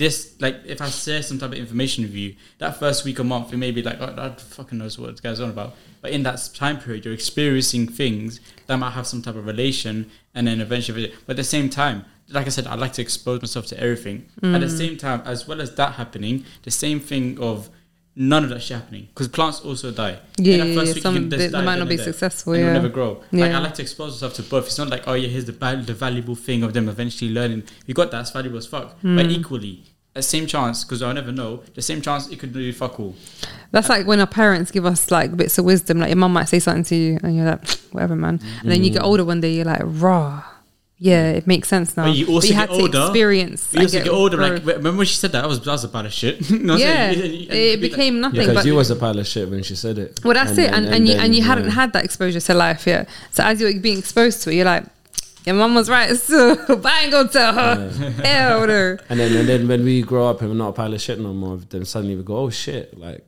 This, 0.00 0.34
like 0.40 0.56
if 0.64 0.80
I 0.80 0.88
share 0.88 1.22
some 1.22 1.38
type 1.38 1.52
of 1.52 1.58
information 1.58 2.04
with 2.04 2.14
you, 2.14 2.34
that 2.58 2.78
first 2.78 3.04
week 3.04 3.20
or 3.20 3.24
month, 3.24 3.52
it 3.52 3.58
may 3.58 3.70
be 3.70 3.82
like, 3.82 3.98
oh, 4.00 4.14
I 4.16 4.30
fucking 4.56 4.78
knows 4.78 4.98
what 4.98 5.10
this 5.10 5.20
guy's 5.20 5.40
on 5.40 5.50
about. 5.50 5.74
But 6.02 6.10
in 6.12 6.22
that 6.24 6.38
time 6.54 6.78
period, 6.80 7.04
you're 7.04 7.14
experiencing 7.14 7.86
things 7.86 8.40
that 8.66 8.76
might 8.78 8.90
have 8.98 9.06
some 9.06 9.20
type 9.22 9.36
of 9.36 9.44
relation, 9.46 10.10
and 10.34 10.46
then 10.46 10.60
eventually, 10.60 11.12
but 11.26 11.32
at 11.34 11.36
the 11.36 11.44
same 11.44 11.68
time, 11.68 12.04
like 12.30 12.46
I 12.46 12.50
said, 12.50 12.66
I 12.66 12.76
like 12.76 12.94
to 12.94 13.02
expose 13.02 13.42
myself 13.42 13.66
to 13.66 13.76
everything. 13.78 14.26
At 14.42 14.60
the 14.62 14.66
Mm. 14.68 14.78
same 14.82 14.96
time, 14.96 15.20
as 15.26 15.46
well 15.46 15.60
as 15.60 15.74
that 15.74 15.92
happening, 16.00 16.44
the 16.62 16.70
same 16.70 16.98
thing 17.00 17.38
of 17.38 17.68
none 18.16 18.42
of 18.44 18.50
that 18.50 18.60
shit 18.62 18.76
happening 18.76 19.06
because 19.14 19.28
plants 19.28 19.60
also 19.60 19.90
die. 19.90 20.18
Yeah, 20.38 20.56
yeah, 20.56 20.64
yeah, 20.64 20.74
some- 20.74 21.14
you 21.14 21.20
can 21.20 21.30
just 21.30 21.38
they- 21.38 21.46
they 21.58 21.64
might 21.64 21.78
not 21.78 21.88
be 21.88 21.96
successful, 21.96 22.56
yeah. 22.56 22.72
never 22.72 22.88
grow. 22.88 23.10
Like 23.32 23.50
Yeah. 23.50 23.58
I 23.58 23.60
like 23.66 23.74
to 23.74 23.82
expose 23.82 24.10
myself 24.14 24.34
to 24.34 24.42
both. 24.42 24.66
It's 24.66 24.78
not 24.78 24.88
like 24.90 25.04
oh 25.06 25.14
yeah, 25.14 25.28
here's 25.28 25.44
the 25.46 25.52
val- 25.52 25.82
the 25.82 25.94
valuable 25.94 26.34
thing 26.34 26.62
of 26.62 26.72
them 26.72 26.88
eventually 26.88 27.30
learning. 27.32 27.62
You 27.86 27.94
got 27.94 28.10
that, 28.12 28.20
it's 28.22 28.30
valuable 28.32 28.58
as 28.58 28.66
fuck. 28.66 28.98
Hmm. 29.00 29.16
But 29.16 29.26
equally, 29.30 29.84
the 30.14 30.22
same 30.22 30.46
chance 30.46 30.84
because 30.84 31.02
I 31.02 31.12
never 31.12 31.32
know. 31.32 31.62
The 31.74 31.82
same 31.82 32.00
chance 32.02 32.28
it 32.28 32.38
could 32.38 32.52
do 32.52 32.72
fuck 32.72 32.98
all. 32.98 33.14
That's 33.70 33.88
like 33.88 34.06
when 34.06 34.20
our 34.20 34.26
parents 34.26 34.70
give 34.70 34.84
us 34.84 35.10
like 35.10 35.36
bits 35.36 35.58
of 35.58 35.64
wisdom. 35.64 35.98
Like 36.00 36.08
your 36.08 36.16
mum 36.16 36.32
might 36.32 36.48
say 36.48 36.58
something 36.58 36.84
to 36.84 36.96
you, 36.96 37.18
and 37.22 37.36
you're 37.36 37.46
like, 37.46 37.68
whatever, 37.92 38.16
man. 38.16 38.40
And 38.60 38.70
then 38.70 38.82
you 38.82 38.90
get 38.90 39.02
mm. 39.02 39.06
older 39.06 39.24
one 39.24 39.40
day, 39.40 39.52
you're 39.52 39.64
like, 39.64 39.82
raw. 39.84 40.44
Yeah, 41.02 41.30
it 41.30 41.46
makes 41.46 41.66
sense 41.66 41.96
now. 41.96 42.04
But 42.04 42.16
you 42.16 42.26
also 42.26 42.48
you 42.48 42.52
get 42.52 42.68
had 42.68 42.68
to 42.68 42.82
older. 42.82 43.00
experience. 43.00 43.72
You 43.72 43.78
and 43.78 43.86
also 43.86 43.98
get 44.02 44.08
older. 44.12 44.36
Like 44.36 44.62
growth. 44.62 44.76
remember 44.76 44.98
when 44.98 45.06
she 45.06 45.14
said 45.14 45.32
that? 45.32 45.44
I 45.44 45.46
was 45.46 45.58
that 45.60 45.70
was 45.70 45.84
about 45.84 46.04
a 46.04 46.10
shit. 46.10 46.40
You 46.50 46.58
know 46.58 46.74
what 46.74 46.82
I'm 46.82 46.88
yeah, 46.88 47.12
saying? 47.12 47.22
And 47.22 47.32
you- 47.40 47.48
and 47.48 47.58
it 47.58 47.80
became 47.80 48.14
like, 48.16 48.32
nothing. 48.32 48.40
Because 48.40 48.54
but 48.54 48.66
you 48.66 48.74
was 48.74 48.90
a 48.90 48.96
pile 48.96 49.18
of 49.18 49.26
shit 49.26 49.48
when 49.48 49.62
she 49.62 49.76
said 49.76 49.96
it. 49.96 50.20
well, 50.24 50.34
that's 50.34 50.58
it. 50.58 50.70
And, 50.70 50.86
and, 50.86 51.08
you 51.08 51.14
and 51.14 51.34
you 51.34 51.42
hadn't 51.42 51.70
had 51.70 51.94
that 51.94 52.04
exposure 52.04 52.40
to 52.40 52.54
life 52.54 52.86
yet. 52.86 53.08
So 53.30 53.44
as 53.44 53.60
you're 53.60 53.80
being 53.80 53.98
exposed 53.98 54.42
to 54.42 54.50
it, 54.50 54.56
you're 54.56 54.66
like, 54.66 54.84
your 55.46 55.54
mum 55.54 55.74
was 55.74 55.88
right. 55.88 56.14
So 56.16 56.54
but 56.66 56.86
I 56.86 57.02
ain't 57.02 57.12
gonna 57.12 57.28
tell 57.28 57.52
her. 57.54 57.90
Hell 58.22 58.66
no. 58.66 58.96
And 59.08 59.18
then 59.20 59.36
and 59.36 59.48
then 59.48 59.68
when 59.68 59.84
we 59.84 60.02
grow 60.02 60.28
up 60.28 60.40
and 60.40 60.50
we're 60.50 60.56
not 60.56 60.68
a 60.70 60.72
pile 60.72 60.92
of 60.94 61.00
shit 61.00 61.18
no 61.18 61.32
more, 61.32 61.56
then 61.56 61.84
suddenly 61.84 62.16
we 62.16 62.22
go, 62.22 62.36
oh 62.36 62.50
shit, 62.50 62.96
like 62.98 63.26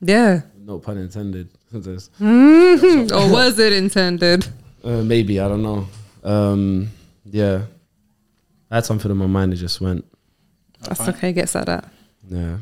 Yeah. 0.00 0.42
no 0.58 0.78
pun 0.78 0.98
intended. 0.98 1.48
There's- 1.72 2.10
or 2.20 3.30
was 3.32 3.58
it 3.58 3.72
intended? 3.72 4.46
uh, 4.84 5.02
maybe 5.02 5.38
I 5.40 5.48
don't 5.48 5.62
know. 5.62 5.86
Um, 6.24 6.90
yeah, 7.24 7.62
I 8.70 8.76
had 8.76 8.84
something 8.86 9.10
in 9.10 9.16
my 9.16 9.26
mind. 9.26 9.52
It 9.52 9.56
just 9.56 9.80
went. 9.80 10.04
That's 10.80 10.98
fine. 11.00 11.08
okay. 11.10 11.32
Gets 11.32 11.54
like 11.54 11.66
that. 11.66 11.88
Yeah, 12.30 12.58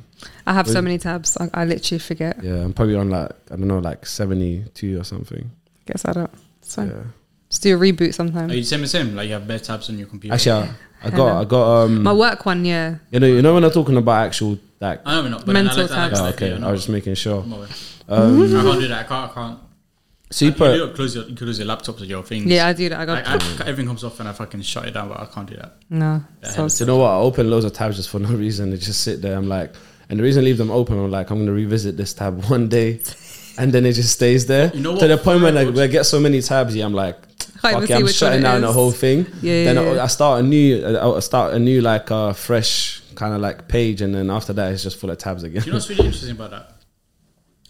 I 0.46 0.52
have 0.54 0.68
so 0.68 0.80
many 0.80 0.98
tabs. 0.98 1.36
I, 1.38 1.48
I 1.52 1.64
literally 1.64 1.98
forget. 1.98 2.42
yeah. 2.42 2.62
I'm 2.64 2.72
probably 2.72 2.94
on 2.96 3.10
like 3.10 3.30
I 3.50 3.56
don't 3.56 3.66
know, 3.68 3.78
like 3.80 4.06
seventy 4.06 4.64
two 4.74 4.98
or 5.00 5.04
something. 5.04 5.50
Gets 5.86 6.04
like 6.04 6.14
that. 6.14 6.30
So 6.62 6.82
Yeah. 6.84 7.02
Just 7.56 7.62
do 7.62 7.76
a 7.76 7.80
reboot 7.80 8.12
sometime. 8.14 8.50
Are 8.50 8.54
you 8.54 8.62
same 8.62 8.82
as 8.82 8.94
him? 8.94 9.16
Like 9.16 9.28
you 9.28 9.34
have 9.34 9.48
bare 9.48 9.58
tabs 9.58 9.88
on 9.88 9.98
your 9.98 10.08
computer. 10.08 10.34
Actually, 10.34 10.68
I, 11.02 11.08
I 11.08 11.10
got 11.10 11.40
I 11.40 11.44
got 11.44 11.84
um. 11.84 12.02
My 12.02 12.12
work 12.12 12.44
one, 12.44 12.64
yeah. 12.64 12.96
you 13.10 13.20
know, 13.20 13.26
you 13.26 13.42
know 13.42 13.54
when 13.54 13.64
I'm 13.64 13.70
talking 13.70 13.96
about 13.96 14.26
actual 14.26 14.58
like. 14.80 15.00
I 15.06 15.14
know 15.14 15.22
we're 15.22 15.28
not. 15.30 15.46
But 15.46 15.52
Mental 15.52 15.78
I 15.78 15.82
like, 15.82 15.90
I 15.90 15.94
tabs. 15.94 16.20
Oh, 16.20 16.24
that, 16.24 16.34
okay, 16.34 16.50
yeah, 16.50 16.58
no. 16.58 16.68
I 16.68 16.72
was 16.72 16.80
just 16.82 16.90
making 16.90 17.14
sure. 17.14 17.42
I'm 17.42 17.52
aware. 17.52 17.68
Um, 18.08 18.42
I 18.42 18.62
can't 18.62 18.80
do 18.80 18.88
that. 18.88 18.98
I 19.00 19.08
can't. 19.08 19.30
I 19.30 19.34
can't. 19.34 19.60
super. 20.30 20.74
You, 20.74 20.86
do 20.86 20.94
close 20.94 21.14
your, 21.14 21.24
you 21.24 21.34
could 21.34 21.46
lose 21.46 21.58
your 21.58 21.68
laptops 21.68 22.00
or 22.00 22.04
your 22.04 22.22
things. 22.22 22.46
Yeah, 22.46 22.66
I 22.66 22.72
do 22.74 22.88
that. 22.90 23.00
I 23.00 23.06
got 23.06 23.24
Like, 23.24 23.60
I, 23.60 23.68
everything 23.68 23.86
comes 23.86 24.04
off 24.04 24.20
and 24.20 24.28
I 24.28 24.32
fucking 24.32 24.60
shut 24.62 24.86
it 24.86 24.92
down, 24.92 25.08
but 25.08 25.20
I 25.20 25.26
can't 25.26 25.48
do 25.48 25.56
that. 25.56 25.76
no. 25.88 26.22
So, 26.42 26.68
you 26.80 26.86
know 26.86 26.98
what? 26.98 27.10
I 27.10 27.16
open 27.16 27.50
loads 27.50 27.64
of 27.64 27.72
tabs 27.72 27.96
just 27.96 28.10
for 28.10 28.18
no 28.18 28.28
reason. 28.44 28.70
They 28.70 28.76
just 28.76 29.02
sit 29.02 29.22
there. 29.22 29.36
I'm 29.36 29.48
like, 29.48 29.74
and 30.08 30.18
the 30.18 30.22
reason 30.22 30.42
I 30.42 30.44
leave 30.44 30.58
them 30.58 30.70
open, 30.70 30.98
I'm 30.98 31.10
like, 31.10 31.30
I'm 31.30 31.38
gonna 31.38 31.52
revisit 31.52 31.96
this 31.96 32.12
tab 32.12 32.44
one 32.50 32.68
day, 32.68 33.00
and 33.58 33.72
then 33.72 33.86
it 33.86 33.94
just 33.94 34.12
stays 34.12 34.46
there. 34.46 34.70
You 34.74 34.80
know 34.80 34.92
what? 34.92 35.00
To 35.00 35.08
the 35.08 35.16
point 35.16 35.42
when 35.42 35.54
like, 35.54 35.76
I 35.76 35.86
get 35.86 36.04
so 36.04 36.20
many 36.20 36.42
tabs, 36.42 36.76
yeah, 36.76 36.84
I'm 36.84 36.94
like, 36.94 37.16
Can't 37.62 37.74
even 37.76 37.86
see 37.88 37.94
I'm 37.94 38.06
shutting 38.08 38.42
down 38.42 38.60
the 38.60 38.72
whole 38.72 38.90
thing. 38.92 39.26
Yeah, 39.42 39.64
then 39.64 39.76
yeah, 39.76 40.00
I. 40.00 40.04
I 40.04 40.06
start 40.06 40.40
a 40.40 40.42
new, 40.42 40.86
I 41.16 41.20
start 41.20 41.54
a 41.54 41.58
new 41.58 41.80
like 41.80 42.10
uh, 42.10 42.32
fresh 42.32 43.02
kind 43.14 43.34
of 43.34 43.40
like 43.40 43.68
page, 43.68 44.02
and 44.02 44.14
then 44.14 44.30
after 44.30 44.52
that, 44.52 44.72
it's 44.72 44.82
just 44.82 44.98
full 44.98 45.10
of 45.10 45.18
tabs 45.18 45.42
again. 45.42 45.62
Do 45.62 45.66
you 45.66 45.72
know 45.72 45.76
what's 45.76 45.88
really 45.88 46.04
interesting 46.06 46.32
about 46.32 46.50
that? 46.50 46.72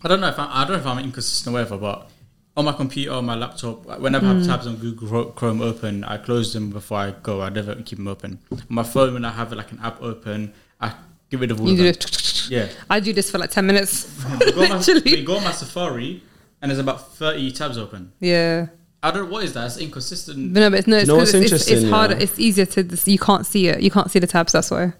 I 0.03 0.09
don't 0.09 0.21
know 0.21 0.29
if 0.29 0.39
I'm, 0.39 0.49
I 0.51 0.63
don't 0.65 0.73
know 0.73 0.79
if 0.79 0.87
I'm 0.87 0.99
inconsistent 1.05 1.53
or 1.53 1.59
whatever, 1.59 1.79
but 1.79 2.11
on 2.57 2.65
my 2.65 2.73
computer, 2.73 3.13
on 3.13 3.25
my 3.27 3.35
laptop, 3.35 3.85
whenever 4.01 4.27
I 4.27 4.31
Mm. 4.31 4.39
have 4.39 4.47
tabs 4.47 4.67
on 4.67 4.77
Google 4.77 5.27
Chrome 5.33 5.61
open, 5.61 6.05
I 6.05 6.17
close 6.19 6.53
them 6.53 6.71
before 6.71 6.99
I 6.99 7.11
go. 7.23 7.41
I 7.43 7.49
never 7.51 7.75
keep 7.77 7.99
them 7.99 8.09
open. 8.09 8.39
On 8.51 8.63
my 8.69 8.83
phone, 8.83 9.15
when 9.15 9.25
I 9.25 9.31
have 9.31 9.53
like 9.53 9.73
an 9.73 9.81
app 9.83 10.01
open, 10.03 10.53
I 10.81 10.93
get 11.31 11.41
rid 11.41 11.51
of 11.51 11.61
all 11.61 11.67
you 11.67 11.73
of 11.73 11.79
do 11.79 11.85
them. 11.85 11.91
it. 11.93 12.23
Yeah. 12.49 12.69
I 12.89 13.01
do 13.01 13.13
this 13.13 13.29
for 13.31 13.39
like 13.39 13.51
10 13.51 13.67
minutes. 13.67 14.07
We 14.39 14.53
go, 14.53 14.63
on 14.63 14.69
my, 14.69 14.77
Literally. 14.79 15.25
go 15.25 15.37
on 15.37 15.45
my 15.45 15.51
Safari, 15.51 16.23
and 16.63 16.71
there's 16.71 16.79
about 16.79 17.15
30 17.17 17.51
tabs 17.53 17.77
open. 17.77 18.13
Yeah. 18.21 18.67
I 19.07 19.11
don't 19.13 19.27
know 19.27 19.33
what 19.33 19.45
is 19.45 19.53
that. 19.55 19.67
It's 19.67 19.77
inconsistent. 19.79 20.53
But 20.55 20.61
no, 20.61 20.71
but 20.71 20.79
it's, 20.81 20.89
no, 20.89 20.97
it's, 20.99 21.09
know 21.09 21.15
'cause 21.17 21.33
what's 21.35 21.53
it's, 21.53 21.53
it's, 21.53 21.71
it's 21.71 21.91
harder. 21.91 22.15
yeah? 22.15 22.23
It's 22.23 22.39
easier 22.39 22.67
to, 22.67 22.83
this, 22.83 23.07
you 23.07 23.19
can't 23.19 23.47
see 23.47 23.69
it. 23.69 23.81
You 23.81 23.91
can't 23.91 24.11
see 24.11 24.19
the 24.19 24.27
tabs. 24.27 24.53
That's 24.53 24.71
why. 24.71 24.93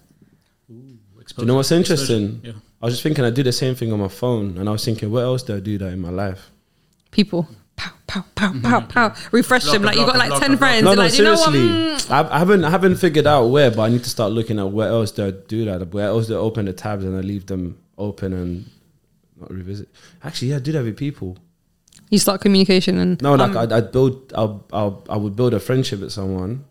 Do 0.69 1.41
you 1.41 1.45
know 1.45 1.55
what's 1.55 1.71
interesting? 1.71 2.41
Yeah. 2.43 2.53
I 2.81 2.85
was 2.85 2.93
just 2.95 3.03
thinking 3.03 3.25
I 3.25 3.29
do 3.31 3.43
the 3.43 3.51
same 3.51 3.75
thing 3.75 3.91
on 3.91 3.99
my 3.99 4.07
phone, 4.07 4.57
and 4.57 4.69
I 4.69 4.71
was 4.71 4.85
thinking, 4.85 5.11
what 5.11 5.21
else 5.23 5.43
do 5.43 5.55
I 5.55 5.59
do 5.59 5.77
that 5.79 5.87
in 5.91 5.99
my 5.99 6.09
life? 6.09 6.51
People. 7.11 7.47
Pow, 7.75 7.91
pow, 8.07 8.23
pow, 8.33 8.53
pow, 8.61 8.79
pow. 9.09 9.15
Refresh 9.31 9.65
them. 9.65 9.83
Like 9.83 9.97
you 9.97 10.05
got 10.05 10.17
like 10.17 10.29
block, 10.29 10.41
10 10.41 10.49
block, 10.51 10.59
friends. 10.59 10.83
No, 10.83 10.93
no, 10.93 11.01
like, 11.03 11.17
you 11.17 11.23
know 11.23 11.31
what? 11.33 11.51
seriously. 11.53 12.07
Mm. 12.09 12.11
I, 12.11 12.35
I 12.35 12.39
haven't 12.39 12.63
I 12.65 12.69
haven't 12.71 12.95
figured 12.95 13.27
out 13.27 13.47
where, 13.47 13.69
but 13.69 13.81
I 13.83 13.89
need 13.89 14.03
to 14.03 14.09
start 14.09 14.31
looking 14.31 14.57
at 14.57 14.71
where 14.71 14.87
else 14.87 15.11
do 15.11 15.27
I 15.27 15.31
do 15.31 15.65
that? 15.65 15.93
Where 15.93 16.07
else 16.07 16.27
do 16.27 16.35
I 16.35 16.39
open 16.39 16.65
the 16.65 16.73
tabs 16.73 17.03
and 17.03 17.15
I 17.15 17.19
leave 17.21 17.45
them 17.45 17.77
open 17.97 18.33
and 18.33 18.69
not 19.39 19.51
revisit? 19.51 19.89
Actually, 20.23 20.49
yeah, 20.49 20.55
I 20.55 20.59
do 20.59 20.71
that 20.71 20.83
with 20.83 20.97
people. 20.97 21.37
You 22.09 22.19
start 22.19 22.41
communication 22.41 22.97
and 22.97 23.21
No, 23.21 23.35
like 23.35 23.51
um, 23.51 23.57
I'd, 23.57 23.71
I'd 23.71 23.91
build, 23.91 24.31
I'll, 24.35 24.65
I'll, 24.71 25.03
I 25.09 25.17
would 25.17 25.35
build 25.35 25.53
a 25.53 25.59
friendship 25.59 25.99
with 25.99 26.11
someone, 26.13 26.63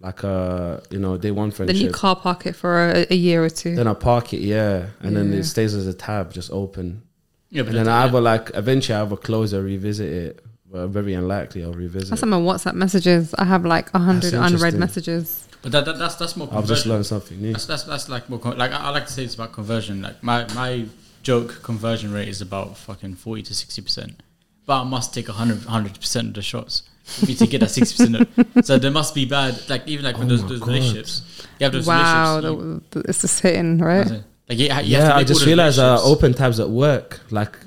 like 0.00 0.24
a 0.24 0.82
you 0.90 0.98
know 0.98 1.16
day 1.16 1.30
one 1.30 1.50
friendship. 1.50 1.74
then 1.74 1.76
friendship. 1.76 1.86
you 1.86 1.92
car 1.92 2.16
park 2.16 2.46
it 2.46 2.54
for 2.56 2.90
a, 2.90 3.06
a 3.10 3.14
year 3.14 3.44
or 3.44 3.50
two. 3.50 3.76
then 3.76 3.86
I 3.86 3.94
park 3.94 4.32
it, 4.32 4.40
yeah, 4.40 4.86
and 5.00 5.16
then 5.16 5.32
it 5.32 5.44
stays 5.44 5.74
as 5.74 5.86
a 5.86 5.94
tab, 5.94 6.32
just 6.32 6.50
open. 6.50 7.02
Yeah, 7.50 7.62
but 7.62 7.68
And 7.68 7.78
then 7.78 7.84
that- 7.86 8.02
I 8.02 8.08
either 8.08 8.20
like 8.20 8.50
eventually 8.54 8.96
I 8.96 9.02
either 9.02 9.16
close 9.16 9.54
or 9.54 9.62
revisit 9.62 10.12
it. 10.12 10.44
But 10.72 10.88
very 10.88 11.14
unlikely 11.14 11.62
I'll 11.62 11.72
revisit. 11.72 12.10
That's 12.10 12.24
on 12.24 12.30
my 12.30 12.36
WhatsApp 12.40 12.74
messages. 12.74 13.32
I 13.38 13.44
have 13.44 13.64
like 13.64 13.94
a 13.94 14.00
hundred 14.00 14.34
unread 14.34 14.74
messages. 14.74 15.46
But 15.62 15.70
that, 15.70 15.84
that, 15.84 15.98
that's 16.00 16.16
that's 16.16 16.36
more. 16.36 16.48
I've 16.50 16.66
just 16.66 16.84
learned 16.84 17.06
something 17.06 17.40
new. 17.40 17.52
That's 17.52 17.66
that's 17.66 17.84
that's 17.84 18.08
like 18.08 18.28
more 18.28 18.40
con- 18.40 18.58
like 18.58 18.72
I, 18.72 18.78
I 18.78 18.90
like 18.90 19.06
to 19.06 19.12
say 19.12 19.22
it's 19.22 19.36
about 19.36 19.52
conversion. 19.52 20.02
Like 20.02 20.20
my 20.24 20.52
my 20.52 20.86
joke 21.22 21.62
conversion 21.62 22.12
rate 22.12 22.26
is 22.26 22.40
about 22.40 22.76
fucking 22.76 23.14
forty 23.14 23.42
to 23.42 23.54
sixty 23.54 23.82
percent, 23.82 24.20
but 24.66 24.80
I 24.80 24.84
must 24.84 25.12
take 25.14 25.28
100 25.28 25.94
percent 26.00 26.28
of 26.28 26.34
the 26.34 26.42
shots 26.42 26.82
for 27.04 27.26
me 27.26 27.34
to 27.34 27.46
get 27.46 27.60
that 27.60 27.70
sixty 27.70 28.06
percent. 28.06 28.66
So 28.66 28.78
there 28.78 28.90
must 28.90 29.14
be 29.14 29.24
bad. 29.26 29.68
Like 29.68 29.86
even 29.88 30.04
like 30.04 30.16
with 30.16 30.26
Oh 30.26 30.30
those, 30.30 30.42
my 30.42 30.48
those 30.48 30.60
God. 30.60 30.68
relationships, 30.68 31.46
you 31.58 31.64
have 31.64 31.72
those 31.72 31.86
Wow, 31.86 32.36
relationships. 32.36 32.86
the, 32.90 33.00
the, 33.02 33.08
it's 33.08 33.20
just 33.20 33.40
hitting 33.40 33.78
right. 33.78 34.08
you- 34.10 34.24
like 34.48 34.58
you, 34.58 34.64
you 34.66 34.98
yeah, 34.98 35.14
I 35.16 35.24
just 35.24 35.46
realized 35.46 35.78
I 35.78 35.84
relationships. 35.94 36.10
open 36.18 36.34
tabs 36.34 36.60
at 36.60 36.68
work. 36.68 37.20
Like, 37.30 37.58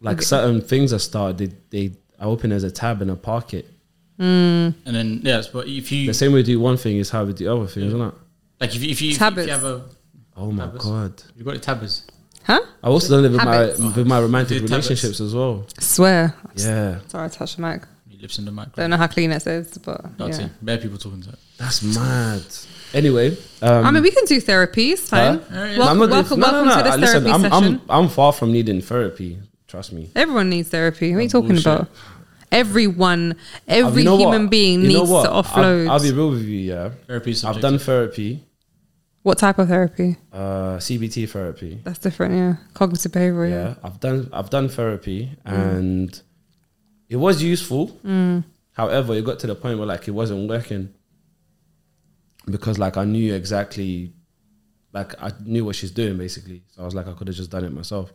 like 0.00 0.16
Okay. 0.16 0.24
certain 0.24 0.60
things 0.62 0.92
I 0.94 0.96
started, 0.96 1.38
they, 1.70 1.88
they 1.88 1.94
I 2.18 2.24
open 2.24 2.52
as 2.52 2.64
a 2.64 2.70
tab 2.70 3.02
and 3.02 3.10
I 3.10 3.14
park 3.16 3.52
it. 3.54 3.66
and 4.18 4.74
then 4.84 5.20
yes, 5.22 5.48
but 5.48 5.66
if 5.66 5.90
you 5.92 6.06
The 6.06 6.14
same 6.14 6.32
way 6.32 6.36
we 6.40 6.42
do 6.42 6.60
one 6.60 6.76
thing 6.76 6.96
is 6.98 7.10
how 7.10 7.24
we 7.24 7.32
do 7.32 7.50
other 7.54 7.66
things, 7.66 7.86
isn't 7.86 8.00
it? 8.00 8.14
like 8.60 8.74
if 8.76 8.82
you 8.82 8.90
if 8.90 9.00
you, 9.02 9.10
if 9.12 9.20
you 9.20 9.48
have 9.48 9.64
a 9.64 9.84
Oh 10.36 10.50
my 10.52 10.64
Tabbers. 10.66 10.82
god! 10.84 11.22
you 11.36 11.44
got 11.44 11.54
the 11.54 11.60
tabbers. 11.60 12.02
Huh? 12.50 12.60
I 12.82 12.88
also 12.88 13.08
done 13.14 13.24
it 13.26 13.32
with 13.36 13.44
my 13.44 13.60
with 13.96 14.06
my 14.06 14.20
romantic 14.20 14.58
Dude, 14.58 14.68
tablets. 14.68 14.88
relationships 14.88 15.20
as 15.20 15.34
well. 15.34 15.66
Swear. 15.78 16.34
Yeah, 16.56 16.98
Sorry, 17.08 17.24
I 17.26 17.28
touched 17.28 17.56
the 17.56 17.62
mic. 17.62 17.82
Your 18.08 18.20
lips 18.22 18.38
in 18.38 18.44
the 18.44 18.50
mic. 18.52 18.74
Don't 18.74 18.90
know 18.90 18.96
how 18.96 19.06
clean 19.06 19.30
it 19.30 19.46
is, 19.46 19.78
but 19.78 20.00
That's 20.18 20.38
yeah. 20.38 20.46
it. 20.46 20.52
Bare 20.64 20.78
people 20.78 20.98
talking 20.98 21.22
to 21.22 21.30
it. 21.30 21.38
that's 21.58 21.82
mad. 21.82 22.42
Anyway, 22.92 23.36
um, 23.62 23.86
I 23.86 23.90
mean, 23.92 24.02
we 24.02 24.10
can 24.10 24.24
do 24.24 24.40
therapy. 24.40 24.86
It's 24.92 25.08
fine. 25.08 25.38
Huh? 25.38 25.44
Yeah, 25.52 25.70
yeah. 25.70 25.78
Welcome, 25.78 26.02
I'm 26.02 26.08
not- 26.08 26.10
welcome, 26.10 26.40
no, 26.40 26.46
no, 26.50 26.62
welcome 26.64 26.84
to 26.84 26.90
this 26.90 27.00
listen, 27.00 27.22
therapy 27.24 27.30
I'm, 27.34 27.42
session. 27.62 27.80
I'm 27.88 28.04
I'm 28.04 28.08
far 28.08 28.32
from 28.32 28.50
needing 28.52 28.80
therapy. 28.80 29.38
Trust 29.68 29.92
me. 29.92 30.10
Everyone 30.16 30.48
needs 30.50 30.68
therapy. 30.70 31.12
What 31.12 31.18
are 31.18 31.22
you 31.22 31.28
talking 31.28 31.48
bullshit. 31.50 31.66
about? 31.66 31.88
everyone, 32.52 33.32
Uh, 33.32 33.34
every 33.68 34.02
you 34.02 34.08
know 34.10 34.16
human 34.18 34.42
what? 34.42 34.50
being 34.50 34.80
You 34.82 34.88
know 34.92 34.98
needs 35.04 35.10
to 35.26 35.30
offload. 35.30 35.84
I'll, 35.86 35.92
I'll 35.92 36.02
be 36.02 36.10
real 36.12 36.30
with 36.30 36.42
you. 36.42 36.58
Yeah, 36.72 36.90
Therapy 37.06 37.30
is 37.30 37.44
I've 37.44 37.60
done 37.60 37.78
subjective. 37.78 37.86
therapy, 37.86 38.44
what 39.22 39.38
type 39.38 39.58
of 39.58 39.68
therapy? 39.68 40.16
uh, 40.32 40.76
CBT 40.78 41.28
therapy. 41.28 41.80
That's 41.84 41.98
different, 41.98 42.34
yeah. 42.34 42.54
Cognitive 42.74 43.12
behavioral, 43.12 43.50
yeah. 43.50 43.68
yeah. 43.68 43.74
I've 43.84 44.00
done 44.00 44.28
I've 44.32 44.50
done 44.50 44.68
therapy 44.68 45.30
mm. 45.46 45.52
and 45.52 46.22
it 47.08 47.16
was 47.16 47.42
useful. 47.42 47.88
Mm. 48.04 48.44
However, 48.72 49.14
it 49.14 49.24
got 49.24 49.38
to 49.40 49.46
the 49.46 49.54
point 49.54 49.78
where 49.78 49.86
like 49.86 50.08
it 50.08 50.12
wasn't 50.12 50.48
working 50.48 50.94
because 52.46 52.78
like 52.78 52.96
I 52.96 53.04
knew 53.04 53.34
exactly, 53.34 54.12
like 54.92 55.20
I 55.22 55.32
knew 55.44 55.64
what 55.64 55.76
she's 55.76 55.90
doing 55.90 56.16
basically. 56.16 56.62
So 56.68 56.82
I 56.82 56.84
was 56.84 56.94
like 56.94 57.06
I 57.06 57.12
could 57.12 57.28
have 57.28 57.36
just 57.36 57.50
done 57.50 57.64
it 57.64 57.72
myself. 57.72 58.12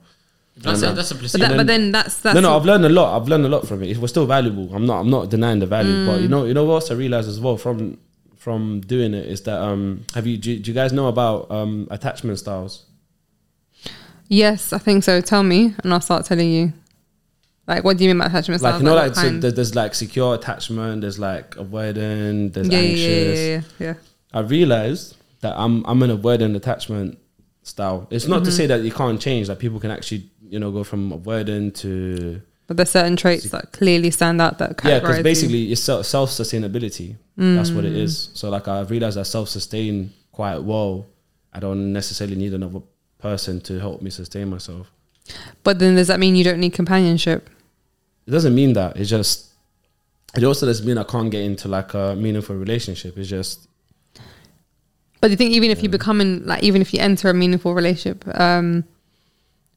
That's 0.57 0.81
And, 0.81 0.93
a, 0.93 0.95
that's 0.95 1.11
a 1.11 1.15
But, 1.15 1.19
placebo. 1.19 1.47
that, 1.49 1.57
but 1.57 1.67
then 1.67 1.91
that's 1.91 2.19
that's 2.19 2.33
no, 2.33 2.39
no, 2.39 2.55
I've 2.57 2.65
learned 2.65 2.85
a 2.85 2.89
lot. 2.89 3.21
I've 3.21 3.27
learned 3.27 3.45
a 3.45 3.49
lot 3.49 3.67
from 3.67 3.83
it. 3.83 3.89
It 3.89 3.97
was 3.97 4.09
still 4.11 4.25
valuable. 4.25 4.73
I'm 4.73 4.85
not. 4.85 5.01
I'm 5.01 5.09
not 5.09 5.29
denying 5.29 5.59
the 5.59 5.65
value. 5.65 6.05
But 6.05 6.19
mm. 6.19 6.21
you 6.23 6.27
know, 6.29 6.45
you 6.45 6.53
know 6.53 6.63
what 6.63 6.75
else 6.75 6.91
I 6.91 6.93
realized 6.93 7.27
as 7.27 7.39
well 7.41 7.57
from 7.57 7.97
from 8.45 8.79
doing 8.81 9.15
it 9.15 9.25
is 9.25 9.41
that 9.41 9.59
um, 9.59 10.05
have 10.13 10.27
you 10.27 10.37
do, 10.37 10.59
do 10.59 10.69
you 10.69 10.75
guys 10.75 10.93
know 10.93 11.07
about 11.07 11.49
um 11.49 11.87
attachment 11.89 12.37
styles? 12.37 12.85
yes, 14.29 14.71
I 14.71 14.77
think 14.77 15.03
so. 15.03 15.19
Tell 15.19 15.41
me, 15.43 15.73
and 15.83 15.91
I'll 15.93 15.99
start 16.09 16.25
telling 16.25 16.49
you. 16.51 16.71
Like, 17.67 17.83
what 17.83 17.97
do 17.97 18.03
you 18.03 18.11
mean 18.11 18.19
by 18.19 18.27
attachment 18.27 18.61
Like 18.61 18.69
styles? 18.75 18.83
you 18.83 18.87
know, 18.87 18.93
like 18.95 19.15
so 19.15 19.29
there's 19.57 19.73
like 19.73 19.95
secure 19.95 20.35
attachment. 20.35 21.01
There's 21.01 21.17
like 21.17 21.55
avoidant. 21.55 22.53
There's 22.53 22.69
yeah, 22.69 22.77
anxious. 22.77 23.39
yeah, 23.39 23.45
yeah, 23.55 23.61
yeah, 23.79 23.85
yeah. 23.87 23.93
I 24.31 24.41
realized 24.41 25.17
that 25.41 25.55
I'm 25.57 25.83
I'm 25.87 26.03
an 26.03 26.11
avoidant 26.15 26.55
attachment 26.55 27.17
style. 27.63 28.07
It's 28.11 28.27
not 28.27 28.43
to 28.43 28.51
Mm-hmm. 28.51 28.57
say 28.57 28.67
that 28.67 28.81
you 28.83 28.91
can't 28.91 29.19
change. 29.19 29.47
That 29.47 29.57
people 29.57 29.79
can 29.79 29.89
actually 29.89 30.29
you 30.47 30.59
know 30.59 30.69
go 30.71 30.83
from 30.83 31.01
avoidant 31.11 31.73
to 31.83 32.39
But 32.67 32.77
there's 32.77 32.89
certain 32.89 33.15
traits 33.15 33.49
that 33.51 33.71
clearly 33.73 34.09
stand 34.09 34.41
out 34.41 34.57
that 34.57 34.79
yeah, 34.83 34.99
because 34.99 35.17
you. 35.17 35.23
basically 35.23 35.71
it's 35.71 35.83
self 35.83 36.29
sustainability. 36.29 37.15
That's 37.37 37.71
what 37.71 37.85
it 37.85 37.95
is. 37.95 38.29
So 38.33 38.49
like 38.49 38.67
I've 38.67 38.89
realized 38.89 39.17
I 39.17 39.23
self 39.23 39.49
sustain 39.49 40.13
quite 40.31 40.59
well. 40.59 41.05
I 41.53 41.59
don't 41.59 41.93
necessarily 41.93 42.35
need 42.35 42.53
another 42.53 42.81
person 43.19 43.61
to 43.61 43.79
help 43.79 44.01
me 44.01 44.09
sustain 44.09 44.49
myself. 44.49 44.91
But 45.63 45.79
then 45.79 45.95
does 45.95 46.07
that 46.07 46.19
mean 46.19 46.35
you 46.35 46.43
don't 46.43 46.59
need 46.59 46.73
companionship? 46.73 47.49
It 48.27 48.31
doesn't 48.31 48.55
mean 48.55 48.73
that. 48.73 48.97
It 48.97 49.05
just 49.05 49.51
it 50.35 50.43
also 50.43 50.65
doesn't 50.65 50.85
mean 50.85 50.97
I 50.97 51.03
can't 51.03 51.29
get 51.31 51.43
into 51.43 51.67
like 51.67 51.93
a 51.93 52.15
meaningful 52.15 52.55
relationship. 52.55 53.17
It's 53.17 53.29
just 53.29 53.67
But 55.21 55.27
do 55.27 55.31
you 55.31 55.37
think 55.37 55.51
even 55.51 55.71
if 55.71 55.83
you 55.83 55.89
become 55.89 56.19
in 56.19 56.45
like 56.45 56.63
even 56.63 56.81
if 56.81 56.93
you 56.93 56.99
enter 56.99 57.29
a 57.29 57.33
meaningful 57.33 57.73
relationship, 57.73 58.25
um, 58.39 58.83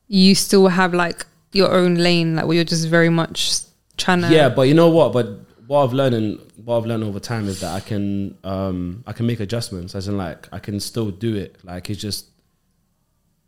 you 0.09 0.35
still 0.35 0.69
have 0.69 0.95
like 0.95 1.27
your 1.53 1.71
own 1.73 1.97
lane, 1.97 2.37
like 2.37 2.47
where 2.47 2.57
you're 2.57 2.65
just 2.65 2.89
very 2.89 3.09
much 3.09 3.61
trying 3.97 4.23
to 4.23 4.33
yeah. 4.33 4.49
But 4.49 4.63
you 4.63 4.75
know 4.75 4.91
what? 4.91 5.13
But 5.13 5.29
what 5.67 5.85
I've 5.85 5.93
learned 5.93 6.15
and 6.15 6.39
what 6.65 6.79
I've 6.79 6.87
learned 6.87 7.05
over 7.05 7.21
time 7.21 7.49
is 7.49 7.61
that 7.61 7.75
I 7.75 7.81
can 7.81 8.37
um 8.45 9.05
I 9.07 9.13
can 9.13 9.27
make 9.27 9.41
adjustments. 9.41 9.95
As 9.95 10.09
in 10.09 10.17
like 10.17 10.49
I 10.53 10.59
can 10.59 10.81
still 10.81 11.11
do 11.11 11.37
it. 11.37 11.57
Like 11.65 11.91
it's 11.91 12.01
just 12.01 12.27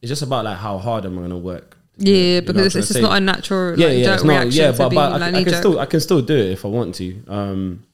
it's 0.00 0.08
just 0.08 0.22
about 0.22 0.44
like 0.44 0.58
how 0.58 0.78
hard 0.78 1.04
am 1.04 1.18
I 1.18 1.22
gonna 1.22 1.38
work. 1.38 1.76
to 1.98 2.02
it, 2.02 2.08
Yeah, 2.08 2.40
because 2.40 2.76
it's, 2.76 2.88
just 2.88 3.00
not 3.00 3.16
a 3.16 3.20
natural 3.20 3.78
yeah, 3.78 3.86
like, 3.86 3.96
yeah, 3.98 4.14
it's 4.14 4.24
not, 4.24 4.52
yeah, 4.52 4.72
but, 4.72 4.94
but 4.94 5.12
I, 5.12 5.16
like 5.18 5.34
I 5.34 5.44
can 5.44 5.54
still 5.54 5.78
I 5.78 5.86
can 5.86 6.00
still 6.00 6.22
do 6.22 6.36
it 6.36 6.52
if 6.52 6.64
I 6.64 6.68
want 6.68 6.94
to. 6.96 7.22
Um, 7.28 7.84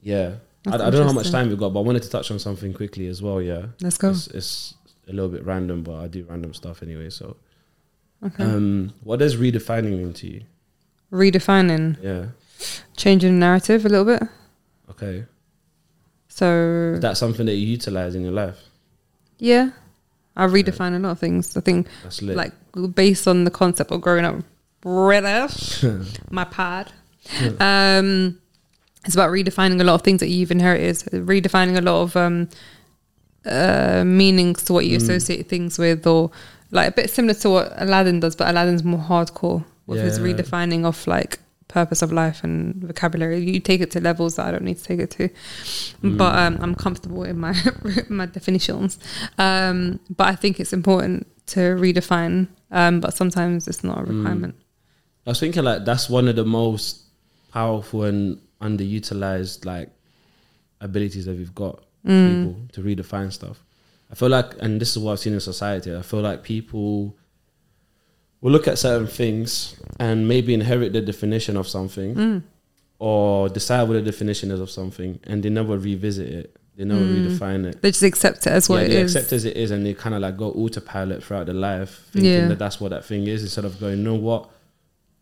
yeah, 0.00 0.36
I, 0.66 0.74
I 0.74 0.76
don't 0.78 0.94
know 0.94 1.04
how 1.04 1.12
much 1.12 1.30
time 1.30 1.48
we've 1.48 1.58
got, 1.58 1.72
but 1.72 1.80
I 1.80 1.82
wanted 1.82 2.02
to 2.02 2.10
touch 2.10 2.30
on 2.30 2.38
something 2.38 2.72
quickly 2.72 3.06
as 3.06 3.20
well. 3.22 3.40
Yeah, 3.40 3.66
Let's 3.80 3.98
go. 3.98 4.10
It's, 4.10 4.28
it's 4.28 4.74
a 5.08 5.12
little 5.12 5.30
bit 5.30 5.44
random, 5.44 5.82
but 5.82 5.96
I 5.96 6.08
do 6.08 6.24
random 6.28 6.54
stuff 6.54 6.82
anyway. 6.82 7.10
So, 7.10 7.36
Okay. 8.24 8.42
um, 8.44 8.92
what 9.02 9.18
does 9.18 9.36
redefining 9.36 9.98
mean 9.98 10.12
to 10.14 10.26
you? 10.26 10.40
Redefining, 11.12 11.96
Yeah, 12.02 12.26
changing 12.96 13.34
the 13.34 13.38
narrative 13.46 13.84
a 13.84 13.88
little 13.88 14.04
bit. 14.06 14.22
okay. 14.90 15.24
So 16.28 16.92
Is 16.94 17.00
that 17.00 17.16
something 17.16 17.46
that 17.46 17.54
you 17.54 17.66
utilize 17.66 18.14
in 18.14 18.22
your 18.22 18.32
life? 18.32 18.58
yeah, 19.38 19.70
I 20.36 20.46
redefine 20.46 20.96
a 20.96 20.98
lot 20.98 21.10
of 21.12 21.18
things. 21.20 21.56
I 21.56 21.60
think 21.60 21.86
like 22.22 22.52
based 22.94 23.28
on 23.28 23.44
the 23.44 23.50
concept 23.50 23.92
of 23.92 24.00
growing 24.00 24.24
up 24.24 24.36
British, 24.80 25.84
my 26.30 26.44
pad. 26.44 26.92
Um, 27.60 28.38
it's 29.04 29.14
about 29.14 29.30
redefining 29.30 29.80
a 29.80 29.84
lot 29.84 29.94
of 29.94 30.02
things 30.02 30.20
that 30.20 30.28
you've 30.28 30.50
inherited, 30.50 30.96
redefining 31.26 31.76
a 31.76 31.80
lot 31.82 32.02
of 32.02 32.16
um, 32.16 32.48
uh, 33.46 34.02
meanings 34.04 34.64
to 34.64 34.72
what 34.72 34.86
you 34.86 34.96
associate 34.96 35.48
things 35.48 35.78
with, 35.78 36.06
or 36.06 36.30
like 36.74 36.88
a 36.88 36.92
bit 36.92 37.08
similar 37.08 37.34
to 37.34 37.50
what 37.50 37.72
Aladdin 37.76 38.20
does, 38.20 38.36
but 38.36 38.48
Aladdin's 38.48 38.84
more 38.84 39.00
hardcore 39.00 39.64
with 39.86 40.00
his 40.00 40.18
redefining 40.18 40.84
of 40.84 41.06
like 41.06 41.38
purpose 41.68 42.02
of 42.02 42.12
life 42.12 42.42
and 42.44 42.74
vocabulary. 42.76 43.38
You 43.38 43.60
take 43.60 43.80
it 43.80 43.90
to 43.92 44.00
levels 44.00 44.36
that 44.36 44.46
I 44.46 44.50
don't 44.50 44.64
need 44.64 44.78
to 44.78 44.84
take 44.84 45.00
it 45.00 45.10
to, 45.12 45.28
but 46.02 46.34
um, 46.36 46.58
I'm 46.60 46.74
comfortable 46.74 47.24
in 47.24 47.38
my 47.38 47.54
my 48.08 48.26
definitions. 48.26 48.98
Um, 49.38 50.00
but 50.10 50.28
I 50.28 50.34
think 50.34 50.60
it's 50.60 50.72
important 50.72 51.26
to 51.46 51.60
redefine, 51.60 52.48
um, 52.70 53.00
but 53.00 53.14
sometimes 53.14 53.68
it's 53.68 53.84
not 53.84 53.98
a 54.00 54.04
requirement. 54.04 54.56
I 55.26 55.30
was 55.30 55.40
thinking 55.40 55.62
like 55.64 55.84
that's 55.84 56.10
one 56.10 56.28
of 56.28 56.36
the 56.36 56.44
most 56.44 57.02
powerful 57.52 58.02
and 58.04 58.40
underutilized 58.60 59.64
like 59.64 59.90
abilities 60.80 61.26
that 61.26 61.36
we've 61.36 61.54
got 61.54 61.84
people 62.02 62.56
to 62.72 62.82
redefine 62.82 63.32
stuff. 63.32 63.62
I 64.14 64.16
feel 64.16 64.28
like, 64.28 64.52
and 64.60 64.80
this 64.80 64.92
is 64.92 64.98
what 65.00 65.10
I've 65.10 65.18
seen 65.18 65.32
in 65.32 65.40
society. 65.40 65.92
I 65.92 66.02
feel 66.02 66.20
like 66.20 66.44
people 66.44 67.16
will 68.40 68.52
look 68.52 68.68
at 68.68 68.78
certain 68.78 69.08
things 69.08 69.74
and 69.98 70.28
maybe 70.28 70.54
inherit 70.54 70.92
the 70.92 71.00
definition 71.00 71.56
of 71.56 71.66
something, 71.66 72.14
mm. 72.14 72.42
or 73.00 73.48
decide 73.48 73.88
what 73.88 73.94
the 73.94 74.02
definition 74.02 74.52
is 74.52 74.60
of 74.60 74.70
something, 74.70 75.18
and 75.24 75.42
they 75.42 75.50
never 75.50 75.76
revisit 75.76 76.28
it. 76.28 76.56
They 76.76 76.84
never 76.84 77.00
mm. 77.00 77.26
redefine 77.26 77.66
it. 77.66 77.82
They 77.82 77.90
just 77.90 78.04
accept 78.04 78.46
it 78.46 78.52
as 78.52 78.68
what 78.68 78.82
yeah, 78.82 78.86
it 78.86 78.88
they 78.90 79.00
is. 79.00 79.16
accept 79.16 79.32
as 79.32 79.44
it 79.46 79.56
is, 79.56 79.72
and 79.72 79.84
they 79.84 79.94
kind 79.94 80.14
of 80.14 80.20
like 80.20 80.36
go 80.36 80.52
autopilot 80.52 81.24
throughout 81.24 81.46
their 81.46 81.54
life, 81.56 82.06
thinking 82.12 82.30
Yeah. 82.30 82.46
that 82.46 82.60
that's 82.60 82.80
what 82.80 82.90
that 82.90 83.04
thing 83.04 83.26
is, 83.26 83.42
instead 83.42 83.64
of 83.64 83.80
going, 83.80 83.98
you 83.98 84.04
know 84.04 84.14
what, 84.14 84.48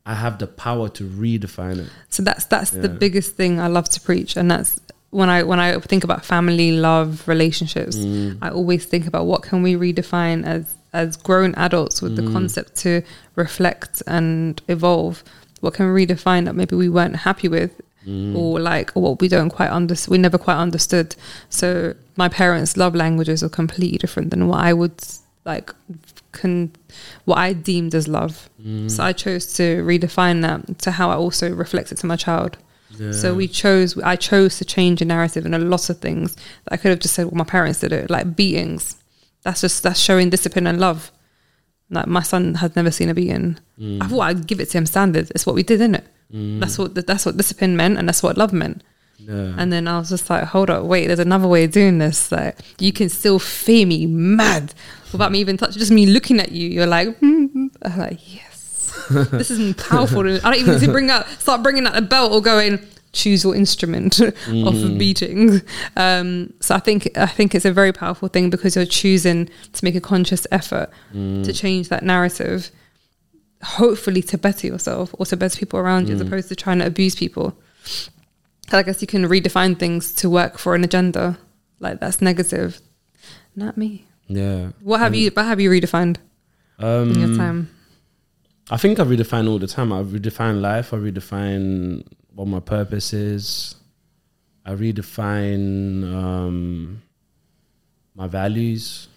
I 0.04 0.16
have 0.16 0.38
the 0.38 0.46
power 0.46 0.90
to 0.90 1.04
redefine 1.04 1.78
it. 1.78 1.88
So 2.10 2.22
that's 2.22 2.44
that's 2.44 2.72
the 2.72 2.90
biggest 2.90 3.36
thing 3.36 3.58
I 3.58 3.68
love 3.68 3.88
to 3.88 4.00
preach, 4.02 4.36
and 4.36 4.50
that's 4.50 4.78
when 5.18 5.28
I 5.30 5.42
when 5.44 5.60
I 5.60 5.78
think 5.78 6.04
about 6.04 6.24
family, 6.24 6.72
love, 6.72 7.26
relationships. 7.28 7.96
Mm. 7.96 8.38
I 8.42 8.48
always 8.50 8.84
think 8.92 9.06
about 9.06 9.24
what 9.26 9.42
can 9.48 9.62
we 9.62 9.74
redefine 9.74 10.44
as 10.44 10.74
as 10.92 11.16
grown 11.28 11.54
adults 11.54 12.02
with 12.02 12.12
Mm. 12.12 12.16
the 12.20 12.32
concept 12.32 12.70
to 12.84 13.02
reflect 13.36 14.02
and 14.06 14.60
evolve. 14.68 15.22
What 15.60 15.74
can 15.74 15.84
we 15.92 16.04
redefine 16.06 16.44
that 16.46 16.54
maybe 16.56 16.74
we 16.76 16.88
weren't 16.88 17.16
happy 17.28 17.48
with, 17.48 17.72
Mm. 18.06 18.34
or 18.36 18.58
like 18.58 18.90
or 18.96 19.00
what 19.02 19.20
we 19.20 19.28
don't 19.28 19.50
quite 19.50 19.70
under 19.70 19.94
we 20.08 20.18
never 20.18 20.38
quite 20.38 20.56
understood. 20.66 21.14
So 21.50 21.94
my 22.16 22.28
parents' 22.28 22.76
love 22.76 22.94
languages 22.94 23.42
are 23.44 23.48
completely 23.50 23.98
different 23.98 24.30
than 24.30 24.48
what 24.48 24.60
I 24.60 24.72
would 24.72 24.98
like 25.44 25.72
can 26.32 26.70
what 27.26 27.38
I 27.38 27.52
deemed 27.52 27.94
as 27.94 28.08
love. 28.08 28.48
Mm. 28.66 28.90
So 28.90 29.04
I 29.04 29.12
chose 29.12 29.44
to 29.58 29.64
redefine 29.84 30.40
that 30.46 30.78
to 30.84 30.90
how 30.92 31.10
I 31.10 31.16
also 31.24 31.46
reflect 31.64 31.92
it 31.92 31.98
to 31.98 32.06
my 32.06 32.16
child. 32.16 32.56
So 33.12 33.34
we 33.34 33.48
chose, 33.48 33.98
I 33.98 34.16
chose 34.16 34.58
to 34.58 34.64
change 34.64 35.00
a 35.00 35.04
narrative 35.04 35.46
in 35.46 35.54
a 35.54 35.58
lot 35.58 35.90
of 35.90 35.98
things. 35.98 36.34
That 36.34 36.72
I 36.72 36.76
could 36.76 36.90
have 36.90 37.00
just 37.00 37.14
said, 37.14 37.26
well, 37.26 37.36
my 37.36 37.44
parents 37.44 37.80
did 37.80 37.92
it, 37.92 38.10
like 38.10 38.36
beatings. 38.36 38.96
That's 39.42 39.60
just, 39.60 39.82
that's 39.82 39.98
showing 39.98 40.30
discipline 40.30 40.66
and 40.66 40.78
love. 40.78 41.10
Like 41.90 42.06
my 42.06 42.22
son 42.22 42.54
has 42.56 42.74
never 42.76 42.90
seen 42.90 43.08
a 43.08 43.14
beating. 43.14 43.58
Mm. 43.78 44.02
I 44.02 44.06
thought 44.06 44.20
I'd 44.20 44.46
give 44.46 44.60
it 44.60 44.70
to 44.70 44.78
him 44.78 44.86
standard. 44.86 45.30
It's 45.34 45.46
what 45.46 45.54
we 45.54 45.62
did, 45.62 45.80
isn't 45.80 45.96
it? 45.96 46.06
Mm. 46.32 46.60
That's 46.60 46.78
what, 46.78 46.94
that's 46.94 47.26
what 47.26 47.36
discipline 47.36 47.76
meant 47.76 47.98
and 47.98 48.08
that's 48.08 48.22
what 48.22 48.38
love 48.38 48.52
meant. 48.52 48.82
Yeah. 49.18 49.54
And 49.56 49.72
then 49.72 49.86
I 49.86 49.98
was 49.98 50.08
just 50.08 50.28
like, 50.30 50.44
hold 50.44 50.70
up, 50.70 50.84
wait, 50.84 51.06
there's 51.06 51.18
another 51.18 51.46
way 51.48 51.64
of 51.64 51.70
doing 51.70 51.98
this. 51.98 52.32
Like 52.32 52.58
you 52.78 52.92
can 52.92 53.08
still 53.08 53.38
fear 53.38 53.86
me 53.86 54.06
mad 54.06 54.74
without 55.12 55.32
me 55.32 55.40
even 55.40 55.56
touching, 55.56 55.78
just 55.78 55.92
me 55.92 56.06
looking 56.06 56.40
at 56.40 56.52
you. 56.52 56.68
You're 56.68 56.86
like. 56.86 57.16
I'm 57.84 57.98
like, 57.98 58.34
yes, 58.34 58.51
this 59.30 59.50
is 59.50 59.74
powerful. 59.76 60.20
I 60.20 60.38
don't 60.38 60.54
even 60.56 60.74
need 60.74 60.86
to 60.86 60.92
bring 60.92 61.10
up, 61.10 61.26
start 61.38 61.62
bringing 61.62 61.86
out 61.86 61.94
the 61.94 62.02
belt 62.02 62.32
or 62.32 62.40
going, 62.40 62.78
choose 63.12 63.44
your 63.44 63.54
instrument 63.54 64.20
off 64.20 64.28
of 64.48 64.98
beating. 64.98 65.60
Um, 65.96 66.52
so 66.60 66.74
I 66.74 66.78
think, 66.78 67.16
I 67.18 67.26
think 67.26 67.54
it's 67.54 67.64
a 67.66 67.72
very 67.72 67.92
powerful 67.92 68.28
thing 68.28 68.48
because 68.50 68.74
you're 68.76 68.86
choosing 68.86 69.48
to 69.72 69.84
make 69.84 69.94
a 69.94 70.00
conscious 70.00 70.46
effort 70.50 70.88
to 71.12 71.52
change 71.52 71.88
that 71.90 72.02
narrative, 72.04 72.70
hopefully 73.62 74.22
to 74.22 74.38
better 74.38 74.66
yourself 74.66 75.14
or 75.18 75.26
to 75.26 75.36
better 75.36 75.58
people 75.58 75.78
around 75.78 76.08
you 76.08 76.14
as 76.14 76.20
opposed 76.20 76.48
to 76.48 76.56
trying 76.56 76.78
to 76.78 76.86
abuse 76.86 77.14
people. 77.14 77.56
And 78.70 78.78
I 78.78 78.82
guess 78.82 79.00
you 79.02 79.06
can 79.06 79.26
redefine 79.28 79.78
things 79.78 80.12
to 80.14 80.30
work 80.30 80.56
for 80.58 80.74
an 80.74 80.82
agenda. 80.82 81.38
Like 81.80 82.00
that's 82.00 82.22
negative. 82.22 82.80
Not 83.54 83.76
me. 83.76 84.06
yeah. 84.28 84.70
What 84.80 85.00
have 85.00 85.14
you 85.14 85.30
what 85.32 85.44
have 85.44 85.60
you 85.60 85.68
redefined 85.68 86.16
in 86.78 87.14
your 87.20 87.28
Um, 87.28 87.36
time? 87.36 87.70
I 88.74 88.76
think 88.78 88.98
I 88.98 89.04
redefine 89.04 89.46
all 89.50 89.58
the 89.58 89.66
time. 89.76 89.92
I 89.92 90.02
redefine 90.02 90.60
life. 90.62 90.94
I 90.94 90.96
redefine 90.96 92.06
what 92.34 92.48
my 92.48 92.60
purpose 92.60 93.12
is. 93.12 93.74
I 94.64 94.72
redefine 94.72 96.04
um, 96.20 97.02
my 98.14 98.26
values. 98.28 99.08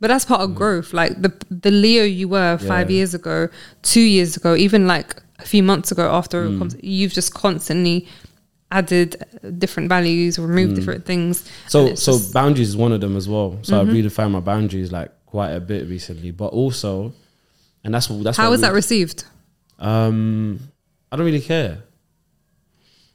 But 0.00 0.08
that's 0.08 0.24
part 0.24 0.42
of 0.42 0.54
growth. 0.54 0.92
Like 0.92 1.20
the 1.20 1.32
the 1.50 1.70
Leo 1.70 2.04
you 2.04 2.28
were 2.28 2.58
five 2.58 2.90
Yeah. 2.90 2.96
years 2.98 3.12
ago, 3.14 3.48
two 3.82 4.00
years 4.16 4.36
ago, 4.36 4.54
even 4.66 4.86
like 4.86 5.10
a 5.38 5.46
few 5.52 5.62
months 5.62 5.90
ago 5.90 6.06
after 6.20 6.48
Mm. 6.48 6.78
you've 6.82 7.12
just 7.20 7.34
constantly 7.34 8.06
added 8.70 9.10
different 9.58 9.88
values, 9.88 10.38
removed 10.38 10.74
different 10.76 11.04
things. 11.06 11.42
Mm. 11.42 11.70
So 11.74 11.94
so 11.94 12.12
Mm-hmm. 12.12 12.32
boundaries 12.32 12.68
is 12.68 12.76
one 12.76 12.92
of 12.92 13.00
them 13.00 13.16
as 13.16 13.26
well. 13.28 13.58
So 13.62 13.80
I've 13.80 13.88
redefined 13.88 14.32
my 14.32 14.40
boundaries 14.40 14.92
like 14.92 15.10
quite 15.26 15.50
a 15.50 15.60
bit 15.60 15.88
recently, 15.88 16.30
but 16.30 16.50
also, 16.60 17.12
and 17.84 17.94
that's 17.94 18.08
what 18.10 18.22
that's 18.24 18.36
how 18.36 18.50
was 18.50 18.60
that 18.62 18.72
received? 18.72 19.24
um, 19.78 20.60
I 21.12 21.16
don't 21.16 21.26
really 21.26 21.40
care. 21.40 21.78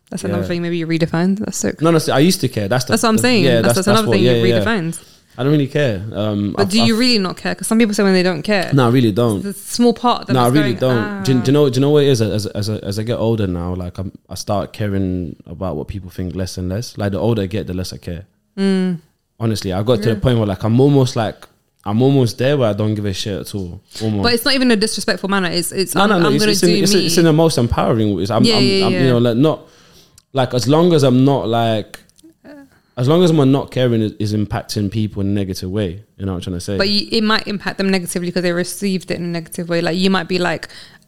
That's 0.09 0.23
another 0.23 0.43
thing. 0.43 0.61
Maybe 0.61 0.77
you 0.77 0.87
redefined. 0.87 1.39
That's 1.39 1.57
so. 1.57 1.71
No, 1.81 1.91
no, 1.91 1.99
I 2.11 2.19
used 2.19 2.41
to 2.41 2.47
care. 2.49 2.67
That's 2.67 2.85
the, 2.85 2.93
That's 2.93 3.03
what 3.03 3.09
I'm 3.09 3.15
the- 3.17 3.21
saying. 3.21 3.43
Yeah, 3.43 3.61
that's, 3.61 3.75
that's, 3.75 3.87
another 3.87 4.07
what- 4.07 4.15
thing 4.15 4.23
yeah, 4.23 4.33
you 4.33 4.45
yeah. 4.45 4.59
redefined. 4.63 5.05
I 5.37 5.43
don't 5.43 5.51
really 5.53 5.67
care. 5.67 6.03
Um, 6.13 6.53
But 6.53 6.63
I've- 6.63 6.71
do 6.71 6.77
you 6.79 6.95
I've- 6.95 6.99
really 6.99 7.19
not 7.19 7.37
care? 7.37 7.53
Because 7.55 7.67
some 7.67 7.77
people 7.77 7.93
say 7.93 8.03
when 8.03 8.13
they 8.13 8.23
don't 8.23 8.41
care, 8.41 8.71
No, 8.73 8.87
I 8.87 8.89
really 8.91 9.11
don't. 9.11 9.41
the 9.43 9.53
small 9.53 9.93
part. 9.93 10.27
No, 10.27 10.39
I 10.39 10.47
really 10.47 10.73
going, 10.73 10.95
don't. 10.97 11.23
Do, 11.23 11.31
you- 11.31 11.37
"Ah." 11.39 11.43
do 11.43 11.49
you 11.51 11.53
know? 11.53 11.69
Do 11.69 11.75
you 11.77 11.81
know 11.81 11.89
what 11.91 12.03
it 12.03 12.09
is? 12.09 12.21
As 12.21 12.45
as 12.47 12.69
as 12.69 12.97
I 12.99 13.03
get 13.03 13.17
older 13.17 13.45
now, 13.47 13.73
like 13.75 13.99
I'm, 13.99 14.11
I 14.29 14.35
start 14.35 14.73
caring 14.73 15.35
about 15.45 15.75
what 15.77 15.87
people 15.87 16.09
think 16.09 16.35
less 16.35 16.57
and 16.57 16.67
less. 16.69 16.97
Like 16.97 17.11
the 17.11 17.19
older 17.19 17.43
I 17.43 17.45
get, 17.45 17.67
the 17.67 17.73
less 17.75 17.93
I 17.93 17.97
care. 17.97 18.25
Mm. 18.57 18.99
Honestly, 19.39 19.71
I 19.71 19.83
got 19.83 20.01
to 20.01 20.15
the 20.15 20.19
point 20.19 20.37
where 20.39 20.47
like 20.47 20.63
I'm 20.63 20.79
almost 20.81 21.15
like 21.15 21.47
I'm 21.85 22.01
almost 22.01 22.37
there 22.37 22.57
where 22.57 22.69
I 22.69 22.73
don't 22.73 22.93
give 22.93 23.05
a 23.05 23.13
shit 23.13 23.39
at 23.39 23.55
all. 23.55 23.81
Almost. 24.01 24.23
But 24.23 24.33
it's 24.33 24.45
not 24.45 24.53
even 24.53 24.69
a 24.71 24.75
disrespectful 24.75 25.29
manner. 25.29 25.49
It's 25.49 25.71
it's. 25.71 25.95
no, 25.95 26.01
I'm, 26.03 26.09
no, 26.09 26.19
no. 26.19 26.27
I'm 26.27 26.33
It's, 26.35 26.43
gonna 26.43 26.51
it's, 26.51 26.61
do 26.61 26.67
in, 26.99 27.05
it's, 27.05 27.17
in 27.17 27.25
the 27.25 27.33
most 27.33 27.57
empowering. 27.57 28.19
It's, 28.19 28.29
I'm, 28.29 28.43
Yeah, 28.43 28.57
I'm, 28.57 28.63
yeah, 28.63 28.85
I'm, 28.85 28.91
yeah. 28.93 29.01
You 29.01 29.07
know, 29.09 29.17
like 29.19 29.37
not 29.37 29.61
like 30.33 30.53
as 30.53 30.67
long 30.67 30.93
as 30.93 31.03
I'm 31.03 31.23
not 31.25 31.47
like. 31.47 31.99
As 32.97 33.07
long 33.07 33.23
as 33.23 33.29
I'm 33.31 33.49
not 33.49 33.71
caring 33.71 34.01
is, 34.01 34.11
is 34.19 34.33
impacting 34.33 34.91
people 34.91 35.21
in 35.21 35.27
a 35.27 35.31
negative 35.31 35.69
way, 35.71 36.03
you 36.17 36.25
know 36.25 36.33
what 36.33 36.39
I'm 36.39 36.41
trying 36.41 36.57
to 36.57 36.59
say. 36.59 36.77
but 36.77 36.89
you, 36.89 37.07
it 37.13 37.23
might 37.23 37.47
impact 37.47 37.77
them 37.77 37.89
negatively 37.89 38.27
because 38.27 38.43
they 38.43 38.51
received 38.51 39.09
it 39.09 39.15
in 39.15 39.23
a 39.23 39.27
negative 39.27 39.69
way. 39.69 39.79
Like 39.79 39.95
you 39.95 40.09
might 40.09 40.27
be 40.27 40.37
like, 40.37 40.67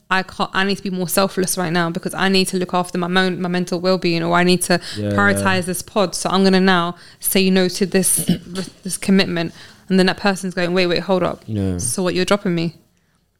I 0.09 0.23
can't. 0.23 0.49
I 0.53 0.63
need 0.63 0.77
to 0.77 0.83
be 0.83 0.89
more 0.89 1.09
selfless 1.09 1.57
right 1.57 1.71
now 1.73 1.89
because 1.89 2.13
I 2.13 2.29
need 2.29 2.47
to 2.49 2.57
look 2.57 2.73
after 2.73 2.97
my 2.97 3.07
mon- 3.07 3.41
my 3.41 3.49
mental 3.49 3.81
well 3.81 3.97
being, 3.97 4.23
or 4.23 4.33
I 4.37 4.45
need 4.45 4.61
to 4.63 4.79
Yeah. 4.95 5.09
prioritize 5.09 5.65
this 5.65 5.81
pod. 5.81 6.15
So 6.15 6.29
I'm 6.29 6.45
gonna 6.45 6.61
now 6.61 6.95
say 7.19 7.49
no 7.49 7.67
to 7.67 7.85
this 7.85 8.15
this 8.83 8.95
commitment, 8.95 9.53
and 9.89 9.97
then 9.99 10.05
that 10.07 10.17
person's 10.17 10.53
going, 10.53 10.73
wait, 10.73 10.87
wait, 10.87 10.99
hold 10.99 11.23
up. 11.23 11.43
Yeah. 11.47 11.77
So 11.77 12.03
what? 12.03 12.13
You're 12.15 12.25
dropping 12.25 12.55
me. 12.55 12.75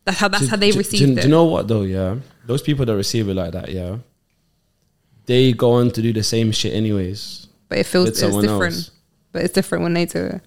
That's 0.06 0.18
how 0.20 0.28
that's 0.28 0.44
Do- 0.46 0.50
how 0.50 0.56
they 0.58 0.72
do- 0.72 0.78
received 0.80 1.06
do, 1.06 1.12
it. 1.14 1.16
Do 1.16 1.22
you 1.24 1.28
know 1.30 1.46
what 1.46 1.68
though? 1.68 1.84
Yeah, 1.84 2.18
those 2.46 2.62
people 2.62 2.86
that 2.86 2.96
receive 2.96 3.30
it 3.30 3.36
like 3.36 3.52
that, 3.54 3.70
yeah, 3.70 3.98
they 5.26 5.54
go 5.54 5.74
on 5.74 5.92
to 5.92 6.02
do 6.02 6.12
the 6.14 6.24
same 6.24 6.52
shit 6.52 6.74
anyways. 6.74 7.48
but 7.70 7.78
it 7.78 7.86
feels 7.86 8.10
it's 8.10 8.20
different. 8.20 8.48
else. 8.76 8.92
But 9.32 9.44
it's 9.44 9.54
different 9.54 9.84
when 9.84 9.94
they 9.94 10.06
do 10.06 10.26
it. 10.26 10.42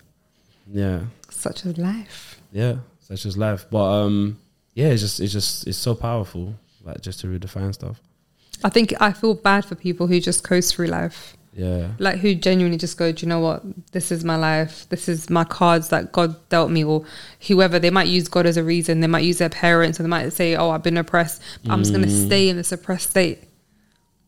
Yeah, 0.71 1.01
Such 1.31 1.65
as 1.67 1.79
life. 1.79 2.41
yeah, 2.53 2.77
such 3.01 3.25
as 3.27 3.37
life. 3.37 3.67
But 3.71 3.85
um, 3.85 4.39
yeah, 4.75 4.89
it's 4.89 5.03
just 5.03 5.21
it's 5.21 5.33
just 5.33 5.67
it's 5.67 5.79
so 5.79 5.95
powerful. 5.95 6.55
Like 6.83 7.01
just 7.01 7.21
to 7.21 7.27
redefine 7.29 7.73
stuff. 7.73 8.01
I 8.63 8.69
think 8.69 8.93
I 9.01 9.13
feel 9.13 9.35
bad 9.35 9.65
for 9.65 9.75
people 9.75 10.07
who 10.07 10.21
just 10.21 10.43
coast 10.45 10.75
through 10.75 10.87
life. 10.89 11.37
Yeah, 11.57 11.93
like 12.01 12.19
who 12.19 12.35
genuinely 12.35 12.79
just 12.79 12.97
go, 12.99 13.13
do 13.13 13.25
you 13.25 13.29
know 13.29 13.39
what? 13.39 13.63
This 13.93 14.11
is 14.11 14.25
my 14.25 14.35
life. 14.35 14.87
This 14.89 15.09
is 15.09 15.31
my 15.31 15.45
cards 15.45 15.89
that 15.91 16.11
God 16.11 16.35
dealt 16.49 16.71
me, 16.71 16.83
or 16.83 17.05
whoever. 17.47 17.79
They 17.79 17.91
might 17.91 18.09
use 18.09 18.27
God 18.29 18.45
as 18.45 18.57
a 18.57 18.65
reason. 18.65 18.99
They 19.01 19.07
might 19.07 19.25
use 19.25 19.39
their 19.39 19.49
parents, 19.51 20.01
or 20.01 20.03
they 20.03 20.09
might 20.09 20.29
say, 20.33 20.57
"Oh, 20.57 20.71
I've 20.71 20.83
been 20.83 20.97
oppressed. 20.97 21.41
But 21.63 21.73
I'm 21.73 21.81
just 21.81 21.93
going 21.93 22.05
to 22.05 22.11
Mm. 22.11 22.27
stay 22.27 22.49
in 22.49 22.57
this 22.57 22.73
oppressed 22.73 23.11
state," 23.11 23.45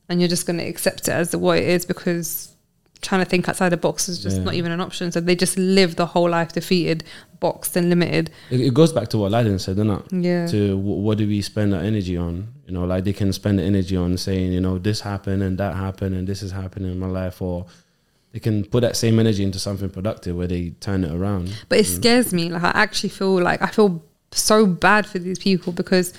and 0.09 0.21
you're 0.21 0.29
just 0.29 0.47
going 0.47 0.59
to 0.59 0.65
accept 0.65 1.09
it 1.09 1.13
as 1.13 1.31
the 1.33 1.39
what 1.39 1.59
it 1.59 1.65
is 1.69 1.85
because 1.85 2.55
trying 3.03 3.23
to 3.23 3.29
think 3.29 3.49
outside 3.49 3.71
the 3.71 3.77
box 3.77 4.09
is 4.09 4.19
just 4.23 4.39
Yeah. 4.39 4.45
not 4.45 4.55
even 4.55 4.73
an 4.73 4.81
option. 4.81 5.13
So 5.13 5.21
they 5.21 5.37
just 5.37 5.59
live 5.59 5.97
the 5.97 6.07
whole 6.07 6.31
life 6.31 6.53
defeated, 6.53 7.05
boxed, 7.41 7.77
and 7.77 7.89
limited. 7.89 8.31
it, 8.51 8.61
it 8.61 8.75
goes 8.75 8.93
back 8.93 9.09
to 9.09 9.19
what 9.19 9.29
Aladdin 9.29 9.59
said, 9.59 9.77
doesn't 9.77 9.91
it? 9.91 10.25
Yeah. 10.25 10.47
To 10.47 10.77
w- 10.77 11.01
what 11.03 11.19
do 11.19 11.27
we 11.27 11.43
spend 11.43 11.75
our 11.75 11.81
energy 11.83 12.17
on? 12.17 12.49
You 12.67 12.73
know, 12.73 12.85
like 12.85 13.05
they 13.05 13.13
can 13.13 13.33
spend 13.33 13.59
the 13.59 13.63
energy 13.63 13.97
on 13.97 14.17
saying, 14.17 14.53
you 14.53 14.61
know, 14.61 14.79
this 14.79 15.01
happened 15.01 15.43
and 15.43 15.59
that 15.59 15.77
happened 15.77 16.15
and 16.15 16.27
this 16.27 16.43
is 16.43 16.53
happening 16.53 16.91
in 16.91 16.99
my 16.99 17.07
life, 17.07 17.41
or 17.41 17.67
they 18.33 18.41
can 18.41 18.65
put 18.65 18.81
that 18.81 18.97
same 18.97 19.19
energy 19.19 19.43
into 19.43 19.59
something 19.59 19.89
productive 19.91 20.37
where 20.37 20.47
they 20.47 20.71
turn 20.81 21.05
it 21.05 21.13
around. 21.13 21.55
But 21.69 21.79
it 21.79 21.87
mm. 21.87 21.97
scares 21.97 22.33
me. 22.33 22.51
Like 22.51 22.65
I 22.65 22.71
actually 22.71 23.11
feel 23.11 23.41
like 23.41 23.63
I 23.63 23.69
feel 23.69 24.03
so 24.33 24.67
bad 24.67 25.07
for 25.07 25.19
these 25.19 25.39
people 25.39 25.73
because 25.73 26.13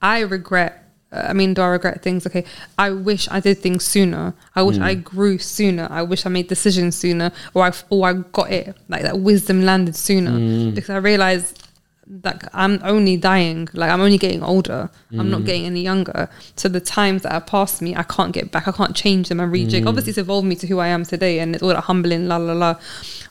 I 0.00 0.20
regret. 0.20 0.81
I 1.12 1.32
mean, 1.34 1.54
do 1.54 1.62
I 1.62 1.66
regret 1.66 2.02
things? 2.02 2.26
Okay, 2.26 2.44
I 2.78 2.90
wish 2.90 3.28
I 3.30 3.40
did 3.40 3.58
things 3.58 3.84
sooner. 3.84 4.34
I 4.56 4.62
wish 4.62 4.78
I 4.78 4.94
mm. 4.94 5.04
grew 5.04 5.38
sooner. 5.38 5.86
I 5.90 6.02
wish 6.02 6.24
I 6.24 6.30
made 6.30 6.48
decisions 6.48 6.96
sooner, 6.96 7.32
or 7.54 7.64
I 7.64 7.72
or 7.90 8.08
I 8.08 8.12
got 8.14 8.50
it 8.50 8.76
like 8.88 9.02
that 9.02 9.20
wisdom 9.20 9.64
landed 9.64 9.94
sooner 9.94 10.30
mm. 10.30 10.74
because 10.74 10.90
I 10.90 10.96
realized 10.96 11.68
that 12.06 12.48
I'm 12.52 12.80
only 12.82 13.16
dying. 13.16 13.68
Like 13.74 13.90
I'm 13.90 14.00
only 14.00 14.18
getting 14.18 14.42
older. 14.42 14.90
I'm 15.12 15.30
not 15.30 15.42
mm. 15.42 15.46
getting 15.46 15.66
any 15.66 15.82
younger. 15.82 16.30
So 16.56 16.68
the 16.68 16.80
times 16.80 17.22
that 17.22 17.32
have 17.32 17.46
passed 17.46 17.82
me, 17.82 17.94
I 17.94 18.02
can't 18.02 18.32
get 18.32 18.50
back. 18.50 18.66
I 18.66 18.72
can't 18.72 18.96
change 18.96 19.28
them 19.28 19.40
and 19.40 19.52
rejig. 19.52 19.86
Obviously, 19.86 20.10
it's 20.10 20.18
evolved 20.18 20.46
me 20.46 20.56
to 20.56 20.66
who 20.66 20.78
I 20.78 20.88
am 20.88 21.04
today, 21.04 21.40
and 21.40 21.54
it's 21.54 21.62
all 21.62 21.70
that 21.70 21.82
humbling, 21.82 22.26
la 22.26 22.38
la 22.38 22.54
la. 22.54 22.76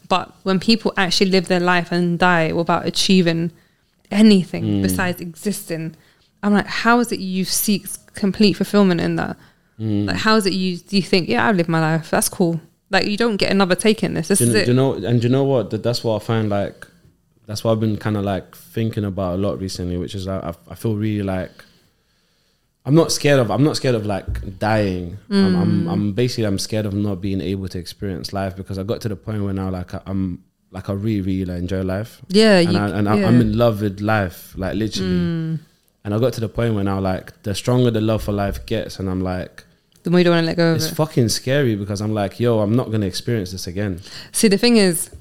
But 0.08 0.32
when 0.44 0.60
people 0.60 0.94
actually 0.98 1.32
live 1.32 1.48
their 1.48 1.60
life 1.60 1.92
and 1.92 2.20
die 2.20 2.52
without 2.52 2.86
achieving 2.86 3.52
anything 4.12 4.82
besides 4.82 5.22
existing, 5.22 5.96
I'm 6.44 6.54
like, 6.54 6.68
how 6.68 7.00
is 7.00 7.12
it 7.12 7.20
you 7.20 7.46
seek 7.46 7.86
complete 8.14 8.54
fulfillment 8.54 9.02
in 9.02 9.16
that? 9.18 9.38
Mm. 9.80 10.08
Like, 10.08 10.18
how 10.18 10.36
is 10.36 10.46
it 10.46 10.54
you 10.54 10.78
do 10.78 10.96
you 10.96 11.04
think, 11.04 11.30
yeah, 11.30 11.48
I've 11.48 11.56
lived 11.56 11.70
my 11.70 11.80
life. 11.80 12.10
That's 12.10 12.30
cool. 12.30 12.62
Like, 12.90 13.08
you 13.08 13.18
don't 13.18 13.38
get 13.38 13.52
another 13.52 13.76
take 13.76 14.04
in 14.04 14.14
this. 14.14 14.28
This 14.28 14.40
do, 14.40 14.46
is 14.46 14.56
it. 14.56 14.66
do 14.66 14.72
you 14.72 14.76
know 14.76 14.94
and 14.94 15.22
do 15.22 15.28
you 15.28 15.32
know 15.32 15.44
what 15.44 15.72
that's 15.84 16.04
what 16.04 16.22
i 16.22 16.26
find 16.26 16.50
like 16.50 16.88
that's 17.48 17.64
what 17.64 17.72
i've 17.72 17.80
been 17.80 17.98
kind 17.98 18.18
of 18.18 18.24
like 18.24 18.56
thinking 18.56 19.04
about 19.04 19.36
a 19.36 19.38
lot 19.38 19.60
recently 19.60 19.98
which 19.98 20.16
is 20.16 20.28
like 20.28 20.44
I, 20.44 20.54
I 20.70 20.76
feel 20.76 20.96
really 20.96 21.24
like 21.24 21.52
i'm 22.86 22.96
not 22.96 23.12
scared 23.12 23.40
of 23.40 23.52
i'm 23.52 23.64
not 23.64 23.76
scared 23.76 23.96
of 23.96 24.06
like 24.06 24.60
dying 24.60 25.18
I'm, 25.30 25.56
I'm 25.56 25.84
mm. 25.84 25.92
i'm 25.92 26.14
basically 26.14 26.46
i'm 26.46 26.60
scared 26.60 26.86
of 26.86 26.94
not 26.94 27.22
being 27.22 27.42
able 27.42 27.68
to 27.68 27.78
experience 27.78 28.32
life 28.32 28.56
because 28.56 28.78
i 28.80 28.84
got 28.84 29.02
to 29.02 29.10
the 29.10 29.16
point 29.16 29.44
where 29.44 29.54
now 29.54 29.70
like 29.70 29.94
I, 29.94 30.02
i'm 30.06 30.44
like 30.72 30.90
i 30.90 30.94
really 30.94 31.22
really 31.22 31.46
like, 31.46 31.60
enjoy 31.60 31.82
life 31.82 32.22
yeah, 32.30 32.60
and, 32.60 32.72
you, 32.72 32.80
I, 32.80 32.90
and 32.90 33.06
yeah. 33.06 33.28
i'm 33.28 33.42
in 33.42 33.58
love 33.58 33.82
with 33.82 34.00
life 34.00 34.54
like 34.58 34.76
literally 34.76 35.12
mm. 35.12 35.60
And 36.04 36.14
i 36.14 36.20
got 36.20 36.34
to 36.34 36.42
the 36.42 36.50
point 36.50 36.74
where 36.76 36.84
now 36.84 37.00
like 37.00 37.44
the 37.44 37.54
stronger 37.56 37.92
the 37.92 38.02
love 38.02 38.22
for 38.24 38.32
life 38.32 38.66
gets 38.66 39.00
and 39.00 39.10
i'm 39.10 39.22
like 39.22 39.64
the 40.04 40.10
more 40.10 40.20
you 40.20 40.24
don't 40.24 40.34
want 40.36 40.44
to 40.44 40.48
let 40.48 40.58
go 40.58 40.72
of 40.72 40.76
it's 40.78 40.92
it. 40.92 40.96
fucking 40.96 41.30
scary 41.30 41.76
because 41.76 42.02
i'm 42.02 42.14
like 42.14 42.40
yo 42.40 42.60
i'm 42.60 42.76
not 42.76 42.92
gonna 42.92 43.06
experience 43.06 43.52
this 43.52 43.68
again 43.68 44.00
See, 44.32 44.48
the 44.48 44.58
thing 44.58 44.78
is, 44.78 45.12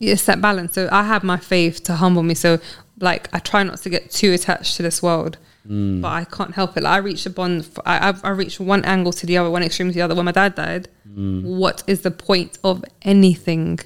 it's 0.00 0.24
that 0.26 0.40
balance. 0.40 0.74
So 0.74 0.88
I 0.92 1.02
have 1.02 1.24
my 1.24 1.36
faith 1.36 1.82
to 1.84 1.94
humble 1.96 2.22
me. 2.22 2.34
So, 2.34 2.58
like, 3.00 3.28
I 3.34 3.40
try 3.40 3.64
not 3.64 3.78
to 3.82 3.90
get 3.90 4.10
too 4.12 4.32
attached 4.32 4.76
to 4.76 4.82
this 4.82 5.02
world, 5.02 5.36
Mm. 5.68 6.00
but 6.00 6.08
I 6.08 6.24
can't 6.24 6.54
help 6.54 6.76
it. 6.76 6.84
Like, 6.84 6.92
I 6.94 6.98
reached 6.98 7.26
a 7.26 7.30
bond. 7.30 7.62
f- 7.62 7.78
I, 7.84 8.10
I, 8.10 8.14
I 8.22 8.30
reached 8.30 8.60
one 8.60 8.84
angle 8.84 9.12
to 9.12 9.26
the 9.26 9.36
other, 9.36 9.50
one 9.50 9.62
extreme 9.64 9.88
to 9.88 9.94
the 9.94 10.00
other. 10.00 10.14
When 10.14 10.24
my 10.24 10.32
dad 10.32 10.54
died, 10.54 10.88
Mm. 11.12 11.42
what 11.42 11.82
is 11.88 12.02
the 12.02 12.10
point 12.12 12.58
of 12.64 12.84
anything? 13.02 13.78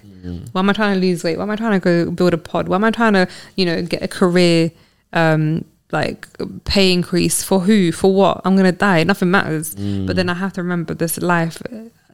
Why 0.53 0.61
am 0.61 0.69
I 0.71 0.75
trying 0.75 0.95
to 0.95 1.01
lose 1.01 1.25
weight? 1.25 1.39
Why 1.39 1.45
am 1.45 1.51
I 1.51 1.57
trying 1.57 1.81
to 1.81 1.85
go 1.85 2.11
build 2.11 2.35
a 2.35 2.39
pod? 2.39 2.69
Why 2.69 2.77
am 2.77 2.85
I 2.85 2.91
trying 2.91 3.15
to, 3.15 3.27
you 3.57 3.65
know, 3.65 3.83
get 3.83 4.03
a 4.03 4.09
career? 4.09 4.71
Um, 5.15 5.65
like 5.93 6.29
pay 6.65 6.93
increase 6.93 7.43
for 7.43 7.61
who 7.61 7.93
for 7.93 8.13
what? 8.13 8.41
I'm 8.45 8.57
gonna 8.57 8.73
die. 8.73 9.05
Nothing 9.05 9.31
matters. 9.31 9.75
Mm. 9.75 10.07
But 10.07 10.17
then 10.17 10.29
i 10.29 10.35
have 10.35 10.53
to 10.55 10.63
remember 10.63 10.95
this 10.95 11.19
life 11.19 11.63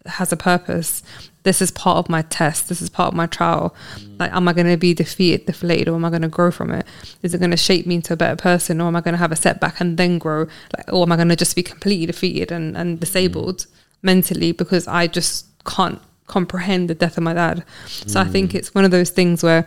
has 0.07 0.33
a 0.33 0.37
purpose. 0.37 1.03
This 1.43 1.63
is 1.63 1.71
part 1.71 1.99
of 1.99 2.09
my 2.09 2.23
test. 2.23 2.69
This 2.69 2.83
is 2.83 2.91
part 2.91 3.09
of 3.09 3.15
my 3.15 3.27
trial. 3.27 3.75
Like 4.19 4.33
am 4.33 4.49
i 4.49 4.53
going 4.53 4.67
to 4.67 4.77
be 4.77 4.95
defeated 4.95 5.47
deflated 5.47 5.89
or 5.89 5.95
am 5.95 6.05
i 6.05 6.11
going 6.11 6.23
to 6.23 6.29
grow 6.29 6.51
from 6.51 6.71
it? 6.71 6.87
Is 7.23 7.35
it 7.35 7.39
going 7.39 7.51
to 7.51 7.57
shape 7.57 7.87
me 7.87 7.97
into 7.97 8.13
a 8.13 8.17
better 8.17 8.37
person 8.37 8.81
or 8.81 8.89
am 8.89 8.97
i 8.97 9.01
going 9.01 9.15
to 9.15 9.19
have 9.19 9.33
a 9.33 9.37
setback 9.37 9.81
and 9.81 9.97
then 9.97 10.19
grow? 10.19 10.47
Like 10.77 10.93
or 10.93 11.03
am 11.03 11.13
i 11.13 11.17
going 11.17 11.29
to 11.29 11.37
just 11.37 11.57
be 11.57 11.63
completely 11.63 12.07
defeated 12.07 12.51
and, 12.51 12.77
and 12.77 12.97
mm. 12.97 13.01
disabled 13.01 13.67
mentally 14.03 14.53
because 14.53 14.87
i 14.87 15.07
just 15.07 15.47
can't 15.65 16.01
comprehend 16.27 16.89
the 16.91 16.95
death 16.95 17.17
of 17.17 17.23
my 17.23 17.35
dad? 17.35 17.65
So 17.87 18.21
i 18.21 18.25
think 18.25 18.53
mm. 18.53 18.57
it's 18.57 18.75
one 18.75 18.85
of 18.85 18.91
those 18.91 19.11
things 19.11 19.43
where 19.43 19.67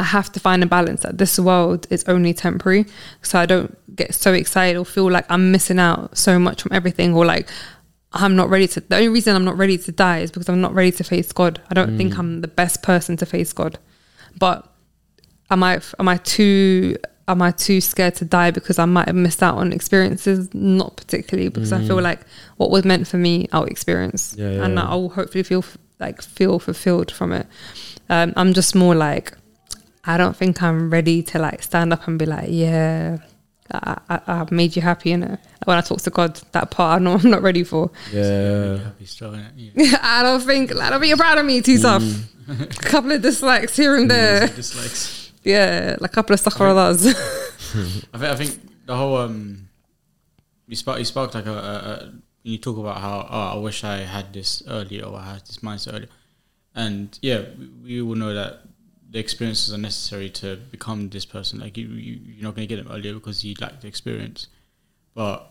I 0.00 0.02
have 0.02 0.32
to 0.32 0.40
find 0.40 0.62
a 0.62 0.66
balance 0.66 1.02
that 1.02 1.18
this 1.18 1.38
world 1.38 1.86
is 1.90 2.02
only 2.08 2.32
temporary. 2.32 2.86
So 3.20 3.38
I 3.38 3.44
don't 3.44 3.76
get 3.94 4.14
so 4.14 4.32
excited 4.32 4.78
or 4.78 4.86
feel 4.86 5.10
like 5.10 5.26
I'm 5.28 5.52
missing 5.52 5.78
out 5.78 6.16
so 6.16 6.38
much 6.38 6.62
from 6.62 6.72
everything 6.72 7.14
or 7.14 7.26
like 7.26 7.46
I'm 8.12 8.34
not 8.34 8.48
ready 8.48 8.66
to. 8.68 8.80
The 8.80 8.96
only 8.96 9.10
reason 9.10 9.36
I'm 9.36 9.44
not 9.44 9.58
ready 9.58 9.76
to 9.76 9.92
die 9.92 10.20
is 10.20 10.30
because 10.30 10.48
I'm 10.48 10.62
not 10.62 10.72
ready 10.74 10.90
to 10.92 11.04
face 11.04 11.30
God. 11.32 11.60
I 11.70 11.74
don't 11.74 11.98
think 11.98 12.18
I'm 12.18 12.40
the 12.40 12.48
best 12.48 12.82
person 12.82 13.18
to 13.18 13.26
face 13.26 13.52
God. 13.52 13.78
But 14.38 14.66
am 15.50 15.62
I 15.62 15.80
am 15.98 16.08
I 16.08 16.16
too 16.16 16.96
am 17.28 17.42
I 17.42 17.50
too 17.50 17.82
scared 17.82 18.14
to 18.16 18.24
die 18.24 18.50
because 18.52 18.78
I 18.78 18.86
might 18.86 19.06
have 19.06 19.16
missed 19.16 19.42
out 19.42 19.58
on 19.58 19.70
experiences? 19.72 20.48
Not 20.54 20.96
particularly 20.96 21.50
because 21.50 21.72
I 21.74 21.84
feel 21.86 22.00
like 22.00 22.20
what 22.56 22.70
was 22.70 22.84
meant 22.84 23.06
for 23.06 23.18
me, 23.18 23.48
I'll 23.52 23.64
experience, 23.64 24.34
Yeah, 24.36 24.50
yeah, 24.50 24.64
and 24.64 24.74
yeah. 24.74 24.88
I'll 24.88 25.10
hopefully 25.10 25.44
feel 25.44 25.62
like 25.98 26.22
feel 26.22 26.58
fulfilled 26.58 27.10
from 27.12 27.32
it. 27.32 27.46
Um, 28.08 28.32
I'm 28.34 28.54
just 28.54 28.74
more 28.74 28.94
like 28.94 29.36
I 30.04 30.16
don't 30.16 30.36
think 30.36 30.62
I'm 30.62 30.90
ready 30.90 31.22
to 31.24 31.38
like 31.38 31.62
stand 31.62 31.92
up 31.92 32.06
and 32.08 32.18
be 32.18 32.26
like, 32.26 32.46
yeah, 32.48 33.18
I, 33.70 33.98
I, 34.08 34.20
I've 34.26 34.50
made 34.50 34.74
you 34.76 34.82
happy 34.82 35.12
in 35.12 35.22
it. 35.22 35.40
When 35.64 35.76
I 35.76 35.82
talk 35.82 36.00
to 36.02 36.10
God, 36.10 36.36
that 36.52 36.70
part 36.70 37.00
I 37.00 37.04
know 37.04 37.14
I'm 37.22 37.30
not 37.30 37.42
ready 37.42 37.64
for. 37.64 37.90
yeah 38.12 38.78
happy 38.78 39.04
still, 39.06 39.32
innit? 39.32 39.52
Yeah. 39.56 39.98
I 40.02 40.22
don't 40.22 40.40
think 40.40 40.74
I 40.74 40.90
don't 40.90 41.00
think 41.00 41.08
you're 41.08 41.18
proud 41.18 41.38
of 41.38 41.44
me 41.44 41.60
too 41.60 41.78
tough. 41.78 42.02
Mm. 42.02 42.62
a 42.62 42.82
couple 42.82 43.12
of 43.12 43.22
dislikes 43.22 43.76
here 43.76 43.96
and 43.96 44.10
there. 44.10 44.48
Dislikes. 44.48 45.32
Yeah, 45.42 45.96
like 46.00 46.10
a 46.10 46.14
couple 46.14 46.34
of 46.34 46.40
stakharahs. 46.40 47.06
I 47.08 48.18
think, 48.18 48.30
I 48.32 48.36
think 48.36 48.86
the 48.86 48.96
whole 48.96 49.16
um, 49.16 49.68
you 50.66 50.76
spark 50.76 50.98
you 50.98 51.04
sparked 51.04 51.34
like 51.34 51.46
a, 51.46 51.52
a, 51.52 51.54
a 51.54 52.12
you 52.42 52.58
talk 52.58 52.76
about 52.78 52.98
how 53.00 53.26
oh 53.30 53.58
I 53.58 53.58
wish 53.58 53.84
I 53.84 53.98
had 53.98 54.32
this 54.32 54.62
earlier 54.66 55.04
or 55.04 55.16
I 55.18 55.34
had 55.34 55.46
this 55.46 55.58
mindset 55.58 55.94
earlier, 55.94 56.08
and 56.74 57.16
yeah, 57.22 57.42
we, 57.58 58.00
we 58.00 58.02
all 58.02 58.14
know 58.14 58.34
that 58.34 58.62
the 59.10 59.18
experiences 59.18 59.72
are 59.74 59.78
necessary 59.78 60.30
to 60.30 60.56
become 60.56 61.08
this 61.08 61.24
person. 61.24 61.58
Like 61.60 61.76
you, 61.76 61.88
you 61.88 62.20
you're 62.24 62.44
not 62.44 62.54
going 62.54 62.68
to 62.68 62.74
get 62.74 62.82
them 62.82 62.92
earlier 62.92 63.14
because 63.14 63.44
you 63.44 63.54
lack 63.60 63.80
the 63.80 63.88
experience, 63.88 64.46
but 65.14 65.50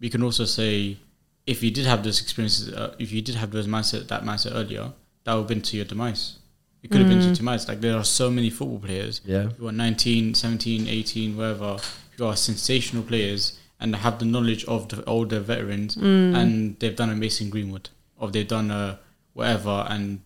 we 0.00 0.10
can 0.10 0.22
also 0.22 0.44
say 0.44 0.98
if 1.46 1.62
you 1.62 1.70
did 1.70 1.86
have 1.86 2.02
those 2.02 2.20
experiences, 2.20 2.72
uh, 2.72 2.94
if 2.98 3.12
you 3.12 3.22
did 3.22 3.34
have 3.34 3.50
those 3.50 3.66
mindset 3.66 4.08
that 4.08 4.22
mindset 4.22 4.52
earlier, 4.54 4.92
that 5.24 5.34
would 5.34 5.40
have 5.42 5.48
been 5.48 5.62
to 5.62 5.76
your 5.76 5.84
demise. 5.86 6.38
It 6.82 6.90
could 6.90 7.00
have 7.00 7.10
been 7.10 7.18
to 7.18 7.26
your 7.26 7.34
mm. 7.34 7.38
demise. 7.38 7.68
Like 7.68 7.80
there 7.80 7.96
are 7.96 8.04
so 8.04 8.30
many 8.30 8.48
football 8.48 8.78
players 8.78 9.20
Yeah. 9.24 9.50
who 9.58 9.68
are 9.68 9.72
19, 9.72 10.34
17, 10.34 10.88
18, 10.88 11.36
wherever, 11.36 11.76
who 12.16 12.24
are 12.24 12.36
sensational 12.36 13.02
players 13.02 13.58
and 13.78 13.94
have 13.96 14.18
the 14.18 14.24
knowledge 14.24 14.64
of 14.64 14.88
the 14.88 15.04
older 15.04 15.40
veterans 15.40 15.96
mm. 15.96 16.34
and 16.34 16.78
they've 16.78 16.96
done 16.96 17.10
a 17.10 17.16
Mason 17.16 17.50
Greenwood 17.50 17.90
or 18.16 18.30
they've 18.30 18.48
done 18.48 18.70
a 18.70 18.98
whatever 19.34 19.86
and 19.88 20.20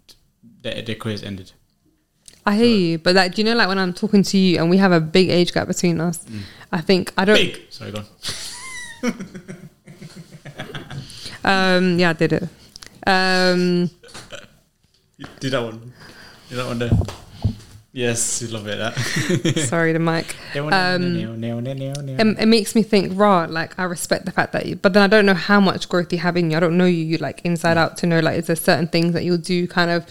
their, 0.62 0.80
their 0.82 0.94
careers 0.94 1.22
ended. 1.22 1.52
I 2.46 2.56
hear 2.56 2.66
you, 2.66 2.98
but 2.98 3.14
like, 3.14 3.34
do 3.34 3.42
you 3.42 3.44
know, 3.46 3.54
like 3.56 3.68
when 3.68 3.78
I'm 3.78 3.92
talking 3.94 4.22
to 4.22 4.36
you 4.38 4.58
and 4.58 4.68
we 4.68 4.76
have 4.76 4.92
a 4.92 5.00
big 5.00 5.30
age 5.30 5.52
gap 5.52 5.66
between 5.66 6.00
us, 6.00 6.24
I 6.70 6.80
think 6.80 7.12
I 7.16 7.24
don't. 7.24 7.36
Big! 7.36 7.62
Sorry, 7.70 7.90
go 7.90 8.02
on. 9.02 9.14
Um, 11.44 11.98
yeah, 11.98 12.10
I 12.10 12.12
did 12.14 12.32
it. 12.32 12.42
Um, 13.06 13.90
Do 15.40 15.50
that 15.50 15.62
one. 15.62 15.92
Do 16.48 16.56
that 16.56 16.66
one 16.66 16.78
there. 16.78 16.90
Yes, 17.92 18.42
you 18.42 18.48
love 18.48 18.66
it. 18.66 18.78
That. 18.78 18.96
sorry, 19.68 19.92
the 19.92 19.98
mic. 19.98 20.34
Um, 20.56 21.16
it, 22.18 22.38
it 22.40 22.48
makes 22.48 22.74
me 22.74 22.82
think 22.82 23.12
raw 23.14 23.46
like 23.48 23.78
i 23.78 23.84
respect 23.84 24.24
the 24.24 24.32
fact 24.32 24.52
that 24.52 24.66
you 24.66 24.76
but 24.76 24.92
then 24.92 25.02
i 25.02 25.06
don't 25.06 25.26
know 25.26 25.34
how 25.34 25.60
much 25.60 25.88
growth 25.88 26.12
you 26.12 26.18
have 26.18 26.36
in 26.36 26.50
you 26.50 26.56
i 26.56 26.60
don't 26.60 26.76
know 26.76 26.86
you, 26.86 27.04
you 27.04 27.18
like 27.18 27.40
inside 27.44 27.76
out 27.76 27.96
to 27.98 28.06
know 28.06 28.20
like 28.20 28.38
is 28.38 28.46
there 28.46 28.56
certain 28.56 28.86
things 28.88 29.12
that 29.14 29.24
you'll 29.24 29.36
do 29.36 29.66
kind 29.68 29.90
of 29.90 30.06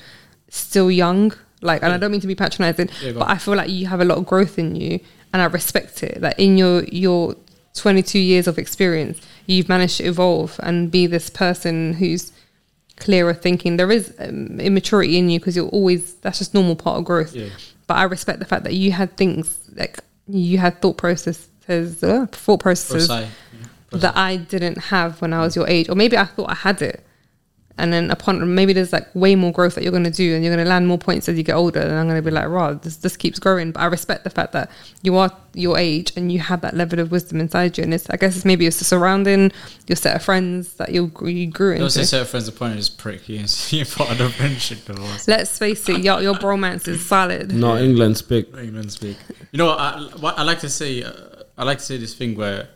still 0.50 0.90
young 0.92 1.34
like 1.64 1.82
and 1.84 1.92
i 1.94 1.98
don't 1.98 2.12
mean 2.12 2.22
to 2.22 2.28
be 2.28 2.36
patronizing 2.36 2.90
Yeah, 3.02 3.14
but 3.14 3.30
i 3.30 3.38
feel 3.38 3.56
like 3.56 3.70
you 3.70 3.88
have 3.88 4.02
a 4.02 4.06
lot 4.06 4.18
of 4.18 4.26
growth 4.26 4.60
in 4.60 4.76
you 4.76 5.00
and 5.32 5.42
i 5.42 5.46
respect 5.46 6.04
it. 6.04 6.22
That 6.22 6.40
in 6.40 6.58
your 6.58 6.84
your 6.86 7.36
22 7.76 8.20
years 8.20 8.48
of 8.48 8.60
experience 8.60 9.20
you've 9.48 9.68
managed 9.68 9.98
to 9.98 10.04
evolve 10.04 10.60
and 10.62 10.92
be 10.92 11.08
this 11.08 11.30
person 11.30 11.94
who's 11.94 12.32
clearer 12.98 13.34
thinking. 13.34 13.78
There 13.78 13.92
is 13.92 14.14
um, 14.20 14.60
immaturity 14.60 15.18
in 15.18 15.30
you 15.30 15.40
because 15.40 15.56
you're 15.56 15.70
always 15.70 16.14
that's 16.22 16.38
just 16.38 16.54
normal 16.54 16.76
part 16.76 17.00
of 17.00 17.06
growth. 17.06 17.34
Yeah. 17.36 17.50
but 17.88 17.96
I 17.98 18.04
respect 18.04 18.38
the 18.40 18.46
fact 18.46 18.64
that 18.66 18.74
you 18.76 18.92
had 18.92 19.18
things 19.18 19.60
like 19.76 20.00
you 20.28 20.60
had 20.60 20.82
thought 20.82 20.98
processes, 20.98 22.04
uh, 22.04 22.28
thought 22.32 22.60
processes 22.60 23.10
that 23.92 24.16
I 24.16 24.38
didn't 24.38 24.78
have 24.78 25.20
when 25.22 25.34
I 25.34 25.40
was 25.42 25.56
your 25.56 25.68
age, 25.68 25.90
or 25.90 25.96
maybe 25.96 26.16
I 26.18 26.26
thought 26.26 26.50
I 26.52 26.56
had 26.56 26.82
it, 26.82 27.04
and 27.78 27.92
then 27.92 28.12
upon 28.12 28.54
maybe 28.54 28.72
there's 28.72 28.94
like 28.94 29.08
way 29.16 29.36
more 29.36 29.52
growth 29.52 29.76
that 29.76 29.84
you're 29.84 29.92
going 29.92 30.04
to 30.04 30.12
do, 30.12 30.36
and 30.36 30.44
you're 30.44 30.54
going 30.54 30.64
to 30.64 30.70
land 30.70 30.88
more 30.88 30.98
points 30.98 31.28
as 31.28 31.38
you 31.38 31.44
get 31.44 31.56
older, 31.56 31.80
and 31.80 31.92
I'm 31.94 32.08
going 32.08 32.22
to 32.22 32.22
be 32.22 32.30
like, 32.30 32.48
wow, 32.48 32.74
this 32.74 32.98
this 32.98 33.18
keeps 33.18 33.40
growing. 33.40 33.72
But 33.72 33.82
I 33.82 33.86
respect 33.86 34.24
the 34.24 34.30
fact 34.30 34.54
that 34.54 34.70
you 35.02 35.18
are 35.18 35.32
your 35.56 35.78
age 35.78 36.12
and 36.16 36.32
you 36.32 36.40
have 36.40 36.62
that 36.62 36.76
level 36.76 37.00
of 37.00 37.12
wisdom 37.12 37.40
inside 37.40 37.78
you, 37.78 37.84
and 37.84 37.94
it's 37.94 38.08
I 38.10 38.18
guess 38.18 38.36
it's 38.36 38.46
maybe 38.46 38.68
it's 38.68 38.78
the 38.78 38.86
surrounding, 38.86 39.52
your 39.88 39.96
set 39.96 40.16
of 40.16 40.24
friends 40.24 40.76
that 40.76 40.92
you 40.92 41.12
you 41.24 41.48
grew 41.48 41.78
Don't 41.78 41.90
say 41.90 42.02
into. 42.02 42.08
set 42.10 42.28
friends 42.28 42.48
opponent 42.48 42.80
is 42.80 42.90
prick. 42.90 43.28
You're 43.28 43.46
you're 43.70 43.86
part 43.86 44.12
of 44.12 44.18
the 44.20 44.30
friendship 44.30 44.86
divorce. 44.86 45.28
Let's 45.28 45.58
face 45.58 45.88
it, 45.90 46.02
your 46.02 46.22
your 46.22 46.36
bromance 46.36 46.88
is 46.88 47.04
solid. 47.06 47.52
Not 47.52 47.82
England 47.82 48.18
speak. 48.18 48.56
England 48.56 48.92
speak. 48.92 49.18
You 49.52 49.58
know, 49.58 49.66
what 49.66 49.80
I, 49.80 50.02
what 50.20 50.38
I 50.38 50.44
like 50.44 50.60
to 50.60 50.70
say, 50.70 51.04
uh, 51.04 51.12
I 51.58 51.64
like 51.64 51.80
to 51.80 51.84
say 51.84 51.98
this 51.98 52.14
thing 52.14 52.36
where 52.36 52.58
like, 52.58 52.68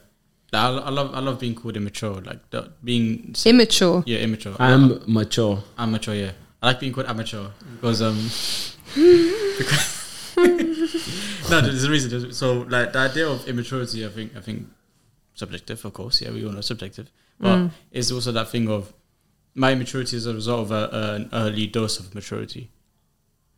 I, 0.57 0.69
I 0.69 0.89
love, 0.89 1.13
I 1.15 1.19
love 1.19 1.39
being 1.39 1.55
called 1.55 1.75
immature, 1.77 2.15
like 2.21 2.49
the, 2.49 2.71
being 2.83 3.35
Immature. 3.45 4.03
yeah, 4.05 4.19
immature. 4.19 4.55
I'm 4.59 5.01
mature. 5.11 5.63
I'm 5.77 5.91
mature. 5.91 6.15
yeah. 6.15 6.31
I 6.61 6.67
like 6.67 6.79
being 6.79 6.93
called 6.93 7.07
amateur 7.07 7.47
because 7.75 8.01
um. 8.01 8.15
because 9.57 9.93
no, 11.49 11.61
there's 11.61 11.83
a 11.83 11.89
reason. 11.89 12.09
There's- 12.11 12.37
So, 12.37 12.61
like 12.69 12.93
the 12.93 12.99
idea 12.99 13.27
of 13.27 13.47
immaturity, 13.47 14.05
I 14.05 14.09
think, 14.09 14.35
I 14.35 14.41
think, 14.41 14.67
subjective, 15.33 15.83
of 15.85 15.93
course. 15.93 16.21
Yeah, 16.21 16.31
we 16.31 16.45
all 16.45 16.51
know 16.51 16.61
subjective, 16.61 17.09
but 17.39 17.69
it's 17.91 18.11
also 18.11 18.31
that 18.31 18.49
thing 18.49 18.69
of 18.69 18.93
my 19.55 19.71
immaturity 19.71 20.15
is 20.17 20.25
a 20.27 20.33
result 20.33 20.61
of 20.61 20.71
a, 20.71 20.89
an 21.15 21.29
early 21.33 21.67
dose 21.67 21.99
of 21.99 22.13
maturity. 22.15 22.71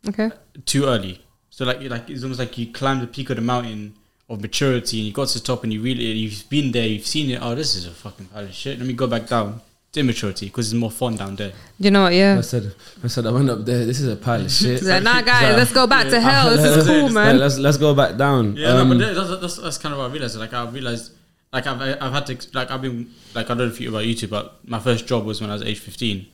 Okay. 0.08 0.30
Too 0.64 0.84
early. 0.84 1.24
So, 1.50 1.64
like, 1.64 1.82
like 1.82 2.08
it's 2.08 2.22
almost 2.22 2.38
like 2.40 2.56
you 2.56 2.72
climb 2.72 3.00
the 3.00 3.06
peak 3.06 3.28
of 3.30 3.36
the 3.36 3.42
mountain 3.42 3.96
of 4.30 4.40
maturity, 4.40 4.98
and 4.98 5.06
you 5.08 5.12
got 5.12 5.28
to 5.28 5.38
the 5.38 5.44
top, 5.44 5.64
and 5.64 5.72
you 5.72 5.82
really 5.82 6.04
you've 6.04 6.48
been 6.48 6.72
there, 6.72 6.86
you've 6.86 7.06
seen 7.06 7.30
it. 7.30 7.38
Oh, 7.42 7.54
this 7.54 7.74
is 7.74 7.84
a 7.86 7.90
fucking 7.90 8.26
pile 8.26 8.44
of 8.44 8.54
shit. 8.54 8.78
Let 8.78 8.86
me 8.86 8.94
go 8.94 9.06
back 9.06 9.26
down. 9.26 9.60
It's 9.90 9.98
immaturity 9.98 10.46
because 10.46 10.72
it's 10.72 10.78
more 10.78 10.90
fun 10.90 11.16
down 11.16 11.34
there. 11.34 11.52
You 11.80 11.90
know 11.90 12.04
what? 12.04 12.14
Yeah. 12.14 12.38
I 12.38 12.42
said, 12.42 12.72
I 13.02 13.08
said, 13.08 13.26
I 13.26 13.32
went 13.32 13.50
up 13.50 13.64
there. 13.64 13.84
This 13.84 13.98
is 14.00 14.06
a 14.06 14.14
pile 14.14 14.40
of 14.40 14.50
shit. 14.60 14.82
Like, 14.82 15.02
nah, 15.02 15.20
guys, 15.20 15.56
let's 15.56 15.72
go 15.72 15.88
back 15.88 16.08
to 16.10 16.20
hell. 16.28 16.50
This 16.50 16.60
is 16.64 16.76
Let's- 16.76 16.88
cool, 16.88 17.02
let's- 17.02 17.14
man. 17.14 17.38
Let's 17.38 17.58
let's 17.58 17.76
go 17.76 17.92
back 17.94 18.16
down. 18.16 18.54
Yeah, 18.56 18.68
Um, 18.68 18.88
no, 18.90 18.94
but 18.98 19.14
that's, 19.14 19.28
that's, 19.28 19.40
that's, 19.40 19.56
that's 19.58 19.78
kind 19.78 19.92
of 19.92 19.98
what 19.98 20.08
I 20.10 20.12
realized. 20.12 20.36
Like 20.38 20.54
I 20.54 20.64
realized, 20.70 21.12
like 21.52 21.66
I've 21.66 21.80
I've 21.82 22.12
had 22.12 22.26
to 22.26 22.38
like 22.54 22.70
I've 22.70 22.80
been 22.82 23.10
like 23.34 23.46
I 23.46 23.48
don't 23.48 23.58
know 23.58 23.64
if 23.74 23.80
you 23.80 23.88
about 23.88 24.04
YouTube, 24.04 24.30
but 24.30 24.58
my 24.64 24.78
first 24.78 25.08
job 25.08 25.24
was 25.26 25.40
when 25.40 25.50
I 25.50 25.54
was 25.54 25.62
age 25.64 25.80
fifteen, 25.80 26.28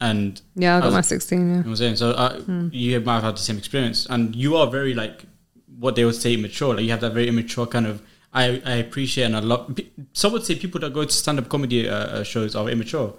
and 0.00 0.40
Yeah, 0.54 0.76
I 0.76 0.80
got 0.80 0.86
was- 0.86 0.94
my 0.94 1.00
16, 1.00 1.38
yeah. 1.38 1.44
you 1.44 1.50
know 1.50 1.56
what 1.58 1.66
I'm 1.66 1.76
saying. 1.76 1.96
So 1.96 2.10
uh, 2.10 2.40
you 2.70 3.00
might 3.00 3.14
have 3.14 3.22
had 3.24 3.34
the 3.36 3.40
same 3.40 3.58
experience, 3.58 4.06
and 4.08 4.36
you 4.36 4.56
are 4.56 4.68
very 4.68 4.94
like 4.94 5.24
what 5.82 5.96
they 5.96 6.04
would 6.04 6.14
say 6.14 6.34
immature. 6.34 6.74
Like 6.74 6.84
you 6.84 6.90
have 6.90 7.00
that 7.00 7.12
very 7.12 7.28
immature 7.28 7.66
kind 7.66 7.86
of. 7.86 8.02
I, 8.34 8.62
I 8.64 8.76
appreciate 8.76 9.24
and 9.24 9.36
I 9.36 9.40
love. 9.40 9.78
Some 10.14 10.32
would 10.32 10.44
say 10.46 10.54
people 10.54 10.80
that 10.80 10.94
go 10.94 11.04
to 11.04 11.12
stand 11.12 11.38
up 11.38 11.50
comedy 11.50 11.86
uh, 11.86 11.94
uh, 11.94 12.22
shows 12.24 12.56
are 12.56 12.66
immature. 12.70 13.12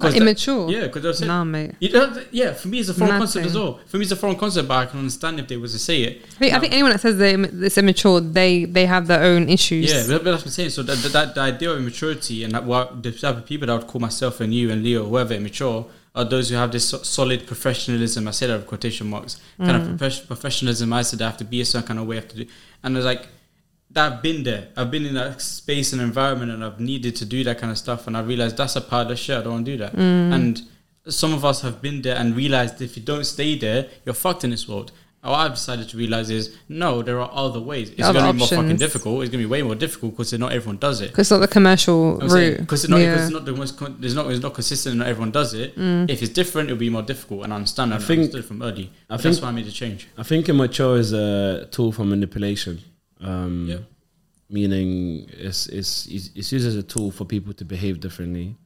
Like, 0.00 0.16
immature? 0.16 0.68
yeah, 0.70 0.82
because 0.82 1.02
they'll 1.04 1.14
say, 1.14 1.26
Nah, 1.26 1.44
mate. 1.44 1.76
You 1.78 1.90
know, 1.92 2.24
yeah, 2.32 2.52
for 2.52 2.66
me 2.66 2.80
it's 2.80 2.88
a 2.88 2.94
foreign 2.94 3.18
concept 3.18 3.46
as 3.46 3.56
well. 3.56 3.80
For 3.86 3.96
me 3.96 4.02
it's 4.02 4.12
a 4.12 4.16
foreign 4.16 4.36
concept, 4.36 4.66
but 4.66 4.74
I 4.74 4.86
can 4.86 4.98
understand 4.98 5.38
if 5.38 5.46
they 5.46 5.56
was 5.56 5.72
to 5.72 5.78
say 5.78 6.02
it. 6.02 6.22
I 6.24 6.38
think, 6.38 6.54
I 6.54 6.58
think 6.58 6.72
anyone 6.72 6.92
that 6.92 7.00
says 7.00 7.16
they're 7.16 7.40
it's 7.40 7.78
immature, 7.78 8.20
they 8.20 8.64
they 8.64 8.86
have 8.86 9.06
their 9.06 9.22
own 9.22 9.48
issues. 9.48 9.92
Yeah, 9.92 10.04
but, 10.08 10.24
that's 10.24 10.42
what 10.42 10.46
I'm 10.46 10.50
saying. 10.50 10.70
So 10.70 10.82
that, 10.82 10.98
that 11.12 11.34
the 11.36 11.40
idea 11.40 11.70
of 11.70 11.78
immaturity 11.78 12.42
and 12.44 12.52
that 12.54 12.64
what 12.64 13.02
the 13.02 13.12
type 13.12 13.36
of 13.36 13.46
people 13.46 13.66
that 13.68 13.72
I 13.72 13.76
would 13.76 13.86
call 13.86 14.00
myself 14.00 14.40
and 14.40 14.52
you 14.52 14.70
and 14.70 14.82
Leo, 14.82 15.04
whoever 15.04 15.34
immature, 15.34 15.86
are 16.14 16.24
those 16.24 16.48
who 16.48 16.56
have 16.56 16.70
this 16.70 16.88
so- 16.88 17.02
solid 17.02 17.46
professionalism. 17.46 18.28
I 18.28 18.30
say 18.30 18.46
that 18.46 18.56
with 18.56 18.66
quotation 18.66 19.08
marks. 19.08 19.40
Kind 19.58 19.76
of 19.76 19.88
mm. 19.88 19.98
profe- 19.98 20.26
professionalism. 20.26 20.92
I 20.92 21.02
said 21.02 21.20
I 21.22 21.26
have 21.26 21.36
to 21.38 21.44
be 21.44 21.60
a 21.60 21.64
certain 21.64 21.88
kind 21.88 22.00
of 22.00 22.06
way. 22.06 22.16
I 22.16 22.20
have 22.20 22.28
to 22.28 22.36
do, 22.36 22.46
and 22.82 22.94
I 22.94 22.98
was 22.98 23.06
like 23.06 23.26
that. 23.90 24.12
I've 24.12 24.22
been 24.22 24.44
there. 24.44 24.68
I've 24.76 24.90
been 24.90 25.06
in 25.06 25.14
that 25.14 25.40
space 25.40 25.92
and 25.92 26.00
environment, 26.00 26.52
and 26.52 26.64
I've 26.64 26.80
needed 26.80 27.16
to 27.16 27.24
do 27.24 27.42
that 27.44 27.58
kind 27.58 27.70
of 27.70 27.78
stuff. 27.78 28.06
And 28.06 28.16
I 28.16 28.20
realized 28.20 28.56
that's 28.56 28.76
a 28.76 28.80
part 28.80 29.02
of 29.02 29.08
the 29.08 29.16
shit. 29.16 29.38
I 29.38 29.42
don't 29.42 29.52
want 29.54 29.66
to 29.66 29.72
do 29.72 29.78
that. 29.78 29.94
Mm. 29.94 30.34
And 30.34 30.62
some 31.08 31.34
of 31.34 31.44
us 31.44 31.62
have 31.62 31.82
been 31.82 32.02
there 32.02 32.16
and 32.16 32.36
realized 32.36 32.80
if 32.80 32.96
you 32.96 33.02
don't 33.02 33.24
stay 33.24 33.58
there, 33.58 33.88
you're 34.04 34.14
fucked 34.14 34.44
in 34.44 34.50
this 34.50 34.68
world. 34.68 34.92
What 35.24 35.38
I've 35.40 35.52
decided 35.54 35.88
to 35.88 35.96
realize 35.96 36.28
is 36.28 36.54
no, 36.68 37.02
there 37.02 37.18
are 37.20 37.30
other 37.32 37.58
ways. 37.58 37.90
It's 37.90 38.00
going 38.00 38.14
to 38.14 38.32
be 38.32 38.38
more 38.38 38.46
fucking 38.48 38.76
difficult. 38.76 39.22
It's 39.22 39.30
going 39.30 39.42
to 39.42 39.48
be 39.48 39.52
way 39.56 39.62
more 39.62 39.74
difficult 39.74 40.12
because 40.12 40.32
not 40.34 40.52
everyone 40.52 40.76
does 40.76 41.00
it. 41.00 41.08
Because 41.10 41.26
it's 41.26 41.30
not 41.30 41.38
the 41.40 41.48
commercial 41.48 42.18
route. 42.18 42.58
Because 42.58 42.84
it's 42.84 42.90
not, 42.90 42.98
yeah. 43.00 43.22
it's 43.22 43.32
not 43.32 43.44
the 43.46 43.52
most, 43.52 43.78
con- 43.78 43.96
there's 44.00 44.14
not, 44.14 44.30
it's 44.30 44.42
not 44.42 44.52
consistent 44.52 44.92
and 44.92 44.98
not 45.00 45.08
everyone 45.08 45.30
does 45.30 45.54
it. 45.54 45.72
If 45.76 46.22
it's 46.22 46.32
different, 46.32 46.68
it'll 46.68 46.78
be 46.78 46.90
more 46.90 47.02
difficult. 47.02 47.44
And 47.44 47.52
I 47.52 47.56
understand 47.56 47.92
that. 47.92 48.02
I 48.02 48.04
think- 48.04 48.18
understood 48.20 48.44
it 48.44 48.48
from 48.48 48.62
early. 48.62 48.90
I 49.08 49.16
But 49.16 49.22
that's 49.22 49.40
why 49.40 49.48
I 49.48 49.52
made 49.52 49.64
the 49.66 49.72
change. 49.72 50.08
I 50.18 50.24
think 50.24 50.48
immature 50.48 50.98
is 50.98 51.12
a 51.14 51.68
tool 51.70 51.90
for 51.92 52.04
manipulation. 52.04 52.82
Um, 53.20 53.66
Yeah. 53.68 53.78
Meaning, 54.50 55.26
it's, 55.32 55.66
it's 55.68 56.06
it's 56.06 56.52
used 56.52 56.66
as 56.66 56.76
a 56.76 56.82
tool 56.82 57.10
for 57.10 57.24
people 57.24 57.54
to 57.54 57.64
behave 57.64 57.98
differently. 57.98 58.56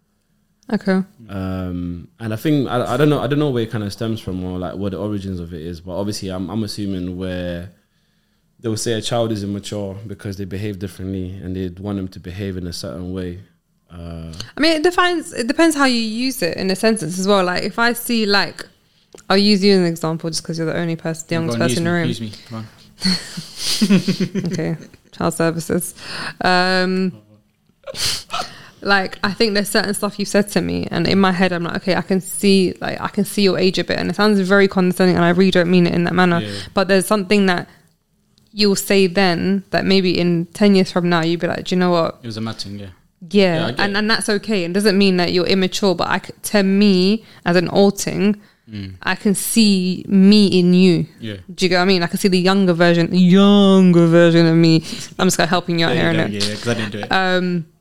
Okay. 0.72 1.02
Um, 1.28 2.08
and 2.18 2.32
I 2.32 2.36
think 2.36 2.68
I, 2.68 2.94
I 2.94 2.96
don't 2.96 3.08
know 3.08 3.20
I 3.20 3.26
don't 3.26 3.38
know 3.38 3.50
where 3.50 3.62
it 3.62 3.70
kind 3.70 3.84
of 3.84 3.92
stems 3.92 4.20
from 4.20 4.42
or 4.44 4.58
like 4.58 4.74
what 4.74 4.92
the 4.92 4.98
origins 4.98 5.40
of 5.40 5.52
it 5.54 5.60
is, 5.62 5.80
but 5.80 5.98
obviously 5.98 6.28
I'm 6.30 6.48
I'm 6.50 6.62
assuming 6.64 7.16
where 7.16 7.70
they 8.60 8.68
will 8.68 8.76
say 8.76 8.92
a 8.94 9.00
child 9.02 9.30
is 9.32 9.44
immature 9.44 9.96
because 10.06 10.36
they 10.36 10.44
behave 10.44 10.78
differently 10.78 11.30
and 11.32 11.54
they'd 11.54 11.78
want 11.78 11.96
them 11.96 12.08
to 12.08 12.20
behave 12.20 12.56
in 12.56 12.66
a 12.66 12.72
certain 12.72 13.12
way. 13.12 13.40
Uh, 13.90 14.32
I 14.56 14.60
mean, 14.60 14.76
it 14.76 14.82
defines. 14.82 15.32
It 15.32 15.46
depends 15.46 15.74
how 15.76 15.84
you 15.86 16.00
use 16.00 16.42
it 16.42 16.56
in 16.56 16.70
a 16.70 16.76
sentence 16.76 17.18
as 17.18 17.26
well. 17.26 17.44
Like 17.44 17.62
if 17.62 17.78
I 17.78 17.92
see 17.94 18.26
like, 18.26 18.66
I'll 19.30 19.38
use 19.38 19.64
you 19.64 19.72
as 19.74 19.78
an 19.78 19.86
example 19.86 20.28
just 20.28 20.42
because 20.42 20.58
you're 20.58 20.66
the 20.66 20.76
only 20.76 20.96
person, 20.96 21.26
the 21.28 21.34
Go 21.34 21.40
youngest 21.40 21.54
on, 21.54 21.60
person 21.60 21.78
in 21.78 21.84
the 21.84 21.90
room. 21.92 22.08
use 22.08 22.20
me, 22.20 22.26
use 22.26 22.38
me. 22.38 22.44
Come 22.48 22.58
on. 22.58 22.66
okay, 24.52 24.76
child 25.12 25.34
services. 25.34 25.94
Um, 26.42 27.22
like 28.88 29.18
I 29.22 29.32
think 29.32 29.54
there's 29.54 29.68
certain 29.68 29.94
stuff 29.94 30.18
you 30.18 30.24
said 30.24 30.48
to 30.50 30.60
me, 30.60 30.88
and 30.90 31.06
in 31.06 31.18
my 31.20 31.32
head 31.32 31.52
I'm 31.52 31.62
like, 31.64 31.76
okay, 31.76 31.94
I 31.94 32.02
can 32.02 32.20
see, 32.20 32.74
like 32.80 33.00
I 33.00 33.08
can 33.08 33.24
see 33.24 33.42
your 33.42 33.58
age 33.58 33.78
a 33.78 33.84
bit, 33.84 33.98
and 33.98 34.10
it 34.10 34.16
sounds 34.16 34.40
very 34.40 34.66
condescending, 34.68 35.16
and 35.16 35.24
I 35.24 35.30
really 35.30 35.50
don't 35.50 35.70
mean 35.70 35.86
it 35.86 35.94
in 35.94 36.04
that 36.04 36.14
manner. 36.14 36.40
Yeah. 36.40 36.52
But 36.74 36.88
there's 36.88 37.06
something 37.06 37.46
that 37.46 37.68
you'll 38.52 38.76
say 38.76 39.06
then 39.06 39.62
that 39.70 39.84
maybe 39.84 40.18
in 40.18 40.46
ten 40.46 40.74
years 40.74 40.90
from 40.90 41.08
now 41.08 41.22
you'd 41.22 41.40
be 41.40 41.46
like, 41.46 41.64
do 41.66 41.74
you 41.74 41.78
know 41.78 41.90
what? 41.90 42.18
It 42.22 42.26
was 42.26 42.36
a 42.36 42.40
mad 42.40 42.56
thing, 42.56 42.78
yeah. 42.78 42.88
Yeah, 43.30 43.54
Yeah, 43.68 43.74
and 43.78 43.92
it. 43.92 43.98
and 43.98 44.10
that's 44.10 44.28
okay. 44.28 44.64
It 44.64 44.72
doesn't 44.72 44.96
mean 44.96 45.16
that 45.18 45.32
you're 45.32 45.46
immature, 45.46 45.94
but 45.94 46.08
I 46.08 46.18
to 46.18 46.62
me 46.62 47.24
as 47.44 47.56
an 47.56 47.68
alting, 47.68 48.40
I 49.02 49.14
can 49.14 49.34
see 49.34 50.04
me 50.06 50.46
in 50.46 50.74
you. 50.74 51.06
Yeah. 51.20 51.36
Do 51.54 51.64
you 51.64 51.68
get 51.70 51.76
what 51.78 51.82
I 51.82 51.84
mean? 51.86 52.02
I 52.02 52.06
can 52.06 52.18
see 52.18 52.28
the 52.28 52.38
younger 52.38 52.74
version, 52.74 53.10
the 53.10 53.18
younger 53.18 54.06
version 54.06 54.46
of 54.46 54.54
me. 54.56 54.76
I'm 55.18 55.26
just 55.28 55.36
kind 55.38 55.46
of 55.46 55.50
helping 55.50 55.78
you 55.78 55.86
out 55.86 55.94
There 55.94 56.12
here, 56.12 56.26
you 56.28 56.40
go, 56.40 56.46
yeah, 56.46 56.54
because 56.54 56.68
I 56.68 56.74
didn't 56.74 56.92
do 56.92 56.98
it. 56.98 57.08
Um, 57.10 57.46
yeah. 57.46 57.77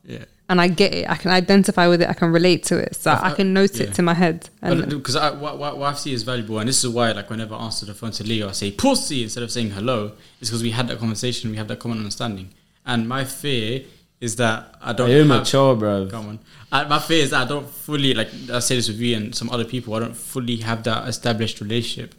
And 0.48 0.60
I 0.60 0.68
get 0.68 0.94
it. 0.94 1.08
I 1.08 1.16
can 1.16 1.30
identify 1.30 1.88
with 1.88 2.00
it. 2.02 2.08
I 2.08 2.14
can 2.14 2.32
relate 2.32 2.64
to 2.64 2.78
it. 2.78 2.96
So 2.96 3.10
I, 3.10 3.30
I- 3.30 3.34
can 3.34 3.52
note 3.52 3.76
yeah. 3.76 3.84
it 3.84 3.94
to 3.94 4.02
my 4.02 4.14
head. 4.14 4.48
Because 4.62 5.16
I, 5.16 5.30
what, 5.30 5.58
what, 5.58 5.78
what 5.78 5.92
I 5.92 5.94
see 5.94 6.12
is 6.12 6.22
valuable, 6.22 6.58
and 6.58 6.68
this 6.68 6.82
is 6.84 6.90
why, 6.90 7.12
like, 7.12 7.28
whenever 7.30 7.54
I 7.54 7.64
answer 7.64 7.86
the 7.86 7.94
phone 7.94 8.12
to 8.12 8.24
Leo, 8.24 8.48
I 8.48 8.52
say 8.52 8.70
pussy 8.70 9.22
instead 9.22 9.42
of 9.42 9.50
saying 9.50 9.70
hello, 9.70 10.12
is 10.40 10.48
because 10.48 10.62
we 10.62 10.70
had 10.70 10.88
that 10.88 10.98
conversation, 10.98 11.50
we 11.50 11.56
have 11.56 11.68
that 11.68 11.78
common 11.80 11.98
understanding. 11.98 12.50
And 12.86 13.08
my 13.08 13.24
fear 13.24 13.82
is 14.20 14.36
that 14.36 14.74
I 14.80 14.92
don't. 14.92 15.10
You're 15.10 15.18
have- 15.18 15.28
mature, 15.28 15.76
bro. 15.76 16.08
Come 16.10 16.28
on. 16.28 16.38
Uh, 16.72 16.86
my 16.88 16.98
fear 16.98 17.22
is 17.22 17.30
that 17.30 17.46
I 17.46 17.48
don't 17.48 17.68
fully 17.68 18.14
like. 18.14 18.28
I 18.52 18.58
say 18.58 18.76
this 18.76 18.88
with 18.88 18.98
you 18.98 19.16
and 19.16 19.34
some 19.34 19.48
other 19.50 19.64
people. 19.64 19.94
I 19.94 20.00
don't 20.00 20.16
fully 20.16 20.56
have 20.56 20.82
that 20.84 21.08
established 21.08 21.60
relationship. 21.60 22.14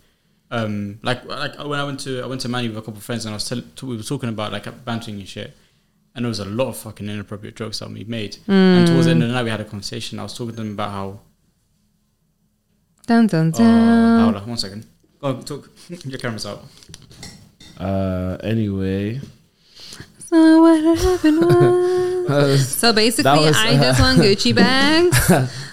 Um, 0.51 0.99
like 1.03 1.25
like 1.25 1.57
when 1.59 1.79
I 1.79 1.83
went 1.83 1.99
to 2.01 2.21
I 2.21 2.25
went 2.25 2.41
to 2.41 2.49
Mani 2.49 2.69
with 2.69 2.77
a 2.77 2.81
couple 2.81 2.97
of 2.97 3.03
friends 3.03 3.25
and 3.25 3.33
I 3.33 3.35
was 3.35 3.47
tell, 3.47 3.61
we 3.83 3.97
were 3.97 4.03
talking 4.03 4.29
about 4.29 4.51
like 4.51 4.65
bantering 4.85 5.19
and 5.19 5.27
shit, 5.29 5.55
and 6.19 6.25
there 6.25 6.29
was 6.29 6.39
a 6.39 6.45
lot 6.45 6.67
of 6.67 6.75
fucking 6.75 7.07
inappropriate 7.07 7.55
jokes 7.55 7.79
that 7.79 7.89
we 7.89 8.03
made. 8.03 8.35
And 8.47 8.85
towards 8.85 9.05
the 9.05 9.11
end 9.11 9.23
of 9.23 9.29
the 9.29 9.33
night, 9.35 9.43
we 9.43 9.49
had 9.49 9.61
a 9.61 9.63
conversation. 9.63 10.19
I 10.19 10.23
was 10.23 10.33
talking 10.33 10.51
to 10.51 10.61
them 10.61 10.73
about 10.73 10.91
how. 10.91 11.19
dun 13.07 13.27
dun 13.27 13.53
Uh, 13.55 14.23
hold 14.23 14.35
on, 14.35 14.45
one 14.49 14.57
second. 14.57 14.85
Go 15.21 15.27
on, 15.29 15.43
talk. 15.45 15.69
Your 16.05 16.19
camera's 16.19 16.45
out. 16.45 16.65
Uh, 17.79 18.35
anyway, 18.43 19.21
So 20.27 20.61
what 20.61 20.97
happened 20.99 21.39
was. 21.45 22.67
So 22.81 22.91
basically, 22.91 23.23
That 23.23 23.39
was- 23.39 23.55
I 23.57 23.77
just 23.79 23.99
want 24.01 24.19
Gucci 24.19 24.53
bags. 24.53 25.17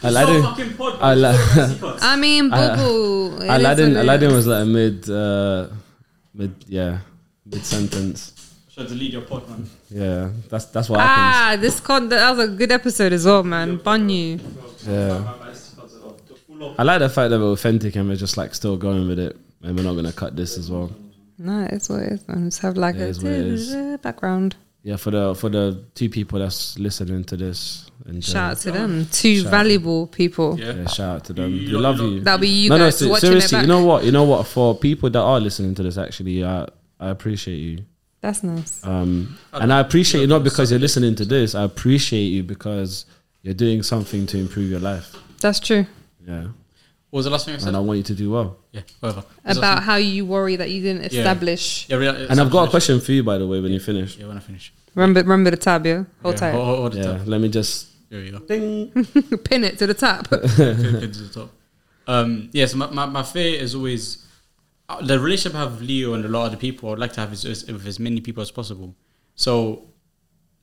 Aladdin, 0.07 0.43
Ala- 1.03 1.99
I 2.01 2.15
mean, 2.17 2.49
boo 2.51 2.69
boo. 2.79 3.39
Aladdin, 3.51 3.97
Aladdin 3.97 4.33
was 4.33 4.47
like 4.47 4.65
mid, 4.67 5.11
uh, 5.11 5.67
mid, 6.33 6.55
yeah, 6.69 7.01
mid 7.45 7.65
sentence. 7.67 8.33
Should 8.77 8.89
delete 8.89 9.13
your 9.13 9.23
pod, 9.23 9.49
man. 9.49 9.67
Yeah, 9.91 10.31
that's 10.51 10.67
that's 10.67 10.89
what 10.91 11.01
happens. 11.01 11.37
Ah, 11.37 11.57
this 11.61 11.81
con 11.81 12.09
that 12.11 12.31
was 12.37 12.49
a 12.49 12.53
good 12.53 12.71
episode 12.73 13.13
as 13.13 13.25
well, 13.25 13.43
man. 13.43 13.77
Bun 13.79 14.09
you. 14.09 14.39
Yeah. 14.87 15.33
I 16.79 16.83
like 16.83 17.01
the 17.01 17.09
fact 17.09 17.31
that 17.31 17.39
we're 17.39 17.53
authentic 17.53 17.97
and 17.97 18.09
we're 18.09 18.17
just 18.17 18.37
like 18.37 18.55
still 18.55 18.77
going 18.77 19.09
with 19.09 19.19
it, 19.19 19.37
and 19.63 19.77
we're 19.77 19.83
not 19.85 19.95
gonna 19.95 20.13
cut 20.13 20.37
this 20.37 20.59
as 20.59 20.71
well. 20.71 20.91
No, 21.39 21.67
it's 21.71 21.89
what 21.89 22.03
it 22.03 22.13
is, 22.13 22.29
man. 22.29 22.45
Just 22.45 22.61
have 22.63 22.77
like 22.77 22.97
It 22.97 23.17
a 23.17 23.21
what 23.23 23.33
it 23.33 23.47
is. 23.47 23.99
background. 24.03 24.57
Yeah, 24.83 24.97
for 24.97 25.11
the 25.11 25.35
for 25.35 25.49
the 25.51 25.85
two 25.95 26.09
people 26.09 26.39
that's 26.39 26.79
listening 26.79 27.25
to 27.25 27.37
this, 27.37 27.91
and 28.07 28.23
Shout 28.25 28.53
out 28.53 28.59
to 28.59 28.73
them. 28.73 29.07
Two 29.11 29.37
Shout 29.39 29.47
out. 29.47 29.51
valuable 29.51 30.07
people. 30.07 30.59
Yeah. 30.59 30.73
yeah, 30.73 30.87
shout 30.87 31.17
out 31.17 31.25
to 31.27 31.33
them. 31.33 31.51
You 31.55 31.73
We 31.73 31.83
love 31.83 31.99
you. 32.01 32.21
That'll 32.21 32.41
be 32.41 32.49
you 32.49 32.71
no, 32.71 32.79
no, 32.79 32.85
guys 32.85 32.99
se- 32.99 33.09
watching 33.09 33.29
seriously. 33.29 33.59
it 33.59 33.63
You 33.63 33.67
know 33.69 33.85
what? 33.85 34.05
You 34.05 34.13
know 34.13 34.25
what? 34.25 34.47
For 34.47 34.77
people 34.77 35.11
that 35.11 35.21
are 35.21 35.41
listening 35.41 35.75
to 35.77 35.83
this, 35.83 35.99
actually, 35.99 36.45
I 36.45 36.67
I 37.01 37.09
appreciate 37.11 37.57
you. 37.59 37.79
That's 38.27 38.43
nice. 38.43 38.85
Um, 38.85 39.39
and 39.53 39.73
I 39.73 39.79
appreciate 39.79 40.21
you 40.23 40.27
not 40.27 40.43
because 40.43 40.73
you're 40.73 40.81
listening 40.81 41.15
to 41.15 41.25
this. 41.25 41.55
I 41.55 41.63
appreciate 41.63 42.25
you 42.25 42.43
because 42.43 43.05
you're 43.43 43.55
doing 43.55 43.85
something 43.85 44.27
to 44.27 44.37
improve 44.37 44.69
your 44.69 44.81
life. 44.81 45.15
That's 45.41 45.61
true. 45.61 45.87
Yeah, 46.27 46.47
What 47.11 47.19
was 47.19 47.25
the 47.27 47.31
last 47.31 47.45
thing 47.47 47.55
I 47.55 47.59
said? 47.59 47.69
and 47.69 47.77
I 47.77 47.81
want 47.81 47.99
you 47.99 48.03
to 48.03 48.15
do 48.17 48.33
well. 48.33 48.57
yeah, 48.73 48.81
whatever. 48.99 49.23
Was 49.45 49.59
About 49.59 49.85
how 49.85 49.95
you 49.95 50.27
worry 50.27 50.57
that 50.57 50.71
you 50.73 50.83
didn't 50.83 51.03
Yeah. 51.13 51.21
establish. 51.21 51.87
Yeah, 51.89 52.01
yeah, 52.01 52.27
And 52.29 52.41
I've 52.41 52.51
got 52.51 52.67
a 52.67 52.71
question 52.71 52.99
for 53.01 53.13
you, 53.13 53.23
by 53.23 53.39
the 53.39 53.47
way, 53.47 53.61
when 53.61 53.71
you 53.71 53.79
finish. 53.79 54.17
Yeah, 54.19 54.27
when 54.27 54.37
I 54.39 54.41
finish. 54.41 54.73
Remember, 54.97 55.21
remember 55.21 55.53
the 55.53 55.57
tab, 55.57 55.87
yeah. 55.87 56.03
Hold 56.25 56.35
yeah, 56.35 56.41
tight. 56.41 56.51
Hold, 56.51 56.67
hold, 56.67 56.79
hold 56.81 56.93
the 56.95 56.99
Yeah, 56.99 57.19
top. 57.19 57.27
let 57.29 57.41
me 57.41 57.49
just 57.49 58.11
There 58.11 58.21
you 58.23 58.33
go. 58.33 58.39
ding. 58.49 58.91
Pin 59.45 59.63
it 59.63 59.79
to 59.79 59.87
the 59.87 59.95
tap. 59.95 60.29
Pin- 60.31 60.41
pin 60.49 61.13
to 61.13 61.23
the 61.23 61.31
top. 61.33 61.51
Um, 62.09 62.49
yes, 62.53 62.75
my, 62.75 62.91
my, 62.91 63.07
my 63.07 63.23
fear 63.23 63.61
is 63.61 63.77
always 63.77 64.26
the 65.03 65.19
relationship 65.19 65.57
I 65.57 65.61
have 65.61 65.81
with 65.81 65.89
Leo 65.89 66.15
and 66.15 66.25
a 66.25 66.29
lot 66.29 66.47
of 66.47 66.53
other 66.53 66.57
people. 66.57 66.93
I'd 66.93 66.99
like 66.99 67.13
to 67.15 67.21
have 67.21 67.33
is, 67.33 67.45
is 67.45 67.67
with 67.67 67.87
as 67.87 67.99
many 67.99 68.21
people 68.21 68.43
as 68.43 68.51
possible. 68.51 68.95
So 69.35 69.85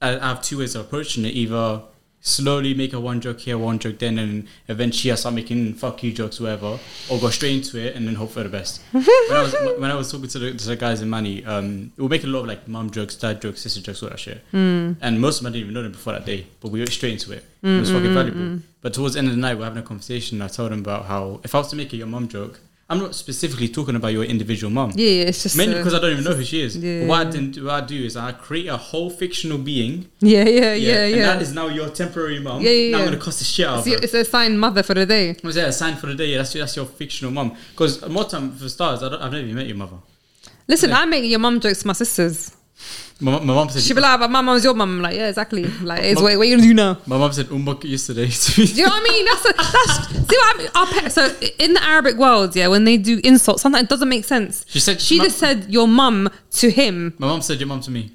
I, 0.01 0.17
I 0.17 0.27
have 0.29 0.41
two 0.41 0.59
ways 0.59 0.75
of 0.75 0.85
approaching 0.85 1.25
it: 1.25 1.29
either 1.29 1.83
slowly 2.25 2.73
make 2.73 2.93
a 2.93 2.99
one 2.99 3.19
joke 3.19 3.41
here, 3.41 3.57
one 3.57 3.77
joke 3.77 3.99
then, 3.99 4.17
and 4.17 4.47
eventually 4.69 5.11
I 5.11 5.15
start 5.15 5.35
making 5.35 5.73
fuck 5.73 6.01
you 6.03 6.13
jokes, 6.13 6.39
whatever, 6.39 6.79
or 7.09 7.19
go 7.19 7.29
straight 7.29 7.57
into 7.57 7.77
it 7.77 7.97
and 7.97 8.07
then 8.07 8.15
hope 8.15 8.31
for 8.31 8.43
the 8.43 8.49
best. 8.49 8.81
when, 8.91 9.03
I 9.03 9.41
was, 9.41 9.55
when 9.77 9.91
I 9.91 9.95
was 9.95 10.09
talking 10.09 10.29
to 10.29 10.39
the, 10.39 10.53
to 10.53 10.67
the 10.67 10.75
guys 10.77 11.01
in 11.01 11.09
Mani, 11.09 11.43
um, 11.43 11.91
we 11.97 12.03
were 12.03 12.09
making 12.09 12.29
a 12.29 12.33
lot 12.33 12.39
of 12.39 12.47
like 12.47 12.65
mom 12.65 12.91
jokes, 12.91 13.17
dad 13.17 13.41
jokes, 13.41 13.61
sister 13.61 13.81
jokes, 13.81 14.01
all 14.01 14.09
that 14.09 14.19
shit. 14.19 14.41
Hmm. 14.51 14.93
And 15.01 15.19
most 15.19 15.39
of 15.39 15.43
them 15.43 15.51
I 15.51 15.53
didn't 15.53 15.63
even 15.63 15.73
know 15.73 15.83
them 15.83 15.91
before 15.91 16.13
that 16.13 16.25
day, 16.25 16.47
but 16.61 16.71
we 16.71 16.79
went 16.79 16.93
straight 16.93 17.13
into 17.13 17.33
it. 17.33 17.45
It 17.61 17.67
was 17.79 17.89
mm, 17.89 17.93
fucking 17.93 18.09
mm, 18.09 18.13
valuable. 18.13 18.39
Mm. 18.39 18.61
But 18.81 18.93
towards 18.93 19.13
the 19.13 19.19
end 19.19 19.27
of 19.29 19.35
the 19.35 19.41
night, 19.41 19.57
we're 19.57 19.63
having 19.63 19.79
a 19.79 19.85
conversation. 19.85 20.41
I 20.41 20.47
told 20.47 20.71
them 20.71 20.79
about 20.79 21.05
how 21.05 21.41
if 21.43 21.53
I 21.53 21.57
was 21.59 21.69
to 21.69 21.75
make 21.75 21.91
a 21.93 21.97
your 21.97 22.07
mom 22.07 22.27
joke, 22.29 22.59
I'm 22.93 22.99
not 22.99 23.15
specifically 23.15 23.67
talking 23.67 23.95
about 23.95 24.09
your 24.13 24.23
individual 24.23 24.71
mom. 24.71 24.91
yeah, 24.95 25.07
yeah, 25.09 25.23
it's 25.29 25.41
just. 25.43 25.57
Mainly 25.57 25.75
uh, 25.75 25.77
because 25.79 25.93
I 25.95 25.99
don't 25.99 26.11
even 26.11 26.23
know 26.23 26.35
who 26.35 26.43
she 26.43 26.61
is. 26.61 26.77
Yeah. 26.77 27.07
What 27.07 27.25
I, 27.27 27.29
didn't, 27.31 27.63
what 27.63 27.73
I 27.73 27.85
do 27.85 28.03
is 28.03 28.15
I 28.15 28.31
create 28.33 28.67
a 28.67 28.77
whole 28.77 29.09
fictional 29.09 29.57
being. 29.57 30.09
yeah, 30.19 30.43
yeah, 30.43 30.73
yeah, 30.73 31.05
And 31.05 31.15
yeah. 31.15 31.25
that 31.33 31.41
is 31.41 31.53
now 31.53 31.67
your 31.67 31.89
temporary 31.89 32.39
mom. 32.39 32.61
Yeah, 32.61 32.69
yeah, 32.69 32.91
Now 32.91 32.97
I'm 32.99 33.05
going 33.07 33.17
to 33.19 33.23
cost 33.23 33.39
the 33.39 33.45
shit 33.45 33.65
out 33.65 33.73
of 33.73 33.79
It's, 33.79 33.87
her. 33.87 33.91
your- 33.93 34.03
it's 34.03 34.13
a 34.13 34.23
signed 34.25 34.59
mother 34.59 34.83
for 34.83 34.93
the 34.93 35.05
day. 35.05 35.35
Was 35.43 35.55
that 35.55 35.69
a 35.69 35.73
sign 35.73 35.95
for 35.95 36.07
the 36.07 36.15
day? 36.15 36.27
Yeah, 36.27 36.37
that's 36.37 36.53
your, 36.53 36.63
that's 36.63 36.75
your 36.75 36.85
fictional 36.85 37.31
mum. 37.31 37.55
Because 37.71 38.07
more 38.07 38.25
time 38.25 38.51
for 38.51 38.69
stars, 38.69 39.01
I 39.03 39.09
don't, 39.09 39.21
I've 39.21 39.31
never 39.31 39.43
even 39.43 39.55
met 39.55 39.67
your 39.67 39.77
mother. 39.77 39.97
Listen, 40.67 40.91
Yeah. 40.91 40.99
I 40.99 41.05
make 41.05 41.25
your 41.25 41.39
mum 41.39 41.59
jokes 41.59 41.81
to 41.81 41.87
my 41.87 41.93
sisters. 41.93 42.55
My, 43.19 43.31
mum- 43.31 43.45
my 43.45 43.53
mum 43.53 43.69
said. 43.69 43.81
She'd 43.83 43.93
be 43.93 44.01
like, 44.01 44.11
ah, 44.11 44.17
but 44.17 44.31
my 44.31 44.41
mum's 44.41 44.63
your 44.63 44.73
mum. 44.73 44.89
I'm 44.97 45.01
like, 45.01 45.15
yeah, 45.15 45.29
exactly. 45.29 45.63
Like, 45.63 46.03
it's 46.03 46.21
what, 46.21 46.37
what 46.37 46.47
you 46.47 46.55
gonna 46.57 46.67
do 46.67 46.73
now? 46.73 46.97
my 47.05 47.17
mum 47.17 47.31
said 47.31 47.45
umbuk 47.47 47.83
yesterday. 47.83 48.25
Do 48.55 48.63
you 48.63 48.83
know 48.85 48.89
what 48.89 49.01
I 49.01 49.11
mean? 49.11 49.25
That's 49.25 49.45
a, 49.45 49.53
that's 49.53 50.29
see 50.29 50.37
what 50.37 50.55
I 50.55 50.57
mean. 50.57 50.67
Our 50.75 50.85
pa- 50.87 51.07
so 51.09 51.25
in 51.59 51.73
the 51.73 51.83
Arabic 51.83 52.17
world, 52.17 52.55
yeah, 52.55 52.67
when 52.67 52.83
they 52.85 52.97
do 52.97 53.21
insults, 53.23 53.61
sometimes 53.61 53.83
it 53.83 53.89
doesn't 53.89 54.09
make 54.09 54.25
sense. 54.25 54.65
She 54.67 54.79
said- 54.79 54.99
she 54.99 55.17
ma- 55.19 55.23
just 55.25 55.37
said 55.37 55.69
your 55.69 55.87
mum 55.87 56.29
to 56.51 56.69
him. 56.71 57.13
my 57.17 57.27
mum 57.27 57.41
said 57.41 57.59
your 57.59 57.67
mum 57.67 57.81
to 57.81 57.91
me. 57.91 58.11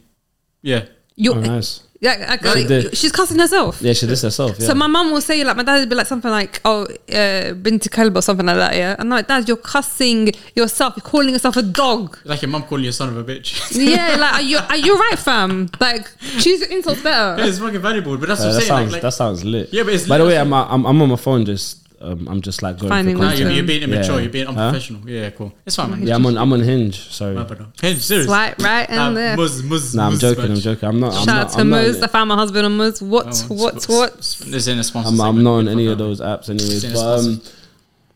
Yeah. 0.62 0.86
Your, 1.16 1.36
Oh, 1.36 1.40
nice. 1.40 1.80
Yeah, 2.00 2.36
like, 2.42 2.56
She 2.56 2.64
did. 2.64 2.96
she's 2.96 3.10
cussing 3.12 3.38
herself. 3.38 3.82
Yeah, 3.82 3.92
she 3.92 4.06
did 4.06 4.18
herself. 4.20 4.56
Yeah. 4.58 4.66
So 4.68 4.74
my 4.74 4.86
mum 4.86 5.10
will 5.10 5.20
say 5.20 5.42
like 5.42 5.56
my 5.56 5.64
dad 5.64 5.80
would 5.80 5.88
be 5.88 5.96
like 5.96 6.06
something 6.06 6.30
like 6.30 6.60
oh 6.64 6.84
uh, 6.84 7.52
to 7.54 7.88
kalb 7.90 8.16
or 8.16 8.22
something 8.22 8.46
like 8.46 8.56
that 8.56 8.76
yeah 8.76 8.92
and 8.92 9.02
I'm 9.02 9.08
like 9.08 9.26
dad 9.26 9.48
you're 9.48 9.56
cussing 9.56 10.30
yourself 10.54 10.94
you're 10.96 11.02
calling 11.02 11.30
yourself 11.30 11.56
a 11.56 11.62
dog 11.62 12.16
Like 12.24 12.42
your 12.42 12.50
mum 12.50 12.62
calling 12.64 12.84
you 12.84 12.90
a 12.90 12.92
son 12.92 13.08
of 13.08 13.16
a 13.16 13.24
bitch. 13.24 13.48
yeah 13.94 14.16
like 14.16 14.34
are 14.34 14.42
you 14.42 14.58
are 14.58 14.76
you 14.76 14.96
right 14.96 15.18
fam 15.18 15.68
like 15.80 16.06
choose 16.38 16.60
your 16.60 16.70
insults 16.70 17.02
yeah, 17.04 17.34
better 17.36 17.48
it's 17.48 17.58
fucking 17.58 17.80
valuable. 17.80 18.16
But 18.16 18.28
that's 18.28 18.40
Uh, 18.42 18.44
what 18.44 18.48
I'm 18.50 18.54
that 18.54 18.60
saying. 18.60 18.68
sounds 18.68 18.92
like, 18.92 19.02
that 19.02 19.10
sounds 19.14 19.44
lit. 19.44 19.68
Yeah, 19.72 19.82
but 19.82 19.94
it's 19.94 20.06
By 20.06 20.18
the 20.18 20.26
way, 20.26 20.38
I'm 20.38 20.52
I'm 20.52 20.86
I'm 20.86 21.02
on 21.02 21.08
my 21.08 21.16
phone 21.16 21.44
just 21.44 21.87
um, 22.00 22.28
I'm 22.28 22.40
just 22.42 22.62
like 22.62 22.78
going 22.78 22.90
Finding 22.90 23.16
for 23.16 23.22
nah, 23.22 23.28
content. 23.30 23.48
you're, 23.48 23.56
you're 23.58 23.66
being 23.66 23.82
immature. 23.82 24.16
Yeah. 24.16 24.20
You're 24.22 24.30
being 24.32 24.46
Huh? 24.46 24.52
unprofessional. 24.52 25.08
Yeah, 25.08 25.30
cool. 25.30 25.52
It's 25.66 25.76
fine, 25.76 25.90
man. 25.90 26.06
Yeah, 26.06 26.14
I'm 26.14 26.24
on 26.26 26.38
I'm 26.38 26.52
on 26.52 26.60
Hinge. 26.60 26.96
Sorry. 27.10 27.34
My 27.34 27.42
bad, 27.44 27.60
no. 27.60 27.66
Serious. 27.94 28.26
swipe 28.26 28.58
right 28.62 28.88
Nah, 28.90 29.06
and 29.06 29.14
left 29.14 29.38
Muzz, 29.40 29.62
Muzz, 29.62 29.94
Nah, 29.94 30.06
I'm 30.06 30.12
Muzz 30.14 30.20
joking. 30.20 30.44
I'm 30.52 30.56
joking. 30.56 30.88
I'm 30.88 31.00
not. 31.00 31.12
I'm 31.14 31.18
shout 31.18 31.26
not, 31.26 31.46
out 31.46 31.50
to 31.52 31.58
I'm 31.60 31.70
not, 31.70 31.84
Muzz 31.84 32.02
I 32.02 32.06
found 32.06 32.28
my 32.28 32.34
husband 32.36 32.66
on 32.66 32.78
Muzz 32.78 33.02
what 33.02 33.26
Oh, 33.50 33.54
what 33.54 33.82
sp- 33.82 33.90
what 33.90 34.24
sp- 34.24 34.46
This 34.50 34.68
ain't 34.68 34.80
a 34.80 34.84
sponsor. 34.84 35.08
I'm, 35.10 35.20
I'm 35.20 35.42
not 35.42 35.52
on 35.54 35.68
any 35.68 35.86
of 35.86 35.98
those 35.98 36.20
apps, 36.20 36.48
anyways. 36.48 36.92
But 36.92 37.18
um. 37.18 37.42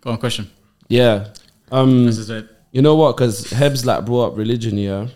Go 0.00 0.10
on, 0.10 0.18
question. 0.18 0.50
yeah, 0.88 1.28
um, 1.70 2.06
This 2.06 2.18
is 2.18 2.28
it. 2.30 2.48
you 2.72 2.82
know 2.82 2.96
what? 2.96 3.16
Because 3.16 3.44
Hebz 3.52 3.84
like 3.84 4.04
brought 4.04 4.32
up 4.32 4.38
religion. 4.38 4.76
Yeah. 4.78 5.08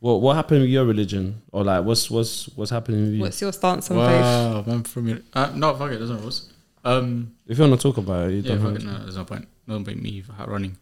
What 0.00 0.20
what 0.20 0.36
happened 0.36 0.60
with 0.62 0.70
your 0.70 0.84
religion, 0.84 1.42
or 1.50 1.64
like 1.64 1.84
what's 1.84 2.08
what's 2.10 2.46
what's 2.56 2.70
happening 2.70 3.02
with 3.04 3.14
you? 3.14 3.20
what's 3.20 3.40
your 3.40 3.52
stance 3.52 3.90
on 3.90 3.96
faith 3.96 4.20
Wow, 4.22 4.62
man, 4.66 4.82
from 4.84 5.08
your. 5.08 5.18
Uh, 5.34 5.50
no, 5.56 5.74
fuck 5.74 5.90
it. 5.90 5.98
There's 5.98 6.10
no 6.10 6.18
rules. 6.18 6.52
Um, 6.90 7.34
if 7.46 7.58
you 7.58 7.64
want 7.66 7.80
to 7.80 7.88
talk 7.88 7.98
about 7.98 8.28
it, 8.28 8.34
you 8.34 8.40
yeah, 8.42 8.48
don't 8.50 8.58
fuck 8.58 8.66
have 8.72 8.76
it. 8.76 8.80
to. 8.80 8.86
No, 8.86 8.98
there's 9.04 9.16
no 9.16 9.24
point. 9.24 9.46
No 9.66 9.82
point 9.84 10.02
me 10.02 10.22
running. 10.46 10.76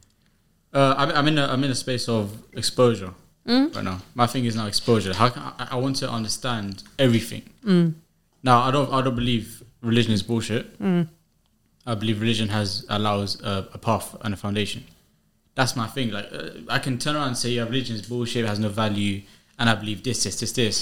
Uh, 0.73 0.95
I'm, 0.99 1.11
I'm 1.11 1.29
in 1.29 1.39
a 1.39 1.47
I'm 1.53 1.63
in 1.65 1.71
a 1.71 1.75
space 1.75 2.09
of 2.09 2.25
exposure 2.53 3.13
Mm. 3.47 3.73
right 3.77 3.85
now. 3.85 3.99
My 4.17 4.27
thing 4.27 4.45
is 4.45 4.57
now 4.57 4.67
exposure. 4.67 5.15
How 5.15 5.29
can 5.29 5.41
I, 5.41 5.69
I 5.71 5.77
want 5.77 5.95
to 6.03 6.11
understand 6.11 6.83
everything. 6.99 7.43
Now 8.43 8.59
I 8.63 8.71
don't 8.73 8.93
I 8.93 9.03
don't 9.03 9.15
believe 9.15 9.63
religion 9.83 10.13
is 10.13 10.23
bullshit. 10.25 10.65
I 11.89 11.95
believe 11.95 12.21
religion 12.21 12.49
has 12.49 12.85
allows 12.89 13.41
a, 13.43 13.69
a 13.73 13.79
path 13.79 14.17
and 14.23 14.35
a 14.35 14.37
foundation. 14.37 14.83
That's 15.55 15.75
my 15.77 15.87
thing. 15.87 16.11
Like 16.11 16.29
uh, 16.33 16.51
I 16.69 16.79
can 16.81 16.99
turn 16.99 17.15
around 17.17 17.29
and 17.29 17.39
say, 17.39 17.51
yeah, 17.51 17.63
religion 17.65 17.95
is 17.97 18.03
bullshit, 18.03 18.45
it 18.45 18.49
has 18.49 18.59
no 18.59 18.69
value, 18.69 19.23
and 19.59 19.71
I 19.71 19.75
believe 19.77 20.03
this, 20.03 20.25
this, 20.25 20.41
this, 20.41 20.53
this. 20.53 20.77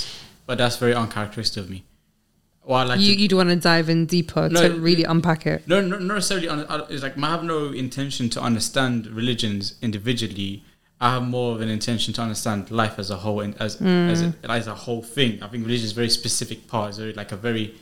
But 0.46 0.56
that's 0.58 0.76
very 0.78 0.94
uncharacteristic 0.94 1.62
of 1.64 1.68
me. 1.70 1.84
Or 2.66 2.78
I 2.78 2.84
like 2.84 3.00
you 3.00 3.14
to, 3.14 3.20
you'd 3.20 3.32
want 3.32 3.50
to 3.50 3.56
dive 3.56 3.88
in 3.88 4.06
deeper 4.06 4.48
No, 4.48 4.68
to 4.68 4.74
really 4.80 5.04
unpack 5.04 5.46
it 5.46 5.68
no, 5.68 5.80
no, 5.80 5.98
not 5.98 6.14
necessarily. 6.14 6.48
Un- 6.48 6.66
uh, 6.68 6.86
it's 6.88 7.02
like 7.02 7.18
I 7.18 7.26
have 7.28 7.44
no 7.44 7.72
intention 7.72 8.30
to 8.30 8.40
understand 8.40 9.06
religions 9.06 9.74
individually. 9.82 10.64
I 11.00 11.12
have 11.14 11.22
more 11.24 11.54
of 11.54 11.60
an 11.60 11.68
intention 11.68 12.14
to 12.14 12.22
understand 12.22 12.70
life 12.70 12.98
as 12.98 13.10
a 13.10 13.16
whole 13.16 13.40
and 13.40 13.54
as 13.60 13.80
as, 13.82 14.22
a, 14.22 14.34
as 14.48 14.66
a 14.66 14.74
whole 14.74 15.02
thing. 15.02 15.42
I 15.42 15.48
think 15.48 15.64
religion 15.66 15.84
is 15.84 15.92
a 15.92 15.94
very 15.94 16.08
specific 16.08 16.66
part. 16.66 16.90
It's 16.90 16.98
very 16.98 17.12
like 17.12 17.32
a 17.32 17.36
very 17.36 17.74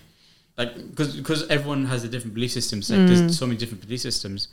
like 0.59 0.75
because 0.91 1.17
because 1.17 1.49
everyone 1.49 1.85
has 1.87 2.03
a 2.03 2.09
different 2.09 2.35
belief 2.35 2.53
systems. 2.53 2.91
Like 2.91 3.07
there's 3.07 3.39
so 3.39 3.47
many 3.47 3.59
different 3.59 3.83
belief 3.85 4.01
systems. 4.01 4.49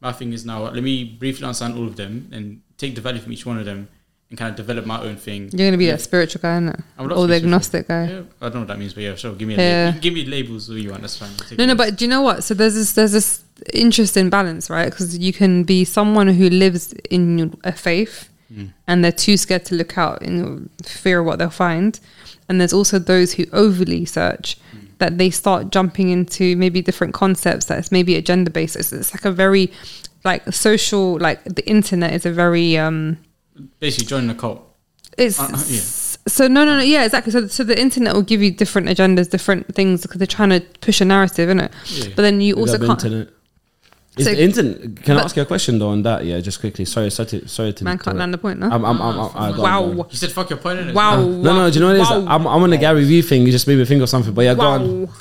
My 0.00 0.12
thing 0.12 0.32
is 0.32 0.44
now 0.44 0.62
let 0.62 0.82
me 0.82 1.04
briefly 1.04 1.44
understand 1.44 1.76
all 1.76 1.86
of 1.86 1.96
them 1.96 2.28
and 2.32 2.60
take 2.78 2.94
the 2.94 3.00
value 3.00 3.20
from 3.20 3.32
each 3.32 3.46
one 3.46 3.58
of 3.58 3.64
them 3.64 3.88
and 4.32 4.38
kind 4.38 4.50
of 4.50 4.56
develop 4.56 4.86
my 4.86 4.98
own 4.98 5.16
thing. 5.16 5.50
you're 5.52 5.68
gonna 5.68 5.76
be 5.76 5.84
Yeah. 5.84 5.92
a 5.94 5.98
spiritual 5.98 6.40
guy 6.40 6.58
innit? 6.58 6.82
I 6.98 7.02
would 7.02 7.10
love 7.10 7.18
or 7.18 7.26
the 7.26 7.34
agnostic 7.36 7.86
guy 7.86 8.04
Yeah, 8.08 8.20
I 8.40 8.44
don't 8.46 8.54
know 8.54 8.58
what 8.60 8.68
that 8.68 8.78
means, 8.78 8.94
but 8.94 9.02
yeah, 9.02 9.14
sure. 9.14 9.34
Give 9.34 9.46
me 9.46 9.54
a 9.54 9.58
Yeah. 9.58 9.84
label. 9.88 10.00
give 10.06 10.14
me 10.14 10.24
labels 10.24 10.66
who 10.68 10.76
you 10.76 10.88
want. 10.90 11.02
That's 11.02 11.18
fine. 11.18 11.30
No, 11.58 11.66
no, 11.66 11.74
but 11.74 11.96
do 11.96 12.04
you 12.06 12.08
know 12.08 12.22
what? 12.22 12.42
So 12.42 12.54
there's 12.54 12.74
this 12.74 12.94
there's 12.94 13.12
this 13.12 13.42
interesting 13.74 14.30
balance, 14.30 14.70
right? 14.70 14.88
Because 14.90 15.18
you 15.18 15.32
can 15.34 15.64
be 15.64 15.84
someone 15.84 16.28
who 16.28 16.48
lives 16.48 16.94
in 17.10 17.54
a 17.62 17.72
faith, 17.72 18.30
Mm. 18.50 18.68
and 18.88 19.04
they're 19.04 19.12
too 19.12 19.36
scared 19.36 19.64
to 19.66 19.74
look 19.74 19.96
out 19.98 20.22
in 20.22 20.68
fear 20.84 21.20
of 21.20 21.26
what 21.26 21.38
they'll 21.38 21.50
find, 21.50 22.00
and 22.48 22.58
there's 22.58 22.72
also 22.72 22.98
those 22.98 23.34
who 23.34 23.44
overly 23.52 24.04
search. 24.06 24.56
that 24.98 25.18
they 25.18 25.30
start 25.30 25.72
jumping 25.72 26.10
into 26.10 26.54
maybe 26.56 26.80
different 26.80 27.12
concepts 27.12 27.64
that's 27.64 27.90
maybe 27.90 28.14
agenda 28.14 28.48
based. 28.52 28.76
It's, 28.76 28.92
it's 28.92 29.12
like 29.12 29.24
a 29.24 29.32
very 29.32 29.72
like 30.24 30.42
social 30.52 31.18
like 31.18 31.42
the 31.42 31.66
internet 31.68 32.12
is 32.12 32.24
a 32.24 32.30
very 32.30 32.78
um 32.78 33.16
Basically, 33.80 34.06
join 34.06 34.26
the 34.26 34.34
cult. 34.34 34.60
it's 35.18 35.38
Uh, 35.38 35.44
uh, 35.44 35.64
yeah. 35.68 35.80
so 36.26 36.48
no 36.48 36.64
no 36.64 36.76
no 36.78 36.82
yeah 36.82 37.04
exactly 37.04 37.30
so 37.32 37.46
so 37.48 37.62
the 37.64 37.78
internet 37.78 38.14
will 38.14 38.22
give 38.32 38.40
you 38.42 38.50
different 38.50 38.88
agendas 38.88 39.28
different 39.28 39.62
things 39.74 40.00
because 40.02 40.18
they're 40.18 40.26
trying 40.38 40.48
to 40.50 40.60
push 40.80 41.00
a 41.02 41.04
narrative 41.04 41.48
in 41.50 41.58
it 41.60 41.70
Yeah. 41.86 42.08
but 42.16 42.22
then 42.22 42.40
you 42.40 42.54
Big 42.54 42.60
also 42.62 42.78
can't 42.78 42.90
internet. 43.04 43.28
Is 44.16 44.26
So- 44.26 44.32
the 44.34 44.42
internet? 44.42 44.76
Can 45.04 45.16
I 45.18 45.22
ask 45.22 45.34
you 45.36 45.42
a 45.42 45.46
question 45.46 45.78
though 45.78 45.88
on 45.96 46.02
that? 46.02 46.24
Yeah, 46.26 46.38
just 46.40 46.60
quickly. 46.60 46.84
Sorry, 46.84 47.10
sorry 47.10 47.28
to, 47.32 47.48
sorry 47.48 47.72
to 47.74 47.84
man 47.84 47.98
can't 47.98 48.16
land 48.16 48.32
the 48.34 48.38
point 48.38 48.58
no 48.58 48.66
I'm, 48.74 48.84
I'm, 48.84 49.00
I'm, 49.02 49.18
I'm, 49.20 49.30
I- 49.44 49.52
go 49.56 49.64
on, 49.64 49.96
wow 49.96 50.06
You 50.10 50.16
said 50.16 50.32
fuck 50.32 50.48
your 50.50 50.58
point 50.58 50.78
in 50.80 50.88
it. 50.90 50.94
wow 50.94 51.16
No, 51.46 51.50
no, 51.58 51.70
do 51.70 51.74
you 51.74 51.80
know 51.84 51.88
what 51.92 51.96
it 51.96 52.02
is? 52.02 52.10
wow. 52.10 52.26
I'm, 52.34 52.44
I'm 52.46 52.62
on 52.62 52.70
the 52.70 52.78
Gary 52.78 53.04
Vee 53.04 53.22
thing. 53.22 53.42
You 53.46 53.52
just 53.52 53.66
made 53.68 53.76
me 53.78 53.84
think 53.84 54.00
of 54.02 54.08
something. 54.08 54.32
But 54.34 54.42
yeah, 54.46 54.54
go 54.54 54.62
on. 54.62 54.80
wow 55.02 55.12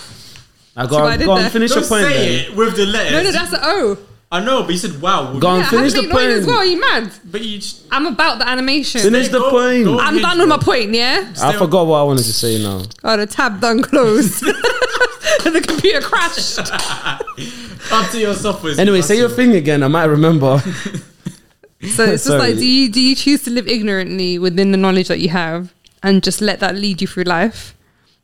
Now, 0.77 0.85
go 0.87 0.95
what 0.95 1.03
I 1.03 1.13
on, 1.13 1.19
did 1.19 1.25
go 1.25 1.31
on. 1.33 1.49
Finish 1.49 1.71
Don't 1.71 1.79
your 1.81 1.89
point. 1.89 2.05
say 2.05 2.43
Then. 2.43 2.51
it 2.51 2.55
with 2.57 2.75
the 2.77 2.85
letters. 2.85 3.11
no 3.11 3.23
no 3.23 3.31
that's 3.31 3.51
the 3.51 3.59
O 3.61 3.97
I 4.33 4.39
know, 4.43 4.63
but 4.63 4.71
you 4.71 4.77
said 4.77 5.01
wow. 5.01 5.37
Go 5.37 5.47
on, 5.49 5.59
yeah, 5.59 5.69
finish 5.69 5.91
have 5.93 6.03
the 6.03 6.07
to 6.09 6.13
make 6.15 6.27
as 6.27 6.45
point. 6.45 6.47
well 6.55 6.65
you 6.65 6.79
mad 6.79 7.11
But 7.25 7.41
you 7.41 7.57
just, 7.59 7.83
I'm 7.91 8.07
about 8.07 8.39
the 8.39 8.47
animation 8.47 9.01
Finish 9.01 9.27
the 9.27 9.39
Go- 9.39 9.49
point. 9.51 9.83
go- 9.83 9.99
I'm 9.99 10.19
done 10.21 10.39
with 10.39 10.47
my 10.47 10.57
point 10.57 10.93
yeah 10.93 11.33
I 11.41 11.51
forgot 11.57 11.85
what 11.85 11.97
I 11.99 12.03
wanted 12.03 12.23
to 12.23 12.33
say 12.33 12.61
now. 12.63 12.83
oh 13.03 13.17
the 13.17 13.25
tab 13.27 13.59
done 13.59 13.81
closed 13.81 14.41
And 14.43 15.55
the 15.55 15.61
computer 15.61 15.99
crashed 16.01 16.59
up 16.59 18.11
to 18.11 18.19
your 18.19 18.33
software. 18.33 18.79
Anyway, 18.79 19.01
say 19.01 19.17
your 19.17 19.29
thing 19.29 19.55
again. 19.55 19.83
I 19.83 19.87
might 19.89 20.05
remember. 20.05 20.59
So 20.59 22.03
it's 22.03 22.23
just 22.23 22.25
Sorry. 22.25 22.39
like, 22.39 22.55
do 22.55 22.65
you 22.67 22.89
do 22.91 23.01
you 23.01 23.15
choose 23.15 23.43
to 23.43 23.49
live 23.51 23.67
ignorantly 23.67 24.37
within 24.39 24.71
the 24.71 24.77
knowledge 24.77 25.07
that 25.09 25.19
you 25.19 25.29
have 25.29 25.73
and 26.03 26.23
just 26.23 26.39
let 26.41 26.59
that 26.61 26.75
lead 26.75 27.01
you 27.01 27.07
through 27.07 27.23
life, 27.23 27.75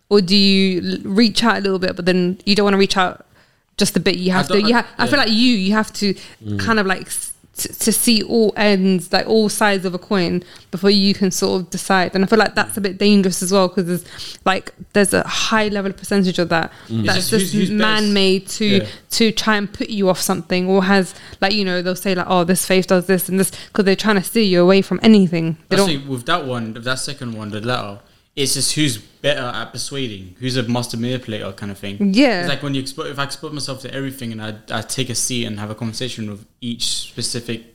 or 0.09 0.21
do 0.21 0.35
you 0.35 0.81
l- 0.93 0.97
reach 1.03 1.43
out 1.43 1.57
a 1.57 1.61
little 1.61 1.79
bit, 1.79 1.95
but 1.95 2.05
then 2.05 2.39
you 2.45 2.55
don't 2.55 2.63
want 2.65 2.73
to 2.75 2.77
reach 2.79 2.95
out 2.97 3.25
just 3.77 3.95
a 3.95 3.99
bit? 3.99 4.15
You 4.17 4.31
have 4.31 4.47
to. 4.49 4.61
You 4.61 4.73
have. 4.73 4.87
I 4.97 5.07
feel 5.07 5.19
like 5.19 5.29
you 5.29 5.53
you 5.65 5.73
have 5.73 5.91
to 5.93 6.13
Mm. 6.45 6.59
kind 6.59 6.79
of 6.79 6.85
like. 6.85 7.07
s- 7.07 7.33
To, 7.85 7.91
see 7.91 8.21
all 8.21 8.53
ends, 8.55 9.11
like 9.11 9.25
all 9.27 9.49
sides 9.49 9.83
of 9.83 9.95
a 9.95 9.97
coin, 9.97 10.43
before 10.69 10.91
you 10.91 11.15
can 11.15 11.31
sort 11.31 11.59
of 11.59 11.69
decide, 11.71 12.13
and 12.13 12.23
I 12.23 12.27
feel 12.27 12.37
like 12.37 12.53
that's 12.53 12.77
a 12.77 12.81
bit 12.81 12.99
dangerous 12.99 13.41
as 13.41 13.51
well 13.51 13.67
because 13.67 13.85
there's 13.87 14.05
like 14.45 14.65
there's 14.93 15.11
a 15.11 15.23
high 15.27 15.67
level 15.69 15.91
percentage 15.91 16.37
of 16.37 16.49
that 16.49 16.71
Mm. 16.87 17.07
that's 17.07 17.31
just 17.31 17.51
just 17.53 17.71
best. 17.71 17.85
man-made 17.87 18.47
to 18.59 18.65
Yeah. 18.65 18.85
to 19.17 19.31
try 19.31 19.55
and 19.57 19.65
put 19.73 19.89
you 19.89 20.07
off 20.07 20.21
something 20.21 20.67
or 20.67 20.83
has 20.83 21.15
like 21.41 21.53
you 21.59 21.65
know 21.65 21.81
they'll 21.81 21.95
say 22.07 22.13
like 22.13 22.27
oh 22.29 22.43
this 22.43 22.63
faith 22.63 22.85
does 22.93 23.07
this 23.07 23.27
and 23.27 23.39
this 23.39 23.49
because 23.69 23.85
they're 23.85 23.95
trying 24.05 24.17
to 24.21 24.27
steer 24.31 24.43
you 24.53 24.61
away 24.61 24.83
from 24.83 24.99
anything 25.01 25.57
they 25.69 25.77
Actually, 25.77 25.97
with 26.13 26.27
that 26.27 26.45
one, 26.45 26.73
that 26.73 26.99
second 26.99 27.33
one, 27.39 27.49
the 27.49 27.61
letter, 27.61 27.97
it's 28.37 28.53
just 28.53 28.75
who's 28.75 28.97
better 28.99 29.41
at 29.41 29.71
persuading, 29.73 30.35
who's 30.39 30.55
a 30.57 30.63
master 30.63 30.95
manipulator 30.95 31.51
kind 31.53 31.71
of 31.71 31.77
thing. 31.79 32.13
Yeah. 32.13 32.41
It's 32.41 32.49
like 32.49 32.61
when 32.63 32.75
you 32.75 32.81
expose, 32.81 33.09
if 33.09 33.17
I 33.19 33.23
expose 33.23 33.51
myself 33.51 33.81
to 33.81 33.93
everything 33.93 34.31
and 34.31 34.41
I, 34.41 34.53
I 34.69 34.81
take 34.81 35.09
a 35.09 35.15
seat 35.15 35.45
and 35.45 35.59
have 35.59 35.71
a 35.71 35.75
conversation 35.75 36.29
with 36.29 36.45
each 36.61 36.85
specific. 36.85 37.73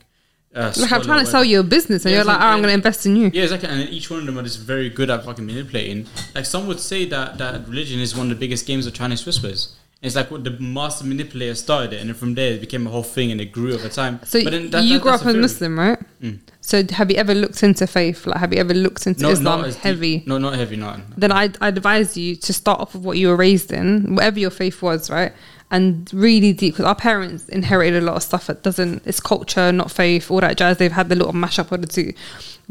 Uh, 0.55 0.71
like 0.77 0.93
i'm 0.93 1.01
trying 1.01 1.25
to 1.25 1.31
sell 1.31 1.43
you 1.43 1.61
a 1.61 1.63
business 1.63 2.05
and 2.05 2.13
Yeah, 2.13 2.19
you're 2.19 2.27
like 2.27 2.37
like- 2.39 2.45
oh 2.45 2.49
i'm 2.51 2.59
going 2.59 2.69
to 2.69 2.75
invest 2.75 3.07
in 3.07 3.17
you 3.17 3.31
Yeah, 3.33 3.45
exactly. 3.45 3.71
And 3.71 3.89
each 3.89 4.11
one 4.11 4.21
of 4.21 4.27
them 4.27 4.39
are 4.39 4.43
just 4.43 4.61
very 4.61 4.91
good 4.91 5.09
at 5.09 5.25
fucking 5.25 5.47
manipulating. 5.47 6.07
Like 6.35 6.45
some 6.45 6.67
would 6.67 6.79
say 6.79 7.07
that 7.07 7.39
that 7.39 7.67
religion 7.67 8.01
is 8.01 8.15
one 8.15 8.27
of 8.31 8.37
the 8.37 8.41
biggest 8.41 8.67
games 8.67 8.87
of 8.87 8.93
Chinese 8.93 9.25
whispers. 9.27 9.75
It's 10.03 10.17
like 10.17 10.33
what 10.33 10.43
the 10.43 10.51
master 10.59 11.05
manipulator 11.05 11.55
started 11.55 11.93
it, 11.93 12.01
and 12.01 12.09
then 12.11 12.17
from 12.17 12.35
there 12.35 12.53
it 12.55 12.61
became 12.61 12.87
a 12.89 12.91
whole 12.91 13.05
thing, 13.05 13.31
and 13.31 13.41
it 13.41 13.53
grew 13.53 13.73
over 13.73 13.89
time. 13.89 14.19
so 14.25 14.43
But 14.43 14.51
then 14.51 14.71
that- 14.71 14.83
you 14.85 14.95
that- 14.95 15.03
grew 15.03 15.13
up 15.13 15.25
as 15.25 15.37
muslim 15.37 15.79
right 15.79 15.99
Mm. 16.23 16.39
so 16.61 16.83
have 16.91 17.11
you 17.11 17.17
ever 17.17 17.35
looked 17.35 17.63
into 17.63 17.87
faith 17.87 18.27
like 18.27 18.39
have 18.39 18.53
you 18.53 18.59
ever 18.61 18.75
looked 18.75 19.07
into 19.07 19.29
islam 19.29 19.65
as 19.65 19.75
deep- 19.75 19.83
heavy 19.85 20.23
No, 20.27 20.39
not 20.39 20.55
heavy. 20.57 20.77
Not. 20.77 21.01
then 21.17 21.31
I 21.33 21.51
I 21.61 21.69
advise 21.69 22.17
you 22.17 22.35
to 22.37 22.53
start 22.53 22.81
off 22.81 22.95
with 22.95 23.05
what 23.05 23.17
you 23.17 23.29
were 23.29 23.37
raised 23.37 23.73
in, 23.73 24.15
whatever 24.17 24.39
your 24.41 24.51
faith 24.51 24.83
was, 24.83 25.09
right? 25.09 25.33
And 25.71 26.11
really 26.13 26.53
deep 26.53 26.75
because 26.75 26.85
our 26.85 26.95
parents 26.95 27.49
inherited 27.49 28.03
a 28.03 28.05
lot 28.05 28.17
of 28.17 28.23
stuff 28.23 28.47
that 28.49 28.63
doesn't. 28.63 29.03
It's 29.07 29.21
culture, 29.21 29.73
not 29.73 29.91
faith. 29.91 30.31
All 30.31 30.41
that 30.41 30.59
jazz. 30.59 30.77
They've 30.77 30.93
had 30.93 31.09
the 31.09 31.17
little 31.17 31.33
mashup 31.33 31.73
of 31.73 31.81
the 31.81 31.87
two. 31.87 32.13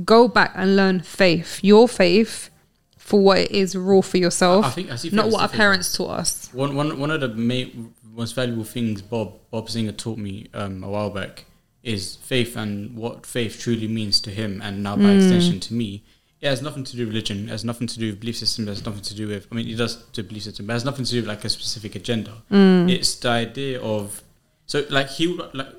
Go 0.06 0.28
back 0.28 0.52
and 0.56 0.76
learn 0.76 1.00
faith. 1.00 1.60
Your 1.64 1.88
faith 1.88 2.51
for 3.12 3.20
what 3.20 3.38
it 3.40 3.52
is 3.52 3.76
raw 3.76 4.02
for 4.02 4.18
yourself. 4.18 4.66
I 4.66 4.70
think 4.70 4.90
I 4.90 4.96
see 4.96 5.10
not 5.12 5.30
what 5.30 5.42
our 5.42 5.50
parents 5.50 5.88
taught 5.98 6.12
us. 6.22 6.50
One, 6.54 6.76
one, 6.76 6.98
one 6.98 7.12
of 7.12 7.20
the 7.22 7.28
main, 7.28 7.94
most 8.22 8.34
valuable 8.36 8.64
things 8.64 9.02
Bob 9.02 9.28
Bob 9.52 9.70
Singer 9.70 9.92
taught 9.92 10.18
me 10.18 10.48
um, 10.54 10.84
a 10.84 10.90
while 10.90 11.10
back 11.10 11.46
is 11.84 12.16
faith 12.32 12.56
and 12.56 12.96
what 12.96 13.26
faith 13.26 13.60
truly 13.60 13.88
means 13.88 14.20
to 14.22 14.30
him, 14.32 14.62
and 14.66 14.82
now 14.84 14.96
by 14.96 15.04
Mm. 15.04 15.18
extension 15.18 15.60
to 15.68 15.74
me. 15.74 16.04
It 16.40 16.48
has 16.48 16.62
nothing 16.62 16.84
to 16.86 16.94
do 16.96 17.00
with 17.06 17.10
religion. 17.10 17.38
It 17.50 17.52
has 17.52 17.64
nothing 17.64 17.86
to 17.88 18.00
do 18.00 18.08
with 18.10 18.20
belief 18.20 18.38
system. 18.38 18.62
It 18.68 18.72
has 18.72 18.86
nothing 18.86 19.04
to 19.12 19.16
do 19.22 19.28
with. 19.28 19.46
I 19.52 19.56
mean, 19.56 19.68
it 19.68 19.76
does 19.76 19.94
to 20.14 20.24
belief 20.24 20.44
system, 20.44 20.66
but 20.66 20.74
it 20.74 20.78
has 20.80 20.86
nothing 20.86 21.06
to 21.06 21.12
do 21.12 21.18
with 21.22 21.28
like 21.34 21.44
a 21.46 21.50
specific 21.50 21.94
agenda. 21.96 22.34
Mm. 22.52 22.90
It's 22.96 23.14
the 23.16 23.30
idea 23.30 23.80
of 23.82 24.24
so 24.66 24.84
like 24.90 25.10
he 25.10 25.28
would 25.28 25.54
like 25.54 25.72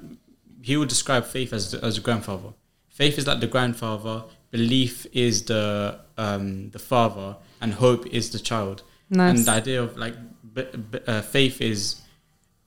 he 0.68 0.76
would 0.76 0.88
describe 0.88 1.24
faith 1.24 1.52
as 1.52 1.74
as 1.88 1.98
a 1.98 2.00
grandfather. 2.00 2.50
Faith 2.88 3.16
is 3.18 3.26
like 3.26 3.40
the 3.40 3.46
grandfather. 3.56 4.16
Belief 4.52 5.06
is 5.12 5.34
the 5.52 5.98
um, 6.16 6.70
the 6.70 6.78
father, 6.78 7.36
and 7.60 7.74
hope 7.74 8.06
is 8.06 8.30
the 8.30 8.38
child. 8.38 8.82
Nice. 9.10 9.38
And 9.38 9.46
the 9.48 9.52
idea 9.52 9.82
of 9.82 9.96
like 9.96 10.14
b- 10.54 10.68
b- 10.90 10.98
uh, 11.06 11.22
faith 11.22 11.60
is 11.60 12.00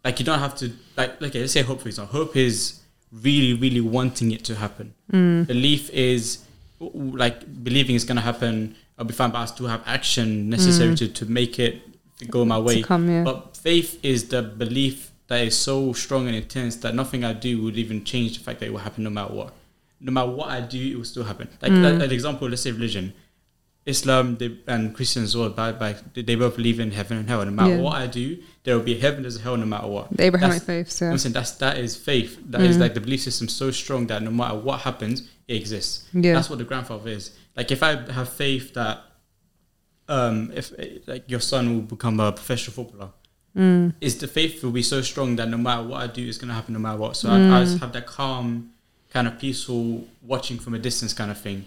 like 0.03 0.19
you 0.19 0.25
don't 0.25 0.39
have 0.39 0.55
to 0.61 0.65
like 0.97 1.11
okay 1.21 1.39
let's 1.41 1.53
say 1.53 1.61
hope 1.61 1.81
for 1.81 1.87
example 1.87 2.13
hope 2.19 2.35
is 2.35 2.81
really 3.11 3.53
really 3.53 3.81
wanting 3.81 4.31
it 4.31 4.43
to 4.45 4.53
happen 4.55 4.93
Mm. 5.11 5.47
belief 5.47 5.89
is 5.91 6.39
like 7.23 7.37
believing 7.63 7.95
it's 7.95 8.03
going 8.03 8.17
to 8.17 8.21
happen 8.21 8.75
i'll 8.99 9.05
be 9.05 9.13
fine 9.13 9.31
but 9.31 9.39
i 9.39 9.45
still 9.45 9.67
have 9.67 9.81
action 9.87 10.49
necessary 10.49 10.93
to, 10.95 11.07
to 11.07 11.25
make 11.25 11.57
it 11.59 11.81
go 12.29 12.43
my 12.45 12.59
way 12.59 12.81
come, 12.83 13.09
yeah. 13.09 13.23
but 13.23 13.55
faith 13.57 13.99
is 14.03 14.19
the 14.29 14.41
belief 14.41 15.11
that 15.27 15.41
is 15.49 15.57
so 15.57 15.93
strong 15.93 16.27
and 16.27 16.35
intense 16.35 16.75
that 16.77 16.93
nothing 16.93 17.23
i 17.23 17.33
do 17.33 17.61
would 17.63 17.77
even 17.77 18.03
change 18.03 18.37
the 18.37 18.43
fact 18.43 18.59
that 18.59 18.67
it 18.67 18.71
will 18.73 18.79
happen 18.89 19.03
no 19.03 19.09
matter 19.09 19.33
what 19.33 19.53
no 20.05 20.11
matter 20.15 20.31
what 20.39 20.49
i 20.57 20.59
do 20.75 20.81
it 20.91 20.95
will 20.97 21.09
still 21.13 21.23
happen 21.31 21.47
like 21.61 21.71
Mm. 21.71 21.83
like, 21.85 22.03
an 22.07 22.11
example 22.19 22.45
let's 22.49 22.63
say 22.67 22.71
religion 22.81 23.07
Islam 23.93 24.25
they, 24.39 24.49
and 24.73 24.95
Christians 24.95 25.25
as 25.29 25.37
well, 25.37 25.49
by, 25.61 25.71
by, 25.71 25.95
they 26.15 26.33
both 26.43 26.55
believe 26.55 26.79
in 26.79 26.89
heaven 26.99 27.15
and 27.19 27.27
hell. 27.29 27.45
No 27.45 27.51
matter 27.51 27.75
Yeah. 27.75 27.81
what 27.87 27.95
I 28.03 28.07
do, 28.07 28.25
there 28.63 28.75
will 28.75 28.83
be 28.83 28.97
heaven, 29.05 29.21
there's 29.21 29.35
a 29.41 29.43
hell, 29.47 29.57
no 29.57 29.67
matter 29.73 29.85
what. 29.95 30.05
The 30.17 30.23
Abrahamic 30.23 30.63
That's- 30.63 30.87
faith. 30.87 30.89
So 30.97 31.05
I'm 31.11 31.19
saying 31.19 31.33
that's 31.33 31.51
that 31.63 31.77
is 31.77 31.95
faith. 31.95 32.31
That 32.49 32.61
is 32.61 32.77
Mm. 32.77 32.79
like 32.83 32.93
the 32.95 33.03
belief 33.07 33.21
system 33.21 33.47
so 33.47 33.69
strong 33.69 34.07
that 34.07 34.23
no 34.23 34.31
matter 34.31 34.57
what 34.67 34.77
happens, 34.87 35.17
it 35.47 35.55
exists. 35.61 35.93
Yeah. 36.13 36.33
That's 36.33 36.49
what 36.49 36.57
the 36.57 36.65
grandfather 36.71 37.11
is. 37.11 37.25
Like 37.55 37.69
if 37.69 37.83
I 37.83 37.91
have 38.11 38.29
faith 38.29 38.73
that 38.73 39.03
um 40.09 40.51
if 40.55 40.71
like 41.07 41.29
your 41.29 41.39
son 41.51 41.63
will 41.75 41.81
become 41.95 42.19
a 42.19 42.31
professional 42.31 42.73
footballer, 42.73 43.11
Mm. 43.55 43.93
is 44.01 44.17
the 44.17 44.27
faith 44.27 44.63
will 44.63 44.71
be 44.71 44.81
so 44.83 45.01
strong 45.03 45.35
that 45.37 45.47
no 45.47 45.57
matter 45.57 45.83
what 45.89 46.01
I 46.01 46.07
do, 46.07 46.27
it's 46.27 46.39
gonna 46.39 46.55
happen 46.59 46.73
no 46.73 46.79
matter 46.79 46.97
what. 46.97 47.15
So 47.17 47.29
Mm. 47.29 47.51
I, 47.51 47.61
I 47.61 47.63
just 47.63 47.77
have 47.83 47.93
that 47.93 48.07
calm, 48.07 48.71
kind 49.15 49.27
of 49.29 49.39
peaceful, 49.39 50.05
watching 50.33 50.57
from 50.59 50.73
a 50.79 50.81
distance 50.87 51.13
kind 51.13 51.31
of 51.31 51.37
thing. 51.45 51.59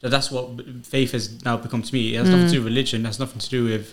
That 0.00 0.10
that's 0.14 0.30
what 0.34 0.46
faith 0.94 1.12
has 1.12 1.24
now 1.44 1.56
become 1.66 1.82
to 1.88 1.92
me. 1.96 2.14
It 2.14 2.18
has 2.20 2.30
nothing 2.30 2.46
to 2.46 2.52
do 2.52 2.58
with 2.62 2.68
religion. 2.72 3.02
It 3.04 3.08
has 3.12 3.20
nothing 3.24 3.40
to 3.46 3.50
do 3.56 3.64
with 3.70 3.86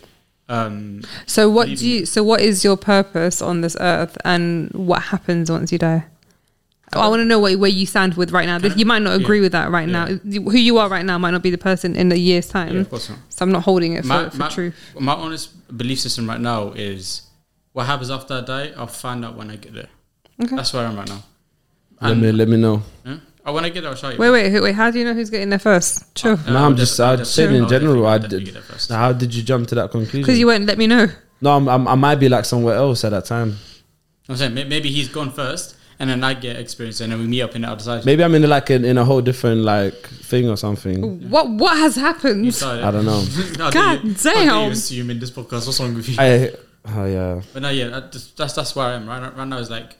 um 0.48 1.02
So 1.26 1.42
what 1.50 1.68
do 1.68 1.86
you? 1.92 2.06
So 2.06 2.24
what 2.24 2.40
is 2.50 2.64
your 2.68 2.78
purpose 2.78 3.38
on 3.42 3.56
this 3.66 3.76
earth, 3.80 4.18
and 4.24 4.46
what 4.90 5.02
happens 5.14 5.52
once 5.52 5.72
you 5.74 5.78
die? 5.78 6.04
I 6.94 7.08
want 7.08 7.22
to 7.22 7.26
know 7.32 7.40
what, 7.40 7.58
where 7.64 7.70
you 7.80 7.86
stand 7.86 8.16
with 8.16 8.32
right 8.38 8.48
now. 8.52 8.58
You 8.82 8.86
might 8.86 9.04
not 9.08 9.16
agree 9.22 9.38
yeah. 9.40 9.44
with 9.46 9.54
that 9.54 9.72
right 9.72 9.88
Yeah. 9.88 10.00
now. 10.00 10.06
Who 10.54 10.58
you 10.70 10.78
are 10.82 10.90
right 10.90 11.06
now 11.06 11.18
might 11.18 11.32
not 11.32 11.44
be 11.50 11.50
the 11.58 11.64
person 11.70 11.96
in 11.96 12.12
a 12.12 12.16
year's 12.30 12.50
time. 12.50 12.74
yeah, 12.74 12.82
of 12.82 12.90
course 12.90 13.10
not. 13.10 13.20
So 13.30 13.40
I'm 13.46 13.52
not 13.58 13.64
holding 13.64 13.94
it 13.94 14.02
for, 14.02 14.08
my, 14.08 14.30
for 14.30 14.38
my, 14.38 14.50
truth. 14.50 14.76
my 15.00 15.14
honest 15.14 15.46
belief 15.82 16.00
system 16.02 16.28
right 16.28 16.42
now 16.42 16.72
is 16.90 17.04
what 17.72 17.86
happens 17.86 18.10
after 18.12 18.34
I 18.34 18.42
die, 18.42 18.68
I'll 18.76 18.88
find 18.88 19.24
out 19.24 19.36
when 19.40 19.50
I 19.50 19.56
get 19.56 19.74
there. 19.74 19.88
Okay. 20.44 20.56
That's 20.58 20.74
where 20.74 20.86
I 20.86 20.90
am 20.92 20.98
right 20.98 21.08
now. 21.08 21.24
Let 22.02 22.18
me 22.18 22.32
let 22.32 22.48
me 22.48 22.58
know. 22.58 22.82
yeah? 23.06 23.18
Oh, 23.46 23.54
when 23.54 23.66
I 23.66 23.70
get 23.70 23.82
there, 23.82 23.90
I'll 23.90 23.96
show 23.96 24.10
you. 24.10 24.18
Wait, 24.20 24.30
wait, 24.30 24.52
wait, 24.54 24.62
wait. 24.62 24.76
How 24.76 24.92
do 24.92 25.00
you 25.00 25.06
know 25.06 25.14
who's 25.14 25.30
getting 25.32 25.50
there 25.50 25.60
first? 25.60 26.16
Sure. 26.18 26.34
Uh, 26.34 26.52
No, 26.52 26.58
I'll 26.60 26.66
I'm 26.66 26.76
just- 26.78 27.00
I'll 27.00 27.14
I'd 27.14 27.20
def- 27.26 27.38
in 27.40 27.68
general, 27.68 28.06
I 28.06 28.18
did- 28.20 28.46
get 28.46 28.54
there 28.54 28.62
first. 28.64 28.88
So 28.90 28.96
how 28.96 29.14
did 29.14 29.34
you 29.34 29.42
jump 29.42 29.68
to 29.70 29.76
that 29.76 29.90
conclusion? 29.92 30.22
Because 30.22 30.38
you 30.38 30.46
won't 30.48 30.66
let 30.66 30.78
me 30.78 30.86
know. 30.88 31.08
no, 31.42 31.56
I'm, 31.58 31.68
I'm, 31.68 31.88
I 31.88 31.96
might 31.96 32.16
be 32.16 32.30
like 32.30 32.46
somewhere 32.46 32.76
else 32.76 33.04
at 33.04 33.10
that 33.10 33.26
time. 33.26 33.58
I'm 34.30 34.36
saying 34.36 34.54
may- 34.54 34.64
maybe 34.66 34.90
he's 34.92 35.10
gone 35.10 35.32
first, 35.32 35.76
and 36.00 36.08
then 36.10 36.24
I 36.24 36.36
get 36.36 36.56
experience, 36.58 37.02
and 37.02 37.12
then 37.12 37.20
we 37.20 37.26
meet 37.26 37.42
up 37.42 37.56
in 37.56 37.64
the 37.64 37.70
other 37.70 37.84
side. 37.84 38.06
Maybe 38.06 38.24
I'm 38.24 38.34
in 38.36 38.48
like 38.48 38.70
in, 38.70 38.86
in 38.86 38.98
a 39.00 39.06
whole 39.06 39.22
different 39.22 39.62
like 39.62 39.96
thing 40.32 40.48
or 40.48 40.56
something. 40.56 41.28
What 41.30 41.50
What 41.50 41.76
has 41.78 41.98
You 41.98 42.04
happened? 42.04 42.54
started. 42.54 42.84
I 42.86 42.92
don't 42.92 43.06
know. 43.06 43.22
How 43.58 43.72
God 43.72 43.72
dare 43.72 44.04
you- 44.04 44.14
how 44.14 44.24
dare 44.24 44.34
damn. 44.46 44.66
you 44.68 44.72
assume 44.72 45.10
in 45.10 45.20
this 45.20 45.32
podcast 45.32 45.66
what's 45.66 45.80
wrong 45.80 45.96
with 45.96 46.08
you? 46.10 46.16
I 46.20 46.52
oh 46.96 47.06
yeah. 47.06 47.42
But 47.54 47.64
no, 47.64 47.70
yeah, 47.70 47.88
that, 47.88 48.12
just- 48.12 48.38
that's 48.38 48.54
that's 48.54 48.76
where 48.76 48.86
I 48.86 48.94
am 48.94 49.08
right, 49.10 49.36
right 49.36 49.48
now. 49.48 49.58
Is 49.58 49.72
like 49.72 49.98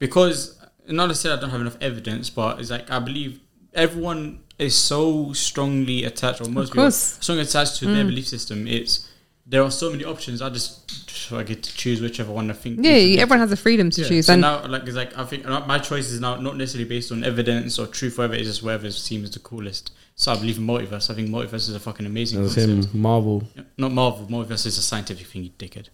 because 0.00 0.58
not 0.90 1.08
to 1.08 1.14
say 1.14 1.30
I 1.30 1.36
don't 1.36 1.50
have 1.50 1.60
enough 1.60 1.76
evidence, 1.80 2.30
but 2.30 2.60
it's 2.60 2.70
like 2.70 2.90
I 2.90 2.98
believe 2.98 3.40
everyone 3.74 4.40
is 4.58 4.76
so 4.76 5.32
strongly 5.32 6.04
attached, 6.04 6.40
or 6.40 6.48
most 6.50 6.70
people 6.70 6.82
are 6.82 6.86
course. 6.86 7.18
strongly 7.20 7.42
attached 7.42 7.76
to 7.76 7.86
their 7.86 8.04
belief 8.04 8.28
system. 8.28 8.66
It's 8.66 9.08
there 9.46 9.62
are 9.62 9.70
so 9.70 9.90
many 9.90 10.04
options. 10.04 10.40
I 10.42 10.48
just 10.50 11.10
so 11.10 11.38
I 11.38 11.42
get 11.42 11.62
to 11.62 11.74
choose 11.74 12.00
whichever 12.00 12.32
one 12.32 12.50
I 12.50 12.54
think. 12.54 12.78
Yeah, 12.82 12.92
is 12.92 13.20
everyone 13.20 13.40
has 13.40 13.50
the 13.50 13.56
freedom 13.56 13.90
to 13.90 14.02
Yeah, 14.02 14.08
choose. 14.08 14.26
So 14.26 14.34
and 14.34 14.42
now, 14.42 14.66
like, 14.66 14.82
it's 14.84 14.96
like 14.96 15.16
I 15.18 15.24
think 15.24 15.46
uh, 15.46 15.66
my 15.66 15.78
choice 15.78 16.10
is 16.10 16.20
now 16.20 16.36
not 16.36 16.56
necessarily 16.56 16.88
based 16.88 17.10
on 17.10 17.24
evidence 17.24 17.78
or 17.78 17.86
truth, 17.86 18.18
whatever. 18.18 18.34
It's 18.34 18.46
just 18.46 18.62
whatever 18.62 18.90
seems 18.90 19.30
the 19.30 19.40
coolest. 19.40 19.92
So 20.14 20.32
I 20.32 20.36
believe 20.36 20.58
in 20.58 20.66
multiverse. 20.66 21.10
I 21.10 21.14
think 21.14 21.30
multiverse 21.30 21.68
is 21.68 21.74
a 21.74 21.80
fucking 21.80 22.06
amazing. 22.06 22.42
The 22.42 22.48
concept. 22.48 22.92
same 22.92 23.00
Marvel. 23.00 23.42
Yeah, 23.54 23.62
Not 23.78 23.92
Marvel. 23.92 24.26
Multiverse 24.26 24.66
is 24.66 24.78
a 24.78 24.82
scientific 24.82 25.26
thing, 25.26 25.44
you 25.44 25.50
dickhead. 25.58 25.88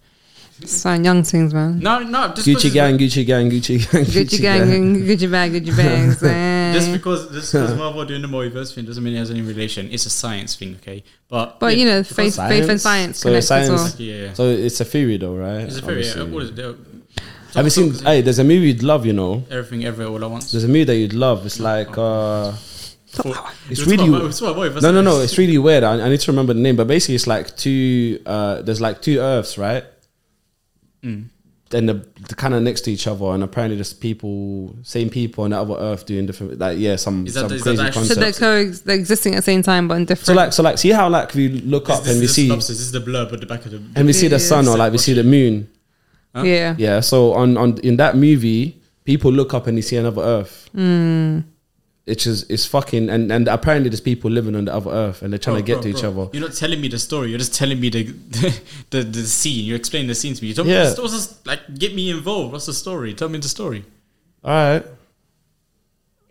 It's 0.61 0.81
fine, 0.83 1.03
young 1.03 1.23
things, 1.23 1.53
man. 1.53 1.79
No, 1.79 1.99
no. 1.99 2.33
Just 2.33 2.47
Gucci 2.47 2.53
because- 2.55 2.73
gang, 2.73 2.97
Gucci 2.97 3.25
gang, 3.25 3.49
Gucci 3.49 3.91
gang, 3.91 4.03
Gucci 4.05 4.41
gang, 4.41 4.95
Gucci 5.05 5.31
bag, 5.31 5.51
Gucci 5.53 5.75
bags. 5.77 6.23
eh. 6.23 6.73
Just 6.73 6.91
because 6.91 7.31
just 7.31 7.53
because 7.53 7.75
Marvel 7.77 8.01
are 8.01 8.05
doing 8.05 8.21
the 8.21 8.27
multiverse 8.27 8.73
thing 8.73 8.85
doesn't 8.85 9.03
mean 9.03 9.15
it 9.15 9.19
has 9.19 9.31
any 9.31 9.41
relation. 9.41 9.89
It's 9.91 10.05
a 10.05 10.09
science 10.09 10.55
thing, 10.55 10.75
okay? 10.81 11.03
But 11.29 11.59
But 11.59 11.75
yeah, 11.77 11.83
you 11.83 11.85
know, 11.89 12.01
because- 12.01 12.35
faith, 12.35 12.49
faith 12.49 12.69
and 12.69 12.81
science 12.81 13.19
So 13.19 13.29
connect 13.29 13.51
as 13.51 13.69
well. 13.69 13.89
Yeah, 13.97 14.15
yeah. 14.25 14.33
So 14.33 14.49
it's 14.49 14.79
a 14.81 14.85
theory 14.85 15.17
though, 15.17 15.35
right? 15.35 15.61
It's 15.61 15.77
a 15.77 15.81
very 15.81 16.03
yeah, 16.05 16.21
Obviously. 16.21 16.31
what 16.33 16.43
is 16.43 16.49
it? 16.49 16.55
They're- 16.55 16.75
Have 17.55 17.65
you 17.65 17.69
seen? 17.71 17.93
Hey, 18.05 18.21
there's 18.21 18.39
a 18.39 18.43
movie 18.43 18.67
you'd 18.67 18.83
love. 18.83 19.05
You 19.05 19.13
know, 19.13 19.43
everything 19.49 19.85
everywhere 19.85 20.11
all 20.13 20.23
at 20.25 20.29
once? 20.31 20.51
there's 20.51 20.63
a 20.63 20.67
movie 20.67 20.83
that 20.85 20.95
you'd 20.97 21.13
love. 21.13 21.45
It's 21.45 21.59
like 21.59 21.97
uh, 21.97 22.51
For- 22.51 23.29
it's 23.69 23.79
It's 23.79 23.85
really- 23.87 24.07
about- 24.09 24.25
it's 24.25 24.41
about 24.41 24.55
multiverse, 24.57 24.81
no, 24.81 24.91
no, 24.91 25.01
no. 25.01 25.21
It's 25.21 25.37
really 25.37 25.57
weird. 25.57 25.83
I, 25.83 25.93
I 26.05 26.09
need 26.09 26.19
to 26.19 26.31
remember 26.31 26.53
the 26.53 26.59
name, 26.59 26.75
but 26.75 26.87
basically, 26.87 27.15
it's 27.15 27.25
like 27.27 27.55
two. 27.55 28.19
Uh, 28.25 28.61
there's 28.61 28.81
like 28.81 29.01
two 29.01 29.19
Earths, 29.19 29.57
right? 29.57 29.83
Mm. 31.03 31.29
And 31.73 31.89
the, 31.89 31.95
the 32.29 32.35
kind 32.35 32.53
of 32.53 32.63
next 32.63 32.81
to 32.81 32.91
each 32.91 33.07
other, 33.07 33.25
and 33.25 33.43
apparently 33.43 33.75
there's 33.75 33.91
people, 33.93 34.73
same 34.83 35.09
people 35.09 35.43
on 35.43 35.49
the 35.49 35.59
other 35.59 35.73
Earth 35.75 36.05
doing 36.05 36.25
different. 36.25 36.57
Like 36.57 36.77
yeah, 36.79 36.95
some 36.95 37.27
Is 37.27 37.33
that 37.33 37.41
some 37.41 37.49
the- 37.49 37.55
is 37.55 37.63
that 37.63 37.69
crazy 37.71 37.81
the 37.81 37.87
actual- 37.89 38.03
So 38.05 38.13
they're, 38.15 38.23
concept. 38.31 38.39
co- 38.39 38.85
they're 38.85 38.95
existing 38.95 39.33
at 39.33 39.39
the 39.39 39.41
same 39.41 39.63
time, 39.63 39.87
but 39.89 39.95
in 39.95 40.05
different. 40.05 40.27
So 40.27 40.33
like, 40.33 40.53
so 40.53 40.63
like, 40.63 40.77
see 40.77 40.91
how 40.91 41.09
like 41.09 41.33
we 41.33 41.49
look 41.49 41.87
This, 41.87 41.97
up 41.97 42.03
this 42.05 42.11
and 42.13 42.21
we 42.21 42.27
see 42.27 42.47
synopsis, 42.47 42.77
This 42.77 42.79
is 42.79 42.91
the 42.93 43.01
blurb 43.01 43.33
at 43.33 43.41
the 43.41 43.45
back 43.45 43.65
of 43.65 43.71
the. 43.71 43.81
and 43.97 44.05
we 44.07 44.13
see 44.13 44.29
the 44.29 44.39
sun 44.39 44.63
yeah. 44.63 44.71
or 44.71 44.77
like 44.77 44.93
we 44.93 44.97
see 44.97 45.11
the 45.13 45.25
moon. 45.25 45.69
Huh? 46.33 46.43
yeah. 46.43 46.75
Yeah. 46.77 46.99
So 47.01 47.33
on 47.33 47.57
on 47.57 47.77
in 47.79 47.97
that 47.97 48.15
movie, 48.15 48.79
people 49.03 49.31
look 49.33 49.53
up 49.53 49.67
and 49.67 49.77
they 49.77 49.81
see 49.81 49.97
another 49.97 50.21
Earth. 50.21 50.69
Hmm. 50.73 51.39
It's 52.07 52.23
just 52.23 52.49
it's 52.49 52.65
fucking 52.65 53.09
and 53.09 53.29
and 53.31 53.47
apparently 53.49 53.89
there's 53.89 53.99
people 54.01 54.31
living 54.31 54.55
on 54.55 54.65
the 54.65 54.73
other 54.73 54.89
Earth 54.91 55.21
and 55.21 55.31
they're 55.33 55.37
trying 55.37 55.57
Bro, 55.57 55.61
to 55.61 55.65
get 55.67 55.73
bro, 55.73 55.81
to 55.83 55.89
each 55.89 56.01
bro. 56.01 56.09
other. 56.23 56.29
You're 56.31 56.47
not 56.47 56.55
telling 56.55 56.79
me 56.79 56.87
the 56.87 56.97
story. 56.99 57.29
You're 57.29 57.37
just 57.39 57.53
telling 57.53 57.79
me 57.81 57.89
the 57.89 58.03
the, 58.91 59.03
the, 59.03 59.23
scene. 59.23 59.65
You're 59.65 59.75
explaining 59.75 60.07
the 60.07 60.15
scene 60.15 60.33
to 60.33 60.41
me. 60.41 60.47
You 60.47 60.53
don't 60.53 60.67
Yeah. 60.67 60.83
just, 60.95 60.97
just 60.97 61.45
like 61.45 61.61
get 61.77 61.93
me 61.93 62.09
involved. 62.09 62.53
What's 62.53 62.65
the 62.65 62.73
story? 62.73 63.13
Tell 63.13 63.27
me 63.27 63.39
the 63.39 63.49
story. 63.49 63.83
All 64.43 64.51
right. 64.51 64.85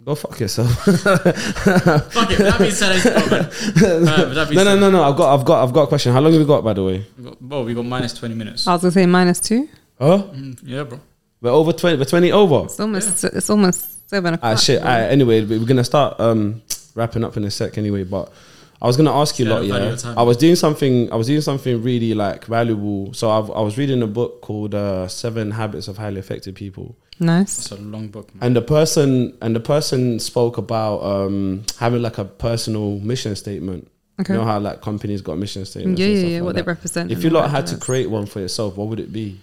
Go 0.06 0.14
fuck 0.14 0.38
yourself. 0.38 0.70
Fuck 0.84 2.30
it. 2.30 2.38
That 2.38 2.56
being 2.60 2.70
said, 2.70 2.92
uh, 3.04 3.28
that. 3.48 4.50
No, 4.54 4.62
no, 4.62 4.78
no, 4.78 4.88
no. 4.88 5.02
I've 5.02 5.16
got, 5.16 5.34
I've 5.36 5.44
got, 5.44 5.64
I've 5.64 5.72
got 5.72 5.82
a 5.82 5.86
question. 5.88 6.12
How 6.12 6.20
long 6.20 6.30
have 6.32 6.40
we 6.40 6.46
got, 6.46 6.62
by 6.62 6.74
the 6.74 6.84
way? 6.84 7.04
We 7.18 7.24
got, 7.24 7.40
bro, 7.40 7.64
we 7.64 7.74
got 7.74 7.84
minus 7.84 8.14
twenty 8.14 8.36
minutes. 8.36 8.68
I 8.68 8.74
was 8.74 8.82
gonna 8.82 8.92
say 8.92 9.04
minus 9.04 9.40
two. 9.40 9.68
Huh? 9.98 10.22
Mm, 10.32 10.60
yeah, 10.62 10.84
bro. 10.84 11.00
We're 11.40 11.50
over 11.50 11.72
twenty. 11.72 11.98
We're 11.98 12.04
twenty 12.04 12.30
over. 12.30 12.66
It's 12.66 12.78
almost 12.78 13.24
it's 13.24 13.50
almost 13.50 13.95
seven 14.06 14.34
o'clock. 14.34 14.52
Ah, 14.52 14.56
shit. 14.56 14.80
All 14.80 14.86
right, 14.88 15.02
anyway, 15.10 15.44
we- 15.44 15.58
we're 15.58 15.66
gonna 15.66 15.84
start 15.84 16.18
um 16.20 16.62
wrapping 16.94 17.24
up 17.24 17.36
in 17.36 17.44
a 17.44 17.50
sec. 17.50 17.76
Anyway, 17.78 18.04
but 18.04 18.32
I 18.80 18.86
was 18.86 18.96
gonna 18.96 19.12
ask 19.14 19.38
you 19.38 19.46
a 19.46 19.50
lot. 19.50 19.64
Yeah. 19.64 19.96
I 20.16 20.22
was 20.22 20.36
doing 20.36 20.56
something. 20.56 21.10
I 21.12 21.16
was 21.16 21.26
doing 21.26 21.40
something 21.40 21.82
really 21.82 22.14
like 22.14 22.44
valuable. 22.44 23.12
So 23.14 23.30
I've, 23.30 23.50
I 23.50 23.60
was 23.60 23.78
reading 23.78 24.02
a 24.02 24.06
book 24.06 24.42
called 24.42 24.74
uh, 24.74 25.08
Seven 25.08 25.50
Habits 25.50 25.88
of 25.88 25.96
Highly 25.96 26.18
Effective 26.20 26.54
People. 26.54 26.94
Nice. 27.18 27.56
That's 27.68 27.80
a 27.80 27.82
long 27.82 28.08
book. 28.08 28.34
Man. 28.34 28.44
and 28.48 28.56
the 28.56 28.60
person 28.60 29.32
and 29.40 29.56
the 29.56 29.60
person 29.60 30.18
spoke 30.20 30.58
about 30.58 30.98
um 31.02 31.64
having 31.78 32.02
like 32.02 32.18
a 32.18 32.26
personal 32.26 32.98
mission 33.00 33.34
statement 33.34 33.88
Okay. 34.20 34.32
you 34.34 34.38
know 34.38 34.44
how 34.46 34.58
like 34.58 34.80
companies 34.82 35.22
got 35.22 35.36
mission 35.38 35.64
statements 35.64 35.98
Yeah, 36.00 36.06
and 36.08 36.14
yeah, 36.14 36.20
stuff 36.20 36.30
yeah. 36.30 36.36
like 36.40 36.44
What 36.46 36.54
they 36.56 36.62
represent. 36.62 37.10
if 37.10 37.24
you 37.24 37.30
lot 37.30 37.50
had 37.50 37.66
to 37.68 37.76
create 37.78 38.10
one 38.10 38.26
for 38.26 38.40
yourself 38.40 38.76
what 38.76 38.88
would 38.88 39.00
it 39.00 39.12
be 39.12 39.38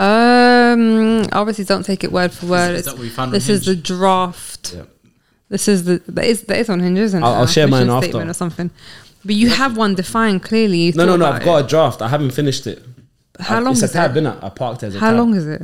Um, 0.00 1.26
obviously, 1.32 1.64
don't 1.64 1.84
take 1.84 2.04
it 2.04 2.12
word 2.12 2.32
for 2.32 2.46
word. 2.46 2.72
Is 2.74 2.80
It's- 2.80 2.84
that 2.86 2.94
what 2.94 3.02
we 3.02 3.08
found 3.10 3.28
on 3.28 3.32
this 3.32 3.48
is 3.48 3.64
the 3.66 3.76
draft. 3.76 4.72
Yeah. 4.74 4.82
This 5.48 5.68
is 5.68 5.84
the 5.84 6.00
that 6.08 6.24
is 6.24 6.42
that 6.42 6.58
is 6.58 6.68
on 6.70 6.80
Hinge, 6.80 6.98
isn't 6.98 7.22
it? 7.22 7.26
I'll- 7.26 7.34
I'll 7.34 7.42
A 7.44 7.48
share 7.48 7.66
mine 7.68 7.80
mission 7.82 7.90
after. 7.96 8.08
statement 8.08 8.30
or 8.30 8.34
something. 8.34 8.70
But 9.24 9.34
you 9.34 9.50
have 9.50 9.76
one 9.76 9.94
defined 9.94 10.42
clearly. 10.42 10.78
You've 10.78 10.96
no 10.96 11.04
no 11.04 11.16
no 11.16 11.26
i've 11.26 11.44
got 11.44 11.56
it. 11.58 11.64
a 11.66 11.68
draft 11.68 12.00
i 12.00 12.08
haven't 12.08 12.30
finished 12.30 12.66
it 12.66 12.82
How 13.38 13.56
I- 13.56 13.60
long 13.60 13.72
it's 13.74 13.82
is 13.82 13.90
a 13.90 13.92
tab 13.92 14.16
it? 14.16 14.24
innit? 14.24 14.42
i 14.42 14.48
parked 14.48 14.82
it 14.82 14.86
as 14.86 14.94
a 14.94 15.00
How 15.00 15.10
tab. 15.10 15.18
long 15.18 15.34
is 15.34 15.46
it? 15.46 15.62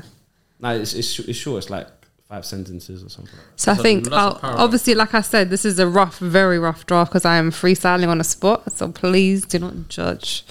no 0.61 0.71
it's, 0.75 0.93
it's, 0.93 1.19
it's 1.21 1.39
short 1.39 1.59
it's 1.63 1.71
like 1.71 1.87
five 2.29 2.45
sentences 2.45 3.03
or 3.03 3.09
something 3.09 3.33
So 3.55 3.73
I 3.73 3.77
think, 3.77 4.05
that's 4.11 4.15
a 4.15 4.19
I'll- 4.19 4.41
obviously, 4.65 4.95
like 4.95 5.15
I 5.15 5.23
said, 5.23 5.49
this 5.49 5.65
is 5.65 5.79
a 5.79 5.87
rough, 5.87 6.19
very 6.19 6.59
rough 6.59 6.85
draft 6.85 7.11
because 7.13 7.25
I 7.25 7.37
am 7.37 7.51
freestyling 7.53 8.09
on 8.09 8.19
the 8.19 8.25
spot. 8.25 8.73
So 8.73 8.89
please 8.91 9.47
do 9.47 9.59
not 9.61 9.89
judge. 9.89 10.45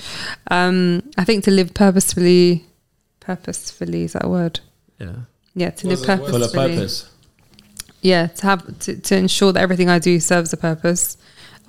Um, 0.50 1.04
I 1.18 1.24
think 1.26 1.44
to 1.44 1.52
live 1.52 1.74
purposefully, 1.74 2.66
purposefully 3.26 4.04
is 4.04 4.14
that 4.14 4.26
a 4.26 4.30
word? 4.30 4.60
yeah 5.00 5.16
Yeah, 5.56 5.70
to 5.72 5.88
Was 5.88 6.02
live 6.08 6.20
it- 6.20 6.22
was 6.22 6.30
it- 6.30 6.32
purposefully. 6.32 6.76
purpose 6.76 7.10
Yeah, 8.02 8.28
to 8.28 8.44
have 8.46 8.80
to, 8.80 8.98
to 8.98 9.16
ensure 9.18 9.52
that 9.54 9.62
everything 9.62 9.90
I 9.90 10.00
do 10.00 10.20
serves 10.20 10.54
a 10.54 10.58
purpose. 10.58 11.18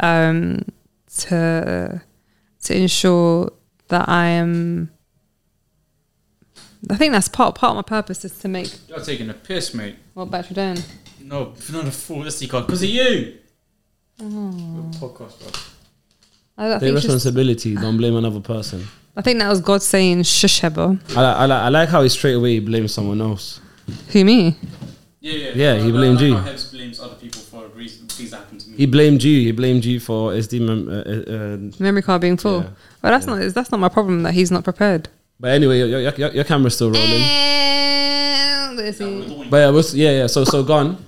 Um, 0.00 0.64
to 1.18 2.02
to 2.64 2.76
ensure 2.76 3.50
that 3.88 4.06
I 4.08 4.26
am. 4.42 4.90
I 6.90 6.96
think 6.96 7.12
that's 7.12 7.28
part 7.28 7.54
part 7.54 7.70
of 7.70 7.76
my 7.76 7.82
purpose 7.82 8.24
is 8.24 8.38
to 8.40 8.48
make 8.48 8.70
You're 8.88 9.00
taking 9.00 9.30
a 9.30 9.34
piss, 9.34 9.72
mate. 9.74 9.96
what 10.14 10.30
battery 10.30 10.54
doing. 10.54 10.78
No, 11.22 11.54
not 11.72 11.86
a 11.86 11.90
fool. 11.90 12.22
That's 12.22 12.38
the 12.38 12.46
card 12.48 12.66
because 12.66 12.82
of 12.82 12.90
you. 12.90 13.38
Oh. 14.20 14.90
Podcast, 15.00 15.38
bro. 15.40 15.50
I, 16.58 16.66
I, 16.66 16.70
take 16.74 16.80
think 16.80 16.96
it's 16.96 17.02
just, 17.02 17.14
responsibility 17.14 17.74
don't 17.74 17.96
blame 17.96 18.16
another 18.16 18.40
person 18.40 18.86
I 19.16 19.22
think 19.22 19.38
that 19.38 19.48
was 19.48 19.60
God 19.60 19.82
saying 19.82 20.24
shush 20.24 20.60
Heba. 20.60 20.98
I, 21.16 21.20
like, 21.22 21.36
I, 21.36 21.46
like, 21.46 21.62
I 21.62 21.68
like 21.70 21.88
how 21.88 22.02
he 22.02 22.08
straight 22.10 22.34
away 22.34 22.58
blames 22.60 22.92
someone 22.92 23.20
else 23.20 23.60
Who 24.08 24.24
me? 24.24 24.56
Yeah, 25.20 25.32
yeah. 25.32 25.52
Yeah, 25.54 25.82
he 25.82 25.90
blamed 25.90 26.20
you. 26.20 26.36
How 26.36 26.48
Hebz 26.50 26.70
blames 26.72 27.00
other 27.00 27.14
people 27.16 27.40
for 27.40 27.66
reason, 27.68 28.06
things 28.08 28.30
that 28.30 28.38
happen 28.38 28.58
to 28.58 28.68
me. 28.70 28.76
he 28.76 28.86
blamed 28.86 29.22
you 29.22 29.40
he 29.40 29.52
blamed 29.52 29.84
you 29.84 29.98
for 30.00 30.32
SD 30.32 30.60
mem- 30.60 30.88
uh, 30.88 30.92
uh, 30.92 31.34
uh, 31.36 31.82
Memory 31.82 32.02
card 32.02 32.20
being 32.20 32.36
full. 32.36 32.62
Yeah. 32.62 32.68
Well, 33.02 33.12
that's 33.12 33.26
not 33.26 33.54
that's 33.54 33.70
not 33.70 33.80
my 33.80 33.88
problem 33.88 34.22
that 34.22 34.34
he's 34.34 34.50
not 34.50 34.62
prepared. 34.64 35.08
but 35.40 35.50
anyway 35.52 35.78
your, 35.78 35.88
your, 35.88 36.00
your, 36.14 36.30
your 36.32 36.44
camera's 36.44 36.74
still 36.74 36.90
rolling 36.90 37.22
And 37.22 38.76
let's 38.76 38.98
see. 38.98 39.46
But 39.50 39.56
yeah, 39.56 39.70
what's, 39.70 39.94
yeah, 39.94 40.10
yeah. 40.10 40.26
So, 40.26 40.44
so 40.44 40.62
gone. 40.62 41.02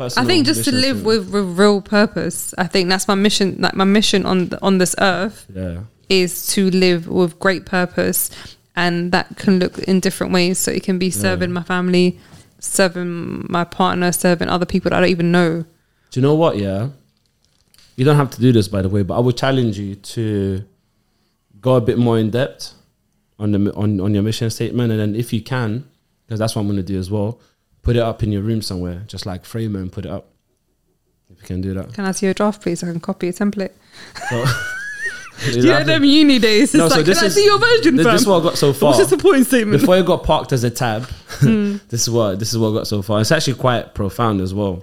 I 0.00 0.24
think 0.24 0.46
just 0.46 0.64
to 0.64 0.72
live 0.72 1.04
with, 1.04 1.30
with 1.30 1.58
real 1.58 1.80
purpose. 1.80 2.54
I 2.56 2.66
think 2.66 2.88
that's 2.88 3.06
my 3.06 3.14
mission. 3.14 3.56
Like 3.58 3.74
my 3.74 3.84
mission 3.84 4.26
on 4.26 4.48
the, 4.48 4.62
on 4.62 4.78
this 4.78 4.94
earth 4.98 5.46
Yeah, 5.54 5.82
is 6.08 6.46
to 6.48 6.70
live 6.70 7.06
with 7.08 7.38
great 7.38 7.66
purpose, 7.66 8.30
and 8.74 9.12
that 9.12 9.36
can 9.36 9.58
look 9.58 9.78
in 9.78 10.00
different 10.00 10.32
ways. 10.32 10.58
So 10.58 10.70
it 10.70 10.82
can 10.82 10.98
be 10.98 11.10
serving 11.10 11.52
my 11.52 11.62
family, 11.62 12.18
serving 12.58 13.46
my 13.50 13.64
partner, 13.64 14.12
serving 14.12 14.48
other 14.48 14.66
people 14.66 14.90
that 14.90 14.96
I 14.96 15.00
don't 15.00 15.10
even 15.10 15.32
know. 15.32 15.64
Do 16.10 16.20
you 16.20 16.22
know 16.22 16.34
what? 16.34 16.56
Yeah, 16.56 16.88
you 17.96 18.04
don't 18.04 18.16
have 18.16 18.30
to 18.30 18.40
do 18.40 18.52
this, 18.52 18.68
by 18.68 18.82
the 18.82 18.88
way. 18.88 19.02
But 19.02 19.16
I 19.16 19.20
would 19.20 19.36
challenge 19.36 19.78
you 19.78 19.96
to 19.96 20.64
go 21.60 21.74
a 21.74 21.80
bit 21.80 21.98
more 21.98 22.18
in 22.18 22.30
depth 22.30 22.74
on 23.38 23.52
the 23.52 23.72
on 23.74 24.00
on 24.00 24.14
your 24.14 24.22
mission 24.22 24.50
statement, 24.50 24.90
and 24.92 25.00
then 25.00 25.14
if 25.14 25.32
you 25.32 25.42
can, 25.42 25.88
because 26.26 26.38
that's 26.38 26.54
what 26.54 26.62
I'm 26.62 26.68
going 26.68 26.78
to 26.78 26.82
do 26.82 26.98
as 26.98 27.10
well. 27.10 27.38
Put 27.82 27.96
it 27.96 28.02
up 28.02 28.22
in 28.22 28.30
your 28.32 28.42
room 28.42 28.60
somewhere, 28.62 29.04
just 29.06 29.24
like 29.26 29.44
frame 29.44 29.74
it 29.76 29.80
and 29.80 29.90
put 29.92 30.04
it 30.04 30.10
up. 30.10 30.26
If 31.30 31.40
you 31.42 31.46
can 31.46 31.60
do 31.60 31.74
that. 31.74 31.92
Can 31.94 32.04
I 32.04 32.12
see 32.12 32.26
your 32.26 32.34
draft, 32.34 32.60
please? 32.62 32.82
I 32.82 32.86
can 32.88 33.00
copy 33.00 33.28
a 33.28 33.32
template. 33.32 33.72
So, 34.28 34.44
You 35.52 35.62
know 35.62 35.84
them 35.84 36.04
uni 36.04 36.38
days. 36.38 36.64
It's 36.64 36.74
No, 36.74 36.88
so 36.88 36.96
like, 36.96 37.06
this 37.06 37.18
can 37.18 37.24
I 37.24 37.26
is- 37.28 37.34
see 37.34 37.44
your 37.46 37.58
version, 37.58 37.96
this, 37.96 38.04
fam? 38.04 38.12
this 38.14 38.20
is 38.22 38.26
what 38.26 38.40
I 38.40 38.42
got 38.42 38.58
so 38.58 38.72
far. 38.74 38.88
What's 38.90 38.98
your 38.98 39.08
supporting 39.08 39.44
statement? 39.44 39.80
Before 39.80 39.96
it 39.96 40.04
got 40.04 40.22
parked 40.24 40.52
as 40.52 40.64
a 40.64 40.70
tab, 40.70 41.04
Hmm. 41.40 41.76
this 41.88 42.02
is 42.02 42.10
what 42.10 42.38
this 42.38 42.52
is 42.52 42.58
what 42.58 42.70
I 42.70 42.74
got 42.74 42.86
so 42.86 43.00
far. 43.00 43.20
It's 43.22 43.32
actually 43.32 43.54
quite 43.54 43.94
profound 43.94 44.42
as 44.42 44.52
well. 44.52 44.82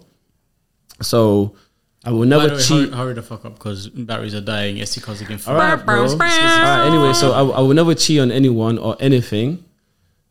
So 1.02 1.56
I 2.04 2.10
will 2.12 2.26
never 2.26 2.56
way, 2.56 2.60
cheat. 2.60 2.90
hurry, 2.90 2.98
hurry 2.98 3.14
the 3.14 3.22
fuck 3.22 3.46
up 3.46 3.54
because 3.56 3.90
batteries 3.90 4.34
are 4.34 4.42
dying. 4.42 4.78
SD 4.78 5.04
cards 5.04 5.22
again. 5.22 5.40
All 5.46 5.54
right, 5.54 5.76
bro. 5.76 6.08
All 6.08 6.18
right, 6.18 6.88
anyway, 6.88 7.14
so 7.14 7.34
I, 7.34 7.42
I 7.58 7.60
will 7.62 7.76
never 7.76 7.94
cheat 7.94 8.20
on 8.20 8.32
anyone 8.32 8.80
or 8.80 8.96
anything 9.00 9.64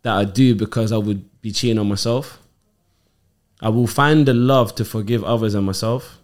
that 0.02 0.16
I 0.16 0.24
do 0.24 0.54
because 0.56 0.90
I 0.90 0.96
would 0.96 1.40
be 1.42 1.52
cheating 1.52 1.78
on 1.78 1.88
myself. 1.88 2.40
I 3.60 3.70
will 3.70 3.86
find 3.86 4.26
the 4.26 4.34
love 4.34 4.74
to 4.76 4.84
forgive 4.84 5.24
others 5.24 5.54
and 5.54 5.64
myself. 5.64 6.18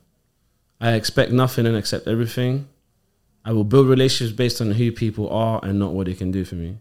I 0.80 0.92
expect 0.92 1.32
nothing 1.32 1.66
and 1.66 1.76
accept 1.76 2.06
everything. 2.06 2.68
I 3.44 3.52
will 3.52 3.64
build 3.64 3.88
relationships 3.88 4.36
based 4.36 4.60
on 4.60 4.72
who 4.72 4.92
people 4.92 5.30
are 5.30 5.60
and 5.62 5.78
not 5.78 5.92
what 5.92 6.06
they 6.06 6.14
can 6.14 6.30
do 6.30 6.44
for 6.44 6.56
me. 6.56 6.78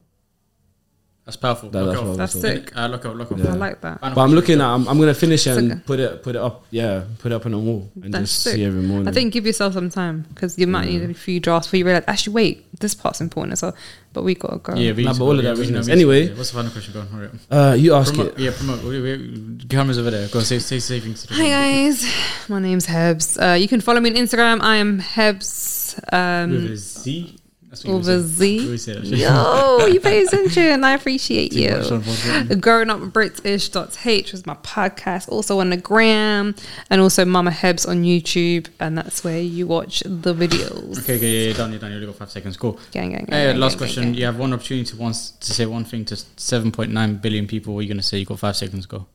That's 1.32 1.38
powerful. 1.38 1.70
That- 1.70 1.86
that's 1.86 1.98
out. 1.98 2.06
what 2.08 2.18
That's 2.18 2.34
sick. 2.42 2.76
Uh, 2.76 2.88
look 2.88 3.06
out, 3.06 3.16
look 3.16 3.32
out. 3.32 3.40
I 3.40 3.54
like 3.54 3.80
that. 3.82 4.02
But 4.02 4.18
I'm 4.18 4.32
looking 4.34 4.60
at. 4.60 4.68
I'm, 4.68 4.86
I'm 4.90 5.00
gonna 5.00 5.14
finish 5.14 5.48
it 5.48 5.58
and 5.58 5.72
okay. 5.72 5.82
put 5.86 6.00
it 6.02 6.24
put 6.24 6.36
it 6.36 6.42
up. 6.42 6.66
Yeah, 6.72 7.04
put 7.20 7.32
it 7.32 7.36
up 7.36 7.46
on 7.46 7.54
the 7.54 7.58
wall 7.58 7.90
and 8.04 8.14
That's 8.14 8.30
just 8.32 8.44
sick. 8.44 8.56
see 8.56 8.66
every 8.66 8.82
morning. 8.82 9.08
I 9.08 9.12
think 9.14 9.32
give 9.32 9.46
yourself 9.46 9.74
some 9.74 9.90
time 9.90 10.26
because 10.34 10.60
you 10.60 10.68
might 10.68 10.90
need 10.90 11.04
a 11.10 11.14
few 11.14 11.40
drafts 11.40 11.68
before 11.68 11.78
you 11.78 11.86
realize, 11.86 12.04
actually, 12.08 12.34
wait, 12.34 12.80
this 12.82 12.94
part's 12.94 13.22
important 13.22 13.54
as 13.54 13.62
well. 13.62 13.74
But 14.12 14.24
we 14.26 14.36
gotta 14.36 14.58
go. 14.58 14.76
Yeah, 14.76 14.92
we 14.92 15.06
Nah, 15.06 15.14
but 15.14 15.22
all 15.24 15.38
of 15.40 15.44
that 15.46 15.56
we 15.56 15.62
business. 15.62 15.88
know, 15.88 15.92
we 15.92 16.02
Anyway. 16.02 16.28
yeah, 16.28 16.34
what's 16.36 16.50
the 16.52 16.56
final 16.58 16.72
question? 16.72 16.94
Go 16.94 17.00
on, 17.00 17.08
hurry 17.08 17.28
up. 17.28 17.34
uh, 17.50 17.74
you 17.76 17.94
ask 17.96 18.14
Promote, 18.14 18.34
it. 18.34 18.40
yeah, 18.40 18.52
promote. 18.54 18.84
Wait, 18.84 19.02
wait, 19.02 19.70
cameras 19.70 19.98
over 20.00 20.12
there. 20.12 20.28
Go 20.28 20.42
say 20.42 20.60
say 20.60 20.80
say 20.80 21.00
things. 21.00 21.26
Hi 21.30 21.48
guys, 21.48 22.06
my 22.50 22.60
name's 22.60 22.88
Hebz. 22.88 23.38
Uh, 23.42 23.54
you 23.56 23.70
can 23.70 23.80
follow 23.80 24.02
me 24.02 24.10
on 24.10 24.18
Instagram. 24.18 24.60
I 24.62 24.76
am 24.78 25.00
Hebz. 25.00 25.96
With 25.96 26.14
Um, 26.14 26.72
a 26.72 26.76
Z 26.76 26.76
That's 26.76 27.06
what 27.06 27.08
you 27.08 27.41
Over. 27.86 28.12
You 28.18 28.20
Z. 28.20 28.66
always 28.66 28.84
say 28.84 28.94
that 28.96 29.06
shit. 29.08 29.18
Yo, 29.20 29.86
you 29.88 30.00
pay 30.10 30.24
attention. 30.24 30.84
I 30.84 30.92
appreciate 30.92 31.54
you. 31.54 32.56
Growing 32.60 32.90
Up 32.90 33.00
British.h 33.14 34.32
was 34.34 34.46
my 34.46 34.56
podcast, 34.56 35.30
also 35.30 35.60
on 35.62 35.70
the 35.70 35.78
gram, 35.78 36.54
and 36.90 37.00
also 37.02 37.24
Mama 37.24 37.52
Hebz 37.52 37.88
on 37.88 38.04
YouTube, 38.04 38.68
and 38.80 38.98
that's 38.98 39.24
where 39.24 39.40
you 39.40 39.68
watch 39.68 40.02
the 40.06 40.34
videos. 40.36 41.00
Okay, 41.00 41.16
okay, 41.16 41.48
yeah, 41.48 41.54
done, 41.54 41.72
you're 41.72 41.80
done. 41.80 41.92
You 41.92 41.96
only 41.98 42.08
got 42.08 42.18
five 42.18 42.30
seconds. 42.32 42.58
Cool. 42.58 42.78
Gang, 42.92 43.12
gang, 43.12 43.26
gang, 43.26 43.28
Hey, 43.40 43.52
gang, 43.52 43.60
last 43.60 43.72
gang, 43.74 43.78
question. 43.78 44.04
gang, 44.04 44.12
gang. 44.14 44.20
You 44.20 44.26
have 44.26 44.38
one 44.38 44.52
opportunity 44.54 44.86
to 44.92 44.96
once 44.98 45.32
to 45.32 45.54
say 45.54 45.66
one 45.66 45.86
thing 45.86 46.04
to 46.06 46.16
7.9 46.16 47.22
billion 47.22 47.48
people. 47.48 47.74
What 47.74 47.80
are 47.80 47.84
you 47.84 47.88
gonna 47.90 48.02
say? 48.04 48.18
You 48.18 48.26
got 48.26 48.40
five 48.40 48.58
seconds. 48.58 48.86
Go. 48.86 49.06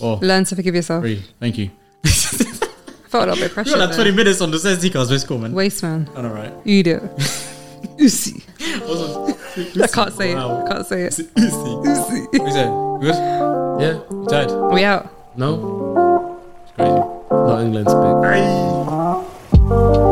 Oh, 0.00 0.14
Learn 0.22 0.44
to 0.44 0.54
forgive 0.56 0.74
yourself. 0.74 1.02
three. 1.02 1.22
Thank 1.40 1.56
you. 1.58 1.70
I 2.04 2.08
felt 3.08 3.28
a 3.28 3.32
little 3.32 3.34
bit 3.36 3.40
You 3.48 3.48
pressure. 3.48 3.70
got 3.76 3.88
like 3.88 3.94
20 3.94 4.10
minutes 4.12 4.40
on 4.42 4.50
the 4.50 4.58
SD 4.58 4.92
cards. 4.92 5.10
Let's 5.10 5.24
go, 5.24 5.38
man. 5.38 5.52
Waste 5.54 5.82
man. 5.82 6.08
All 6.14 6.22
right. 6.28 6.52
You 6.64 6.82
do. 6.82 7.10
Uzi, 7.98 8.42
I 9.82 9.86
can't 9.88 10.12
say 10.14 10.34
wow. 10.34 10.60
it. 10.60 10.64
I 10.64 10.68
can't 10.68 10.86
say 10.86 11.02
it. 11.02 11.18
Usi. 11.18 11.70
Usi. 11.84 12.28
We 12.32 12.50
say 12.50 12.66
good. 13.00 13.14
Yeah, 13.80 13.98
we 14.10 14.26
tied. 14.26 14.50
We 14.72 14.84
out. 14.84 15.12
No. 15.36 16.40
It's 16.62 16.72
crazy. 16.72 16.92
Not 17.30 17.60
England. 17.62 17.86
pick. 19.68 20.07